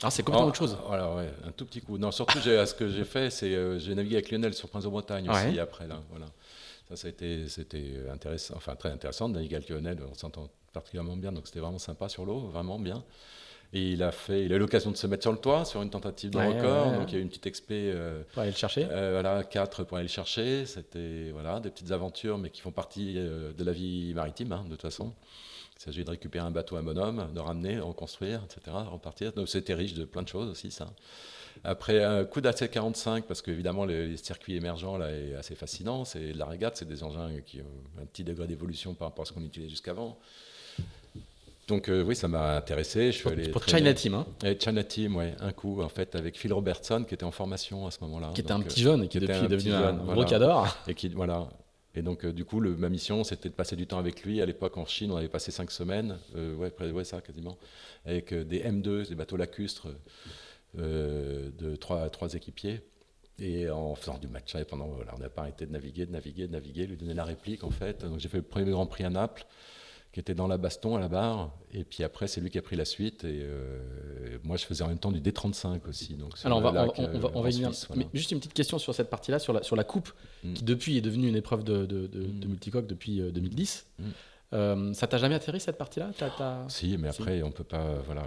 Ah, 0.02 0.10
c'est 0.10 0.22
complètement 0.22 0.46
oh, 0.46 0.50
autre 0.50 0.58
chose. 0.58 0.76
Voilà, 0.86 1.12
ouais, 1.14 1.28
un 1.44 1.50
tout 1.50 1.64
petit 1.64 1.80
coup. 1.80 1.96
Non, 1.96 2.10
surtout, 2.10 2.38
ce 2.38 2.74
que 2.74 2.88
j'ai 2.88 3.04
fait, 3.04 3.30
c'est 3.30 3.54
euh, 3.54 3.78
j'ai 3.78 3.94
navigué 3.94 4.16
avec 4.16 4.30
Lionel 4.30 4.52
sur 4.52 4.68
Prince 4.68 4.84
de 4.84 4.88
Bretagne 4.90 5.28
aussi 5.28 5.58
après 5.58 5.88
là. 5.88 6.00
Voilà. 6.10 6.26
Ça, 6.88 6.96
ça 6.96 7.06
a 7.08 7.10
été, 7.10 7.48
c'était 7.48 7.94
intéressant, 8.12 8.54
enfin 8.56 8.76
très 8.76 8.90
intéressant 8.90 9.28
de 9.28 9.34
naviguer 9.34 9.56
avec 9.56 9.70
Lionel. 9.70 9.98
On 10.08 10.14
s'entend 10.14 10.50
particulièrement 10.72 11.16
bien, 11.16 11.32
donc 11.32 11.46
c'était 11.46 11.60
vraiment 11.60 11.78
sympa 11.78 12.08
sur 12.08 12.26
l'eau, 12.26 12.40
vraiment 12.40 12.78
bien. 12.78 13.02
Et 13.74 13.90
il 13.90 14.02
a 14.02 14.12
fait, 14.12 14.46
il 14.46 14.52
a 14.52 14.56
eu 14.56 14.58
l'occasion 14.58 14.90
de 14.90 14.96
se 14.96 15.06
mettre 15.06 15.22
sur 15.22 15.32
le 15.32 15.38
toit 15.38 15.66
sur 15.66 15.82
une 15.82 15.90
tentative 15.90 16.30
de 16.30 16.38
record. 16.38 16.92
Donc 16.92 17.10
il 17.10 17.14
y 17.14 17.16
a 17.16 17.18
eu 17.18 17.22
une 17.22 17.28
petite 17.28 17.46
expé. 17.46 17.90
Euh, 17.94 18.22
pour 18.32 18.40
aller 18.40 18.50
le 18.50 18.56
chercher. 18.56 18.86
Euh, 18.90 19.10
voilà, 19.12 19.44
quatre 19.44 19.84
pour 19.84 19.98
aller 19.98 20.06
le 20.06 20.12
chercher. 20.12 20.64
C'était 20.64 21.30
voilà 21.32 21.60
des 21.60 21.70
petites 21.70 21.92
aventures, 21.92 22.38
mais 22.38 22.48
qui 22.48 22.62
font 22.62 22.70
partie 22.70 23.14
euh, 23.18 23.52
de 23.52 23.64
la 23.64 23.72
vie 23.72 24.14
maritime 24.14 24.52
hein, 24.52 24.64
de 24.64 24.70
toute 24.70 24.82
façon. 24.82 25.12
Il 25.76 25.82
s'agit 25.82 26.02
de 26.02 26.10
récupérer 26.10 26.44
un 26.44 26.50
bateau 26.50 26.76
à 26.76 26.82
bonhomme, 26.82 27.30
de 27.32 27.40
ramener, 27.40 27.76
de 27.76 27.82
reconstruire, 27.82 28.42
etc., 28.44 28.76
repartir. 28.90 29.32
Donc 29.32 29.48
c'était 29.48 29.74
riche 29.74 29.94
de 29.94 30.04
plein 30.04 30.22
de 30.22 30.28
choses 30.28 30.48
aussi 30.48 30.70
ça. 30.70 30.88
Après 31.62 32.02
un 32.02 32.24
coup 32.24 32.40
d'AC45, 32.40 33.22
parce 33.22 33.42
qu'évidemment 33.42 33.84
les, 33.84 34.16
circuits 34.16 34.56
émergents 34.56 34.96
là 34.96 35.10
est 35.12 35.34
assez 35.34 35.54
fascinant. 35.54 36.04
C'est 36.04 36.32
la 36.32 36.46
régate, 36.46 36.78
c'est 36.78 36.88
des 36.88 37.02
engins 37.04 37.40
qui 37.44 37.60
ont 37.60 38.00
un 38.02 38.06
petit 38.06 38.24
degré 38.24 38.46
d'évolution 38.46 38.94
par 38.94 39.08
rapport 39.08 39.24
à 39.24 39.26
ce 39.26 39.32
qu'on 39.32 39.44
utilisait 39.44 39.68
jusqu'avant. 39.68 40.18
Donc 41.68 41.90
euh, 41.90 42.02
oui, 42.02 42.16
ça 42.16 42.28
m'a 42.28 42.56
intéressé. 42.56 43.12
Je 43.12 43.18
suis 43.18 43.28
allé 43.28 43.50
pour 43.50 43.62
China 43.62 43.92
Team, 43.92 44.14
hein 44.14 44.26
China 44.58 44.82
Team, 44.82 45.16
ouais, 45.16 45.34
un 45.38 45.52
coup 45.52 45.82
en 45.82 45.90
fait 45.90 46.14
avec 46.14 46.38
Phil 46.38 46.52
Robertson 46.52 47.04
qui 47.06 47.14
était 47.14 47.24
en 47.24 47.30
formation 47.30 47.86
à 47.86 47.90
ce 47.90 48.00
moment-là. 48.04 48.30
Qui 48.34 48.40
était 48.40 48.52
un 48.52 48.60
petit 48.60 48.80
jeune 48.80 49.04
et 49.04 49.08
qui, 49.08 49.20
depuis 49.20 49.36
est 49.36 49.48
devenu 49.48 49.72
un, 49.72 49.92
gros 49.92 50.24
cadre. 50.24 50.66
Et 50.88 50.94
qui 50.94 51.10
voilà. 51.10 51.46
Et 51.94 52.00
donc 52.00 52.24
euh, 52.24 52.32
du 52.32 52.46
coup, 52.46 52.60
le, 52.60 52.74
ma 52.74 52.88
mission, 52.88 53.22
c'était 53.22 53.50
de 53.50 53.54
passer 53.54 53.76
du 53.76 53.86
temps 53.86 53.98
avec 53.98 54.24
lui. 54.24 54.40
À 54.40 54.46
l'époque 54.46 54.78
en 54.78 54.86
Chine, 54.86 55.12
on 55.12 55.16
avait 55.16 55.28
passé 55.28 55.50
cinq 55.50 55.70
semaines, 55.70 56.18
euh, 56.36 56.54
ouais, 56.56 56.72
ouais, 56.90 57.04
ça 57.04 57.20
quasiment, 57.20 57.58
avec 58.06 58.32
des 58.32 58.60
M2, 58.60 59.06
des 59.06 59.14
bateaux 59.14 59.36
lacustres 59.36 59.88
de 60.74 61.76
trois, 61.76 62.08
trois 62.08 62.32
équipiers. 62.32 62.80
Et 63.40 63.70
en 63.70 63.94
faisant 63.94 64.18
du 64.18 64.26
match, 64.26 64.56
pendant, 64.68 64.86
voilà, 64.86 65.12
on 65.14 65.18
n'a 65.18 65.28
pas 65.28 65.42
arrêté 65.42 65.64
de 65.64 65.70
naviguer, 65.70 66.06
de 66.06 66.12
naviguer, 66.12 66.48
de 66.48 66.52
naviguer, 66.52 66.86
lui 66.86 66.96
donner 66.96 67.14
la 67.14 67.24
réplique 67.24 67.62
en 67.62 67.70
fait. 67.70 68.04
Donc 68.04 68.18
j'ai 68.18 68.28
fait 68.28 68.38
le 68.38 68.42
premier 68.42 68.70
Grand 68.70 68.86
Prix 68.86 69.04
à 69.04 69.10
Naples 69.10 69.46
qui 70.12 70.20
était 70.20 70.34
dans 70.34 70.46
la 70.46 70.56
baston 70.56 70.96
à 70.96 71.00
la 71.00 71.08
barre. 71.08 71.50
Et 71.72 71.84
puis 71.84 72.02
après, 72.02 72.28
c'est 72.28 72.40
lui 72.40 72.50
qui 72.50 72.58
a 72.58 72.62
pris 72.62 72.76
la 72.76 72.84
suite. 72.84 73.24
Et 73.24 73.40
euh, 73.42 74.38
moi, 74.42 74.56
je 74.56 74.64
faisais 74.64 74.82
en 74.82 74.88
même 74.88 74.98
temps 74.98 75.12
du 75.12 75.20
D35 75.20 75.86
aussi. 75.88 76.14
Donc 76.14 76.32
Alors, 76.44 76.58
on 76.58 76.60
va, 76.62 76.86
on, 77.34 77.42
va, 77.42 77.48
Mais 77.94 78.08
juste 78.14 78.30
une 78.30 78.38
petite 78.38 78.54
question 78.54 78.78
sur 78.78 78.94
cette 78.94 79.10
partie-là, 79.10 79.38
sur 79.38 79.52
la, 79.52 79.62
sur 79.62 79.76
la 79.76 79.84
coupe, 79.84 80.10
mm. 80.44 80.54
qui 80.54 80.64
depuis 80.64 80.96
est 80.96 81.02
devenue 81.02 81.28
une 81.28 81.36
épreuve 81.36 81.62
de, 81.62 81.84
de, 81.84 82.06
de, 82.06 82.20
mm. 82.20 82.48
multicoque 82.48 82.86
depuis 82.86 83.20
2010. 83.20 83.86
Euh, 84.00 84.02
mm. 84.02 84.12
euh, 84.54 84.94
ça 84.94 85.06
t'a 85.06 85.18
jamais 85.18 85.34
atterri 85.34 85.60
cette 85.60 85.76
partie-là? 85.76 86.10
Si, 86.68 86.96
mais 86.96 87.08
après, 87.08 87.42
on 87.42 87.50
peut 87.50 87.64
pas. 87.64 87.96
Voilà, 88.06 88.22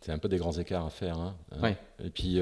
c'est 0.00 0.12
un 0.12 0.18
peu 0.18 0.28
des 0.28 0.38
grands 0.38 0.52
écarts 0.52 0.84
à 0.84 0.90
faire. 0.90 1.18
Hein, 1.18 1.36
hein. 1.62 1.74
Et 2.04 2.10
puis. 2.10 2.40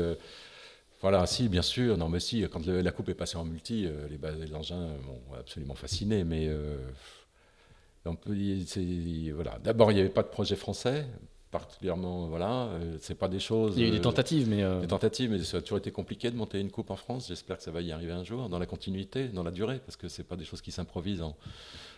Voilà, 1.02 1.24
si, 1.24 1.48
bien 1.48 1.62
sûr. 1.62 1.96
Non, 1.96 2.10
mais 2.10 2.20
si, 2.20 2.42
quand 2.52 2.66
la 2.66 2.90
coupe 2.90 3.08
est 3.08 3.14
passée 3.14 3.38
en 3.38 3.44
multi, 3.44 3.88
les, 4.10 4.46
les 4.46 4.54
engins 4.54 4.88
m'ont 5.06 5.38
absolument 5.38 5.74
fasciné. 5.74 6.24
Mais 6.24 6.46
voilà. 8.04 9.58
D'abord, 9.62 9.92
il 9.92 9.94
n'y 9.94 10.00
avait 10.00 10.08
pas 10.08 10.22
de 10.22 10.28
projet 10.28 10.56
français, 10.56 11.06
particulièrement. 11.50 12.28
Voilà, 12.28 12.64
euh, 12.64 12.96
c'est 13.00 13.14
pas 13.14 13.28
des 13.28 13.40
choses. 13.40 13.74
Il 13.76 13.82
y 13.82 13.86
a 13.86 13.88
eu 13.88 13.92
des 13.92 14.00
tentatives, 14.00 14.48
mais. 14.48 14.62
Euh, 14.62 14.80
des 14.80 14.86
tentatives, 14.86 15.30
mais 15.30 15.42
ça 15.42 15.58
a 15.58 15.60
toujours 15.60 15.78
été 15.78 15.90
compliqué 15.90 16.30
de 16.30 16.36
monter 16.36 16.60
une 16.60 16.70
coupe 16.70 16.90
en 16.90 16.96
France. 16.96 17.28
J'espère 17.28 17.58
que 17.58 17.62
ça 17.62 17.70
va 17.70 17.82
y 17.82 17.92
arriver 17.92 18.12
un 18.12 18.24
jour, 18.24 18.48
dans 18.48 18.58
la 18.58 18.66
continuité, 18.66 19.28
dans 19.28 19.42
la 19.42 19.50
durée, 19.50 19.80
parce 19.84 19.96
que 19.96 20.08
c'est 20.08 20.24
pas 20.24 20.36
des 20.36 20.44
choses 20.44 20.62
qui 20.62 20.72
s'improvisent 20.72 21.22
en, 21.22 21.36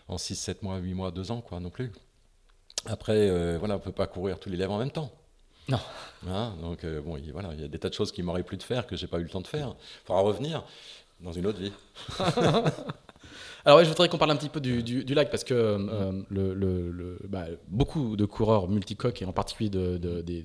en 0.09 0.18
6, 0.18 0.34
7 0.34 0.62
mois, 0.62 0.78
8 0.78 0.94
mois, 0.94 1.11
2 1.11 1.30
ans, 1.30 1.40
quoi, 1.40 1.61
non 1.61 1.70
plus. 1.70 1.92
Après, 2.86 3.28
euh, 3.28 3.59
voilà, 3.59 3.76
on 3.76 3.80
peut 3.80 3.92
pas 3.92 4.07
courir 4.07 4.40
tous 4.40 4.48
les 4.50 4.57
lèvres 4.57 4.72
en 4.72 4.78
même 4.78 4.90
temps. 4.90 5.12
Non. 5.68 5.78
Hein, 6.28 6.55
donc, 6.61 6.84
bon, 7.05 7.16
il, 7.16 7.30
voilà, 7.32 7.55
il 7.55 7.61
y 7.61 7.64
a 7.64 7.68
des 7.68 7.78
tas 7.78 7.88
de 7.88 7.94
choses 7.94 8.11
qui 8.11 8.24
m'auraient 8.24 8.42
plu 8.42 8.57
de 8.57 8.64
faire, 8.64 8.86
que 8.86 8.96
j'ai 8.96 9.07
pas 9.07 9.18
eu 9.18 9.22
le 9.22 9.28
temps 9.28 9.40
de 9.40 9.46
faire. 9.46 9.76
Il 10.03 10.07
faudra 10.07 10.22
revenir 10.22 10.64
dans 11.20 11.30
une 11.30 11.46
autre 11.46 11.61
vie. 11.61 11.72
Alors 13.64 13.82
je 13.84 13.88
voudrais 13.88 14.08
qu'on 14.08 14.18
parle 14.18 14.32
un 14.32 14.36
petit 14.36 14.48
peu 14.48 14.60
du, 14.60 14.82
du, 14.82 15.14
lac 15.14 15.30
parce 15.30 15.44
que 15.44 15.54
euh, 15.54 16.22
le, 16.30 16.54
le, 16.54 17.18
bah, 17.28 17.46
beaucoup 17.68 18.16
de 18.16 18.24
coureurs 18.24 18.68
multicoques 18.68 19.22
et 19.22 19.24
en 19.24 19.32
particulier 19.32 19.70
de, 19.70 19.98
de, 19.98 20.20
de 20.22 20.44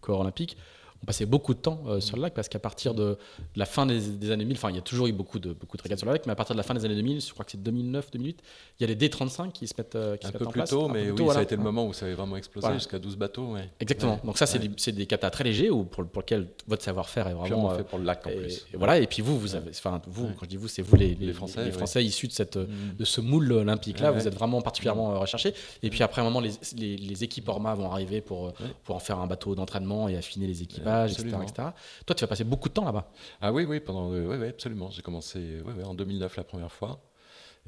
coureurs 0.00 0.20
olympiques 0.20 0.56
on 1.04 1.06
passait 1.06 1.26
beaucoup 1.26 1.52
de 1.52 1.58
temps 1.58 1.82
euh, 1.86 2.00
sur 2.00 2.16
le 2.16 2.22
lac 2.22 2.32
parce 2.32 2.48
qu'à 2.48 2.58
partir 2.58 2.94
de, 2.94 3.18
la 3.56 3.66
fin 3.66 3.84
des, 3.84 4.30
années 4.30 4.46
1000, 4.46 4.56
enfin 4.56 4.70
il 4.70 4.76
y 4.76 4.78
a 4.78 4.82
toujours 4.82 5.06
eu 5.06 5.12
beaucoup 5.12 5.38
de, 5.38 5.52
beaucoup 5.52 5.76
de 5.76 5.82
régates 5.82 5.98
sur 5.98 6.06
le 6.06 6.14
lac, 6.14 6.24
mais 6.24 6.32
à 6.32 6.34
partir 6.34 6.54
de 6.54 6.58
la 6.58 6.62
fin 6.62 6.72
des 6.72 6.82
années 6.82 6.94
2000, 6.94 7.20
je 7.20 7.30
crois 7.30 7.44
que 7.44 7.50
c'est 7.50 7.62
2009, 7.62 8.10
2008, 8.10 8.42
il 8.80 8.88
y 8.88 8.90
a 8.90 8.94
les 8.94 9.08
D35 9.08 9.52
qui 9.52 9.66
se 9.66 9.74
mettent, 9.76 9.96
euh, 9.96 10.16
qui 10.16 10.26
un 10.26 10.32
se 10.32 10.38
peu 10.38 10.46
plus 10.46 10.64
tôt, 10.64 10.88
mais 10.88 11.10
oui, 11.10 11.26
ça 11.28 11.40
a 11.40 11.42
été 11.42 11.56
le 11.56 11.62
moment 11.62 11.86
où 11.86 11.92
ça 11.92 12.06
avait 12.06 12.14
vraiment 12.14 12.38
explosé 12.38 12.72
jusqu'à 12.72 12.98
12 12.98 13.16
bateaux. 13.16 13.54
Exactement. 13.80 14.18
Donc 14.24 14.38
ça, 14.38 14.46
c'est 14.46 14.58
des, 14.58 14.92
des 14.92 15.06
katas 15.06 15.28
très 15.28 15.44
légers 15.44 15.68
ou 15.68 15.84
pour, 15.84 16.06
pour 16.06 16.22
lequel 16.22 16.48
votre 16.66 16.82
savoir-faire 16.82 17.28
est 17.28 17.34
vraiment 17.34 17.68
fait 17.76 17.84
pour 17.84 17.98
le 17.98 18.04
lac 18.04 18.26
en 18.26 18.30
et, 18.30 18.36
plus. 18.36 18.66
Et 18.72 18.78
voilà. 18.78 18.98
Et 18.98 19.06
puis 19.06 19.20
vous, 19.20 19.38
vous 19.38 19.54
avez, 19.54 19.70
enfin 19.70 20.00
vous, 20.06 20.28
quand 20.28 20.44
je 20.44 20.48
dis 20.48 20.56
vous, 20.56 20.68
c'est 20.68 20.82
vous 20.82 20.96
les, 20.96 21.14
les, 21.14 21.32
Français, 21.34 21.66
les 21.66 21.72
Français 21.72 22.02
issus 22.02 22.28
de 22.28 22.32
cette, 22.32 22.56
mm. 22.56 22.96
de 22.98 23.04
ce 23.04 23.20
moule 23.20 23.52
olympique 23.52 24.00
là. 24.00 24.10
Vous 24.10 24.26
êtes 24.26 24.34
vraiment 24.34 24.62
particulièrement 24.62 25.12
mm. 25.12 25.18
recherchés. 25.18 25.54
Et 25.82 25.90
puis 25.90 26.02
après, 26.02 26.22
un 26.22 26.24
moment, 26.24 26.40
les, 26.40 26.52
les, 26.96 27.24
équipes 27.24 27.48
Orma 27.48 27.74
vont 27.74 27.90
arriver 27.92 28.22
pour, 28.22 28.54
pour 28.84 28.96
en 28.96 29.00
faire 29.00 29.18
un 29.18 29.26
bateau 29.26 29.54
d'entraînement 29.54 30.08
et 30.08 30.16
affiner 30.16 30.46
les 30.46 30.62
équipages, 30.62 30.93
etc., 31.06 31.28
etc. 31.42 31.68
Toi, 32.06 32.14
tu 32.14 32.20
vas 32.22 32.28
passer 32.28 32.44
beaucoup 32.44 32.68
de 32.68 32.74
temps 32.74 32.84
là-bas. 32.84 33.10
Ah 33.40 33.52
oui, 33.52 33.64
oui, 33.64 33.80
pendant, 33.80 34.10
oui, 34.10 34.20
oui 34.20 34.48
absolument. 34.48 34.90
J'ai 34.90 35.02
commencé 35.02 35.62
en 35.84 35.94
2009 35.94 36.36
la 36.36 36.44
première 36.44 36.72
fois. 36.72 37.00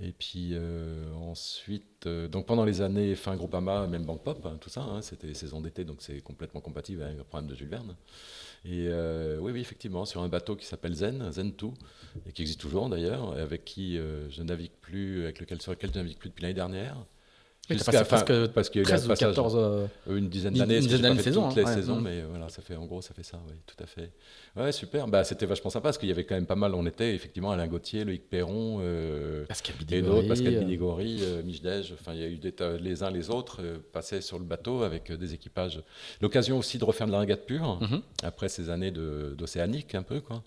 Et 0.03 0.13
puis 0.13 0.51
euh, 0.53 1.11
ensuite, 1.15 2.07
euh, 2.07 2.29
donc 2.29 2.45
pendant 2.45 2.67
les 2.67 2.83
années 2.83 3.15
fin 3.15 3.35
Groupama, 3.35 3.87
même 3.87 4.05
Bank 4.05 4.23
Pop, 4.23 4.45
hein, 4.45 4.59
tout 4.61 4.69
ça, 4.69 4.83
hein, 4.83 5.01
c'était 5.01 5.27
les 5.27 5.35
saisons 5.35 5.63
d'été, 5.63 5.85
donc 5.85 6.03
c'est 6.03 6.21
complètement 6.21 6.61
compatible 6.61 7.03
avec 7.03 7.17
le 7.17 7.25
programme 7.25 7.49
de 7.49 7.55
Jules 7.55 7.69
Verne. 7.69 7.97
Et 8.67 8.89
euh, 8.89 9.39
oui, 9.41 9.53
oui, 9.53 9.61
effectivement, 9.61 10.05
sur 10.05 10.23
un 10.23 10.29
bateau 10.29 10.55
qui 10.55 10.67
s'appelle 10.67 10.93
Zen, 10.93 11.33
Zen 11.33 11.53
2, 11.53 11.67
et 12.27 12.33
qui 12.33 12.43
existe 12.43 12.61
toujours 12.61 12.91
d'ailleurs, 12.91 13.33
avec 13.39 13.65
qui 13.65 13.97
je 13.97 14.43
navigue 14.43 14.73
plus, 14.83 15.25
avec 15.25 15.41
lequel 15.41 15.63
sur 15.63 15.73
lequel 15.73 15.91
je 15.95 15.99
navigue 15.99 16.19
plus 16.19 16.29
depuis 16.29 16.43
l'année 16.43 16.55
dernière. 16.55 17.07
Jusqu'à 17.69 18.05
parce 18.05 18.23
que 18.23 18.47
parce 18.47 18.71
qu'il 18.71 18.83
y 18.83 18.93
a 18.93 18.97
eu 18.97 19.15
14, 19.17 19.55
euh, 19.57 19.87
une 20.09 20.29
dizaine 20.29 20.55
d'années, 20.55 20.77
une 20.77 20.83
dizaine 20.83 21.03
d'années 21.03 21.23
saison, 21.23 21.49
toutes 21.49 21.57
les 21.57 21.67
saisons, 21.67 22.01
mais 22.01 22.23
voilà, 22.23 22.49
ça 22.49 22.63
fait 22.63 22.77
en 22.77 22.87
gros, 22.87 23.03
ça 23.03 23.13
fait 23.13 23.25
ça, 23.25 23.41
oui, 23.49 23.57
tout 23.67 23.83
à 23.83 23.87
fait. 23.87 24.13
Ouais, 24.57 24.73
super. 24.73 25.07
Bah, 25.07 25.23
c'était 25.23 25.45
vachement 25.45 25.69
sympa 25.69 25.89
parce 25.89 25.99
qu'il 25.99 26.09
y 26.09 26.13
avait 26.13 26.25
quand 26.25 26.35
même 26.35 26.47
pas 26.47 26.57
mal. 26.57 26.75
On 26.75 26.87
était 26.87 27.15
effectivement 27.15 27.51
Alain 27.51 27.67
Gauthier, 27.67 28.05
Loïc 28.05 28.29
Perron, 28.29 28.79
euh, 28.81 29.45
Pascal 29.47 29.77
d'autres, 30.03 30.29
Pascal 30.29 30.61
Bidégori, 30.61 31.19
euh, 31.21 31.43
Michdej. 31.43 31.93
Enfin, 31.93 32.15
il 32.15 32.21
y 32.21 32.25
a 32.25 32.29
eu 32.29 32.39
des, 32.39 32.55
les 32.81 33.03
uns 33.03 33.11
les 33.11 33.29
autres 33.29 33.59
euh, 33.61 33.77
passaient 33.93 34.23
sur 34.23 34.39
le 34.39 34.47
bateau 34.47 34.83
avec 34.83 35.13
des 35.13 35.35
équipages. 35.35 35.83
L'occasion 36.23 36.59
aussi 36.59 36.79
de 36.79 36.85
refaire 36.85 37.07
de 37.07 37.13
la 37.13 37.21
régate 37.21 37.45
pure 37.45 37.79
mhm. 37.83 38.01
après 38.23 38.49
ces 38.49 38.71
années 38.71 38.91
d'océanique 38.91 39.95
un 39.95 40.03
peu, 40.03 40.21
quoi, 40.21 40.43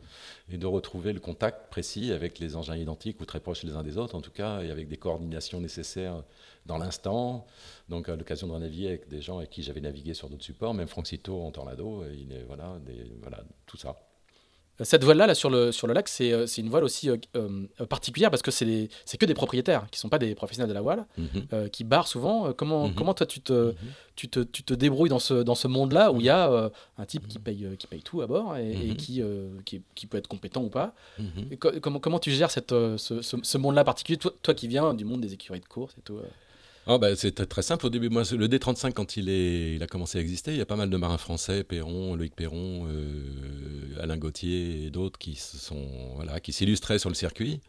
et 0.51 0.57
de 0.57 0.65
retrouver 0.65 1.13
le 1.13 1.19
contact 1.19 1.69
précis 1.69 2.11
avec 2.11 2.39
les 2.39 2.55
engins 2.55 2.77
identiques 2.77 3.21
ou 3.21 3.25
très 3.25 3.39
proches 3.39 3.63
les 3.63 3.73
uns 3.73 3.83
des 3.83 3.99
autres, 3.99 4.15
en 4.15 4.21
tout 4.21 4.31
cas, 4.31 4.61
et 4.63 4.71
avec 4.71 4.87
des 4.87 4.97
coordinations 4.97 5.61
nécessaires 5.61 6.23
dans 6.69 6.77
l'instant. 6.77 7.45
Donc, 7.89 8.07
à 8.07 8.15
l'occasion 8.15 8.47
de 8.47 8.57
naviguer 8.57 8.87
avec 8.87 9.09
des 9.09 9.21
gens 9.21 9.39
avec 9.39 9.49
qui 9.49 9.63
j'avais 9.63 9.81
navigué 9.81 10.13
sur 10.13 10.29
d'autres 10.29 10.43
supports, 10.43 10.73
même 10.73 10.87
Franck 10.87 11.07
en 11.27 11.51
tornado, 11.51 12.03
il 12.13 12.31
est, 12.31 12.43
voilà, 12.43 12.77
des, 12.85 13.11
voilà, 13.21 13.43
tout 13.65 13.77
ça. 13.77 13.97
Cette 14.81 15.03
voile-là, 15.03 15.27
là, 15.27 15.35
sur, 15.35 15.49
le, 15.49 15.73
sur 15.73 15.87
le 15.87 15.93
lac, 15.93 16.07
c'est 16.07 16.31
euh, 16.31 16.45
une 16.45 16.69
voile 16.69 16.85
aussi 16.85 17.09
euh, 17.09 17.17
euh, 17.35 17.65
particulière 17.85 18.29
parce 18.29 18.41
que 18.41 18.51
c'est 18.51 18.89
que 19.19 19.25
des 19.25 19.33
propriétaires 19.33 19.85
qui 19.91 19.97
ne 19.97 20.01
sont 20.01 20.09
pas 20.09 20.19
des 20.19 20.35
professionnels 20.35 20.69
de 20.69 20.73
la 20.73 20.81
voile, 20.81 21.05
mhm. 21.17 21.69
qui 21.69 21.83
barrent 21.83 22.07
souvent. 22.07 22.53
Comment, 22.53 22.87
mhm. 22.87 22.95
comment 22.95 23.13
toi, 23.13 23.25
tu 23.25 23.41
te, 23.41 23.71
mhm. 23.71 23.75
tu 24.15 24.29
te, 24.29 24.39
tu 24.39 24.63
te, 24.63 24.73
débrouilles 24.73 25.09
dans 25.09 25.19
ce, 25.19 25.33
dans 25.33 25.55
ce 25.55 25.67
monde-là 25.67 26.13
où 26.13 26.21
il 26.21 26.25
y 26.25 26.29
a 26.29 26.71
un 26.97 27.05
type 27.05 27.27
qui 27.27 27.39
paye, 27.39 27.67
qui 27.77 27.87
paye 27.87 28.01
tout 28.01 28.21
à 28.21 28.27
bord 28.27 28.55
et, 28.55 28.95
qui, 28.97 29.21
qui, 29.65 29.81
qui, 29.95 30.07
peut 30.07 30.17
être 30.17 30.27
compétent 30.27 30.63
ou 30.63 30.69
pas 30.69 30.93
comment, 31.81 31.99
comment 31.99 32.19
tu 32.19 32.31
gères 32.31 32.51
cette, 32.51 32.71
ce, 32.71 33.21
ce, 33.21 33.57
monde-là 33.57 33.83
particulier, 33.83 34.17
toi, 34.17 34.33
toi, 34.41 34.53
qui 34.53 34.67
viens 34.69 34.93
du 34.93 35.03
monde 35.03 35.21
des 35.21 35.33
écuries 35.33 35.59
de 35.59 35.65
course 35.65 35.93
et 35.97 36.01
tout 36.01 36.19
Oh 36.91 36.97
bah, 36.97 37.15
C'était 37.15 37.45
très 37.45 37.61
simple 37.61 37.85
au 37.85 37.91
début. 37.91 38.09
Moi, 38.09 38.23
le 38.31 38.47
D35, 38.47 38.93
quand 38.93 39.15
il, 39.15 39.79
a 39.83 39.85
commencé 39.85 40.17
à 40.17 40.21
exister, 40.21 40.53
il 40.53 40.57
y 40.57 40.61
a 40.61 40.65
pas 40.65 40.75
mal 40.75 40.89
de 40.89 40.97
marins 40.97 41.19
français, 41.19 41.63
Perron, 41.63 42.15
Loïc 42.15 42.35
Perron, 42.35 42.87
euh, 42.89 44.01
Alain 44.01 44.17
Gauthier 44.17 44.85
et 44.85 44.89
d'autres 44.89 45.19
qui 45.19 45.35
s'illustraient 46.51 46.97
sur 46.97 47.09
le 47.09 47.13
circuit. 47.15 47.61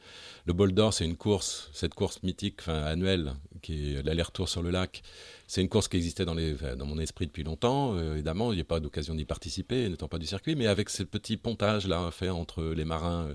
Le 0.47 0.55
Bol 0.55 0.73
d'Or, 0.73 0.95
c'est 0.95 1.05
une 1.05 1.18
course, 1.18 1.68
cette 1.75 1.93
course 1.93 2.23
mythique, 2.23 2.66
annuelle, 2.66 3.35
qui 3.61 3.95
est 3.95 4.03
l'aller-retour 4.03 4.49
sur 4.49 4.62
le 4.62 4.71
lac. 4.71 5.03
C'est 5.47 5.61
une 5.61 5.68
course 5.68 5.89
qui 5.89 5.99
existait 5.99 6.25
dans, 6.25 6.35
mon 6.35 6.99
esprit 6.99 7.27
depuis 7.27 7.43
longtemps. 7.43 7.95
Euh, 7.97 8.14
évidemment, 8.14 8.53
il 8.53 8.55
n'y 8.55 8.62
a 8.62 8.64
pas 8.64 8.81
d'occasion 8.81 9.14
d'y 9.14 9.27
participer, 9.27 9.89
n'étant 9.89 10.09
pas 10.09 10.18
du 10.18 10.27
circuit, 10.27 10.55
mais 10.55 10.66
avec 10.66 10.89
ce 10.89 11.03
petit 11.03 11.37
pontage 11.37 11.87
là 11.87 12.07
à 12.07 12.11
faire 12.11 12.37
entre 12.37 12.62
les 12.62 12.87
marins 12.87 13.27
euh, 13.27 13.35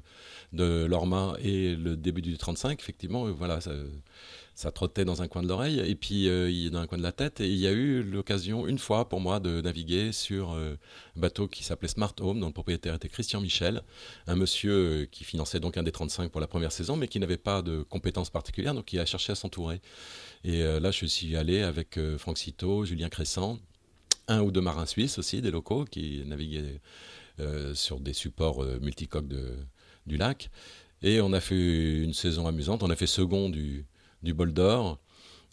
de 0.54 0.86
Lorma 0.86 1.36
et 1.44 1.76
le 1.76 1.96
début 1.96 2.22
du 2.22 2.38
35, 2.38 2.80
effectivement, 2.80 3.30
voilà, 3.32 3.60
ça 4.56 4.72
trottait 4.72 5.04
dans 5.04 5.22
un 5.22 5.28
coin 5.28 5.44
de 5.44 5.50
l'oreille 5.50 5.80
et 5.80 5.96
puis 5.96 6.30
euh, 6.30 6.70
dans 6.70 6.80
un 6.80 6.88
coin 6.88 6.98
de 6.98 7.04
la 7.04 7.12
tête. 7.12 7.42
Et 7.42 7.50
il 7.50 7.58
y 7.58 7.68
a 7.68 7.72
eu 7.72 8.02
l'occasion 8.02 8.66
une 8.68 8.80
fois 8.80 9.10
pour 9.10 9.20
moi 9.20 9.42
de 9.42 9.60
naviguer 9.60 10.14
sur 10.14 10.54
euh, 10.54 10.76
un 11.18 11.20
bateau 11.20 11.50
qui 11.50 11.64
s'appelait 11.66 11.90
Smart 11.90 12.14
Home, 12.22 12.40
dont 12.40 12.48
le 12.48 12.54
propriétaire 12.54 12.96
était 12.96 13.10
Christian 13.10 13.42
Michel, 13.42 13.84
un 14.28 14.36
monsieur 14.38 14.74
euh, 14.74 15.06
qui 15.12 15.26
finançait 15.26 15.60
donc 15.60 15.76
un 15.76 15.84
des 15.84 15.92
35 15.92 16.32
pour 16.32 16.40
la 16.40 16.48
première 16.48 16.72
saison, 16.72 16.96
mais 16.96 17.10
qui 17.10 17.20
n'avait 17.20 17.36
pas 17.36 17.62
de 17.62 17.84
compétences 17.84 18.30
particulières, 18.30 18.74
donc 18.74 18.94
il 18.94 19.00
a 19.00 19.06
cherché 19.06 19.34
à 19.34 19.36
s'entourer. 19.36 19.82
Et 20.46 20.62
là, 20.62 20.92
je 20.92 21.08
suis 21.08 21.36
allé 21.36 21.64
avec 21.64 22.00
Franck 22.20 22.38
Citeau, 22.38 22.86
Julien 22.86 23.10
Cressant, 23.10 23.58
un 24.28 24.42
ou 24.42 24.52
deux 24.52 24.62
marins 24.62 24.86
suisses 24.86 25.18
aussi, 25.18 25.42
des 25.42 25.50
locaux, 25.50 25.86
qui 25.86 26.22
naviguaient 26.24 26.80
sur 27.74 28.00
des 28.00 28.14
supports 28.14 28.64
multicoques 28.80 29.28
du 30.06 30.18
lac. 30.18 30.52
Et 31.02 31.20
on 31.20 31.34
a 31.34 31.40
fait 31.40 31.98
une 31.98 32.14
saison 32.14 32.46
amusante. 32.46 32.84
On 32.84 32.92
a 32.92 32.96
fait 32.96 33.08
second 33.08 33.50
du, 33.50 33.88
du 34.26 34.34
bol 34.34 34.52
d'or. 34.52 35.00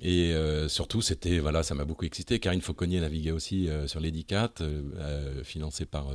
Et 0.01 0.35
euh, 0.35 0.69
surtout, 0.69 1.01
c'était 1.01 1.39
voilà, 1.39 1.63
ça 1.63 1.77
m'a 1.77 1.85
beaucoup 1.85 2.05
excité. 2.05 2.41
Karine 2.41 2.61
Fauconnier 2.61 3.01
naviguait 3.01 3.31
aussi 3.31 3.69
euh, 3.69 3.87
sur 3.87 4.01
l'Edi 4.01 4.25
4, 4.25 4.61
euh, 4.63 5.45
financé 5.45 5.87
par 5.87 6.09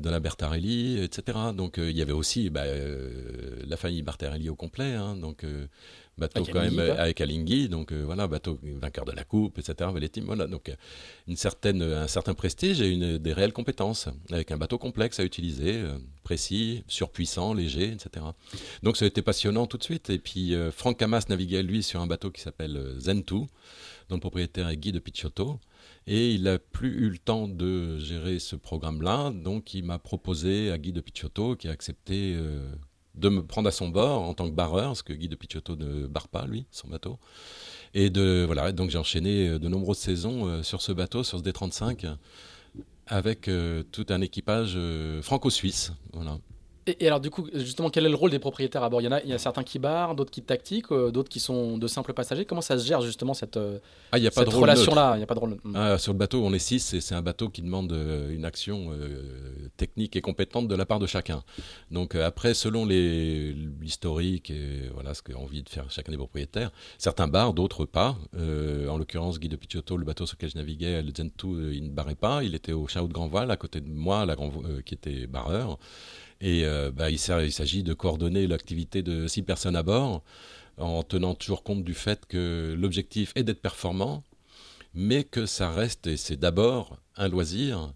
Donna 0.00 0.20
Bertarelli, 0.20 1.02
etc. 1.02 1.38
Donc 1.54 1.74
il 1.78 1.96
y 1.96 2.02
avait 2.02 2.12
aussi 2.12 2.50
bah, 2.50 2.64
la 2.66 3.76
famille 3.76 4.02
Bertarelli 4.02 4.48
au 4.48 4.54
complet. 4.54 4.94
Hein, 4.94 5.16
donc 5.16 5.44
bateau 6.18 6.44
quand 6.44 6.60
même 6.60 6.78
avec 6.78 7.20
Alinghi, 7.20 7.68
donc 7.68 7.92
euh, 7.92 8.02
voilà, 8.04 8.26
bateau 8.26 8.58
vainqueur 8.62 9.04
de 9.04 9.12
la 9.12 9.24
coupe, 9.24 9.58
etc. 9.58 9.90
voilà, 10.24 10.46
donc 10.46 10.68
euh, 10.68 10.74
une 11.26 11.36
certaine, 11.36 11.82
un 11.82 12.06
certain 12.06 12.34
prestige 12.34 12.80
et 12.80 12.90
une, 12.90 13.18
des 13.18 13.32
réelles 13.32 13.52
compétences, 13.52 14.08
avec 14.30 14.50
un 14.50 14.58
bateau 14.58 14.78
complexe 14.78 15.20
à 15.20 15.24
utiliser, 15.24 15.74
euh, 15.74 15.98
précis, 16.22 16.84
surpuissant, 16.86 17.54
léger, 17.54 17.92
etc. 17.92 18.26
Donc 18.82 18.96
ça 18.96 19.04
a 19.04 19.08
été 19.08 19.22
passionnant 19.22 19.66
tout 19.66 19.78
de 19.78 19.84
suite. 19.84 20.10
Et 20.10 20.18
puis 20.18 20.54
Franck 20.70 20.98
Camas 20.98 21.24
naviguait 21.28 21.62
lui 21.62 21.82
sur 21.82 22.00
un 22.00 22.06
bateau 22.06 22.30
qui 22.30 22.40
s'appelle 22.40 22.94
Zentu, 22.98 23.46
dont 24.08 24.16
le 24.16 24.20
propriétaire 24.20 24.68
est 24.68 24.76
Guy 24.76 24.92
de 24.92 24.98
Picciotto. 24.98 25.58
Et 26.06 26.32
il 26.32 26.44
n'a 26.44 26.58
plus 26.58 27.06
eu 27.06 27.10
le 27.10 27.18
temps 27.18 27.46
de 27.48 27.98
gérer 27.98 28.38
ce 28.38 28.56
programme-là, 28.56 29.30
donc 29.30 29.74
il 29.74 29.84
m'a 29.84 29.98
proposé 29.98 30.70
à 30.70 30.78
Guy 30.78 30.92
de 30.92 31.00
Picciotto, 31.00 31.54
qui 31.54 31.68
a 31.68 31.70
accepté 31.70 32.36
de 33.14 33.28
me 33.28 33.42
prendre 33.42 33.68
à 33.68 33.72
son 33.72 33.88
bord 33.88 34.22
en 34.22 34.34
tant 34.34 34.48
que 34.48 34.54
barreur, 34.54 34.88
parce 34.88 35.02
que 35.02 35.12
Guy 35.12 35.28
de 35.28 35.36
Picciotto 35.36 35.76
ne 35.76 36.06
barre 36.06 36.28
pas, 36.28 36.46
lui, 36.46 36.66
son 36.70 36.88
bateau. 36.88 37.18
Et 37.94 38.10
donc 38.10 38.90
j'ai 38.90 38.98
enchaîné 38.98 39.48
euh, 39.48 39.58
de 39.58 39.68
nombreuses 39.68 39.98
saisons 39.98 40.46
euh, 40.46 40.62
sur 40.62 40.80
ce 40.80 40.92
bateau, 40.92 41.22
sur 41.24 41.38
ce 41.38 41.44
D35, 41.44 42.16
avec 43.06 43.48
euh, 43.48 43.82
tout 43.92 44.06
un 44.08 44.20
équipage 44.20 44.78
franco-suisse. 45.20 45.92
Et, 46.86 47.06
alors, 47.06 47.20
du 47.20 47.30
coup, 47.30 47.46
justement, 47.54 47.90
quel 47.90 48.06
est 48.06 48.08
le 48.08 48.16
rôle 48.16 48.32
des 48.32 48.40
propriétaires 48.40 48.82
à 48.82 48.90
bord? 48.90 49.00
Il 49.00 49.04
y, 49.04 49.08
en 49.08 49.12
a, 49.12 49.22
il 49.22 49.28
y 49.28 49.32
a 49.32 49.38
certains 49.38 49.62
qui 49.62 49.78
barrent, 49.78 50.16
d'autres 50.16 50.32
qui 50.32 50.42
tactiquent, 50.42 50.90
euh, 50.90 51.12
d'autres 51.12 51.28
qui 51.28 51.38
sont 51.38 51.78
de 51.78 51.86
simples 51.86 52.12
passagers. 52.12 52.44
Comment 52.44 52.60
ça 52.60 52.76
se 52.76 52.84
gère, 52.84 53.00
justement, 53.02 53.34
cette, 53.34 53.56
euh, 53.56 53.78
ah, 54.10 54.18
y 54.18 54.26
a 54.26 54.32
pas 54.32 54.42
relation-là? 54.42 55.12
Il 55.14 55.18
n'y 55.18 55.22
a 55.22 55.26
pas 55.26 55.34
de 55.34 55.38
rôle. 55.38 55.58
Ah, 55.74 55.96
sur 55.98 56.12
le 56.12 56.18
bateau, 56.18 56.44
on 56.44 56.52
est 56.52 56.58
six 56.58 56.92
et 56.94 57.00
c'est 57.00 57.14
un 57.14 57.22
bateau 57.22 57.50
qui 57.50 57.62
demande 57.62 57.92
euh, 57.92 58.34
une 58.34 58.44
action 58.44 58.90
technique 59.76 60.16
et 60.16 60.20
compétente 60.20 60.66
de 60.66 60.74
la 60.74 60.84
part 60.84 60.98
de 60.98 61.06
chacun. 61.06 61.44
Donc, 61.90 62.16
après, 62.16 62.52
selon 62.54 62.84
l'historique 62.84 64.50
et 64.50 64.90
voilà, 64.92 65.14
ce 65.14 65.22
qu'a 65.22 65.36
envie 65.36 65.62
de 65.62 65.68
faire 65.68 65.88
chacun 65.90 66.10
des 66.10 66.18
propriétaires, 66.18 66.72
certains 66.98 67.28
barrent, 67.28 67.54
d'autres 67.54 67.84
pas. 67.84 68.16
en 68.34 68.98
l'occurrence, 68.98 69.38
Guy 69.38 69.48
de 69.48 69.56
Picciotto, 69.56 69.96
le 69.96 70.04
bateau 70.04 70.26
sur 70.26 70.36
lequel 70.36 70.50
je 70.50 70.56
naviguais, 70.56 71.02
le 71.02 71.12
Zentu, 71.16 71.74
il 71.74 71.84
ne 71.84 71.90
barrait 71.90 72.16
pas. 72.16 72.42
Il 72.42 72.54
était 72.54 72.72
au 72.72 72.88
Chao 72.88 73.06
de 73.06 73.12
Grand 73.12 73.28
Voile, 73.28 73.50
à 73.50 73.56
côté 73.56 73.80
de 73.80 73.88
moi, 73.88 74.26
la 74.26 74.34
grand, 74.34 74.52
qui 74.84 74.94
était 74.94 75.26
barreur. 75.28 75.78
Et 76.42 76.64
euh, 76.64 76.90
bah, 76.90 77.08
il 77.08 77.18
s'agit 77.18 77.84
de 77.84 77.94
coordonner 77.94 78.48
l'activité 78.48 79.02
de 79.02 79.28
six 79.28 79.42
personnes 79.42 79.76
à 79.76 79.84
bord 79.84 80.22
en 80.76 81.04
tenant 81.04 81.34
toujours 81.34 81.62
compte 81.62 81.84
du 81.84 81.94
fait 81.94 82.26
que 82.26 82.74
l'objectif 82.76 83.32
est 83.36 83.44
d'être 83.44 83.62
performant, 83.62 84.24
mais 84.92 85.22
que 85.22 85.46
ça 85.46 85.70
reste, 85.70 86.08
et 86.08 86.16
c'est 86.16 86.36
d'abord 86.36 86.96
un 87.16 87.28
loisir, 87.28 87.92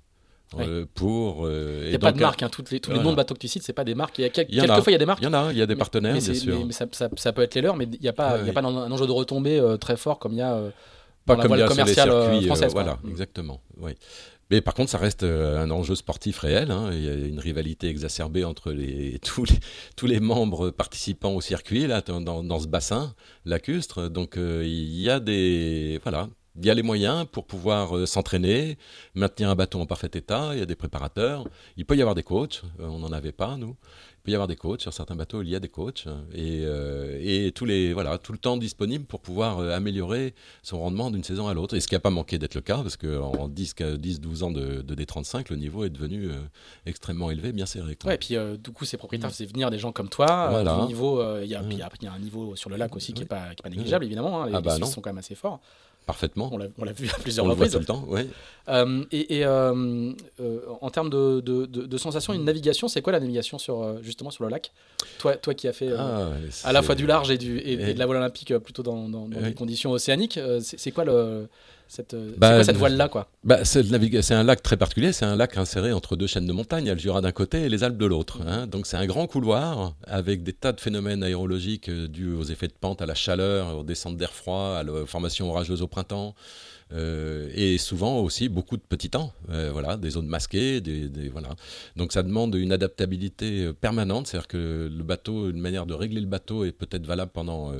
euh, 0.56 0.86
pour. 0.94 1.44
Euh, 1.44 1.82
il 1.84 1.88
n'y 1.88 1.96
a 1.96 1.98
pas 1.98 2.12
de 2.12 2.20
marque, 2.20 2.42
hein, 2.44 2.48
toutes 2.48 2.70
les, 2.70 2.78
tous 2.78 2.92
les 2.92 3.00
noms 3.00 3.10
de 3.10 3.16
bateaux 3.16 3.34
que 3.34 3.40
tu 3.40 3.48
cites, 3.48 3.64
c'est 3.64 3.72
pas 3.72 3.82
des 3.82 3.96
marques. 3.96 4.16
Il 4.18 4.22
y 4.22 4.24
a 4.26 4.30
quelquefois 4.30 4.84
il 4.86 4.92
y 4.92 4.94
a 4.94 4.98
des 4.98 5.06
marques. 5.06 5.20
Il 5.20 5.24
y 5.24 5.28
en 5.28 5.34
a, 5.34 5.50
il 5.50 5.58
y 5.58 5.62
a 5.62 5.66
des 5.66 5.74
partenaires, 5.74 6.14
mais, 6.14 6.20
bien 6.20 6.34
sûr. 6.34 6.64
Mais, 6.64 6.72
ça, 6.72 6.86
ça, 6.92 7.08
ça, 7.16 7.32
peut 7.32 7.42
être 7.42 7.56
les 7.56 7.62
leurs, 7.62 7.76
mais 7.76 7.88
il 7.90 8.00
n'y 8.00 8.08
a 8.08 8.12
pas, 8.12 8.38
il 8.40 8.46
y 8.46 8.50
a 8.50 8.52
pas 8.52 8.60
un, 8.62 8.92
enjeu 8.92 9.06
de 9.08 9.12
retombée 9.12 9.60
très 9.80 9.96
fort 9.96 10.20
comme 10.20 10.34
il 10.34 10.38
y 10.38 10.42
a. 10.42 10.70
pas 11.24 11.34
dans 11.34 11.42
comme 11.42 11.50
la 11.56 11.66
voile 11.66 11.68
commerciale 11.68 12.44
française. 12.44 12.72
Voilà, 12.72 12.98
exactement. 13.08 13.60
Oui. 13.78 13.92
Mais 14.50 14.60
par 14.60 14.74
contre, 14.74 14.90
ça 14.90 14.98
reste 14.98 15.24
euh, 15.24 15.60
un 15.60 15.70
enjeu 15.70 15.94
sportif 15.94 16.38
réel. 16.38 16.70
Hein. 16.70 16.90
Il 16.92 17.02
y 17.02 17.08
a 17.08 17.14
une 17.14 17.40
rivalité 17.40 17.88
exacerbée 17.88 18.44
entre 18.44 18.72
tous, 19.96 20.06
les, 20.06 20.20
membres 20.20 20.70
participants 20.70 21.32
au 21.32 21.40
circuit 21.40 21.86
là, 21.86 22.00
dans, 22.00 22.20
dans 22.20 22.60
ce 22.60 22.68
bassin 22.68 23.14
lacustre. 23.44 24.08
Donc 24.08 24.36
euh, 24.36 24.62
il 24.64 25.00
y 25.00 25.10
a 25.10 25.18
des 25.18 25.98
voilà, 26.02 26.28
il 26.58 26.64
y 26.64 26.70
a 26.70 26.74
les 26.74 26.82
moyens 26.82 27.26
pour 27.30 27.46
pouvoir 27.46 27.96
euh, 27.96 28.06
s'entraîner, 28.06 28.78
maintenir 29.14 29.50
un 29.50 29.56
bateau 29.56 29.80
en 29.80 29.86
parfait 29.86 30.10
état. 30.14 30.50
Il 30.52 30.60
y 30.60 30.62
a 30.62 30.66
des 30.66 30.76
préparateurs. 30.76 31.44
Il 31.76 31.84
peut 31.84 31.96
y 31.96 32.00
avoir 32.00 32.14
des 32.14 32.22
coachs. 32.22 32.62
on 32.78 32.98
n'en 33.00 33.12
avait 33.12 33.32
pas 33.32 33.56
nous 33.56 33.76
peut 34.26 34.32
y 34.32 34.34
avoir 34.34 34.48
des 34.48 34.56
coachs. 34.56 34.82
Sur 34.82 34.92
certains 34.92 35.14
bateaux, 35.14 35.40
il 35.42 35.48
y 35.48 35.54
a 35.54 35.60
des 35.60 35.68
coachs. 35.68 36.06
Et, 36.34 36.62
euh, 36.64 37.18
et 37.22 37.52
tous 37.52 37.64
les, 37.64 37.92
voilà, 37.92 38.18
tout 38.18 38.32
le 38.32 38.38
temps 38.38 38.56
disponible 38.56 39.04
pour 39.04 39.20
pouvoir 39.20 39.60
euh, 39.60 39.70
améliorer 39.70 40.34
son 40.62 40.80
rendement 40.80 41.10
d'une 41.10 41.22
saison 41.22 41.46
à 41.46 41.54
l'autre. 41.54 41.76
Et 41.76 41.80
ce 41.80 41.86
qui 41.86 41.94
n'a 41.94 42.00
pas 42.00 42.10
manqué 42.10 42.38
d'être 42.38 42.54
le 42.54 42.60
cas, 42.60 42.78
parce 42.78 42.96
qu'en 42.96 43.48
10-12 43.48 44.42
ans 44.42 44.50
de, 44.50 44.82
D35, 44.82 45.46
le 45.50 45.56
niveau 45.56 45.84
est 45.84 45.90
devenu 45.90 46.26
euh, 46.26 46.34
extrêmement 46.86 47.30
élevé, 47.30 47.52
bien 47.52 47.66
serré. 47.66 47.96
Ouais, 48.04 48.16
et 48.16 48.18
puis 48.18 48.36
du 48.62 48.70
coup, 48.72 48.84
ces 48.84 48.96
propriétaires 48.96 49.30
faisaient 49.30 49.46
venir 49.46 49.70
des 49.70 49.78
gens 49.78 49.92
comme 49.92 50.08
toi. 50.08 50.48
Voilà. 50.50 50.84
niveau, 50.86 51.22
il 51.40 51.48
y, 51.48 51.54
a, 51.54 51.62
y 51.62 51.82
a 51.82 52.12
un 52.12 52.18
niveau 52.18 52.56
sur 52.56 52.68
le 52.68 52.76
lac 52.76 52.94
aussi 52.96 53.12
qui 53.12 53.20
n'est 53.20 53.26
pas, 53.26 53.50
pas, 53.62 53.68
négligeable, 53.68 54.04
évidemment. 54.04 54.42
Hein. 54.42 54.48
Les, 54.48 54.54
ah 54.56 54.60
bah 54.60 54.76
sont 54.84 55.00
quand 55.00 55.10
même 55.10 55.18
assez 55.18 55.34
forts. 55.34 55.60
Parfaitement. 56.06 56.52
On 56.78 56.84
l'a 56.84 56.92
vu 56.92 57.08
à 57.08 57.18
plusieurs 57.18 57.46
reprises. 57.46 57.72
tout 57.72 57.80
le 57.80 57.84
temps, 57.84 58.04
oui. 58.06 58.28
Euh, 58.68 59.04
et, 59.10 59.44
euh, 59.44 60.12
euh, 60.40 60.60
en 60.80 60.88
termes 60.90 61.10
de, 61.10 61.40
de, 61.40 61.66
de, 61.66 61.98
sensations, 61.98 62.32
une 62.32 62.44
navigation, 62.44 62.86
c'est 62.86 63.02
quoi 63.02 63.12
la 63.12 63.18
navigation 63.18 63.58
sur, 63.58 64.00
justement 64.04 64.30
sur 64.30 64.44
le 64.44 64.50
lac? 64.50 64.72
Toi, 65.18 65.34
toi 65.36 65.52
qui 65.54 65.66
as 65.66 65.72
fait 65.72 65.90
ah, 65.96 66.30
à 66.62 66.72
la 66.72 66.82
fois 66.82 66.94
du 66.94 67.06
large 67.06 67.32
et, 67.32 67.38
du, 67.38 67.58
et, 67.58 67.92
de 67.92 67.98
la 67.98 68.06
voile 68.06 68.18
olympique 68.18 68.56
plutôt 68.58 68.84
dans, 68.84 69.08
dans, 69.08 69.26
des 69.26 69.54
conditions 69.54 69.90
océaniques, 69.90 70.38
c'est 70.60 70.92
quoi 70.92 71.04
le, 71.04 71.48
cette, 71.88 72.14
euh, 72.14 72.32
bah, 72.36 72.64
cette 72.64 72.76
voile-là 72.76 73.08
quoi? 73.08 73.28
bah, 73.44 73.64
C'est 73.64 74.32
un 74.32 74.42
lac 74.42 74.62
très 74.62 74.76
particulier, 74.76 75.12
c'est 75.12 75.24
un 75.24 75.36
lac 75.36 75.56
inséré 75.56 75.92
entre 75.92 76.16
deux 76.16 76.26
chaînes 76.26 76.46
de 76.46 76.52
montagnes, 76.52 76.90
le 76.90 76.98
Jura 76.98 77.20
d'un 77.20 77.32
côté 77.32 77.62
et 77.62 77.68
les 77.68 77.84
Alpes 77.84 77.98
de 77.98 78.06
l'autre. 78.06 78.40
Hein. 78.46 78.66
Donc 78.66 78.86
c'est 78.86 78.96
un 78.96 79.06
grand 79.06 79.26
couloir 79.26 79.94
avec 80.04 80.42
des 80.42 80.52
tas 80.52 80.72
de 80.72 80.80
phénomènes 80.80 81.22
aérologiques 81.22 81.88
euh, 81.88 82.08
dus 82.08 82.32
aux 82.32 82.44
effets 82.44 82.68
de 82.68 82.74
pente, 82.78 83.02
à 83.02 83.06
la 83.06 83.14
chaleur, 83.14 83.78
aux 83.78 83.84
descentes 83.84 84.16
d'air 84.16 84.32
froid, 84.32 84.76
à 84.78 84.82
la 84.82 85.06
formation 85.06 85.48
orageuse 85.48 85.82
au 85.82 85.86
printemps. 85.86 86.34
Euh, 86.92 87.50
et 87.52 87.78
souvent 87.78 88.20
aussi 88.20 88.48
beaucoup 88.48 88.76
de 88.76 88.82
petits 88.82 89.10
temps, 89.10 89.32
euh, 89.50 89.70
voilà, 89.72 89.96
des 89.96 90.10
zones 90.10 90.28
masquées, 90.28 90.80
des, 90.80 91.28
voilà. 91.28 91.48
Donc 91.96 92.12
ça 92.12 92.22
demande 92.22 92.54
une 92.54 92.70
adaptabilité 92.70 93.64
euh, 93.64 93.72
permanente, 93.72 94.28
c'est-à-dire 94.28 94.46
que 94.46 94.88
le 94.90 95.02
bateau, 95.02 95.50
une 95.50 95.58
manière 95.58 95.86
de 95.86 95.94
régler 95.94 96.20
le 96.20 96.28
bateau 96.28 96.64
est 96.64 96.70
peut-être 96.70 97.04
valable 97.04 97.32
pendant 97.34 97.72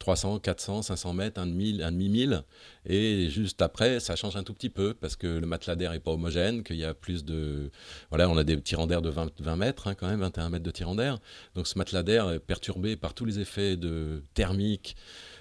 300, 0.00 0.40
400, 0.40 0.82
500 0.82 1.12
mètres, 1.12 1.40
un 1.40 1.46
demi, 1.46 1.80
un 1.82 1.92
demi 1.92 2.08
mille, 2.08 2.42
et 2.84 3.28
juste 3.30 3.62
après 3.62 4.00
ça 4.00 4.16
change 4.16 4.36
un 4.36 4.42
tout 4.42 4.54
petit 4.54 4.70
peu 4.70 4.92
parce 4.92 5.14
que 5.14 5.26
le 5.26 5.46
matelas 5.46 5.76
d'air 5.76 5.92
est 5.92 6.00
pas 6.00 6.10
homogène, 6.10 6.64
qu'il 6.64 6.76
y 6.76 6.84
a 6.84 6.94
plus 6.94 7.24
de, 7.24 7.70
voilà, 8.10 8.28
on 8.28 8.36
a 8.36 8.44
des 8.44 8.60
tirants 8.60 8.88
d'air 8.88 9.02
de 9.02 9.10
20, 9.10 9.40
20 9.40 9.56
mètres 9.56 9.86
hein, 9.86 9.94
quand 9.94 10.08
même, 10.08 10.20
21 10.20 10.50
mètres 10.50 10.64
de 10.64 10.70
tirant 10.72 10.96
d'air, 10.96 11.18
donc 11.54 11.68
ce 11.68 11.78
matelas 11.78 12.02
d'air 12.02 12.30
est 12.32 12.40
perturbé 12.40 12.96
par 12.96 13.14
tous 13.14 13.24
les 13.24 13.38
effets 13.38 13.76
de 13.76 14.24
thermique 14.34 14.96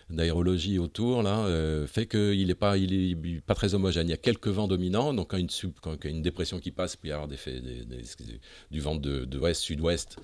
d'aérologie 0.09 0.79
autour 0.79 1.21
là 1.21 1.39
euh, 1.45 1.85
fait 1.85 2.07
qu'il 2.07 2.47
n'est 2.47 2.55
pas, 2.55 2.77
il 2.77 2.93
est 2.93 3.41
pas 3.41 3.55
très 3.55 3.73
homogène. 3.73 4.07
Il 4.07 4.11
y 4.11 4.13
a 4.13 4.17
quelques 4.17 4.47
vents 4.47 4.67
dominants, 4.67 5.13
donc 5.13 5.31
quand, 5.31 5.37
une, 5.37 5.49
quand 5.81 5.95
il 6.03 6.05
y 6.05 6.07
a 6.07 6.15
une 6.15 6.21
dépression 6.21 6.59
qui 6.59 6.71
passe, 6.71 6.93
il 6.93 6.97
peut 6.97 7.07
y 7.09 7.11
avoir 7.11 7.27
des, 7.27 7.37
des, 7.45 8.05
du 8.71 8.79
vent 8.79 8.95
de, 8.95 9.25
de 9.25 9.39
ouest, 9.39 9.61
sud-ouest 9.61 10.17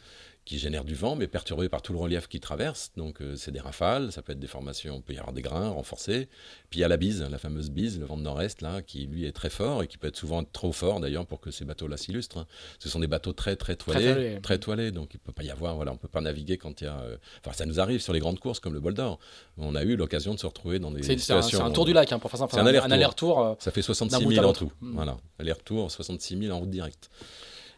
qui 0.46 0.60
génère 0.60 0.84
du 0.84 0.94
vent, 0.94 1.16
mais 1.16 1.28
perturbé 1.28 1.70
par 1.70 1.82
tout 1.82 1.94
le 1.94 2.00
relief 2.00 2.28
qui 2.28 2.40
traverse. 2.40 2.92
Donc 2.98 3.22
euh, 3.22 3.36
c'est 3.36 3.52
des 3.52 3.60
rafales, 3.60 4.12
ça 4.12 4.22
peut 4.22 4.34
être 4.34 4.40
des 4.40 4.48
formations, 4.48 4.98
il 4.98 5.02
peut 5.02 5.14
y 5.14 5.18
avoir 5.18 5.34
des 5.34 5.42
grains 5.42 5.70
renforcés. 5.70 6.28
Puis 6.70 6.80
il 6.80 6.82
y 6.82 6.86
a 6.86 6.88
la 6.88 6.98
bise, 6.98 7.22
la 7.22 7.38
fameuse 7.38 7.70
bise, 7.72 8.00
le 8.00 8.06
vent 8.06 8.18
de 8.18 8.24
nord-est, 8.24 8.62
là, 8.62 8.82
qui 8.82 9.06
lui 9.06 9.26
est 9.26 9.32
très 9.32 9.50
fort 9.50 9.84
et 9.84 9.88
qui 9.88 9.98
peut 9.98 10.08
être 10.08 10.18
souvent 10.18 10.44
trop 10.44 10.74
fort 10.74 11.00
d'ailleurs 11.00 11.26
pour 11.26 11.40
que 11.40 11.52
ces 11.52 11.64
bateaux-là 11.64 11.98
s'illustrent. 11.98 12.40
Hein. 12.40 12.48
Ce 12.80 12.90
sont 12.90 13.00
des 13.00 13.08
bateaux 13.08 13.34
très 13.34 13.56
très 13.56 13.76
toilés, 13.76 14.40
très, 14.42 14.58
toilés, 14.58 14.92
donc 14.92 15.14
il 15.14 15.20
peut 15.20 15.32
pas 15.32 15.44
y 15.44 15.52
avoir, 15.52 15.76
voilà, 15.76 15.94
on 15.94 15.98
peut 15.98 16.08
pas 16.10 16.22
naviguer 16.22 16.58
quand 16.58 16.82
il 16.82 16.86
y 16.86 16.88
a. 16.88 17.00
Euh, 17.00 17.18
enfin, 17.46 17.56
ça 17.56 17.66
nous 17.66 17.80
arrive 17.80 18.02
sur 18.02 18.12
les 18.14 18.20
grandes 18.20 18.40
courses 18.40 18.60
comme 18.60 18.74
le 18.74 18.80
Bol 18.80 18.94
d'Or. 18.94 19.20
On 19.58 19.76
a 19.76 19.84
eu 19.84 19.96
l'occasion 19.96 20.34
de 20.34 20.40
se 20.40 20.46
retrouver 20.46 20.80
dans 20.80 20.92
des 20.92 21.04
situations. 21.04 21.60
C'est 21.60 21.64
un, 21.64 21.72
tour 21.72 21.86
du 21.86 21.94
lac, 21.94 22.12
hein, 22.12 22.20
pour 22.20 22.30
faire 22.30 22.40
ça. 22.40 22.48
un 22.60 22.66
aller-retour. 22.66 23.56
ça 23.60 23.72
fait 23.72 23.82
66 23.82 24.28
000 24.28 24.46
en 24.46 24.54
tout. 24.54 24.72
Hmm. 24.82 24.96
Voilà, 24.96 25.18
aller-retour, 25.40 25.90
66 25.90 26.38
000 26.38 26.54
en 26.54 26.60
route 26.60 26.70
directe. 26.70 27.10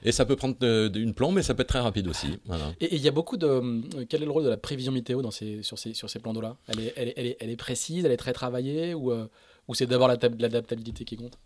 Et 0.06 0.12
ça 0.12 0.26
peut 0.26 0.36
prendre 0.36 0.56
une 0.62 1.14
plombe, 1.14 1.36
mais 1.36 1.44
ça 1.44 1.54
peut 1.54 1.64
être 1.64 1.70
très 1.70 1.80
rapide 1.80 2.08
aussi. 2.08 2.28
Et 2.80 2.96
il 2.96 3.02
y 3.02 3.08
a 3.08 3.12
beaucoup 3.12 3.38
de. 3.38 4.06
Quel 4.06 4.22
est 4.22 4.26
le 4.26 4.32
rôle 4.32 4.44
de 4.44 4.50
la 4.50 4.58
prévision 4.58 4.92
météo 4.92 5.22
dans 5.22 5.32
ces, 5.32 5.64
sur, 5.64 5.78
ces, 5.80 5.94
sur 5.94 6.10
ces 6.10 6.20
plans 6.20 6.34
d'eau-là? 6.34 6.56
Elle 6.68 6.80
est, 6.80 6.94
elle, 6.96 7.10
est, 7.10 7.38
elle, 7.40 7.50
est, 7.50 7.56
précise, 7.56 8.06
elle 8.06 8.12
est 8.12 8.18
très 8.18 8.34
travaillée 8.34 8.94
ou, 8.94 9.12
ou 9.68 9.76
c'est 9.76 9.88
d'abord 9.88 10.08
l'adaptabilité 10.08 11.06
qui 11.06 11.18
compte? 11.18 11.38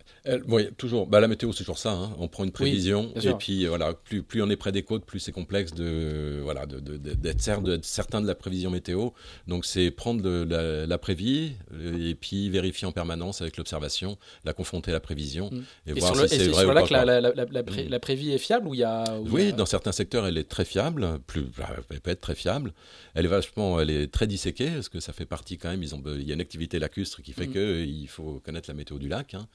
Oui, 0.47 0.67
toujours. 0.77 1.07
Bah, 1.07 1.19
la 1.19 1.27
météo, 1.27 1.51
c'est 1.53 1.59
toujours 1.59 1.77
ça. 1.77 1.91
Hein. 1.91 2.11
On 2.19 2.27
prend 2.27 2.43
une 2.43 2.51
prévision 2.51 3.13
et 3.15 3.33
puis 3.33 3.65
voilà, 3.65 3.93
plus, 3.93 4.23
plus 4.23 4.41
on 4.41 4.49
est 4.49 4.57
près 4.57 4.71
des 4.71 4.83
côtes, 4.83 5.05
plus 5.05 5.19
c'est 5.19 5.31
complexe 5.31 5.73
de 5.73 6.39
voilà 6.43 6.65
d'être 6.65 7.41
certain 7.83 8.21
de 8.21 8.27
la 8.27 8.35
prévision 8.35 8.71
météo. 8.71 9.09
Donc 9.47 9.65
c'est 9.65 9.91
prendre 9.91 10.27
la, 10.45 10.85
la, 10.85 10.97
prévie 10.97 11.53
et 11.99 12.15
puis 12.15 12.49
vérifier 12.49 12.87
en 12.87 12.91
permanence 12.91 13.41
avec 13.41 13.57
l'observation, 13.57 14.17
la 14.43 14.53
confronter 14.53 14.91
à 14.91 14.95
la 14.95 14.99
prévision 14.99 15.49
mm. 15.51 15.63
et, 15.87 15.93
voir 15.93 16.15
si 16.15 16.27
c'est 16.27 16.47
vrai 16.47 16.65
ou 16.65 16.73
pas. 16.73 16.87
Que 16.87 16.93
la, 16.93 17.21
la, 17.21 17.31
mm. 17.31 17.89
la, 17.89 17.99
prévie 17.99 18.31
est 18.31 18.37
fiable 18.37 18.67
ou 18.67 18.73
il 18.73 18.79
y 18.79 18.83
a 18.83 19.05
Oui, 19.31 19.53
dans 19.53 19.65
certains 19.65 19.91
secteurs, 19.91 20.27
elle 20.27 20.37
est 20.37 20.49
très 20.49 20.65
fiable. 20.65 21.19
Plus, 21.25 21.45
elle 21.89 22.01
peut 22.01 22.11
être 22.11 22.21
très 22.21 22.35
fiable. 22.35 22.73
Elle 23.15 23.25
est 23.25 23.29
vachement, 23.29 23.79
elle 23.79 23.89
est 23.89 24.11
très 24.11 24.27
disséquée 24.27 24.69
parce 24.71 24.89
que 24.89 24.99
ça 24.99 25.13
fait 25.13 25.25
partie 25.25 25.57
quand 25.57 25.69
même. 25.69 25.83
Ils 25.83 25.95
ont, 25.95 26.03
il 26.05 26.27
y 26.27 26.31
a 26.31 26.33
une 26.33 26.41
activité 26.41 26.79
lacustre 26.79 27.21
qui 27.21 27.33
fait 27.33 27.47
mm. 27.47 27.53
que 27.53 27.85
il 28.09 28.11
faut 28.11 28.41
connaître 28.43 28.69
la 28.69 28.73
météo 28.73 28.97
du 28.97 29.07
lac. 29.07 29.33
Hein. 29.35 29.47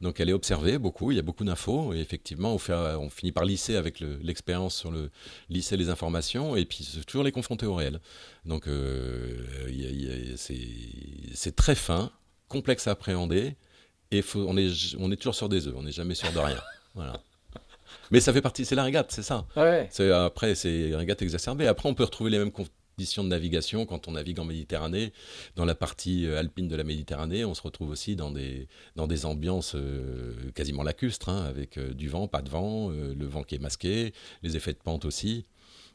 Donc 0.00 0.20
elle 0.20 0.28
est 0.28 0.34
observée 0.34 0.78
beaucoup, 0.78 1.12
il 1.12 1.16
y 1.16 1.18
a 1.18 1.22
beaucoup 1.22 1.44
d'infos, 1.44 1.94
et 1.94 2.00
effectivement, 2.00 2.52
on, 2.52 2.58
fait, 2.58 2.74
on 2.74 3.08
finit 3.08 3.32
par 3.32 3.44
lisser 3.44 3.76
avec 3.76 4.00
l'expérience 4.00 4.76
sur 4.76 4.90
le 4.90 5.10
lisser 5.48 5.76
les 5.76 5.88
informations, 5.88 6.56
et 6.56 6.64
puis 6.64 6.86
toujours 7.06 7.24
les 7.24 7.32
confronter 7.32 7.66
au 7.66 7.74
réel. 7.74 8.00
Donc 8.44 8.66
euh, 8.66 9.44
c'est 10.36 11.56
très 11.56 11.74
fin, 11.74 12.10
complexe 12.48 12.88
à 12.88 12.92
appréhender, 12.92 13.54
et 14.10 14.22
faut, 14.22 14.44
on, 14.48 14.56
est, 14.56 14.96
on 14.98 15.12
est 15.12 15.16
toujours 15.16 15.36
sur 15.36 15.48
des 15.48 15.68
œufs, 15.68 15.74
on 15.76 15.84
n'est 15.84 15.92
jamais 15.92 16.14
sûr 16.14 16.32
de 16.32 16.38
rien. 16.38 16.60
voilà. 16.94 17.22
Mais 18.10 18.20
ça 18.20 18.32
fait 18.32 18.42
partie, 18.42 18.64
c'est 18.64 18.74
la 18.74 18.84
régate, 18.84 19.12
c'est 19.12 19.22
ça. 19.22 19.46
Ouais. 19.56 19.88
Après, 20.12 20.54
c'est 20.54 20.94
régate 20.94 21.22
exacerbée. 21.22 21.68
Après, 21.68 21.88
on 21.88 21.94
peut 21.94 22.04
retrouver 22.04 22.30
les 22.30 22.38
mêmes 22.38 22.50
de 22.98 23.28
navigation 23.28 23.86
quand 23.86 24.08
on 24.08 24.12
navigue 24.12 24.38
en 24.38 24.44
Méditerranée. 24.44 25.12
Dans 25.56 25.64
la 25.64 25.74
partie 25.74 26.26
euh, 26.26 26.38
alpine 26.38 26.68
de 26.68 26.76
la 26.76 26.84
Méditerranée, 26.84 27.44
on 27.44 27.54
se 27.54 27.62
retrouve 27.62 27.90
aussi 27.90 28.16
dans 28.16 28.30
des, 28.30 28.68
dans 28.96 29.06
des 29.06 29.26
ambiances 29.26 29.74
euh, 29.74 30.34
quasiment 30.54 30.82
lacustres, 30.82 31.28
hein, 31.28 31.44
avec 31.44 31.78
euh, 31.78 31.92
du 31.94 32.08
vent, 32.08 32.28
pas 32.28 32.42
de 32.42 32.50
vent, 32.50 32.90
le 32.90 33.26
vent 33.26 33.42
qui 33.42 33.54
est 33.54 33.58
masqué, 33.58 34.12
les 34.42 34.56
effets 34.56 34.72
de 34.72 34.78
pente 34.78 35.04
aussi. 35.04 35.44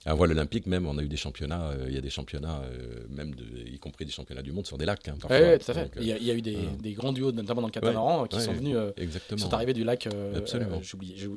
À 0.07 0.13
voile 0.13 0.31
olympique, 0.31 0.67
même, 0.67 0.85
on 0.85 0.97
a 0.99 1.01
eu 1.01 1.07
des 1.07 1.17
championnats, 1.17 1.71
il 1.87 1.93
y 1.93 1.97
a 1.97 2.01
des 2.01 2.11
championnats, 2.11 2.61
même 3.09 3.33
de, 3.33 3.43
y 3.67 3.79
compris 3.79 4.05
des 4.05 4.11
championnats 4.11 4.43
du 4.43 4.51
monde 4.51 4.67
sur 4.67 4.77
des 4.77 4.85
lacs. 4.85 5.07
Hein, 5.07 5.15
tout 5.19 5.27
à 5.27 5.73
fait. 5.73 5.91
il, 5.99 6.05
y 6.05 6.31
a, 6.31 6.33
eu 6.35 6.43
des, 6.43 6.57
des, 6.79 6.93
grands 6.93 7.11
duos, 7.11 7.31
notamment 7.31 7.61
dans 7.61 7.67
le 7.67 7.73
catamaran, 7.73 8.27
qui 8.27 8.39
sont 8.39 8.53
venus, 8.53 8.77
sont 9.37 9.53
arrivés 9.53 9.73
du 9.73 9.83
lac. 9.83 10.07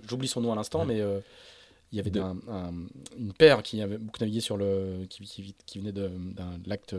J'oublie 0.06 0.28
son 0.28 0.42
nom 0.42 0.52
à 0.52 0.56
l'instant, 0.56 0.84
mais 0.84 1.02
il 1.92 1.96
y 1.96 2.00
avait 2.00 2.12
une 3.18 3.32
paire 3.32 3.62
qui 3.62 3.80
avait 3.80 3.98
beaucoup 3.98 4.18
navigué 4.20 4.40
sur 4.40 4.56
le. 4.56 5.06
qui, 5.08 5.54
qui, 5.64 5.78
venait 5.78 5.92
d'un 5.92 6.10
lac, 6.66 6.94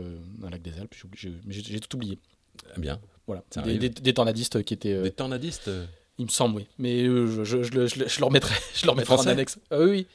lac 0.50 0.62
des 0.62 0.78
Alpes. 0.78 0.94
J'ai 1.14 1.80
tout 1.80 1.96
oublié. 1.96 2.18
Eh 2.76 2.80
bien. 2.80 3.00
Voilà. 3.26 3.44
Des, 3.64 3.88
des, 3.88 4.14
tornadistes 4.14 4.62
qui 4.64 4.74
étaient. 4.74 4.92
Euh, 4.92 5.02
des 5.04 5.12
tornadistes 5.12 5.68
euh 5.68 5.86
Il 6.18 6.24
me 6.24 6.30
semble, 6.30 6.56
oui. 6.56 6.66
Mais 6.78 7.04
euh, 7.04 7.44
je, 7.44 7.44
je, 7.44 7.62
je, 7.62 7.86
je, 7.86 8.18
le 8.18 8.24
remettrai, 8.24 8.54
je 8.74 8.84
le 8.86 8.90
remettrai 8.90 9.14
en 9.14 9.26
annexe. 9.26 9.58
Ah 9.70 9.78
oui, 9.78 10.08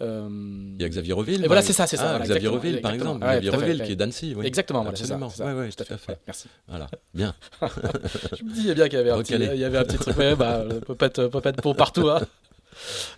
Il 0.00 0.76
y 0.80 0.84
a 0.84 0.88
Xavier 0.88 1.12
Reville. 1.12 1.44
Et 1.44 1.46
voilà, 1.46 1.62
c'est 1.62 1.72
ça, 1.72 1.86
c'est 1.86 1.96
ça. 1.96 2.16
Ah, 2.16 2.18
Xavier 2.18 2.48
Reville, 2.48 2.80
par 2.80 2.92
exemple. 2.92 3.24
Xavier 3.24 3.50
Reville, 3.50 3.82
qui 3.84 3.92
est 3.92 3.96
d'Annecy. 3.96 4.34
Oui. 4.36 4.46
Exactement, 4.46 4.82
voilà, 4.82 4.96
c'est 4.96 5.06
ça. 5.06 5.16
Oui, 5.16 5.52
oui, 5.56 5.72
tout, 5.72 5.84
à 5.88 5.96
fait. 5.96 6.18
merci. 6.26 6.48
Voilà, 6.66 6.88
bien. 7.14 7.34
je 7.62 8.42
me 8.42 8.52
disais 8.52 8.74
bien 8.74 8.88
qu'il 8.88 8.98
y 8.98 9.02
avait 9.02 9.10
un 9.10 9.22
petit, 9.22 9.34
il 9.34 9.60
y 9.60 9.64
avait 9.64 9.78
un 9.78 9.84
petit 9.84 9.98
truc. 9.98 10.16
Ouais, 10.16 10.34
bah, 10.34 10.64
peut 10.84 10.96
pas 10.96 11.06
être, 11.06 11.28
peut 11.28 11.40
pas 11.40 11.50
être 11.50 11.62
pour 11.62 11.76
partout. 11.76 12.08
Hein. 12.08 12.20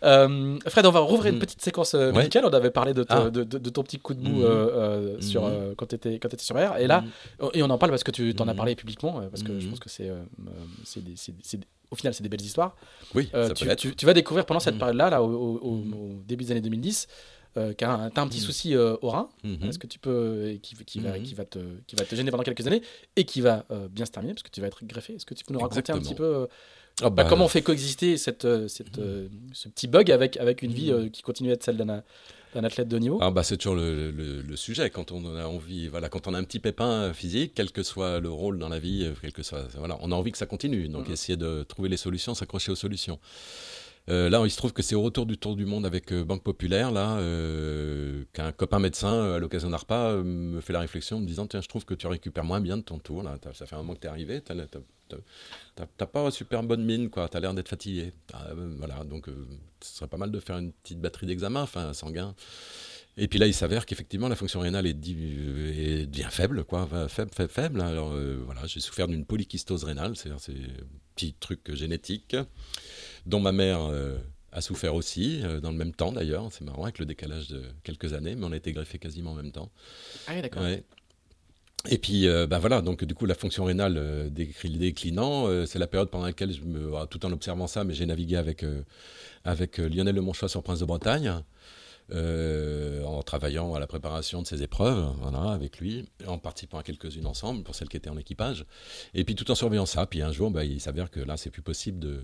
Euh, 0.02 0.58
Fred, 0.66 0.86
on 0.86 0.90
va 0.90 1.00
rouvrir 1.00 1.32
une 1.32 1.38
mm. 1.38 1.40
petite 1.40 1.62
séquence 1.62 1.94
euh, 1.94 2.12
musicale. 2.12 2.44
On 2.46 2.52
avait 2.52 2.70
parlé 2.70 2.94
de, 2.94 3.04
ah. 3.08 3.30
de, 3.30 3.70
ton 3.70 3.82
petit 3.82 3.98
coup 3.98 4.14
de 4.14 4.20
mou 4.20 4.40
mm. 4.40 4.44
euh, 4.44 5.20
sur, 5.20 5.46
mm. 5.46 5.74
quand 5.76 5.86
tu 5.86 5.94
étais, 5.94 6.14
étais, 6.14 6.38
sur 6.38 6.56
R. 6.56 6.78
Et 6.78 6.86
là, 6.86 7.04
et 7.54 7.62
on 7.62 7.70
en 7.70 7.78
parle 7.78 7.90
parce 7.90 8.04
que 8.04 8.10
tu 8.10 8.34
t'en 8.34 8.48
as 8.48 8.54
parlé 8.54 8.74
publiquement, 8.74 9.22
parce 9.30 9.42
que 9.42 9.58
je 9.58 9.68
pense 9.68 9.80
que 9.80 9.88
c'est, 9.88 10.10
au 11.90 11.96
final, 11.96 12.14
c'est 12.14 12.22
des 12.22 12.28
belles 12.28 12.42
histoires. 12.42 12.76
Oui, 13.14 13.30
tu, 13.76 13.94
tu, 13.94 14.06
vas 14.06 14.14
découvrir 14.14 14.46
pendant 14.46 14.60
cette 14.60 14.78
période-là, 14.78 15.10
là, 15.10 15.22
au, 15.22 15.82
début 16.26 16.44
des 16.44 16.52
années 16.52 16.60
2010, 16.60 17.06
euh, 17.56 17.72
as 17.80 18.10
un, 18.16 18.28
petit 18.28 18.40
souci 18.40 18.76
au 18.76 19.08
rein, 19.08 19.28
est-ce 19.44 19.78
que 19.78 19.86
tu 19.86 19.98
peux, 19.98 20.58
qui, 20.62 20.74
qui, 20.84 21.00
va, 21.00 21.18
qui, 21.18 21.34
va 21.34 21.44
te, 21.44 21.58
qui 21.86 21.96
va 21.96 22.04
te 22.04 22.14
gêner 22.14 22.30
pendant 22.30 22.42
quelques 22.42 22.66
années 22.66 22.82
et 23.16 23.24
qui 23.24 23.40
va 23.40 23.64
bien 23.90 24.04
se 24.04 24.10
terminer 24.10 24.34
parce 24.34 24.42
que 24.42 24.50
tu 24.50 24.60
vas 24.60 24.66
être 24.66 24.84
greffé. 24.84 25.14
Est-ce 25.14 25.26
que 25.26 25.34
tu 25.34 25.44
peux 25.44 25.54
nous 25.54 25.60
raconter 25.60 25.92
un 25.92 25.98
petit 25.98 26.14
peu 26.14 26.48
ah 27.02 27.10
bah, 27.10 27.24
bah, 27.24 27.28
comment 27.28 27.44
on 27.44 27.48
fait 27.48 27.60
coexister 27.60 28.16
cette, 28.16 28.46
euh, 28.46 28.68
cette, 28.68 28.98
euh, 28.98 29.28
ce 29.52 29.68
petit 29.68 29.86
bug 29.86 30.10
avec, 30.10 30.38
avec 30.38 30.62
une 30.62 30.72
vie 30.72 30.90
euh, 30.90 31.10
qui 31.10 31.20
continue 31.20 31.50
à 31.50 31.52
être 31.52 31.62
celle 31.62 31.76
d'un 31.76 32.02
athlète 32.54 32.88
de 32.88 32.98
niveau? 32.98 33.18
Ah 33.20 33.30
bah 33.30 33.42
C'est 33.42 33.58
toujours 33.58 33.74
le, 33.74 34.10
le, 34.10 34.56
sujet. 34.56 34.88
Quand 34.88 35.12
on 35.12 35.36
a 35.36 35.44
envie, 35.44 35.88
voilà, 35.88 36.08
quand 36.08 36.26
on 36.26 36.32
a 36.32 36.38
un 36.38 36.44
petit 36.44 36.58
pépin 36.58 37.12
physique, 37.12 37.52
quel 37.54 37.70
que 37.70 37.82
soit 37.82 38.18
le 38.18 38.30
rôle 38.30 38.58
dans 38.58 38.70
la 38.70 38.78
vie, 38.78 39.10
quel 39.20 39.34
que 39.34 39.42
soit, 39.42 39.66
voilà, 39.76 39.98
on 40.00 40.10
a 40.10 40.14
envie 40.14 40.32
que 40.32 40.38
ça 40.38 40.46
continue. 40.46 40.88
Donc, 40.88 41.10
essayer 41.10 41.36
de 41.36 41.64
trouver 41.64 41.90
les 41.90 41.98
solutions, 41.98 42.34
s'accrocher 42.34 42.72
aux 42.72 42.76
solutions. 42.76 43.18
Là, 44.08 44.42
il 44.44 44.50
se 44.50 44.56
trouve 44.56 44.72
que 44.72 44.82
c'est 44.82 44.94
au 44.94 45.02
retour 45.02 45.26
du 45.26 45.38
Tour 45.38 45.56
du 45.56 45.66
Monde 45.66 45.86
avec 45.86 46.12
Banque 46.12 46.42
Populaire, 46.42 46.92
là, 46.92 47.18
qu'un 48.32 48.52
copain 48.52 48.78
médecin, 48.78 49.34
à 49.34 49.38
l'occasion 49.38 49.70
d'un 49.70 49.76
repas, 49.76 50.16
me 50.16 50.60
fait 50.60 50.72
la 50.72 50.80
réflexion, 50.80 51.20
me 51.20 51.26
disant 51.26 51.46
Tiens, 51.46 51.60
je 51.60 51.68
trouve 51.68 51.84
que 51.84 51.94
tu 51.94 52.06
récupères 52.06 52.44
moins 52.44 52.60
bien 52.60 52.76
de 52.76 52.82
ton 52.82 52.98
tour. 52.98 53.22
Là. 53.22 53.36
Ça 53.52 53.66
fait 53.66 53.74
un 53.74 53.78
moment 53.78 53.94
que 53.94 54.00
tu 54.00 54.06
es 54.06 54.10
arrivé, 54.10 54.40
t'as 54.40 56.06
pas 56.06 56.30
super 56.30 56.62
bonne 56.62 56.84
mine, 56.84 57.10
quoi. 57.10 57.28
L'air 57.40 57.54
d'être 57.54 57.68
fatigué. 57.68 58.12
Ah, 58.32 58.46
euh, 58.50 58.74
voilà, 58.78 59.04
donc 59.04 59.28
euh, 59.28 59.46
ce 59.80 59.96
serait 59.96 60.08
pas 60.08 60.16
mal 60.16 60.30
de 60.30 60.40
faire 60.40 60.58
une 60.58 60.72
petite 60.72 61.00
batterie 61.00 61.26
d'examen, 61.26 61.62
enfin 61.62 61.92
sanguin. 61.92 62.34
Et 63.18 63.28
puis 63.28 63.38
là, 63.38 63.46
il 63.46 63.54
s'avère 63.54 63.86
qu'effectivement, 63.86 64.28
la 64.28 64.36
fonction 64.36 64.60
rénale 64.60 64.86
est, 64.86 66.06
bien 66.06 66.28
faible, 66.28 66.64
quoi, 66.64 66.86
faible, 67.08 67.30
faible, 67.32 67.50
faible. 67.50 67.80
Alors 67.80 68.14
voilà, 68.44 68.66
j'ai 68.66 68.80
souffert 68.80 69.08
d'une 69.08 69.24
polykystose 69.24 69.84
rénale, 69.84 70.16
c'est 70.16 70.30
un 70.30 70.36
petit 71.14 71.32
truc 71.32 71.72
génétique 71.74 72.36
dont 73.26 73.40
ma 73.40 73.52
mère 73.52 73.82
euh, 73.82 74.16
a 74.52 74.60
souffert 74.60 74.94
aussi, 74.94 75.42
dans 75.62 75.70
le 75.70 75.76
même 75.76 75.92
temps 75.92 76.12
d'ailleurs. 76.12 76.48
C'est 76.50 76.64
marrant 76.64 76.84
avec 76.84 76.98
le 76.98 77.06
décalage 77.06 77.48
de 77.48 77.62
quelques 77.82 78.14
années, 78.14 78.34
mais 78.34 78.46
on 78.46 78.52
a 78.52 78.56
été 78.56 78.72
greffés 78.72 78.98
quasiment 78.98 79.32
en 79.32 79.34
même 79.34 79.52
temps. 79.52 79.70
Ah 80.26 80.32
oui, 80.34 80.42
d'accord. 80.42 80.62
Et 81.88 81.98
puis, 81.98 82.26
euh, 82.26 82.46
bah 82.46 82.58
voilà, 82.58 82.82
donc 82.82 83.04
du 83.04 83.14
coup, 83.14 83.26
la 83.26 83.34
fonction 83.34 83.64
rénale 83.64 83.96
euh, 83.96 84.28
déclinant, 84.28 85.46
euh, 85.46 85.66
c'est 85.66 85.78
la 85.78 85.86
période 85.86 86.10
pendant 86.10 86.26
laquelle, 86.26 86.52
je 86.52 86.62
me, 86.62 87.06
tout 87.06 87.24
en 87.24 87.32
observant 87.32 87.66
ça, 87.66 87.84
mais 87.84 87.94
j'ai 87.94 88.06
navigué 88.06 88.36
avec, 88.36 88.64
avec 89.44 89.78
Lionel 89.78 90.14
Lemonchois 90.14 90.48
sur 90.48 90.62
Prince 90.62 90.80
de 90.80 90.84
Bretagne, 90.84 91.32
en 92.12 93.22
travaillant 93.22 93.74
à 93.74 93.80
la 93.80 93.86
préparation 93.86 94.42
de 94.42 94.46
ses 94.46 94.62
épreuves, 94.62 95.12
voilà, 95.20 95.52
avec 95.52 95.78
lui, 95.78 96.06
en 96.26 96.38
participant 96.38 96.78
à 96.78 96.82
quelques-unes 96.82 97.26
ensemble, 97.26 97.62
pour 97.62 97.74
celles 97.74 97.88
qui 97.88 97.96
étaient 97.96 98.10
en 98.10 98.18
équipage. 98.18 98.64
Et 99.14 99.24
puis, 99.24 99.34
tout 99.34 99.50
en 99.50 99.54
surveillant 99.54 99.86
ça, 99.86 100.06
puis 100.06 100.22
un 100.22 100.32
jour, 100.32 100.50
bah, 100.50 100.64
il 100.64 100.80
s'avère 100.80 101.10
que 101.10 101.20
là, 101.20 101.36
c'est 101.36 101.50
plus 101.50 101.62
possible 101.62 101.98
de, 101.98 102.20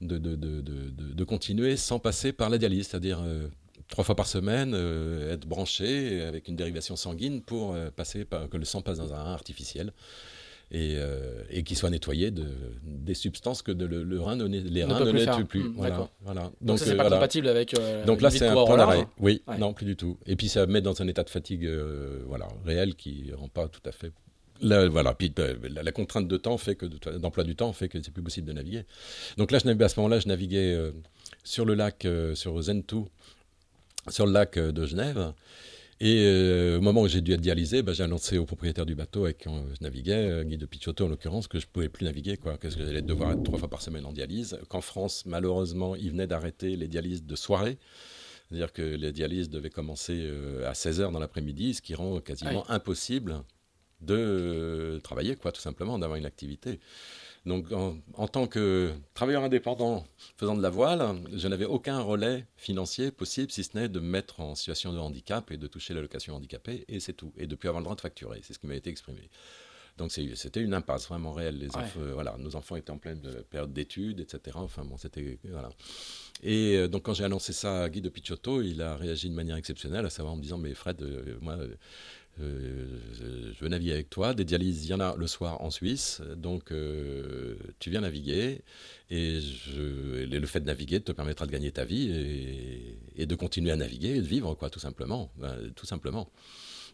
de, 0.00 0.18
de, 0.18 0.36
de, 0.36 0.60
de, 0.60 1.24
continuer 1.24 1.76
sans 1.76 1.98
passer 1.98 2.32
par 2.32 2.50
la 2.50 2.58
dialyse, 2.58 2.88
c'est-à-dire 2.88 3.20
trois 3.88 4.04
fois 4.04 4.14
par 4.14 4.26
semaine, 4.26 4.72
euh, 4.74 5.32
être 5.32 5.46
branché 5.46 6.22
avec 6.22 6.48
une 6.48 6.56
dérivation 6.56 6.96
sanguine 6.96 7.42
pour 7.42 7.74
euh, 7.74 7.90
passer 7.90 8.24
par, 8.24 8.48
que 8.48 8.56
le 8.56 8.64
sang 8.64 8.82
passe 8.82 8.98
dans 8.98 9.12
un 9.14 9.22
rein 9.22 9.32
artificiel 9.32 9.92
et, 10.70 10.96
euh, 10.96 11.42
et 11.50 11.62
qu'il 11.62 11.76
soit 11.76 11.88
nettoyé 11.88 12.30
de, 12.30 12.46
des 12.82 13.14
substances 13.14 13.62
que 13.62 13.72
le, 13.72 13.86
rein 14.20 14.36
les 14.36 14.84
reins 14.84 15.04
ne, 15.04 15.12
nettoient 15.12 15.44
plus. 15.44 15.64
Mmh, 15.64 15.74
voilà, 15.76 16.10
voilà. 16.20 16.42
Donc, 16.42 16.52
Donc 16.62 16.78
c'est 16.78 16.96
pas 16.96 17.08
compatible 17.08 17.48
avec. 17.48 17.74
Donc 18.06 18.20
là, 18.20 18.30
c'est 18.30 18.46
un 18.46 18.54
point 18.54 18.76
d'arrêt. 18.76 19.06
Oui, 19.18 19.42
non, 19.58 19.72
plus 19.72 19.86
du 19.86 19.96
tout. 19.96 20.18
Et 20.26 20.36
puis 20.36 20.48
ça 20.48 20.66
met 20.66 20.82
dans 20.82 21.00
un 21.00 21.08
état 21.08 21.24
de 21.24 21.30
fatigue 21.30 21.68
voilà, 22.26 22.48
réel 22.66 22.94
qui 22.94 23.32
rend 23.32 23.48
pas 23.48 23.68
tout 23.68 23.82
à 23.86 23.92
fait 23.92 24.12
voilà, 24.60 25.14
puis 25.14 25.32
la, 25.70 25.92
contrainte 25.92 26.28
de 26.28 26.36
temps 26.36 26.58
fait 26.58 26.74
que 26.74 26.86
d'emploi 26.86 27.44
du 27.44 27.56
temps 27.56 27.72
fait 27.72 27.88
que 27.88 28.02
c'est 28.02 28.12
plus 28.12 28.22
possible 28.22 28.46
de 28.46 28.52
naviguer. 28.52 28.84
Donc 29.36 29.50
là, 29.50 29.58
je 29.58 29.68
à 29.68 29.88
ce 29.88 30.00
moment-là, 30.00 30.20
je 30.20 30.28
naviguais 30.28 30.76
sur 31.44 31.64
le 31.64 31.74
lac, 31.74 32.06
sur 32.34 32.60
Zentou, 32.62 33.08
sur 34.10 34.26
le 34.26 34.32
lac 34.32 34.56
euh, 34.56 34.72
de 34.72 34.86
Genève. 34.86 35.32
Et 36.00 36.22
euh, 36.26 36.78
au 36.78 36.80
moment 36.80 37.02
où 37.02 37.08
j'ai 37.08 37.20
dû 37.20 37.32
être 37.32 37.40
dialysé, 37.40 37.82
bah, 37.82 37.92
j'ai 37.92 38.04
annoncé 38.04 38.38
au 38.38 38.44
propriétaire 38.44 38.86
du 38.86 38.94
bateau 38.94 39.24
avec 39.24 39.38
qui 39.38 39.48
je 39.48 39.82
naviguais, 39.82 40.30
euh, 40.30 40.44
Guy 40.44 40.56
de 40.56 40.64
Pichotto 40.64 41.06
en 41.06 41.08
l'occurrence, 41.08 41.48
que 41.48 41.58
je 41.58 41.66
ne 41.66 41.70
pouvais 41.70 41.88
plus 41.88 42.04
naviguer, 42.04 42.36
quoi, 42.36 42.56
que 42.56 42.70
j'allais 42.70 43.02
devoir 43.02 43.32
être 43.32 43.42
trois 43.42 43.58
fois 43.58 43.68
par 43.68 43.82
semaine 43.82 44.06
en 44.06 44.12
dialyse. 44.12 44.58
Qu'en 44.68 44.80
France, 44.80 45.24
malheureusement, 45.26 45.96
il 45.96 46.10
venait 46.10 46.28
d'arrêter 46.28 46.76
les 46.76 46.86
dialyses 46.86 47.24
de 47.24 47.34
soirée. 47.34 47.78
C'est-à-dire 48.48 48.72
que 48.72 48.82
les 48.82 49.12
dialyses 49.12 49.50
devaient 49.50 49.70
commencer 49.70 50.26
à 50.64 50.72
16h 50.72 51.12
dans 51.12 51.18
l'après-midi, 51.18 51.74
ce 51.74 51.82
qui 51.82 51.94
rend 51.94 52.18
quasiment 52.20 52.64
impossible 52.70 53.42
de 54.00 55.00
travailler, 55.02 55.36
quoi, 55.36 55.52
tout 55.52 55.60
simplement, 55.60 55.98
d'avoir 55.98 56.16
une 56.18 56.26
activité. 56.26 56.80
Donc, 57.46 57.72
en, 57.72 58.28
tant 58.28 58.46
que 58.46 58.92
travailleur 59.14 59.42
indépendant 59.42 60.04
faisant 60.36 60.54
de 60.54 60.62
la 60.62 60.70
voile, 60.70 61.16
je 61.34 61.48
n'avais 61.48 61.64
aucun 61.64 62.00
relais 62.00 62.46
financier 62.56 63.10
possible, 63.10 63.50
si 63.50 63.64
ce 63.64 63.76
n'est 63.76 63.88
de 63.88 64.00
me 64.00 64.08
mettre 64.08 64.40
en 64.40 64.54
situation 64.54 64.92
de 64.92 64.98
handicap 64.98 65.50
et 65.50 65.56
de 65.56 65.66
toucher 65.66 65.94
l'allocation 65.94 66.34
handicapée, 66.34 66.84
et 66.88 67.00
c'est 67.00 67.14
tout. 67.14 67.32
Et 67.38 67.46
de 67.46 67.54
plus 67.54 67.68
avoir 67.68 67.80
le 67.80 67.84
droit 67.84 67.96
de 67.96 68.00
facturer. 68.00 68.40
C'est 68.42 68.52
ce 68.52 68.58
qui 68.58 68.66
m'a 68.66 68.74
été 68.74 68.90
exprimé. 68.90 69.30
Donc 69.98 70.12
c'était 70.12 70.60
une 70.60 70.74
impasse 70.74 71.08
vraiment 71.08 71.32
réelle. 71.32 71.58
Les 71.58 71.74
enfants, 71.74 72.00
voilà, 72.14 72.36
nos 72.38 72.54
enfants 72.54 72.76
étaient 72.76 72.92
en 72.92 72.98
pleine 72.98 73.20
période 73.50 73.72
d'études, 73.72 74.20
etc. 74.20 74.56
Enfin 74.60 74.84
bon, 74.84 74.96
c'était 74.96 75.40
voilà. 75.50 75.70
Et 76.44 76.86
donc 76.86 77.02
quand 77.02 77.14
j'ai 77.14 77.24
annoncé 77.24 77.52
ça 77.52 77.82
à 77.82 77.88
Guy 77.88 78.00
de 78.00 78.08
Picciotto, 78.08 78.62
il 78.62 78.80
a 78.80 78.96
réagi 78.96 79.28
de 79.28 79.34
manière 79.34 79.56
exceptionnelle, 79.56 80.06
à 80.06 80.10
savoir 80.10 80.34
en 80.34 80.36
me 80.36 80.42
disant 80.42 80.56
mais 80.56 80.72
Fred, 80.72 81.02
moi 81.40 81.56
euh, 82.40 83.52
je 83.54 83.60
veux 83.60 83.68
naviguer 83.68 83.92
avec 83.92 84.10
toi. 84.10 84.34
Des 84.34 84.44
dialyses, 84.44 84.84
il 84.84 84.90
y 84.90 84.94
en 84.94 85.00
a 85.00 85.16
le 85.16 85.26
soir 85.26 85.60
en 85.60 85.70
Suisse. 85.70 86.20
Donc, 86.36 86.72
euh, 86.72 87.56
tu 87.78 87.90
viens 87.90 88.00
naviguer. 88.00 88.62
Et, 89.10 89.40
le 89.76 90.46
fait 90.46 90.60
de 90.60 90.66
naviguer 90.66 91.00
te 91.00 91.12
permettra 91.12 91.46
de 91.46 91.52
gagner 91.52 91.72
ta 91.72 91.84
vie 91.84 92.96
et, 93.16 93.26
de 93.26 93.34
continuer 93.34 93.70
à 93.70 93.76
naviguer 93.76 94.16
et 94.16 94.20
de 94.20 94.26
vivre, 94.26 94.54
quoi, 94.54 94.70
tout 94.70 94.80
simplement. 94.80 95.30
Ben, 95.36 95.56
tout 95.74 95.86
simplement. 95.86 96.30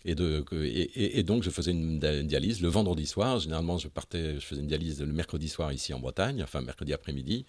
Et, 0.06 0.14
donc, 0.14 1.42
je 1.42 1.50
faisais 1.50 1.70
une, 1.70 1.98
dialyse 1.98 2.60
le 2.60 2.68
vendredi 2.68 3.06
soir. 3.06 3.40
Généralement, 3.40 3.78
je 3.78 3.88
partais, 3.88 4.34
je 4.34 4.44
faisais 4.44 4.60
une 4.60 4.66
dialyse 4.66 5.00
le 5.00 5.12
mercredi 5.12 5.48
soir 5.48 5.72
ici 5.72 5.94
en 5.94 6.00
Bretagne, 6.00 6.42
enfin 6.42 6.60
mercredi 6.60 6.92
après-midi. 6.92 7.46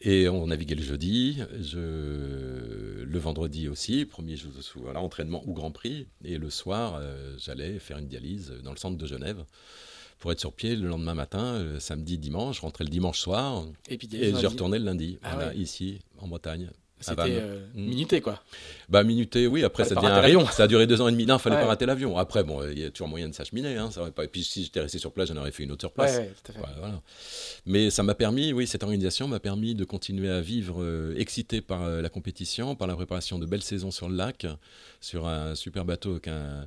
Et 0.00 0.28
on 0.28 0.46
naviguait 0.46 0.74
le 0.74 0.82
jeudi, 0.82 1.38
le 1.72 3.18
vendredi 3.18 3.68
aussi, 3.68 4.04
premier 4.04 4.36
jour, 4.36 4.52
voilà, 4.76 5.00
entraînement 5.00 5.42
ou 5.46 5.54
Grand 5.54 5.70
Prix. 5.70 6.06
Et 6.24 6.38
le 6.38 6.50
soir, 6.50 6.98
euh, 7.00 7.34
j'allais 7.38 7.78
faire 7.78 7.98
une 7.98 8.06
dialyse 8.06 8.52
dans 8.62 8.72
le 8.72 8.76
centre 8.76 8.98
de 8.98 9.06
Genève 9.06 9.44
pour 10.18 10.32
être 10.32 10.40
sur 10.40 10.52
pied 10.52 10.76
le 10.76 10.88
lendemain 10.88 11.14
matin, 11.14 11.62
le 11.62 11.80
samedi, 11.80 12.18
dimanche. 12.18 12.56
Je 12.56 12.60
rentrais 12.62 12.84
le 12.84 12.90
dimanche 12.90 13.18
soir 13.18 13.66
et, 13.88 13.98
puis, 13.98 14.08
et 14.14 14.34
je 14.34 14.46
retournais 14.46 14.78
le 14.78 14.84
lundi, 14.84 15.18
ah 15.22 15.52
ici 15.54 16.00
en 16.18 16.28
Bretagne. 16.28 16.70
C'était 16.98 17.22
euh, 17.28 17.60
mm. 17.74 17.80
minuté, 17.80 18.20
quoi. 18.20 18.42
Bah, 18.88 19.02
minuté, 19.02 19.46
oui. 19.46 19.64
Après, 19.64 19.84
ça 19.84 19.94
devient 19.94 20.06
un 20.06 20.20
rayon. 20.20 20.46
Ça 20.46 20.64
a 20.64 20.66
duré 20.66 20.86
deux 20.86 21.00
ans 21.00 21.08
et 21.08 21.12
demi. 21.12 21.26
Non, 21.26 21.36
il 21.36 21.40
fallait 21.40 21.56
pas 21.56 21.66
rater 21.66 21.84
l'avion. 21.84 22.16
Après, 22.16 22.42
bon, 22.42 22.66
il 22.68 22.78
y 22.78 22.84
a 22.84 22.90
toujours 22.90 23.08
moyen 23.08 23.28
de 23.28 23.34
s'acheminer. 23.34 23.76
Hein, 23.76 23.90
ça 23.90 24.10
pas... 24.10 24.24
Et 24.24 24.28
puis, 24.28 24.42
si 24.42 24.64
j'étais 24.64 24.80
resté 24.80 24.98
sur 24.98 25.12
place, 25.12 25.28
j'en 25.28 25.36
aurais 25.36 25.50
fait 25.50 25.64
une 25.64 25.72
autre 25.72 25.82
sur 25.82 25.92
place. 25.92 26.20
voilà. 26.56 27.02
Mais 27.66 27.90
ça 27.90 28.02
m'a 28.02 28.14
permis, 28.14 28.52
oui, 28.52 28.66
cette 28.66 28.82
organisation 28.82 29.28
m'a 29.28 29.40
permis 29.40 29.74
de 29.74 29.84
continuer 29.84 30.30
à 30.30 30.40
vivre 30.40 30.82
euh, 30.82 31.14
excité 31.18 31.60
par 31.60 31.82
euh, 31.82 32.00
la 32.00 32.08
compétition, 32.08 32.74
par 32.74 32.88
la 32.88 32.94
préparation 32.94 33.38
de 33.38 33.46
belles 33.46 33.62
saisons 33.62 33.90
sur 33.90 34.08
le 34.08 34.16
lac, 34.16 34.46
sur 35.00 35.26
un 35.26 35.54
super 35.54 35.84
bateau 35.84 36.18
qu'un 36.18 36.66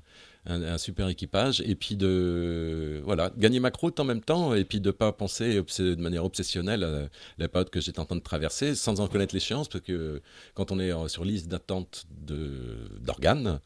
un, 0.50 0.78
super 0.78 1.08
équipage, 1.08 1.62
et 1.62 1.76
puis 1.76 1.96
de 1.96 3.02
voilà, 3.06 3.32
gagner 3.38 3.60
ma 3.60 3.72
croûte 3.72 4.00
en 4.00 4.04
même 4.04 4.22
temps, 4.22 4.54
et 4.54 4.66
puis 4.66 4.80
de 4.80 4.88
ne 4.88 4.92
pas 4.92 5.12
penser 5.12 5.56
de 5.56 5.96
manière 5.96 6.26
obsessionnelle 6.26 6.84
à 6.84 7.10
la 7.38 7.48
période 7.48 7.70
que 7.70 7.80
j'étais 7.80 8.00
en 8.00 8.06
train 8.06 8.16
de 8.16 8.22
traverser, 8.22 8.76
sans 8.76 9.00
en 9.00 9.08
connaître 9.08 9.34
l'échéance, 9.34 9.68
parce 9.68 9.84
que 9.84 10.22
quand 10.54 10.72
on 10.72 10.80
est 10.80 10.92
sur 11.08 11.24
liste 11.24 11.48
d'attente 11.48 12.06
d'organes, 13.02 13.60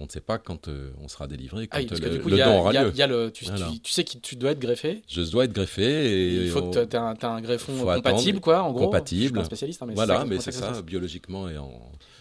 on 0.00 0.04
ne 0.04 0.08
sait 0.08 0.20
pas 0.20 0.38
quand 0.38 0.68
euh, 0.68 0.92
on 1.02 1.08
sera 1.08 1.26
délivré, 1.26 1.66
quand 1.66 1.78
le, 1.78 2.36
don 2.36 2.58
aura 2.58 2.72
lieu. 2.72 2.92
Y 2.94 3.02
a 3.02 3.06
le, 3.06 3.30
tu, 3.30 3.44
sais 3.84 4.04
que 4.04 4.16
tu 4.18 4.34
dois 4.34 4.52
être 4.52 4.58
greffé 4.58 5.02
Je 5.06 5.20
dois 5.22 5.44
être 5.44 5.52
greffé. 5.52 5.82
Et 5.82 6.44
il 6.44 6.50
faut 6.50 6.62
que 6.62 6.72
tu 6.72 6.78
aies 6.78 6.96
un, 6.96 7.14
un, 7.20 7.40
greffon 7.42 7.84
compatible, 7.84 8.40
quoi, 8.40 8.62
en 8.62 8.72
gros. 8.72 8.86
Compatible. 8.86 9.24
Je 9.24 9.28
suis 9.28 9.38
un 9.40 9.44
spécialiste, 9.44 9.82
hein, 9.82 9.86
mais 9.86 9.94
voilà, 9.94 10.24
mais 10.24 10.40
c'est 10.40 10.52
ça, 10.52 10.80
biologiquement 10.82 11.48
et 11.48 11.58
en. 11.58 11.70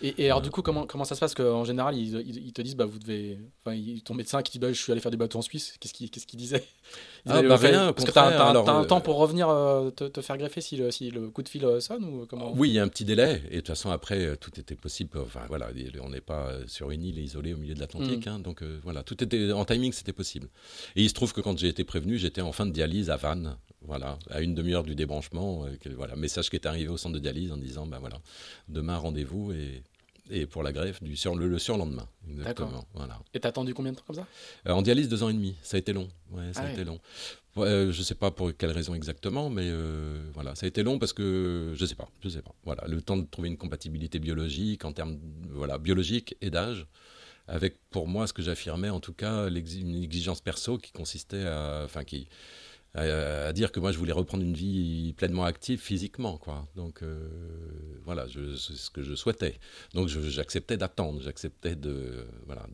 Et, 0.02 0.26
alors, 0.26 0.42
du 0.42 0.50
coup, 0.50 0.62
comment, 0.62 0.86
comment 0.86 1.04
ça 1.04 1.16
se 1.16 1.20
passe 1.20 1.34
qu'en 1.34 1.64
général, 1.64 1.96
ils, 1.98 2.16
ils, 2.28 2.54
te 2.54 2.62
disent, 2.62 2.76
bah, 2.76 2.86
vous 2.86 3.00
devez. 3.00 3.40
Enfin, 3.64 3.78
ton 4.10 4.16
médecin 4.16 4.42
qui 4.42 4.54
dit, 4.54 4.60
bah, 4.60 4.74
je 4.74 4.82
suis 4.82 4.92
allé 4.92 5.02
faire 5.02 5.12
du 5.12 5.18
bateau 5.18 5.38
en 5.38 5.44
Suisse, 5.44 5.76
qu'est-ce 5.80 5.94
qu'il 5.94 6.10
qu'est-ce 6.10 6.26
qu'il 6.26 6.40
disait? 6.40 6.64
Ah, 7.28 7.42
bah, 7.44 7.58
rien, 7.58 7.94
Parce 7.94 8.06
que 8.06 8.12
tu 8.12 8.18
as, 8.18 8.50
un 8.50 8.86
temps 8.86 9.02
pour 9.02 9.18
revenir 9.18 9.50
euh, 9.50 9.92
te, 9.92 10.22
faire 10.22 10.38
greffer 10.38 10.62
si 10.62 10.78
le, 10.78 10.90
si 10.90 11.12
le 11.12 11.30
coup 11.30 11.44
de 11.44 11.50
fil 11.50 11.64
euh, 11.64 11.80
sonne 11.80 12.04
ou 12.04 12.26
comment? 12.26 12.52
Oui, 12.56 12.70
il 12.70 12.74
y 12.74 12.80
a 12.80 12.84
un 12.84 12.88
petit 12.88 13.06
délai. 13.06 13.44
Et 13.50 13.56
de 13.56 13.60
toute 13.60 13.68
façon, 13.68 13.92
après, 13.92 14.36
tout 14.38 14.60
était 14.60 14.76
possible. 14.76 15.20
Enfin, 15.20 15.42
voilà, 15.48 15.68
on 16.02 16.10
n'est 16.10 16.22
pas 16.22 16.50
sur 16.66 16.90
une 16.92 17.04
île 17.04 17.20
isolée 17.20 17.54
au 17.54 17.58
milieu 17.58 17.76
de 17.76 17.80
l'Atlantique. 17.80 18.26
Mm. 18.26 18.30
Hein, 18.30 18.40
donc, 18.40 18.64
voilà, 18.84 19.04
tout 19.04 19.24
était 19.24 19.52
en 19.52 19.66
timing, 19.66 19.92
c'était 19.92 20.14
possible. 20.14 20.48
Et 20.96 21.04
il 21.04 21.10
se 21.10 21.14
trouve 21.14 21.34
que 21.34 21.42
quand 21.42 21.58
j'ai 21.58 21.68
été 21.68 21.84
prévenu, 21.84 22.18
j'étais 22.18 22.42
en 22.42 22.52
fin 22.52 22.66
de 22.66 22.72
dialyse 22.72 23.10
à 23.10 23.18
Vannes, 23.18 23.58
voilà, 23.82 24.18
à 24.30 24.42
une 24.42 24.56
demi-heure 24.56 24.84
du 24.84 24.96
débranchement. 24.96 25.66
Euh, 25.66 25.94
voilà, 25.96 26.16
message 26.16 26.50
qui 26.50 26.56
est 26.56 26.66
arrivé 26.66 26.90
au 26.90 26.98
centre 26.98 27.16
de 27.16 27.20
dialyse 27.20 27.52
en 27.52 27.58
disant, 27.58 27.86
ben 27.86 28.00
voilà, 28.00 28.20
demain 28.68 28.98
rendez-vous 28.98 29.52
et, 29.52 29.84
et 30.30 30.46
pour 30.46 30.64
la 30.64 30.72
greffe 30.72 31.02
du 31.02 31.16
sur, 31.16 31.36
le, 31.36 31.60
surlendemain. 31.60 32.08
Exactement. 32.30 32.86
Voilà. 32.94 33.20
Et 33.34 33.40
t'as 33.40 33.50
attendu 33.50 33.74
combien 33.74 33.92
de 33.92 33.98
temps 33.98 34.04
comme 34.06 34.16
ça? 34.16 34.28
Euh, 34.68 34.72
En 34.72 34.82
dialyse 34.82 35.10
deux 35.10 35.24
ans 35.24 35.30
et 35.30 35.34
demi. 35.34 35.56
Ça 35.62 35.78
a 35.78 35.80
été 35.80 35.94
long. 35.94 36.08
Ouais, 36.32 36.54
ça 36.54 36.62
a 36.62 36.66
ah 36.68 36.72
été 36.72 36.84
long. 36.84 37.00
Euh, 37.58 37.92
je 37.92 38.04
sais 38.04 38.16
pas 38.16 38.32
pour 38.32 38.56
quelle 38.56 38.72
raison 38.72 38.94
exactement, 38.94 39.50
mais 39.50 39.70
voilà, 40.34 40.56
ça 40.56 40.66
a 40.66 40.70
été 40.70 40.84
long 40.84 41.00
parce 41.00 41.14
que 41.14 41.74
je 41.76 41.86
sais 41.86 41.96
pas, 41.96 42.10
je 42.22 42.30
sais 42.30 42.42
pas. 42.42 42.54
Voilà, 42.64 42.86
le 42.88 43.02
temps 43.02 43.18
de 43.18 43.26
trouver 43.26 43.50
une 43.50 43.58
compatibilité 43.58 44.20
biologique 44.20 44.86
en 44.86 44.94
termes 44.94 45.20
voilà 45.52 45.78
biologique 45.78 46.38
et 46.42 46.50
d'âge 46.50 46.86
avec 47.50 47.76
pour 47.90 48.08
moi 48.08 48.28
ce 48.28 48.34
que 48.34 48.42
j'affirmais 48.42 48.90
en 48.90 49.00
tout 49.00 49.14
cas 49.14 49.50
une 49.50 50.04
exigence 50.04 50.40
perso 50.40 50.78
qui 50.78 50.92
consistait 50.92 51.46
à, 51.46 51.82
enfin 51.84 52.04
qui 52.04 52.28
à, 52.96 53.54
dire 53.54 53.72
que 53.72 53.80
moi 53.80 53.92
je 53.92 53.98
voulais 53.98 54.14
reprendre 54.14 54.44
une 54.44 54.54
vie 54.54 55.14
pleinement 55.14 55.44
active 55.44 55.80
physiquement 55.80 56.38
quoi. 56.38 56.68
Donc 56.76 57.04
euh, 57.04 57.28
voilà, 58.04 58.26
c'est 58.28 58.76
ce 58.76 58.90
que 58.90 59.04
je 59.04 59.16
souhaitais. 59.16 59.60
Donc 59.94 60.08
j'acceptais 60.08 60.78
d'attendre, 60.78 61.22
j'acceptais 61.22 61.76
de 61.76 62.26
voilà 62.46 62.66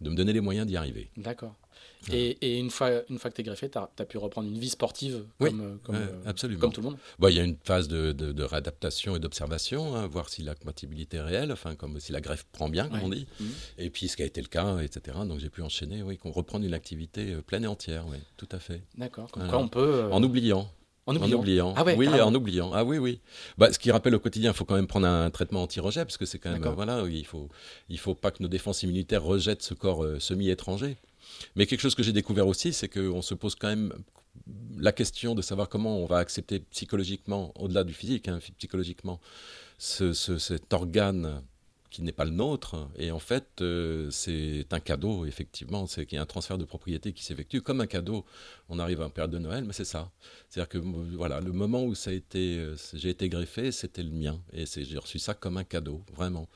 de 0.00 0.10
me 0.10 0.16
donner 0.16 0.32
les 0.32 0.40
moyens 0.40 0.66
d'y 0.66 0.76
arriver. 0.76 1.10
D'accord. 1.16 1.54
Et, 2.12 2.58
une, 2.58 2.70
fois, 2.70 2.90
une 3.10 3.18
fois 3.18 3.30
que 3.30 3.36
tu 3.36 3.40
es 3.40 3.44
greffé, 3.44 3.70
tu 3.70 3.78
as, 3.78 4.04
pu 4.04 4.18
reprendre 4.18 4.48
une 4.48 4.58
vie 4.58 4.68
sportive 4.68 5.24
comme, 5.38 5.60
euh, 5.60 5.76
comme, 5.82 5.96
euh, 5.96 6.06
absolument. 6.24 6.60
comme 6.60 6.72
tout 6.72 6.80
le 6.80 6.88
monde 6.88 6.98
bah, 7.18 7.30
Il 7.30 7.36
y 7.36 7.40
a 7.40 7.42
une 7.42 7.56
phase 7.62 7.88
de, 7.88 8.12
de, 8.12 8.42
réadaptation 8.42 9.16
et 9.16 9.18
d'observation, 9.18 9.96
hein, 9.96 10.06
voir 10.06 10.28
si 10.28 10.42
la 10.42 10.54
compatibilité 10.54 11.18
est 11.18 11.22
réelle, 11.22 11.52
enfin, 11.52 11.74
comme 11.74 11.98
si 12.00 12.12
la 12.12 12.20
greffe 12.20 12.44
prend 12.52 12.68
bien, 12.68 12.88
comme 12.88 13.02
on 13.02 13.08
dit. 13.08 13.26
Mhm. 13.40 13.48
Et 13.78 13.90
puis 13.90 14.08
ce 14.08 14.16
qui 14.16 14.22
a 14.22 14.26
été 14.26 14.40
le 14.40 14.48
cas, 14.48 14.78
etc. 14.78 15.18
Donc 15.26 15.38
j'ai 15.38 15.50
pu 15.50 15.62
enchaîner, 15.62 16.02
oui, 16.02 16.18
qu'on 16.18 16.30
reprenne 16.30 16.64
une 16.64 16.74
activité 16.74 17.32
euh, 17.32 17.42
pleine 17.42 17.64
et 17.64 17.68
entière, 17.68 18.04
oui, 18.08 18.18
tout 18.36 18.48
à 18.52 18.58
fait. 18.58 18.82
D'accord. 18.96 19.30
Comme 19.30 19.48
quoi 19.48 19.58
on 19.58 19.68
peut. 19.68 20.08
En 20.10 20.22
oubliant. 20.22 20.68
En 21.08 21.14
oubliant. 21.14 21.72
Ah 21.76 21.84
oui, 21.84 22.08
en 22.08 22.34
oubliant. 22.34 22.72
Ah 22.74 22.84
oui, 22.84 22.98
oui. 22.98 23.20
Bah, 23.58 23.72
ce 23.72 23.78
qui 23.78 23.92
rappelle 23.92 24.16
au 24.16 24.18
quotidien, 24.18 24.50
il 24.50 24.56
faut 24.56 24.64
quand 24.64 24.74
même 24.74 24.88
prendre 24.88 25.06
un 25.06 25.30
traitement 25.30 25.62
anti-rejet, 25.62 26.04
parce 26.04 26.16
que 26.16 26.26
c'est 26.26 26.40
quand 26.40 26.50
même, 26.50 26.66
voilà, 26.74 27.04
il 27.08 27.24
faut, 27.24 27.48
il 27.88 27.98
faut 27.98 28.16
pas 28.16 28.32
que 28.32 28.42
nos 28.42 28.48
défenses 28.48 28.82
immunitaires 28.82 29.22
rejettent 29.22 29.62
ce 29.62 29.74
corps 29.74 30.04
semi-étranger. 30.18 30.96
Mais 31.54 31.66
quelque 31.66 31.80
chose 31.80 31.94
que 31.94 32.02
j'ai 32.02 32.12
découvert 32.12 32.46
aussi, 32.46 32.72
c'est 32.72 32.88
qu'on 32.88 33.22
se 33.22 33.34
pose 33.34 33.54
quand 33.54 33.68
même 33.68 33.92
la 34.78 34.92
question 34.92 35.34
de 35.34 35.42
savoir 35.42 35.68
comment 35.68 35.98
on 35.98 36.06
va 36.06 36.18
accepter 36.18 36.60
psychologiquement, 36.60 37.52
au-delà 37.56 37.84
du 37.84 37.94
physique, 37.94 38.28
hein, 38.28 38.38
psychologiquement, 38.58 39.20
cet 39.78 40.72
organe 40.72 41.42
qui 41.90 42.02
n'est 42.02 42.12
pas 42.12 42.26
le 42.26 42.30
nôtre. 42.30 42.88
Et 42.98 43.10
en 43.10 43.18
fait, 43.18 43.46
euh, 43.62 44.10
c'est 44.10 44.66
un 44.70 44.80
cadeau, 44.80 45.24
effectivement. 45.24 45.86
C'est 45.86 46.04
qu'il 46.04 46.16
y 46.16 46.18
a 46.18 46.22
un 46.22 46.26
transfert 46.26 46.58
de 46.58 46.64
propriété 46.64 47.14
qui 47.14 47.24
s'effectue 47.24 47.62
comme 47.62 47.80
un 47.80 47.86
cadeau. 47.86 48.26
On 48.68 48.78
arrive 48.78 49.00
à 49.00 49.06
un 49.06 49.08
période 49.08 49.30
de 49.30 49.38
Noël, 49.38 49.64
mais 49.64 49.72
c'est 49.72 49.86
ça. 49.86 50.10
C'est-à-dire 50.50 50.68
que 50.68 50.78
voilà, 51.16 51.40
le 51.40 51.52
moment 51.52 51.84
où 51.84 51.94
ça 51.94 52.10
a 52.10 52.12
été, 52.12 52.58
euh, 52.58 52.76
j'ai 52.92 53.10
été 53.10 53.30
greffé, 53.30 53.72
c'était 53.72 54.02
le 54.02 54.10
mien. 54.10 54.38
Et 54.52 54.64
j'ai 54.66 54.98
reçu 54.98 55.18
ça 55.18 55.32
comme 55.32 55.56
un 55.56 55.64
cadeau, 55.64 56.02
vraiment. 56.14 56.48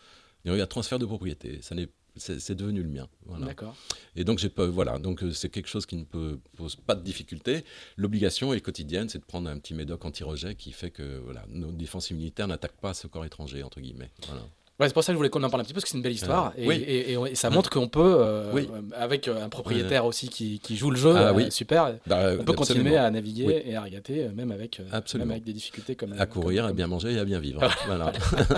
Il 0.45 0.55
y 0.55 0.61
a 0.61 0.63
un 0.63 0.67
transfert 0.67 0.99
de 0.99 1.07
propriété. 1.07 1.61
Ça 1.63 1.75
n'est 1.75 1.89
c'est 2.21 2.55
devenu 2.55 2.83
le 2.83 2.89
mien. 2.89 3.09
D'accord. 3.41 3.77
Et 4.17 4.25
donc, 4.25 4.47
pas, 4.49 4.67
voilà, 4.67 4.99
donc 4.99 5.23
euh, 5.23 5.33
c'est 5.33 5.49
quelque 5.49 5.69
chose 5.69 5.87
qui 5.87 5.97
ne 5.97 6.05
peut, 6.05 6.39
pose 6.57 6.77
pas 6.77 6.95
de 6.95 7.03
difficulté. 7.03 7.65
L'obligation 7.97 8.53
est 8.53 8.61
quotidienne, 8.61 9.09
c'est 9.09 9.19
de 9.19 9.25
prendre 9.25 9.49
un 9.49 9.59
petit 9.59 9.75
médoc 9.75 10.05
anti-rejet 10.05 10.55
qui 10.55 10.73
fait 10.73 10.91
que 10.91 11.19
voilà, 11.19 11.45
nos 11.49 11.73
défenses 11.73 12.11
immunitaires 12.11 12.49
n'attaquent 12.49 12.81
pas 12.81 12.95
ce 12.95 13.07
corps 13.07 13.25
étranger, 13.25 13.63
entre 13.63 13.81
guillemets. 13.81 14.11
Voilà 14.27 14.43
c'est 14.89 14.95
pour 14.95 15.05
ça 15.05 15.13
que 15.13 15.15
je 15.15 15.19
voulais 15.19 15.31
qu'on 15.31 15.43
en 15.43 15.51
parle 15.51 15.63
un 15.63 15.65
petit 15.65 15.73
peu, 15.73 15.81
parce 15.81 15.85
que 15.85 15.91
c'est 15.91 15.97
une 15.97 16.03
belle 16.03 16.13
histoire. 16.13 16.53
et, 16.57 17.13
et, 17.13 17.35
ça 17.35 17.51
montre 17.51 17.71
qu'on 17.71 17.89
peut, 17.89 18.17
euh, 18.21 18.53
avec 18.95 19.29
euh, 19.29 19.45
un 19.45 19.49
propriétaire 19.49 20.05
aussi 20.05 20.29
qui, 20.29 20.59
qui, 20.61 20.77
joue 20.77 20.91
le 20.91 20.97
jeu, 20.97 21.15
ah 21.17 21.33
euh, 21.33 21.51
super, 21.51 21.95
bah, 22.07 22.33
on 22.39 22.45
peut 22.45 22.53
continuer 22.53 22.97
à 22.97 23.11
naviguer 23.11 23.63
et 23.67 23.77
à 23.77 23.83
regatter, 23.83 24.29
même 24.35 24.53
avec, 24.53 24.81
même 25.15 25.31
avec 25.31 25.45
des 25.45 25.53
difficultés 25.53 25.95
comme. 25.95 26.15
À 26.19 26.27
courir, 26.27 26.65
à 26.65 26.73
bien 26.73 26.87
manger 26.87 27.13
et 27.13 27.19
à 27.19 27.25
bien 27.25 27.41
vivre. 27.41 27.61
voilà. 27.87 28.13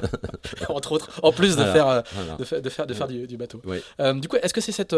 Entre 0.69 0.93
autres, 0.93 1.20
en 1.23 1.32
plus 1.32 1.57
de, 1.57 1.65
faire, 1.65 2.03
de, 2.39 2.44
faire, 2.44 2.62
de 2.62 2.69
faire, 2.69 2.86
de 2.86 2.94
faire 2.94 3.09
du, 3.09 3.36
bateau. 3.36 3.61
du 4.15 4.28
coup, 4.28 4.36
est-ce 4.36 4.55
que 4.55 4.61
c'est 4.61 4.73
cette. 4.73 4.97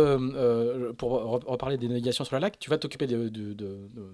pour 0.99 1.11
reparler 1.47 1.77
des 1.77 1.89
navigations 1.89 2.25
sur 2.25 2.37
la 2.37 2.41
lac, 2.41 2.59
tu 2.59 2.71
vas 2.71 2.79
t'occuper 2.79 3.07
de, 3.07 3.29
de, 3.29 3.55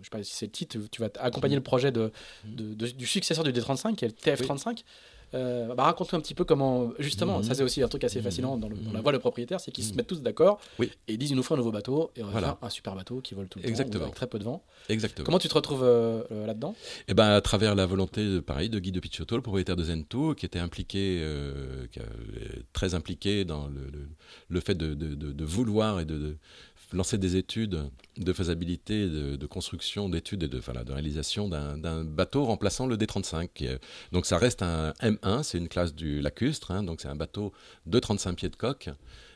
Je 0.00 0.04
sais 0.04 0.10
pas 0.10 0.22
si 0.22 0.34
c'est 0.34 0.46
le 0.46 0.52
titre, 0.52 0.78
tu 0.90 1.00
vas 1.00 1.08
accompagner 1.20 1.56
le 1.56 1.62
projet 1.62 1.92
de, 1.92 2.12
du 2.44 3.06
successeur 3.06 3.44
du 3.44 3.52
D35, 3.52 3.94
qui 3.94 4.04
est 4.04 4.08
le 4.08 4.34
TF35. 4.34 4.82
Euh, 5.34 5.74
bah, 5.74 5.84
raconte-nous 5.84 6.18
un 6.18 6.20
petit 6.22 6.34
peu 6.34 6.44
comment, 6.44 6.92
justement, 6.98 7.38
mhm. 7.38 7.44
ça 7.44 7.54
c'est 7.54 7.62
aussi 7.62 7.82
un 7.82 7.88
truc 7.88 8.04
assez 8.04 8.18
mhm. 8.18 8.24
fascinant 8.24 8.56
dans, 8.56 8.68
la 8.92 9.00
voie 9.00 9.12
de 9.12 9.18
propriétaire, 9.18 9.60
c'est 9.60 9.70
qu'ils 9.70 9.84
se 9.84 9.90
mhm. 9.90 9.98
mettent 9.98 10.06
tous 10.08 10.22
d'accord 10.22 10.60
et 10.80 10.90
ils 11.08 11.18
disent 11.18 11.30
il 11.30 11.36
nous 11.36 11.42
faut 11.42 11.54
un 11.54 11.56
nouveau 11.56 11.70
bateau 11.70 12.10
et 12.16 12.22
on 12.22 12.26
va 12.26 12.40
faire 12.40 12.56
un 12.60 12.70
super 12.70 12.94
bateau 12.94 13.20
qui 13.20 13.34
vole 13.34 13.48
tout 13.48 13.58
le 13.58 13.66
Exactement. 13.66 14.00
temps 14.00 14.04
avec 14.06 14.14
très 14.16 14.26
peu 14.26 14.38
de 14.38 14.44
vent. 14.44 14.62
Exactement. 14.88 15.24
Comment 15.24 15.38
tu 15.38 15.48
te 15.48 15.54
retrouves 15.54 15.84
euh, 15.84 16.22
euh, 16.32 16.46
là-dedans? 16.46 16.74
Eh 17.08 17.14
ben 17.14 17.28
à 17.28 17.40
travers 17.40 17.74
la 17.74 17.86
volonté, 17.86 18.40
pareil, 18.40 18.68
de 18.68 18.78
Guy 18.78 18.92
de 18.92 19.00
Picciotto, 19.00 19.36
le 19.36 19.42
propriétaire 19.42 19.76
de 19.76 19.84
Zentou, 19.84 20.34
qui 20.34 20.46
était 20.46 20.58
impliqué, 20.58 21.24
très 22.72 22.94
impliqué 22.94 23.44
dans 23.44 23.68
le, 23.68 23.90
le, 24.48 24.60
fait 24.60 24.74
de, 24.74 24.94
de, 24.94 25.14
de, 25.14 25.44
vouloir 25.44 26.00
et 26.00 26.04
de 26.04 26.36
lancé 26.92 27.18
des 27.18 27.36
études 27.36 27.90
de 28.16 28.32
faisabilité, 28.32 29.06
de, 29.06 29.46
construction, 29.46 30.08
d'études 30.08 30.42
et 30.42 30.48
de, 30.48 30.58
voilà, 30.58 30.84
de 30.84 30.92
réalisation 30.92 31.48
d'un 31.48 32.04
bateau 32.04 32.44
remplaçant 32.44 32.86
le 32.86 32.96
D35. 32.96 33.78
donc 34.12 34.26
ça 34.26 34.38
reste 34.38 34.62
un 34.62 34.90
M1, 35.00 35.42
c'est 35.42 35.58
une 35.58 35.68
classe 35.68 35.94
du 35.94 36.20
lacustre, 36.20 36.70
hein, 36.70 36.82
donc 36.82 37.00
c'est 37.00 37.08
un 37.08 37.16
bateau 37.16 37.52
de 37.86 37.98
35 37.98 38.34
pieds 38.34 38.48
de 38.48 38.56
coque 38.56 38.90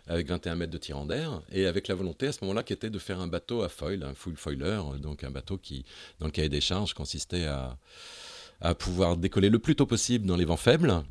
avec 0.07 0.29
21 0.29 0.57
mètres 0.57 0.73
de 0.73 0.79
tirant 0.79 1.07
d'air, 1.07 1.41
et 1.51 1.67
avec 1.67 1.89
la 1.89 1.95
volonté 1.95 2.27
à 2.27 2.33
ce 2.33 2.39
moment-là 2.43 2.63
qui 2.63 2.73
était 2.73 2.91
de 2.91 2.99
faire 2.99 3.21
un 3.21 3.27
bateau 3.27 3.63
à 3.63 3.69
foil, 3.69 4.03
un 4.03 4.15
full 4.15 4.37
foiler, 4.37 4.81
donc 5.01 5.25
un 5.25 5.31
bateau 5.31 5.57
qui, 5.57 5.85
dans 6.21 6.27
le 6.27 6.33
cahier 6.33 6.51
des 6.51 6.61
charges, 6.61 6.93
consistait 6.93 7.47
à, 7.47 7.79
à 8.61 8.75
pouvoir 8.75 9.17
décoller 9.17 9.49
le 9.49 9.59
plus 9.59 9.77
tôt 9.77 9.87
possible 9.87 10.27
dans 10.27 10.37
les 10.37 10.45
vents 10.45 10.59
faibles, 10.59 11.03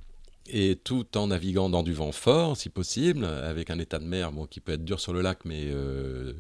et 0.48 0.76
tout 0.76 1.18
en 1.18 1.28
naviguant 1.28 1.70
dans 1.70 1.84
du 1.84 1.94
vent 1.94 2.12
fort, 2.12 2.58
si 2.58 2.70
possible, 2.70 3.26
avec 3.26 3.70
un 3.70 3.80
état 3.80 4.00
de 4.00 4.06
mer 4.06 4.32
qui 4.50 4.60
peut 4.60 4.74
être 4.74 4.84
dur 4.84 5.00
sur 5.00 5.14
le 5.14 5.22
lac, 5.22 5.40
mais 5.46 5.64
euh, 5.68 6.34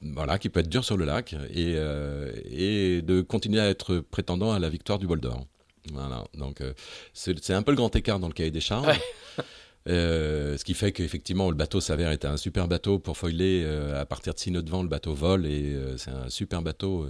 voilà, 0.00 0.38
qui 0.38 0.48
peut 0.48 0.60
être 0.60 0.68
dur 0.68 0.84
sur 0.84 0.96
le 0.96 1.04
lac, 1.04 1.34
et, 1.50 1.74
euh, 1.76 2.32
et, 2.44 3.02
de 3.02 3.20
continuer 3.22 3.60
à 3.60 3.68
être 3.68 3.98
prétendant 3.98 4.52
à 4.52 4.58
la 4.58 4.68
victoire 4.68 4.98
du 4.98 5.06
bol 5.06 5.20
d'or. 5.20 5.44
Voilà, 5.92 6.24
donc 6.34 6.60
euh, 6.60 6.72
c'est 7.12 7.54
un 7.54 7.62
peu 7.62 7.70
le 7.72 7.76
grand 7.76 7.94
écart 7.94 8.18
dans 8.18 8.28
le 8.28 8.34
cahier 8.34 8.50
des 8.50 8.60
charges. 8.60 8.98
ce 9.86 10.62
qui 10.64 10.74
fait 10.74 10.90
qu'effectivement, 10.90 11.48
le 11.48 11.56
bateau 11.56 11.80
s'avère 11.80 12.10
être 12.10 12.24
un 12.24 12.36
super 12.36 12.66
bateau 12.66 12.98
pour 12.98 13.16
foiler. 13.16 13.64
à 13.94 14.04
partir 14.04 14.34
de 14.34 14.38
6 14.38 14.50
nœuds 14.50 14.62
de 14.62 14.70
vent, 14.70 14.82
le 14.82 14.88
bateau 14.88 15.14
vole 15.14 15.46
et 15.46 15.76
c'est 15.96 16.10
un 16.10 16.28
super 16.28 16.60
bateau 16.60 17.06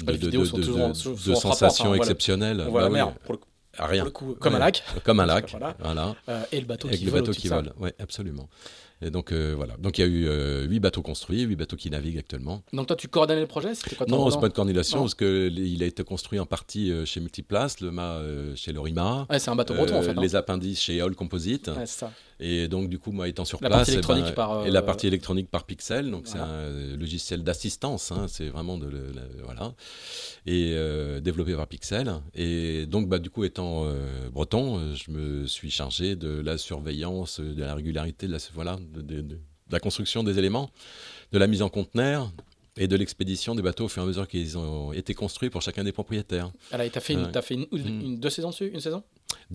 de, 0.00 0.12
de, 0.16 0.28
de, 0.28 1.34
sensations 1.34 1.94
exceptionnelles. 1.94 2.62
On 2.66 2.70
voit 2.70 2.82
la 2.82 2.88
bah 2.88 2.94
mer, 2.94 3.14
pour 3.20 3.34
le 3.34 3.40
rien. 3.78 4.04
comme 4.10 4.54
un 4.54 4.58
lac. 4.58 4.82
Comme 5.04 5.20
un 5.20 5.26
lac, 5.26 5.50
voilà. 5.50 6.16
Euh, 6.28 6.42
et 6.52 6.60
le 6.60 6.66
bateau 6.66 6.88
qui 6.88 7.04
le 7.04 7.10
vole. 7.10 7.20
bateau 7.20 7.32
qui 7.32 7.48
vole, 7.48 7.72
oui, 7.78 7.90
absolument. 7.98 8.48
Et 9.02 9.10
donc 9.10 9.32
euh, 9.32 9.54
voilà. 9.56 9.76
Donc 9.78 9.96
il 9.96 10.02
y 10.02 10.04
a 10.04 10.06
eu 10.06 10.28
euh, 10.28 10.64
huit 10.64 10.78
bateaux 10.78 11.00
construits, 11.00 11.40
huit 11.42 11.56
bateaux 11.56 11.76
qui 11.76 11.88
naviguent 11.88 12.18
actuellement. 12.18 12.62
Donc 12.72 12.86
toi 12.86 12.96
tu 12.96 13.08
coordonnais 13.08 13.40
le 13.40 13.46
projet? 13.46 13.72
Quoi, 13.96 14.06
Non, 14.06 14.30
c'est 14.30 14.40
pas 14.40 14.48
de 14.48 14.54
coordination 14.54 15.00
parce 15.00 15.14
que 15.14 15.48
il 15.48 15.82
a 15.82 15.86
été 15.86 16.04
construit 16.04 16.38
en 16.38 16.44
partie 16.46 16.92
chez 17.06 17.20
Multiplace, 17.20 17.80
le 17.80 17.90
mât 17.90 18.20
chez 18.56 18.72
Lorima. 18.72 19.26
Ouais, 19.30 19.38
c'est 19.38 19.50
un 19.50 19.56
bateau 19.56 19.74
breton 19.74 19.98
en 19.98 20.02
fait. 20.02 20.14
Les 20.14 20.36
appendices 20.36 20.80
chez 20.80 21.00
All 21.00 21.14
Composite. 21.14 21.68
Ouais, 21.68 21.86
c'est 21.86 22.00
ça. 22.00 22.12
Et 22.40 22.68
donc, 22.68 22.88
du 22.88 22.98
coup, 22.98 23.12
moi 23.12 23.28
étant 23.28 23.44
sur 23.44 23.58
la 23.60 23.68
place. 23.68 23.78
Partie 23.80 23.92
électronique 23.92 24.24
et, 24.24 24.28
ben, 24.28 24.34
par, 24.34 24.66
et 24.66 24.70
la 24.70 24.82
partie 24.82 25.06
électronique 25.06 25.50
par 25.50 25.64
pixel. 25.64 26.10
Donc, 26.10 26.26
c'est 26.26 26.38
un 26.38 26.96
logiciel 26.96 27.44
d'assistance. 27.44 28.12
Hein, 28.12 28.26
c'est 28.28 28.48
vraiment 28.48 28.78
de. 28.78 28.86
Le, 28.86 29.12
voilà. 29.44 29.74
Et 30.46 30.74
développé 31.20 31.54
par 31.54 31.66
Pixel. 31.66 32.12
Et 32.34 32.86
donc, 32.86 33.08
bah, 33.08 33.18
du 33.18 33.30
coup, 33.30 33.44
étant 33.44 33.86
breton, 34.32 34.94
je 34.94 35.10
me 35.10 35.46
suis 35.46 35.70
chargé 35.70 36.16
de 36.16 36.40
la 36.40 36.58
surveillance, 36.58 37.40
de 37.40 37.60
la 37.60 37.74
régularité, 37.74 38.26
de 38.26 38.32
la, 38.32 38.38
voilà, 38.54 38.78
de, 38.94 39.02
de 39.02 39.38
la 39.70 39.80
construction 39.80 40.22
des 40.22 40.38
éléments, 40.38 40.70
de 41.32 41.38
la 41.38 41.46
mise 41.46 41.62
en 41.62 41.68
conteneur 41.68 42.32
et 42.80 42.88
de 42.88 42.96
l'expédition 42.96 43.54
des 43.54 43.60
bateaux 43.60 43.84
au 43.84 43.88
fur 43.88 44.02
et 44.02 44.04
à 44.04 44.08
mesure 44.08 44.26
qu'ils 44.26 44.56
ont 44.56 44.92
été 44.92 45.12
construits 45.12 45.50
pour 45.50 45.60
chacun 45.60 45.84
des 45.84 45.92
propriétaires. 45.92 46.50
Alors, 46.72 46.90
tu 46.90 46.96
as 46.96 47.00
fait, 47.00 47.12
une, 47.12 47.30
as 47.36 47.42
fait 47.42 47.54
une, 47.54 47.66
une, 47.72 48.18
deux 48.18 48.30
saisons 48.30 48.48
dessus 48.48 48.70
Une 48.72 48.80
saison? 48.80 49.04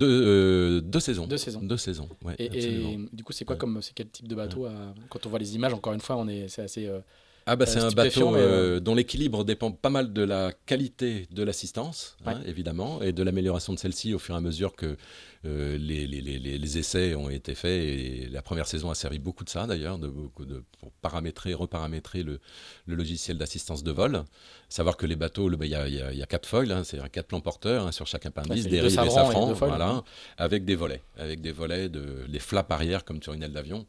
Euh, 0.01 0.79
deux, 0.79 0.99
saisons. 0.99 1.25
Deux 1.25 1.37
saisons. 1.37 1.61
Deux 1.61 1.77
saisons, 1.77 2.07
ouais, 2.23 2.35
et, 2.37 2.97
du 3.11 3.23
coup, 3.23 3.33
c'est 3.33 3.43
quoi 3.43 3.55
comme 3.55 3.81
c'est 3.81 3.93
quel 3.93 4.09
type 4.09 4.27
de 4.27 4.35
bateau 4.35 4.67
Quand 5.09 5.25
on 5.25 5.29
voit 5.29 5.39
les 5.39 5.55
images, 5.55 5.73
encore 5.73 5.93
une 5.93 5.99
fois, 5.99 6.15
on 6.17 6.27
est 6.27 6.47
c'est 6.47 6.61
assez 6.61 6.85
euh, 6.85 6.99
ah 7.47 7.55
bah 7.55 7.65
c'est 7.67 7.79
un 7.79 7.91
bateau 7.91 8.35
euh, 8.35 8.79
dont 8.79 8.95
l'équilibre 8.95 9.43
dépend 9.43 9.71
pas 9.71 9.91
mal 9.91 10.13
de 10.13 10.23
la 10.23 10.51
qualité 10.65 11.27
de 11.31 11.43
l'assistance, 11.43 12.17
hein, 12.25 12.41
évidemment, 12.47 13.03
et 13.03 13.11
de 13.11 13.21
l'amélioration 13.21 13.71
de 13.73 13.77
celle-ci 13.77 14.15
au 14.15 14.19
fur 14.19 14.33
et 14.33 14.37
à 14.37 14.41
mesure 14.41 14.75
que 14.75 14.97
euh, 15.45 15.77
les, 15.77 16.07
les, 16.07 16.21
les, 16.21 16.39
les, 16.39 16.77
essais 16.79 17.13
ont 17.13 17.29
été 17.29 17.53
faits. 17.53 17.83
Et 17.83 18.29
la 18.31 18.41
première 18.41 18.65
saison 18.65 18.89
a 18.89 18.95
servi 18.95 19.19
beaucoup 19.19 19.43
de 19.43 19.49
ça 19.49 19.67
d'ailleurs, 19.67 19.99
de, 19.99 20.11
de, 20.39 20.63
pour 20.79 20.91
paramétrer, 21.03 21.53
reparamétrer 21.53 22.23
le, 22.23 22.39
le 22.87 22.95
logiciel 22.95 23.37
d'assistance 23.37 23.83
de 23.83 23.91
vol. 23.91 24.23
Savoir 24.67 24.97
que 24.97 25.05
les 25.05 25.15
bateaux, 25.15 25.47
bah, 25.51 25.67
il 25.67 25.71
y, 25.71 25.75
a, 25.75 25.87
y, 25.87 26.17
y, 26.17 26.23
a, 26.23 26.25
quatre 26.25 26.47
foils, 26.47 26.71
hein, 26.71 26.83
c'est 26.83 26.97
quatre 27.11 27.27
plans 27.27 27.41
porteurs 27.41 27.85
hein, 27.85 27.91
sur 27.91 28.07
chaque 28.07 28.25
appendice, 28.25 28.65
des 28.67 28.81
rives 28.81 28.99
et 28.99 29.09
safran, 29.09 29.53
voilà, 29.53 30.03
avec 30.37 30.65
des 30.65 30.75
volets, 30.75 31.03
avec 31.15 31.41
des 31.41 31.51
volets, 31.51 31.89
de, 31.89 32.25
les 32.27 32.39
flaps 32.39 32.71
arrière 32.71 33.05
comme 33.05 33.21
sur 33.21 33.33
une 33.33 33.43
aile 33.43 33.53
d'avion 33.53 33.85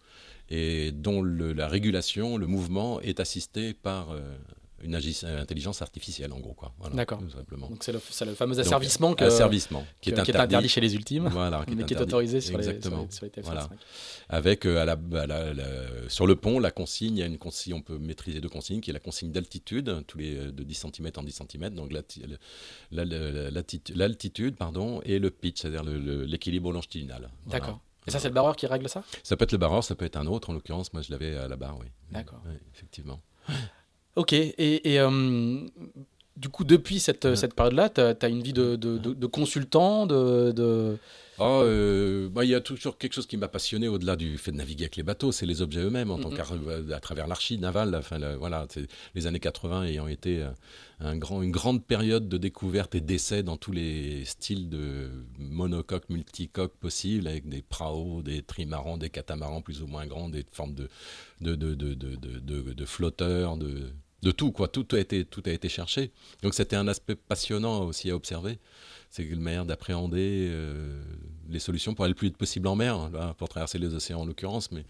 et 0.48 0.93
dont 0.93 1.23
la 1.23 1.68
régulation, 1.68 2.36
le 2.36 2.47
mouvement 2.47 3.01
est 3.01 3.20
assisté 3.20 3.74
par 3.74 4.10
euh, 4.10 4.20
une 4.82 4.94
intelligence 4.94 5.82
artificielle, 5.82 6.32
en 6.32 6.39
gros. 6.39 6.52
Quoi. 6.55 6.73
D'accord. 6.93 7.20
Donc 7.20 7.82
c'est 7.82 7.93
le, 7.93 8.01
le, 8.27 8.35
fameux 8.35 8.59
asservissement, 8.59 9.14
que, 9.14 9.24
asservissement 9.24 9.85
qui, 10.01 10.10
est, 10.10 10.18
interdit. 10.18 10.68
chez 10.68 10.81
les 10.81 10.94
ultimes, 10.94 11.28
voilà, 11.28 11.64
qui 11.66 11.74
mais 11.77 11.82
est 11.82 11.86
qui 11.86 11.94
est 11.94 12.01
autorisé 12.01 12.40
sur 12.40 12.56
Exactement. 12.56 13.06
les, 13.09 13.14
sur 13.14 13.24
les, 13.24 13.31
TF5. 13.31 13.44
Voilà. 13.44 13.68
Avec 14.28 14.66
euh, 14.66 14.82
à 14.82 14.85
la, 14.85 14.97
sur 16.09 16.27
le 16.27 16.36
pont, 16.36 16.60
la 16.60 16.70
consigne, 16.70 17.16
il 17.16 17.20
y 17.20 17.23
a 17.23 17.27
une 17.27 17.39
consigne, 17.39 17.74
on 17.74 17.81
peut 17.81 17.98
maîtriser 17.98 18.40
deux 18.40 18.48
consignes, 18.48 18.81
qui 18.81 18.90
est 18.90 18.93
la 18.93 19.01
consigne 19.01 19.32
d'altitude, 19.32 20.05
tous 20.06 20.18
les 20.18 20.35
de 20.52 20.62
10 20.62 20.74
cm 20.74 21.10
en 21.16 21.23
10 21.23 21.43
cm, 21.51 21.70
donc 21.70 21.93
l'altitude, 22.93 24.56
pardon, 24.56 25.01
et 25.05 25.18
le 25.18 25.31
pitch, 25.31 25.62
c'est-à-dire 25.62 25.85
l'équilibre 25.85 26.70
longitudinal. 26.70 27.31
D'accord. 27.47 27.81
Et 28.06 28.10
ça, 28.10 28.18
c'est 28.20 28.28
le 28.28 28.34
barreur 28.34 28.56
qui 28.56 28.66
règle 28.66 28.88
ça? 28.88 29.02
Ça 29.22 29.36
peut 29.36 29.44
être 29.44 29.52
le 29.52 29.58
barreur, 29.58 29.82
ça 29.82 29.94
peut 29.94 30.04
être 30.04 30.16
un 30.16 30.26
autre. 30.26 30.50
En 30.50 30.52
l'occurrence, 30.52 30.92
moi, 30.92 31.02
je 31.02 31.10
l'avais 31.10 31.36
à 31.36 31.48
la 31.48 31.56
barre, 31.56 31.78
oui. 31.78 31.86
D'accord. 32.10 32.40
effectivement. 32.74 33.20
Ok. 34.14 34.32
Et, 34.32 34.92
et 34.92 35.00
euh, 35.00 35.66
du 36.36 36.48
coup, 36.48 36.64
depuis 36.64 37.00
cette, 37.00 37.34
cette 37.34 37.54
période-là, 37.54 37.88
tu 37.88 38.00
as, 38.00 38.28
une 38.28 38.42
vie 38.42 38.52
de, 38.52 38.76
de, 38.76 38.98
de, 38.98 39.26
consultant, 39.26 40.06
de... 40.06 40.98
Oh, 41.38 41.60
euh, 41.62 42.30
bah, 42.30 42.44
il 42.44 42.50
y 42.50 42.54
a 42.54 42.62
toujours 42.62 42.96
quelque 42.96 43.12
chose 43.12 43.26
qui 43.26 43.36
m'a 43.36 43.48
passionné 43.48 43.88
au-delà 43.88 44.16
du 44.16 44.38
fait 44.38 44.52
de 44.52 44.56
naviguer 44.56 44.84
avec 44.84 44.96
les 44.96 45.02
bateaux, 45.02 45.32
c'est 45.32 45.44
les 45.44 45.60
objets 45.60 45.80
eux-mêmes, 45.80 46.10
en 46.10 46.18
tant 46.18 46.30
qu'à 46.30 46.44
travers 47.00 47.26
l'archi 47.26 47.58
navale. 47.58 47.94
Enfin, 47.94 48.18
voilà, 48.36 48.66
les 49.14 49.26
années 49.26 49.40
80 49.40 49.84
ayant 49.84 50.06
été 50.06 50.42
euh, 50.42 50.50
un 51.00 51.16
grand, 51.16 51.42
une 51.42 51.50
grande 51.50 51.84
période 51.84 52.28
de 52.28 52.38
découverte 52.38 52.94
et 52.94 53.02
d'essai 53.02 53.42
dans 53.42 53.58
tous 53.58 53.72
les 53.72 54.24
styles 54.24 54.70
de 54.70 55.10
monocoques, 55.38 56.08
multicoques 56.08 56.76
possibles, 56.76 57.28
avec 57.28 57.48
des 57.48 57.60
praos, 57.60 58.22
des 58.22 58.42
trimarans, 58.42 58.96
des 58.96 59.10
catamarans 59.10 59.60
plus 59.60 59.82
ou 59.82 59.86
moins 59.86 60.06
grands, 60.06 60.30
des 60.30 60.46
formes 60.52 60.74
de, 60.74 60.88
de, 61.42 61.54
de, 61.54 61.74
de, 61.74 61.94
de, 61.94 62.72
de 62.72 62.84
flotteurs, 62.86 63.58
de, 63.58 63.92
de 64.26 64.32
tout, 64.32 64.50
quoi. 64.50 64.66
Tout 64.66 64.86
a 64.92 64.98
été, 64.98 65.24
tout 65.24 65.42
a 65.46 65.50
été 65.50 65.68
cherché. 65.68 66.10
Donc 66.42 66.54
c'était 66.54 66.76
un 66.76 66.88
aspect 66.88 67.14
passionnant 67.14 67.84
aussi 67.84 68.10
à 68.10 68.16
observer 68.16 68.58
c'est 69.10 69.22
une 69.22 69.40
manière 69.40 69.64
d'appréhender 69.64 70.48
euh, 70.50 71.02
les 71.48 71.58
solutions 71.58 71.94
pour 71.94 72.04
aller 72.04 72.12
le 72.12 72.16
plus 72.16 72.28
vite 72.28 72.36
possible 72.36 72.68
en 72.68 72.76
mer, 72.76 72.96
hein, 72.96 73.34
pour 73.38 73.48
traverser 73.48 73.78
les 73.78 73.94
océans 73.94 74.20
en 74.20 74.26
l'occurrence. 74.26 74.70
Mais 74.72 74.84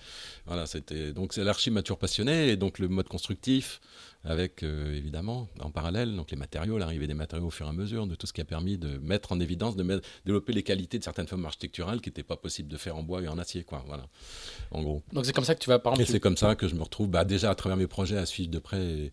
voilà, 0.47 0.67
c'était 0.67 1.13
donc 1.13 1.33
c'est 1.33 1.45
l'archi 1.45 1.71
m'a 1.71 1.83
toujours 1.83 1.99
passionné 1.99 2.49
et 2.49 2.57
donc 2.57 2.79
le 2.79 2.89
mode 2.89 3.09
constructif 3.09 3.81
avec 4.27 4.63
euh, 4.63 4.95
évidemment 4.95 5.49
en 5.61 5.71
parallèle 5.71 6.15
donc 6.15 6.31
les 6.31 6.37
matériaux, 6.37 6.79
l'arrivée 6.79 7.07
des 7.07 7.15
matériaux 7.15 7.47
au 7.47 7.51
fur 7.51 7.67
et 7.67 7.69
à 7.69 7.73
mesure, 7.73 8.07
de 8.07 8.15
tout 8.17 8.27
ce 8.27 8.33
qui 8.33 8.41
a 8.41 8.45
permis 8.45 8.77
de 8.77 8.99
mettre 8.99 9.33
en 9.33 9.41
évidence, 9.41 9.77
de 9.77 10.03
développer 10.25 10.53
les 10.53 10.65
qualités 10.65 10.99
de 10.99 11.05
certaines 11.05 11.29
formes 11.29 11.47
architecturales 11.47 12.01
qui 12.01 12.09
n'étaient 12.11 12.25
pas 12.25 12.37
possibles 12.37 12.69
de 12.69 12.77
faire 12.77 12.97
en 12.97 13.03
bois 13.03 13.23
et 13.23 13.29
en 13.29 13.39
acier, 13.39 13.63
quoi. 13.63 13.85
Voilà, 13.87 14.07
en 14.73 14.83
gros. 14.83 15.03
Donc 15.13 15.27
c'est 15.27 15.33
comme 15.33 15.45
ça 15.45 15.55
que 15.55 15.61
tu 15.61 15.71
vas 15.71 15.79
par 15.79 15.99
Et 16.01 16.05
c'est 16.05 16.21
comme 16.21 16.37
ça 16.37 16.57
que 16.57 16.67
je 16.67 16.75
me 16.75 16.83
retrouve 16.83 17.09
bah, 17.09 17.25
déjà 17.25 17.51
à 17.51 17.55
travers 17.55 17.77
mes 17.77 17.87
projets 17.87 18.19
à 18.19 18.27
suivre 18.27 18.51
de 18.51 18.59
près 18.59 19.13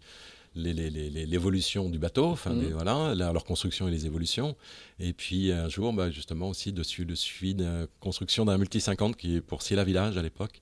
l'évolution 0.55 1.89
du 1.89 1.97
bateau, 1.97 2.25
enfin, 2.25 2.51
mhm. 2.51 2.73
voilà, 2.73 3.15
leur 3.15 3.43
construction 3.43 3.87
et 3.87 3.91
les 3.91 4.05
évolutions. 4.05 4.55
Et 4.99 5.13
puis 5.13 5.51
un 5.51 5.69
jour, 5.69 5.93
bah, 5.93 6.09
justement 6.09 6.49
aussi 6.49 6.73
dessus 6.73 7.05
le 7.05 7.15
suivi 7.15 7.55
de 7.55 7.63
la 7.63 7.87
construction 7.99 8.45
d'un 8.45 8.57
multi 8.57 8.81
50 8.81 9.15
qui 9.15 9.37
est 9.37 9.41
pour 9.41 9.61
Silla 9.61 9.83
Village 9.83 10.17
à 10.17 10.21
l'époque 10.21 10.61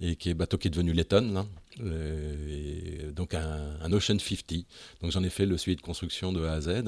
et 0.00 0.16
qui 0.16 0.30
est 0.30 0.34
bateau 0.34 0.58
qui 0.58 0.68
est 0.68 0.70
devenu 0.70 0.92
Letton, 0.92 1.46
euh, 1.80 3.10
donc 3.12 3.34
un, 3.34 3.92
Ocean 3.92 4.18
50. 4.18 4.66
Donc 5.00 5.10
j'en 5.10 5.22
ai 5.22 5.30
fait 5.30 5.46
le 5.46 5.56
suivi 5.58 5.76
de 5.76 5.82
construction 5.82 6.32
de 6.32 6.44
A 6.44 6.52
à 6.52 6.60
Z. 6.60 6.84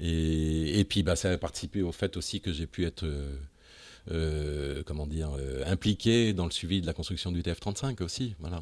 Et, 0.00 0.80
et 0.80 0.84
puis 0.84 1.02
bah, 1.02 1.16
ça 1.16 1.30
a 1.30 1.38
participé 1.38 1.82
au 1.82 1.92
fait 1.92 2.16
aussi 2.16 2.40
que 2.40 2.52
j'ai 2.52 2.66
pu 2.66 2.84
être 2.84 3.04
euh, 3.04 3.36
euh, 4.10 4.82
comment 4.84 5.06
dire, 5.06 5.30
euh, 5.38 5.62
impliqué 5.64 6.32
dans 6.32 6.44
le 6.44 6.50
suivi 6.50 6.80
de 6.80 6.86
la 6.86 6.92
construction 6.92 7.30
du 7.30 7.42
TF35 7.42 8.02
aussi, 8.02 8.34
voilà. 8.40 8.60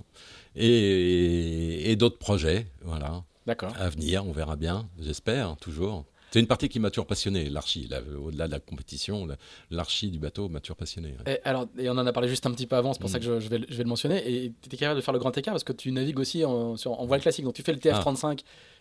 Et, 0.55 1.97
d'autres 1.97 2.19
projets, 2.19 2.67
voilà. 2.83 3.25
D'accord. 3.47 3.75
À 3.79 3.89
venir, 3.89 4.27
on 4.27 4.33
verra 4.33 4.57
bien, 4.57 4.87
j'espère, 4.99 5.57
toujours. 5.57 6.05
C'est 6.31 6.41
une 6.41 6.47
partie 6.47 6.69
qui 6.69 6.79
m'a 6.79 6.91
toujours 6.91 7.07
passionné, 7.07 7.49
l'archi. 7.51 7.89
Au-delà 8.23 8.47
de 8.47 8.53
la 8.53 8.61
compétition, 8.61 9.27
l'archi 9.71 10.11
du 10.11 10.19
bateau 10.19 10.49
m'a 10.49 10.61
toujours 10.61 10.77
passionné. 10.77 11.15
Et, 11.27 11.39
alors, 11.45 11.67
et 11.79 11.89
on 11.89 11.93
en 11.93 12.07
a 12.07 12.13
parlé 12.13 12.29
juste 12.29 12.47
un 12.47 12.53
petit 12.53 12.67
peu 12.67 12.77
avant, 12.77 12.93
c'est 12.93 13.01
pour 13.01 13.11
ça 13.11 13.19
mm. 13.19 13.21
que 13.21 13.27
je, 13.27 13.49
vais, 13.49 13.61
je, 13.69 13.77
vais, 13.77 13.83
le 13.83 13.89
mentionner. 13.89 14.19
Et 14.27 14.53
tu 14.63 14.69
étais 14.69 14.77
capable 14.77 15.01
de 15.01 15.05
faire 15.05 15.13
le 15.13 15.19
grand 15.19 15.37
écart 15.37 15.55
parce 15.55 15.65
que 15.65 15.73
tu 15.73 15.91
navigues 15.91 16.19
aussi 16.19 16.45
en, 16.45 16.77
sur, 16.77 16.99
en 16.99 17.07
voile 17.07 17.21
classique. 17.21 17.45
Donc 17.45 17.55
tu 17.55 17.63
fais 17.63 17.73
le 17.73 17.79
TF35, 17.79 18.41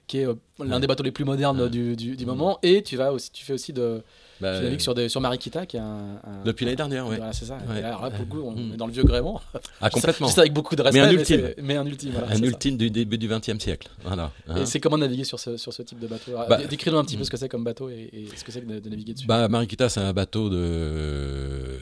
qui 0.10 0.18
est 0.20 0.28
euh, 0.28 0.34
l'un 0.60 0.80
des 0.82 0.88
bateaux 0.88 1.04
les 1.04 1.12
plus 1.12 1.24
modernes 1.24 1.70
du, 1.70 1.96
du, 1.96 2.18
du, 2.18 2.26
mm. 2.26 2.28
moment. 2.28 2.60
Et 2.64 2.84
tu, 2.84 2.98
vas 2.98 3.14
aussi, 3.14 3.32
tu 3.32 3.46
fais 3.46 3.54
aussi 3.54 3.72
de, 3.72 4.02
bah, 4.42 4.58
tu 4.58 4.64
navigues 4.64 4.82
sur, 4.82 4.96
des, 4.96 5.08
sur 5.08 5.22
Marikita, 5.22 5.66
qui 5.66 5.78
est 5.78 5.82
un. 5.82 6.20
Depuis 6.44 6.66
l'année 6.66 6.76
dernière, 6.76 7.08
oui. 7.08 7.16
Voilà, 7.18 7.32
c'est 7.32 7.46
ça. 7.46 7.58
alors 7.70 8.02
là, 8.02 8.10
pour 8.10 8.20
le 8.20 8.26
coup, 8.26 8.42
on 8.44 8.52
mm. 8.52 8.74
est 8.74 8.78
dans 8.78 8.88
le 8.88 8.92
vieux 8.92 9.04
gréement. 9.04 9.40
Ah, 9.82 9.90
complètement. 9.90 10.28
C'est 10.28 10.42
avec 10.42 10.54
beaucoup 10.54 10.76
de 10.76 10.82
respect. 10.82 11.00
Mais 11.00 11.08
un 11.08 11.12
ultime. 11.12 11.50
Mais, 11.62 11.76
un 11.78 11.86
ultime. 11.86 12.12
Voilà, 12.12 12.36
un 12.36 12.42
ultime 12.42 12.76
du 12.76 12.90
début 12.90 13.18
du 13.18 13.28
XXe 13.28 13.60
siècle. 13.60 13.90
Voilà. 14.04 14.32
Et 14.48 14.52
hein. 14.52 14.66
c'est 14.66 14.80
comment 14.80 14.98
naviguer 14.98 15.24
sur 15.24 15.40
ce, 15.40 15.56
sur 15.56 15.72
ce 15.72 15.84
type 15.84 16.00
de 16.00 16.08
bateau? 16.08 16.32
Bah, 16.50 16.58
Décris-nous 16.68 16.98
un 16.98 17.06
petit 17.06 17.16
peu 17.16 17.22
mm. 17.22 17.26
ce 17.26 17.32
que 17.32 17.38
c'est 17.38 17.50
comme 17.50 17.64
bateau 17.64 17.90
et, 17.90 18.28
ce 18.36 18.44
que 18.44 18.52
c'est 18.52 18.66
de, 18.66 18.90
naviguer 18.90 19.14
dessus. 19.14 19.28
Bah, 19.28 19.48
Marikita, 19.48 19.88
c'est 19.88 20.02
un 20.02 20.14
bateau 20.14 20.50
de. 20.50 21.78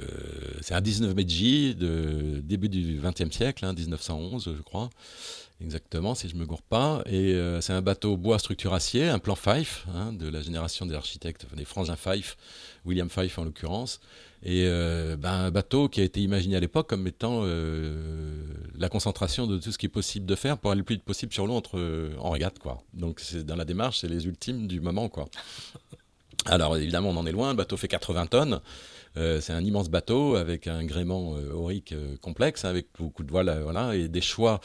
c'est 0.62 0.74
un 0.74 0.82
19 0.82 1.16
Meiji 1.16 1.76
de 1.76 2.42
début 2.44 2.70
du 2.70 3.00
XXe 3.02 3.34
siècle, 3.36 3.66
1911 3.66 4.48
hein, 4.48 4.54
je 4.58 4.62
crois, 4.62 4.90
exactement 5.62 6.16
si 6.16 6.30
je 6.30 6.36
me 6.36 6.46
gourre 6.46 6.62
pas. 6.62 7.02
Et 7.06 7.40
c'est 7.62 7.74
un 7.74 7.82
bateau 7.82 8.18
bois 8.18 8.40
structure 8.40 8.74
acier, 8.74 9.08
un 9.08 9.20
plan 9.20 9.36
Fife 9.36 9.86
hein, 9.94 10.14
de 10.14 10.28
la 10.28 10.42
génération 10.42 10.86
des 10.86 10.96
architectes, 10.96 11.46
des 11.56 11.66
frangins 11.66 11.96
Fife, 11.96 12.38
William 12.86 13.10
Fife 13.10 13.38
en 13.38 13.44
l'occurrence. 13.44 14.00
Et 14.44 14.66
ben, 14.66 15.32
un 15.32 15.52
bateau 15.52 15.90
qui 15.90 16.00
a 16.02 16.04
été 16.04 16.22
imaginé 16.22 16.56
à 16.56 16.60
l'époque 16.60 16.88
comme 16.88 17.08
étant 17.08 17.44
la 17.44 18.90
concentration 18.90 19.48
de 19.48 19.58
tout 19.58 19.72
ce 19.72 19.78
qui 19.78 19.88
est 19.88 19.90
possible 19.90 20.26
de 20.26 20.36
faire 20.36 20.58
pour 20.58 20.72
aller 20.72 20.80
le 20.80 20.86
plus 20.86 20.96
vite 20.96 21.04
possible 21.04 21.34
sur 21.34 21.48
l'eau 21.48 21.56
entre 21.56 22.12
en 22.20 22.30
régate 22.30 22.60
quoi. 22.60 22.84
Donc 22.94 23.20
c'est 23.20 23.44
dans 23.44 23.56
la 23.56 23.66
démarche, 23.66 24.00
c'est 24.00 24.08
les 24.08 24.26
ultimes 24.26 24.68
du 24.68 24.80
moment 24.80 25.10
quoi. 25.10 25.28
Alors 26.46 26.78
évidemment, 26.78 27.10
on 27.10 27.18
en 27.18 27.26
est 27.26 27.32
loin. 27.32 27.50
Le 27.50 27.58
bateau 27.58 27.76
fait 27.78 27.88
80 27.88 28.28
tonnes. 28.28 28.62
Euh, 29.18 29.42
c'est 29.42 29.54
un 29.54 29.64
immense 29.64 29.90
bateau 29.90 30.36
avec 30.36 30.68
un 30.68 30.84
gréement 30.86 31.36
euh, 31.36 31.52
aurique 31.52 31.92
euh, 31.92 32.16
complexe, 32.18 32.66
avec 32.66 32.88
beaucoup 33.00 33.24
de 33.24 33.32
voiles, 33.32 33.62
voilà, 33.64 33.96
et 33.96 34.08
des 34.08 34.22
choix, 34.22 34.60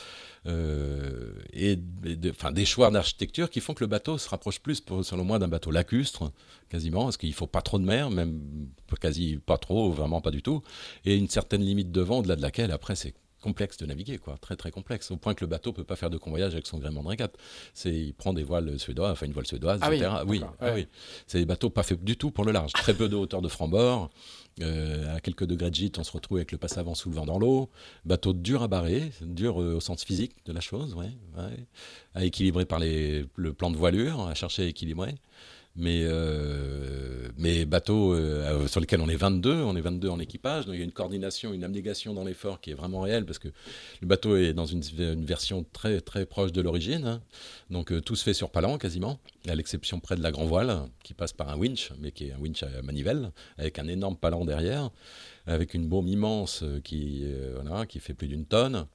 et, 0.44 1.76
des 1.76 2.64
choix 2.64 2.90
d'architecture 2.90 3.48
qui 3.48 3.60
font 3.60 3.74
que 3.74 3.84
le 3.84 3.88
bateau 3.88 4.18
se 4.18 4.28
rapproche 4.28 4.60
plus, 4.60 4.82
selon 5.02 5.24
moi, 5.24 5.38
d'un 5.38 5.48
bateau 5.48 5.70
lacustre, 5.70 6.32
quasiment, 6.68 7.04
parce 7.04 7.16
qu'il 7.16 7.30
ne 7.30 7.34
faut 7.34 7.46
pas 7.46 7.62
trop 7.62 7.78
de 7.78 7.84
mer, 7.84 8.10
même 8.10 8.40
quasi 9.00 9.38
pas 9.44 9.56
trop, 9.56 9.90
vraiment 9.90 10.20
pas 10.20 10.30
du 10.30 10.42
tout, 10.42 10.62
et 11.04 11.16
une 11.16 11.28
certaine 11.28 11.62
limite 11.62 11.92
de 11.92 12.00
vent, 12.00 12.18
au-delà 12.18 12.36
de 12.36 12.42
laquelle, 12.42 12.72
après, 12.72 12.96
c'est 12.96 13.14
complexe 13.42 13.76
de 13.76 13.84
naviguer, 13.84 14.16
quoi, 14.16 14.38
très 14.40 14.56
très 14.56 14.70
complexe, 14.70 15.10
au 15.10 15.16
point 15.16 15.34
que 15.34 15.44
le 15.44 15.48
bateau 15.48 15.72
peut 15.72 15.84
pas 15.84 15.96
faire 15.96 16.08
de 16.08 16.16
convoyage 16.16 16.54
avec 16.54 16.66
son 16.66 16.78
gréement 16.78 17.02
de 17.02 17.08
régate. 17.08 17.36
C'est, 17.74 17.92
il 17.92 18.14
prend 18.14 18.32
des 18.32 18.44
voiles 18.44 18.78
suédoises, 18.78 19.12
enfin 19.12 19.26
une 19.26 19.32
voile 19.32 19.46
suédoise, 19.46 19.80
ah 19.82 19.92
etc. 19.92 20.10
Oui, 20.26 20.40
ah 20.60 20.72
oui, 20.74 20.86
c'est 21.26 21.38
des 21.38 21.44
bateaux 21.44 21.68
pas 21.68 21.82
faits 21.82 22.02
du 22.02 22.16
tout 22.16 22.30
pour 22.30 22.44
le 22.44 22.52
large. 22.52 22.72
Très 22.72 22.94
peu 22.94 23.08
de 23.08 23.16
hauteur 23.16 23.42
de 23.42 23.48
franc-bord. 23.48 24.10
Euh, 24.60 25.16
à 25.16 25.20
quelques 25.20 25.44
degrés 25.44 25.70
de 25.70 25.74
gîte, 25.74 25.98
on 25.98 26.04
se 26.04 26.12
retrouve 26.12 26.38
avec 26.38 26.52
le 26.52 26.58
passe 26.58 26.76
avant 26.76 26.94
sous 26.94 27.08
le 27.08 27.16
vent 27.16 27.24
dans 27.24 27.38
l'eau. 27.38 27.70
Bateau 28.04 28.32
dur 28.32 28.62
à 28.62 28.68
barrer, 28.68 29.10
dur 29.22 29.62
euh, 29.62 29.76
au 29.76 29.80
sens 29.80 30.04
physique 30.04 30.36
de 30.44 30.52
la 30.52 30.60
chose, 30.60 30.94
à 32.14 32.24
équilibrer 32.24 32.66
par 32.66 32.78
les, 32.78 33.24
le 33.36 33.52
plan 33.54 33.70
de 33.70 33.76
voilure, 33.76 34.20
à 34.20 34.34
chercher 34.34 34.64
à 34.64 34.66
équilibrer 34.66 35.14
mais, 35.76 36.02
euh, 36.04 37.28
bateaux 37.66 38.14
euh, 38.14 38.66
sur 38.66 38.80
lesquels 38.80 39.00
on 39.00 39.08
est 39.08 39.16
22, 39.16 39.62
on 39.62 39.74
est 39.76 39.80
22 39.80 40.08
en 40.08 40.18
équipage, 40.18 40.66
donc 40.66 40.74
il 40.74 40.78
y 40.78 40.82
a 40.82 40.84
une 40.84 40.92
coordination, 40.92 41.52
une 41.52 41.64
abnégation 41.64 42.12
dans 42.12 42.24
l'effort 42.24 42.60
qui 42.60 42.70
est 42.70 42.74
vraiment 42.74 43.00
réelle, 43.00 43.24
parce 43.24 43.38
que 43.38 43.48
le 44.00 44.06
bateau 44.06 44.36
est 44.36 44.52
dans 44.52 44.66
une, 44.66 44.82
version 45.24 45.64
très, 45.72 46.00
très 46.00 46.26
proche 46.26 46.52
de 46.52 46.60
l'origine, 46.60 47.06
hein. 47.06 47.22
donc 47.70 47.92
euh, 47.92 48.00
tout 48.00 48.16
se 48.16 48.24
fait 48.24 48.34
sur 48.34 48.50
palan 48.50 48.78
quasiment, 48.78 49.18
à 49.48 49.54
l'exception 49.54 50.00
près 50.00 50.16
de 50.16 50.22
la 50.22 50.30
grand 50.30 50.44
voile, 50.44 50.82
qui 51.02 51.14
passe 51.14 51.32
par 51.32 51.48
un 51.48 51.56
winch, 51.56 51.92
mais 51.98 52.12
qui 52.12 52.26
est 52.26 52.32
un 52.32 52.38
winch 52.38 52.62
à 52.62 52.82
manivelle, 52.82 53.32
avec 53.56 53.78
un 53.78 53.88
énorme 53.88 54.16
palan 54.16 54.44
derrière, 54.44 54.90
avec 55.46 55.74
une 55.74 55.88
baume 55.88 56.08
immense 56.08 56.62
qui, 56.84 57.24
voilà, 57.54 57.86
qui 57.86 57.98
fait 57.98 58.14
plus 58.14 58.28
d'une 58.28 58.44
tonne, 58.44 58.86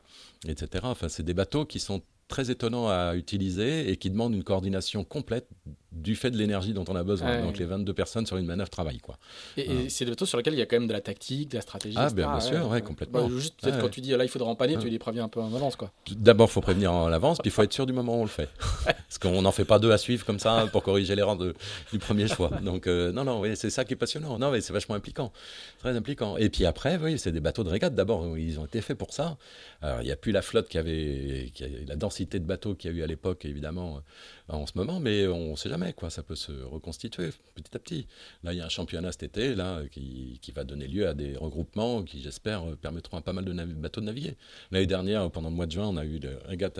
etc. 0.47 0.85
Enfin, 0.87 1.09
c'est 1.09 1.23
des 1.23 1.33
bateaux 1.33 1.65
qui 1.65 1.79
sont 1.79 2.01
très 2.27 2.51
étonnants 2.51 2.89
à 2.89 3.15
utiliser 3.15 3.89
et 3.89 3.97
qui 3.97 4.09
demandent 4.09 4.33
une 4.33 4.43
coordination 4.43 5.03
complète 5.03 5.47
du 5.91 6.15
fait 6.15 6.29
de 6.29 6.37
l'énergie 6.37 6.73
dont 6.73 6.85
on 6.87 6.95
a 6.95 7.03
besoin. 7.03 7.41
Donc 7.41 7.57
les 7.57 7.65
22 7.65 7.93
personnes 7.93 8.25
sur 8.25 8.37
une 8.37 8.45
manœuvre 8.45 8.69
travaillent. 8.69 8.99
Quoi. 8.99 9.17
Et, 9.55 9.89
c'est 9.89 10.05
des 10.05 10.11
bateaux 10.11 10.25
sur 10.25 10.37
lesquels 10.37 10.53
il 10.53 10.59
y 10.59 10.61
a 10.61 10.65
quand 10.65 10.77
même 10.77 10.87
de 10.87 10.93
la 10.93 11.01
tactique, 11.01 11.49
de 11.49 11.55
la 11.55 11.61
stratégie. 11.61 11.97
Ah, 11.99 12.09
bien, 12.09 12.39
sûr, 12.39 12.69
ouais, 12.69 12.81
complètement. 12.81 13.27
Bah, 13.27 13.35
juste 13.35 13.59
peut-être 13.61 13.79
quand 13.79 13.89
tu 13.89 14.01
dis 14.01 14.11
là 14.11 14.23
il 14.23 14.29
faudra 14.29 14.49
empanner, 14.49 14.77
tu 14.77 14.89
les 14.89 14.99
préviens 14.99 15.25
un 15.25 15.29
peu 15.29 15.39
en 15.39 15.53
avance. 15.53 15.75
quoi. 15.75 15.91
D'abord, 16.11 16.49
il 16.49 16.53
faut 16.53 16.61
prévenir 16.61 16.93
en 16.93 17.11
avance, 17.11 17.37
puis 17.39 17.49
il 17.49 17.51
faut 17.51 17.63
être 17.63 17.73
sûr 17.73 17.85
du 17.85 17.93
moment 17.93 18.17
où 18.17 18.21
on 18.21 18.23
le 18.23 18.29
fait. 18.29 18.49
Parce 18.85 19.17
qu'on 19.19 19.41
n'en 19.41 19.51
fait 19.51 19.65
pas 19.65 19.79
deux 19.79 19.91
à 19.91 19.97
suivre 19.97 20.25
comme 20.25 20.39
ça 20.39 20.67
pour 20.71 20.83
corriger 20.83 21.15
l'erreur 21.15 21.37
du 21.37 21.99
premier 21.99 22.27
choix. 22.27 22.49
Donc 22.61 22.87
euh, 22.87 23.11
non, 23.11 23.23
non, 23.23 23.41
oui, 23.41 23.55
c'est 23.55 23.69
ça 23.69 23.85
qui 23.85 23.93
est 23.93 23.97
passionnant. 23.97 24.37
Non, 24.37 24.51
mais 24.51 24.61
c'est 24.61 24.73
vachement 24.73 24.95
impliquant. 24.95 25.31
Très 25.79 25.95
impliquant. 25.95 26.37
Et 26.37 26.49
puis 26.49 26.65
après, 26.65 26.97
oui, 26.97 27.17
c'est 27.17 27.31
des 27.31 27.39
bateaux 27.39 27.63
de 27.63 27.69
régate. 27.69 27.95
D'abord, 27.95 28.37
ils 28.37 28.59
ont 28.59 28.65
été 28.65 28.81
faits 28.81 28.97
pour 28.97 29.13
ça. 29.13 29.37
Alors, 29.81 30.01
il 30.01 30.05
n'y 30.05 30.11
a 30.11 30.15
plus 30.15 30.31
la 30.31 30.41
flotte 30.41 30.67
qui 30.67 30.77
avait, 30.77 31.51
qui 31.53 31.63
la 31.87 31.95
densité 32.17 32.39
de 32.39 32.45
bateaux 32.45 32.75
qu'il 32.75 32.91
y 32.91 32.93
a 32.93 32.97
eu 32.97 33.03
à 33.03 33.07
l'époque, 33.07 33.45
évidemment 33.45 34.01
en 34.47 34.65
ce 34.65 34.73
moment, 34.75 34.99
mais 34.99 35.27
on 35.27 35.51
ne 35.51 35.55
sait 35.55 35.69
jamais, 35.69 35.93
quoi. 35.93 36.09
Ça 36.09 36.23
peut 36.23 36.35
se 36.35 36.51
reconstituer 36.51 37.29
petit 37.55 37.75
à 37.75 37.79
petit. 37.79 38.07
Là, 38.43 38.53
il 38.53 38.57
y 38.57 38.61
a 38.61 38.65
un 38.65 38.69
championnat 38.69 39.11
cet 39.11 39.23
été 39.23 39.55
là, 39.55 39.81
qui, 39.91 40.39
qui 40.41 40.51
va 40.51 40.63
donner 40.63 40.87
lieu 40.87 41.07
à 41.07 41.13
des 41.13 41.35
regroupements 41.35 42.03
qui, 42.03 42.21
j'espère, 42.21 42.63
permettront 42.77 43.17
à 43.17 43.21
pas 43.21 43.33
mal 43.33 43.45
de 43.45 43.53
bateaux 43.53 44.01
de 44.01 44.05
naviguer. 44.05 44.35
L'année 44.71 44.87
dernière, 44.87 45.29
pendant 45.29 45.49
le 45.49 45.55
mois 45.55 45.67
de 45.67 45.71
juin, 45.71 45.87
on 45.87 45.97
a 45.97 46.05
eu 46.05 46.19
des 46.19 46.35
régates 46.45 46.79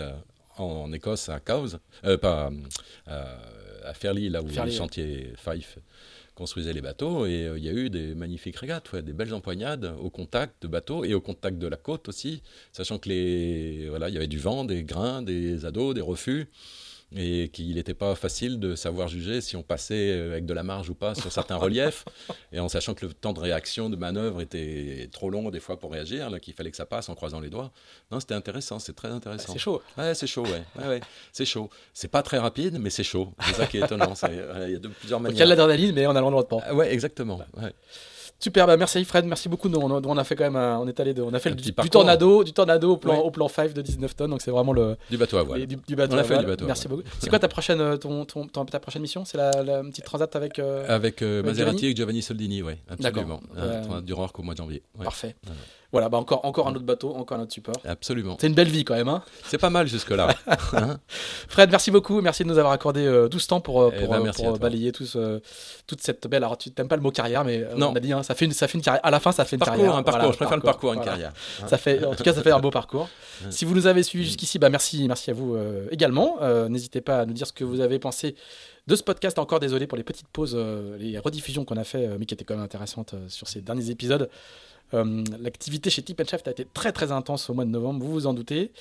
en, 0.56 0.92
Écosse, 0.92 1.28
à 1.28 1.38
Cowes, 1.38 1.78
euh, 2.04 2.18
pas 2.18 2.50
à 3.06 3.94
Fairley, 3.94 4.28
là 4.28 4.42
où 4.42 4.46
le 4.46 4.70
chantier 4.70 5.32
Fife 5.36 5.78
construisait 6.38 6.72
les 6.72 6.80
bateaux 6.80 7.26
et 7.26 7.46
euh, 7.46 7.58
il 7.58 7.64
y 7.64 7.68
a 7.68 7.72
eu 7.72 7.90
des 7.90 8.14
magnifiques 8.14 8.56
régates, 8.56 8.94
des 8.94 9.12
belles 9.12 9.34
empoignades 9.34 9.92
au 10.00 10.08
contact 10.08 10.62
de 10.62 10.68
bateaux 10.68 11.04
et 11.04 11.12
au 11.12 11.20
contact 11.20 11.58
de 11.58 11.66
la 11.66 11.76
côte 11.76 12.08
aussi, 12.08 12.42
sachant 12.70 12.98
que 13.00 13.08
les 13.08 13.88
voilà, 13.88 14.08
il 14.08 14.14
y 14.14 14.16
avait 14.16 14.28
du 14.28 14.38
vent, 14.38 14.64
des 14.64 14.84
grains, 14.84 15.20
des 15.20 15.64
ados, 15.64 15.96
des 15.96 16.00
refus 16.00 16.46
et 17.16 17.48
qu'il 17.48 17.74
n'était 17.74 17.94
pas 17.94 18.14
facile 18.14 18.60
de 18.60 18.74
savoir 18.74 19.08
juger 19.08 19.40
si 19.40 19.56
on 19.56 19.62
passait 19.62 20.12
euh, 20.12 20.32
avec 20.32 20.44
de 20.44 20.52
la 20.52 20.62
marge 20.62 20.90
ou 20.90 20.94
pas 20.94 21.14
sur 21.14 21.32
certains 21.32 21.56
reliefs, 21.56 22.04
et 22.52 22.60
en 22.60 22.68
sachant 22.68 22.94
que 22.94 23.06
le 23.06 23.14
temps 23.14 23.32
de 23.32 23.40
réaction, 23.40 23.88
de 23.88 23.96
manœuvre 23.96 24.40
était 24.40 25.08
trop 25.10 25.30
long 25.30 25.50
des 25.50 25.60
fois 25.60 25.78
pour 25.78 25.92
réagir, 25.92 26.30
qu'il 26.40 26.54
fallait 26.54 26.70
que 26.70 26.76
ça 26.76 26.86
passe 26.86 27.08
en 27.08 27.14
croisant 27.14 27.40
les 27.40 27.50
doigts. 27.50 27.72
Non, 28.10 28.20
c'était 28.20 28.34
intéressant, 28.34 28.78
c'est 28.78 28.94
très 28.94 29.08
intéressant. 29.08 29.52
c'est 29.52 29.58
chaud. 29.58 29.82
Ouais, 29.96 30.14
c'est 30.14 30.26
chaud, 30.26 30.44
ouais. 30.44 30.86
ouais, 30.86 31.00
c'est 31.32 31.46
chaud. 31.46 31.70
C'est 31.94 32.08
pas 32.08 32.22
très 32.22 32.38
rapide, 32.38 32.78
mais 32.78 32.90
c'est 32.90 33.04
chaud. 33.04 33.32
C'est 33.46 33.54
ça 33.54 33.66
qui 33.66 33.78
est 33.78 33.84
étonnant. 33.84 34.12
Il 34.28 34.72
y 34.72 34.76
a 34.76 34.78
de 34.78 34.88
plusieurs 34.88 35.20
manières. 35.20 35.36
Il 35.36 35.38
y 35.38 35.42
a 35.42 35.44
de 35.44 35.50
l'adrénaline, 35.50 35.94
mais 35.94 36.06
on 36.06 36.14
a 36.14 36.20
l'endroit 36.20 36.42
de 36.42 36.48
pas. 36.48 36.72
Ouais, 36.74 36.92
exactement. 36.92 37.40
Ouais. 37.56 37.72
Super, 38.40 38.66
bah 38.66 38.76
merci 38.76 39.04
Fred, 39.04 39.24
merci 39.24 39.48
beaucoup. 39.48 39.68
on, 39.68 39.90
on, 39.90 40.16
a 40.16 40.24
fait 40.24 40.36
quand 40.36 40.50
même, 40.50 40.56
on 40.56 40.86
est 40.86 41.00
allé 41.00 41.12
de, 41.12 41.22
on 41.22 41.32
a 41.34 41.40
fait 41.40 41.52
du, 41.54 41.72
tornado, 41.72 42.44
du 42.44 42.52
tornado 42.52 42.92
au 42.92 42.96
plan, 42.96 43.18
au 43.18 43.30
plan 43.32 43.48
5 43.48 43.72
de 43.72 43.82
19 43.82 44.14
tonnes, 44.14 44.30
donc 44.30 44.42
c'est 44.42 44.52
vraiment 44.52 44.72
le 44.72 44.96
du 45.10 45.16
bateau 45.16 45.38
à 45.38 45.42
voile. 45.42 45.66
Du, 45.66 45.96
bateau 45.96 46.14
on 46.14 46.18
a 46.18 46.24
fait 46.24 46.38
Du 46.38 46.46
bateau 46.46 46.66
merci 46.66 46.86
beaucoup. 46.86 47.02
C'est 47.18 47.30
quoi 47.30 47.40
ta 47.40 47.48
prochaine, 47.48 47.80
euh, 47.80 47.96
ton, 47.96 48.24
ton, 48.24 48.46
ta 48.46 48.78
prochaine 48.78 49.02
mission? 49.02 49.24
C'est 49.24 49.38
la, 49.38 49.50
petite 49.82 50.04
transat 50.04 50.34
avec 50.36 50.58
euh, 50.58 50.84
avec 50.88 51.22
euh, 51.22 51.42
Maserati 51.42 51.86
et 51.86 51.96
Giovanni 51.96 52.22
Soldini, 52.22 52.62
ouais, 52.62 52.78
absolument. 52.88 53.40
D'accord. 53.56 54.02
durera 54.02 54.28
qu'au 54.28 54.42
mois 54.42 54.54
de 54.54 54.58
janvier. 54.58 54.82
Parfait. 55.02 55.34
Voilà, 55.90 56.10
bah 56.10 56.18
encore, 56.18 56.44
encore 56.44 56.68
un 56.68 56.74
autre 56.74 56.84
bateau, 56.84 57.14
encore 57.14 57.38
un 57.38 57.42
autre 57.44 57.52
support. 57.52 57.76
Absolument. 57.86 58.36
C'est 58.38 58.46
une 58.46 58.54
belle 58.54 58.68
vie 58.68 58.84
quand 58.84 58.94
même. 58.94 59.08
Hein 59.08 59.22
c'est 59.44 59.56
pas 59.56 59.70
mal 59.70 59.86
jusque-là. 59.86 60.28
Hein 60.74 60.98
Fred, 61.48 61.70
merci 61.70 61.90
beaucoup. 61.90 62.20
Merci 62.20 62.42
de 62.42 62.48
nous 62.48 62.58
avoir 62.58 62.74
accordé 62.74 63.06
euh, 63.06 63.30
12 63.30 63.46
temps 63.46 63.60
pour, 63.62 63.80
euh, 63.80 63.90
eh 63.94 64.00
pour, 64.00 64.10
ben, 64.10 64.26
euh, 64.26 64.32
pour 64.32 64.58
balayer 64.58 64.92
tout 64.92 65.06
ce, 65.06 65.40
toute 65.86 66.02
cette 66.02 66.26
belle. 66.26 66.44
Alors, 66.44 66.58
tu 66.58 66.70
n'aimes 66.76 66.88
pas 66.88 66.96
le 66.96 67.00
mot 67.00 67.10
carrière, 67.10 67.42
mais 67.42 67.62
euh, 67.62 67.74
on 67.74 67.96
a 67.96 68.00
dit, 68.00 68.12
hein, 68.12 68.22
ça, 68.22 68.34
fait 68.34 68.44
une, 68.44 68.52
ça 68.52 68.68
fait 68.68 68.76
une 68.76 68.84
carrière. 68.84 69.00
À 69.02 69.10
la 69.10 69.18
fin, 69.18 69.32
ça 69.32 69.46
fait 69.46 69.56
une 69.56 69.62
carrière. 69.62 69.96
Un 69.96 70.02
parcours, 70.02 70.32
je 70.32 70.36
préfère 70.36 70.58
le 70.58 70.62
parcours 70.62 70.92
à 70.92 70.94
une 70.94 71.00
carrière. 71.00 71.32
Ça 71.66 71.78
fait, 71.78 72.04
en 72.04 72.14
tout 72.14 72.22
cas, 72.22 72.34
ça 72.34 72.42
fait 72.42 72.50
un 72.52 72.60
beau 72.60 72.70
parcours. 72.70 73.08
si 73.48 73.64
vous 73.64 73.74
nous 73.74 73.86
avez 73.86 74.02
suivis 74.02 74.26
jusqu'ici, 74.26 74.58
bah, 74.58 74.68
merci, 74.68 75.08
merci 75.08 75.30
à 75.30 75.34
vous 75.34 75.56
également. 75.90 76.36
N'hésitez 76.68 77.00
pas 77.00 77.20
à 77.20 77.26
nous 77.26 77.32
dire 77.32 77.46
ce 77.46 77.52
que 77.54 77.64
vous 77.64 77.80
avez 77.80 77.98
pensé 77.98 78.34
de 78.86 78.94
ce 78.94 79.02
podcast. 79.02 79.38
Encore 79.38 79.60
désolé 79.60 79.86
pour 79.86 79.96
les 79.96 80.04
petites 80.04 80.28
pauses, 80.28 80.56
les 80.98 81.18
rediffusions 81.18 81.64
qu'on 81.64 81.78
a 81.78 81.84
fait, 81.84 82.08
mais 82.18 82.26
qui 82.26 82.34
étaient 82.34 82.44
quand 82.44 82.56
même 82.56 82.64
intéressantes 82.64 83.14
sur 83.28 83.48
ces 83.48 83.62
derniers 83.62 83.88
épisodes. 83.88 84.28
Euh, 84.94 85.24
l'activité 85.38 85.90
chez 85.90 86.02
Tip 86.02 86.22
Chef 86.28 86.46
a 86.46 86.50
été 86.50 86.66
très 86.72 86.92
très 86.92 87.12
intense 87.12 87.50
au 87.50 87.54
mois 87.54 87.64
de 87.64 87.70
novembre, 87.70 88.04
vous 88.04 88.12
vous 88.12 88.26
en 88.26 88.34
doutez. 88.34 88.72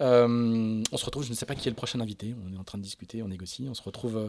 Euh, 0.00 0.82
on 0.92 0.96
se 0.96 1.04
retrouve, 1.04 1.24
je 1.24 1.30
ne 1.30 1.34
sais 1.34 1.46
pas 1.46 1.54
qui 1.54 1.68
est 1.68 1.70
le 1.70 1.76
prochain 1.76 2.00
invité, 2.00 2.34
on 2.46 2.54
est 2.54 2.58
en 2.58 2.64
train 2.64 2.78
de 2.78 2.82
discuter, 2.82 3.22
on 3.22 3.28
négocie, 3.28 3.66
on 3.68 3.74
se 3.74 3.82
retrouve, 3.82 4.16
euh, 4.16 4.28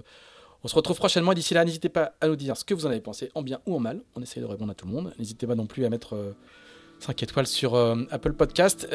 on 0.64 0.68
se 0.68 0.76
retrouve 0.76 0.98
prochainement. 0.98 1.34
D'ici 1.34 1.54
là, 1.54 1.64
n'hésitez 1.66 1.90
pas 1.90 2.14
à 2.22 2.28
nous 2.28 2.36
dire 2.36 2.58
ce 2.58 2.64
que 2.64 2.74
vous 2.74 2.86
en 2.86 2.90
avez 2.90 3.02
pensé, 3.02 3.32
en 3.36 3.44
bien 3.44 3.60
ou 3.66 3.76
en 3.76 3.80
mal. 3.80 4.02
On 4.16 4.22
essaie 4.22 4.40
de 4.40 4.46
répondre 4.46 4.72
à 4.72 4.76
tout 4.76 4.88
le 4.88 4.94
monde. 4.94 5.14
N'hésitez 5.20 5.46
pas 5.46 5.56
non 5.56 5.68
plus 5.68 5.86
à 5.86 5.90
mettre 5.90 6.36
5 7.00 7.22
étoiles 7.22 7.48
sur 7.48 7.76
Apple 8.10 8.34
Podcast 8.34 8.88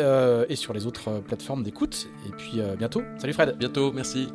et 0.48 0.56
sur 0.56 0.73
les 0.73 0.86
autres 0.86 1.20
plateformes 1.20 1.62
d'écoute. 1.62 2.09
Et 2.27 2.31
puis 2.31 2.60
bientôt. 2.77 3.02
Salut 3.19 3.32
Fred. 3.32 3.56
Bientôt, 3.56 3.93
merci. 3.93 4.27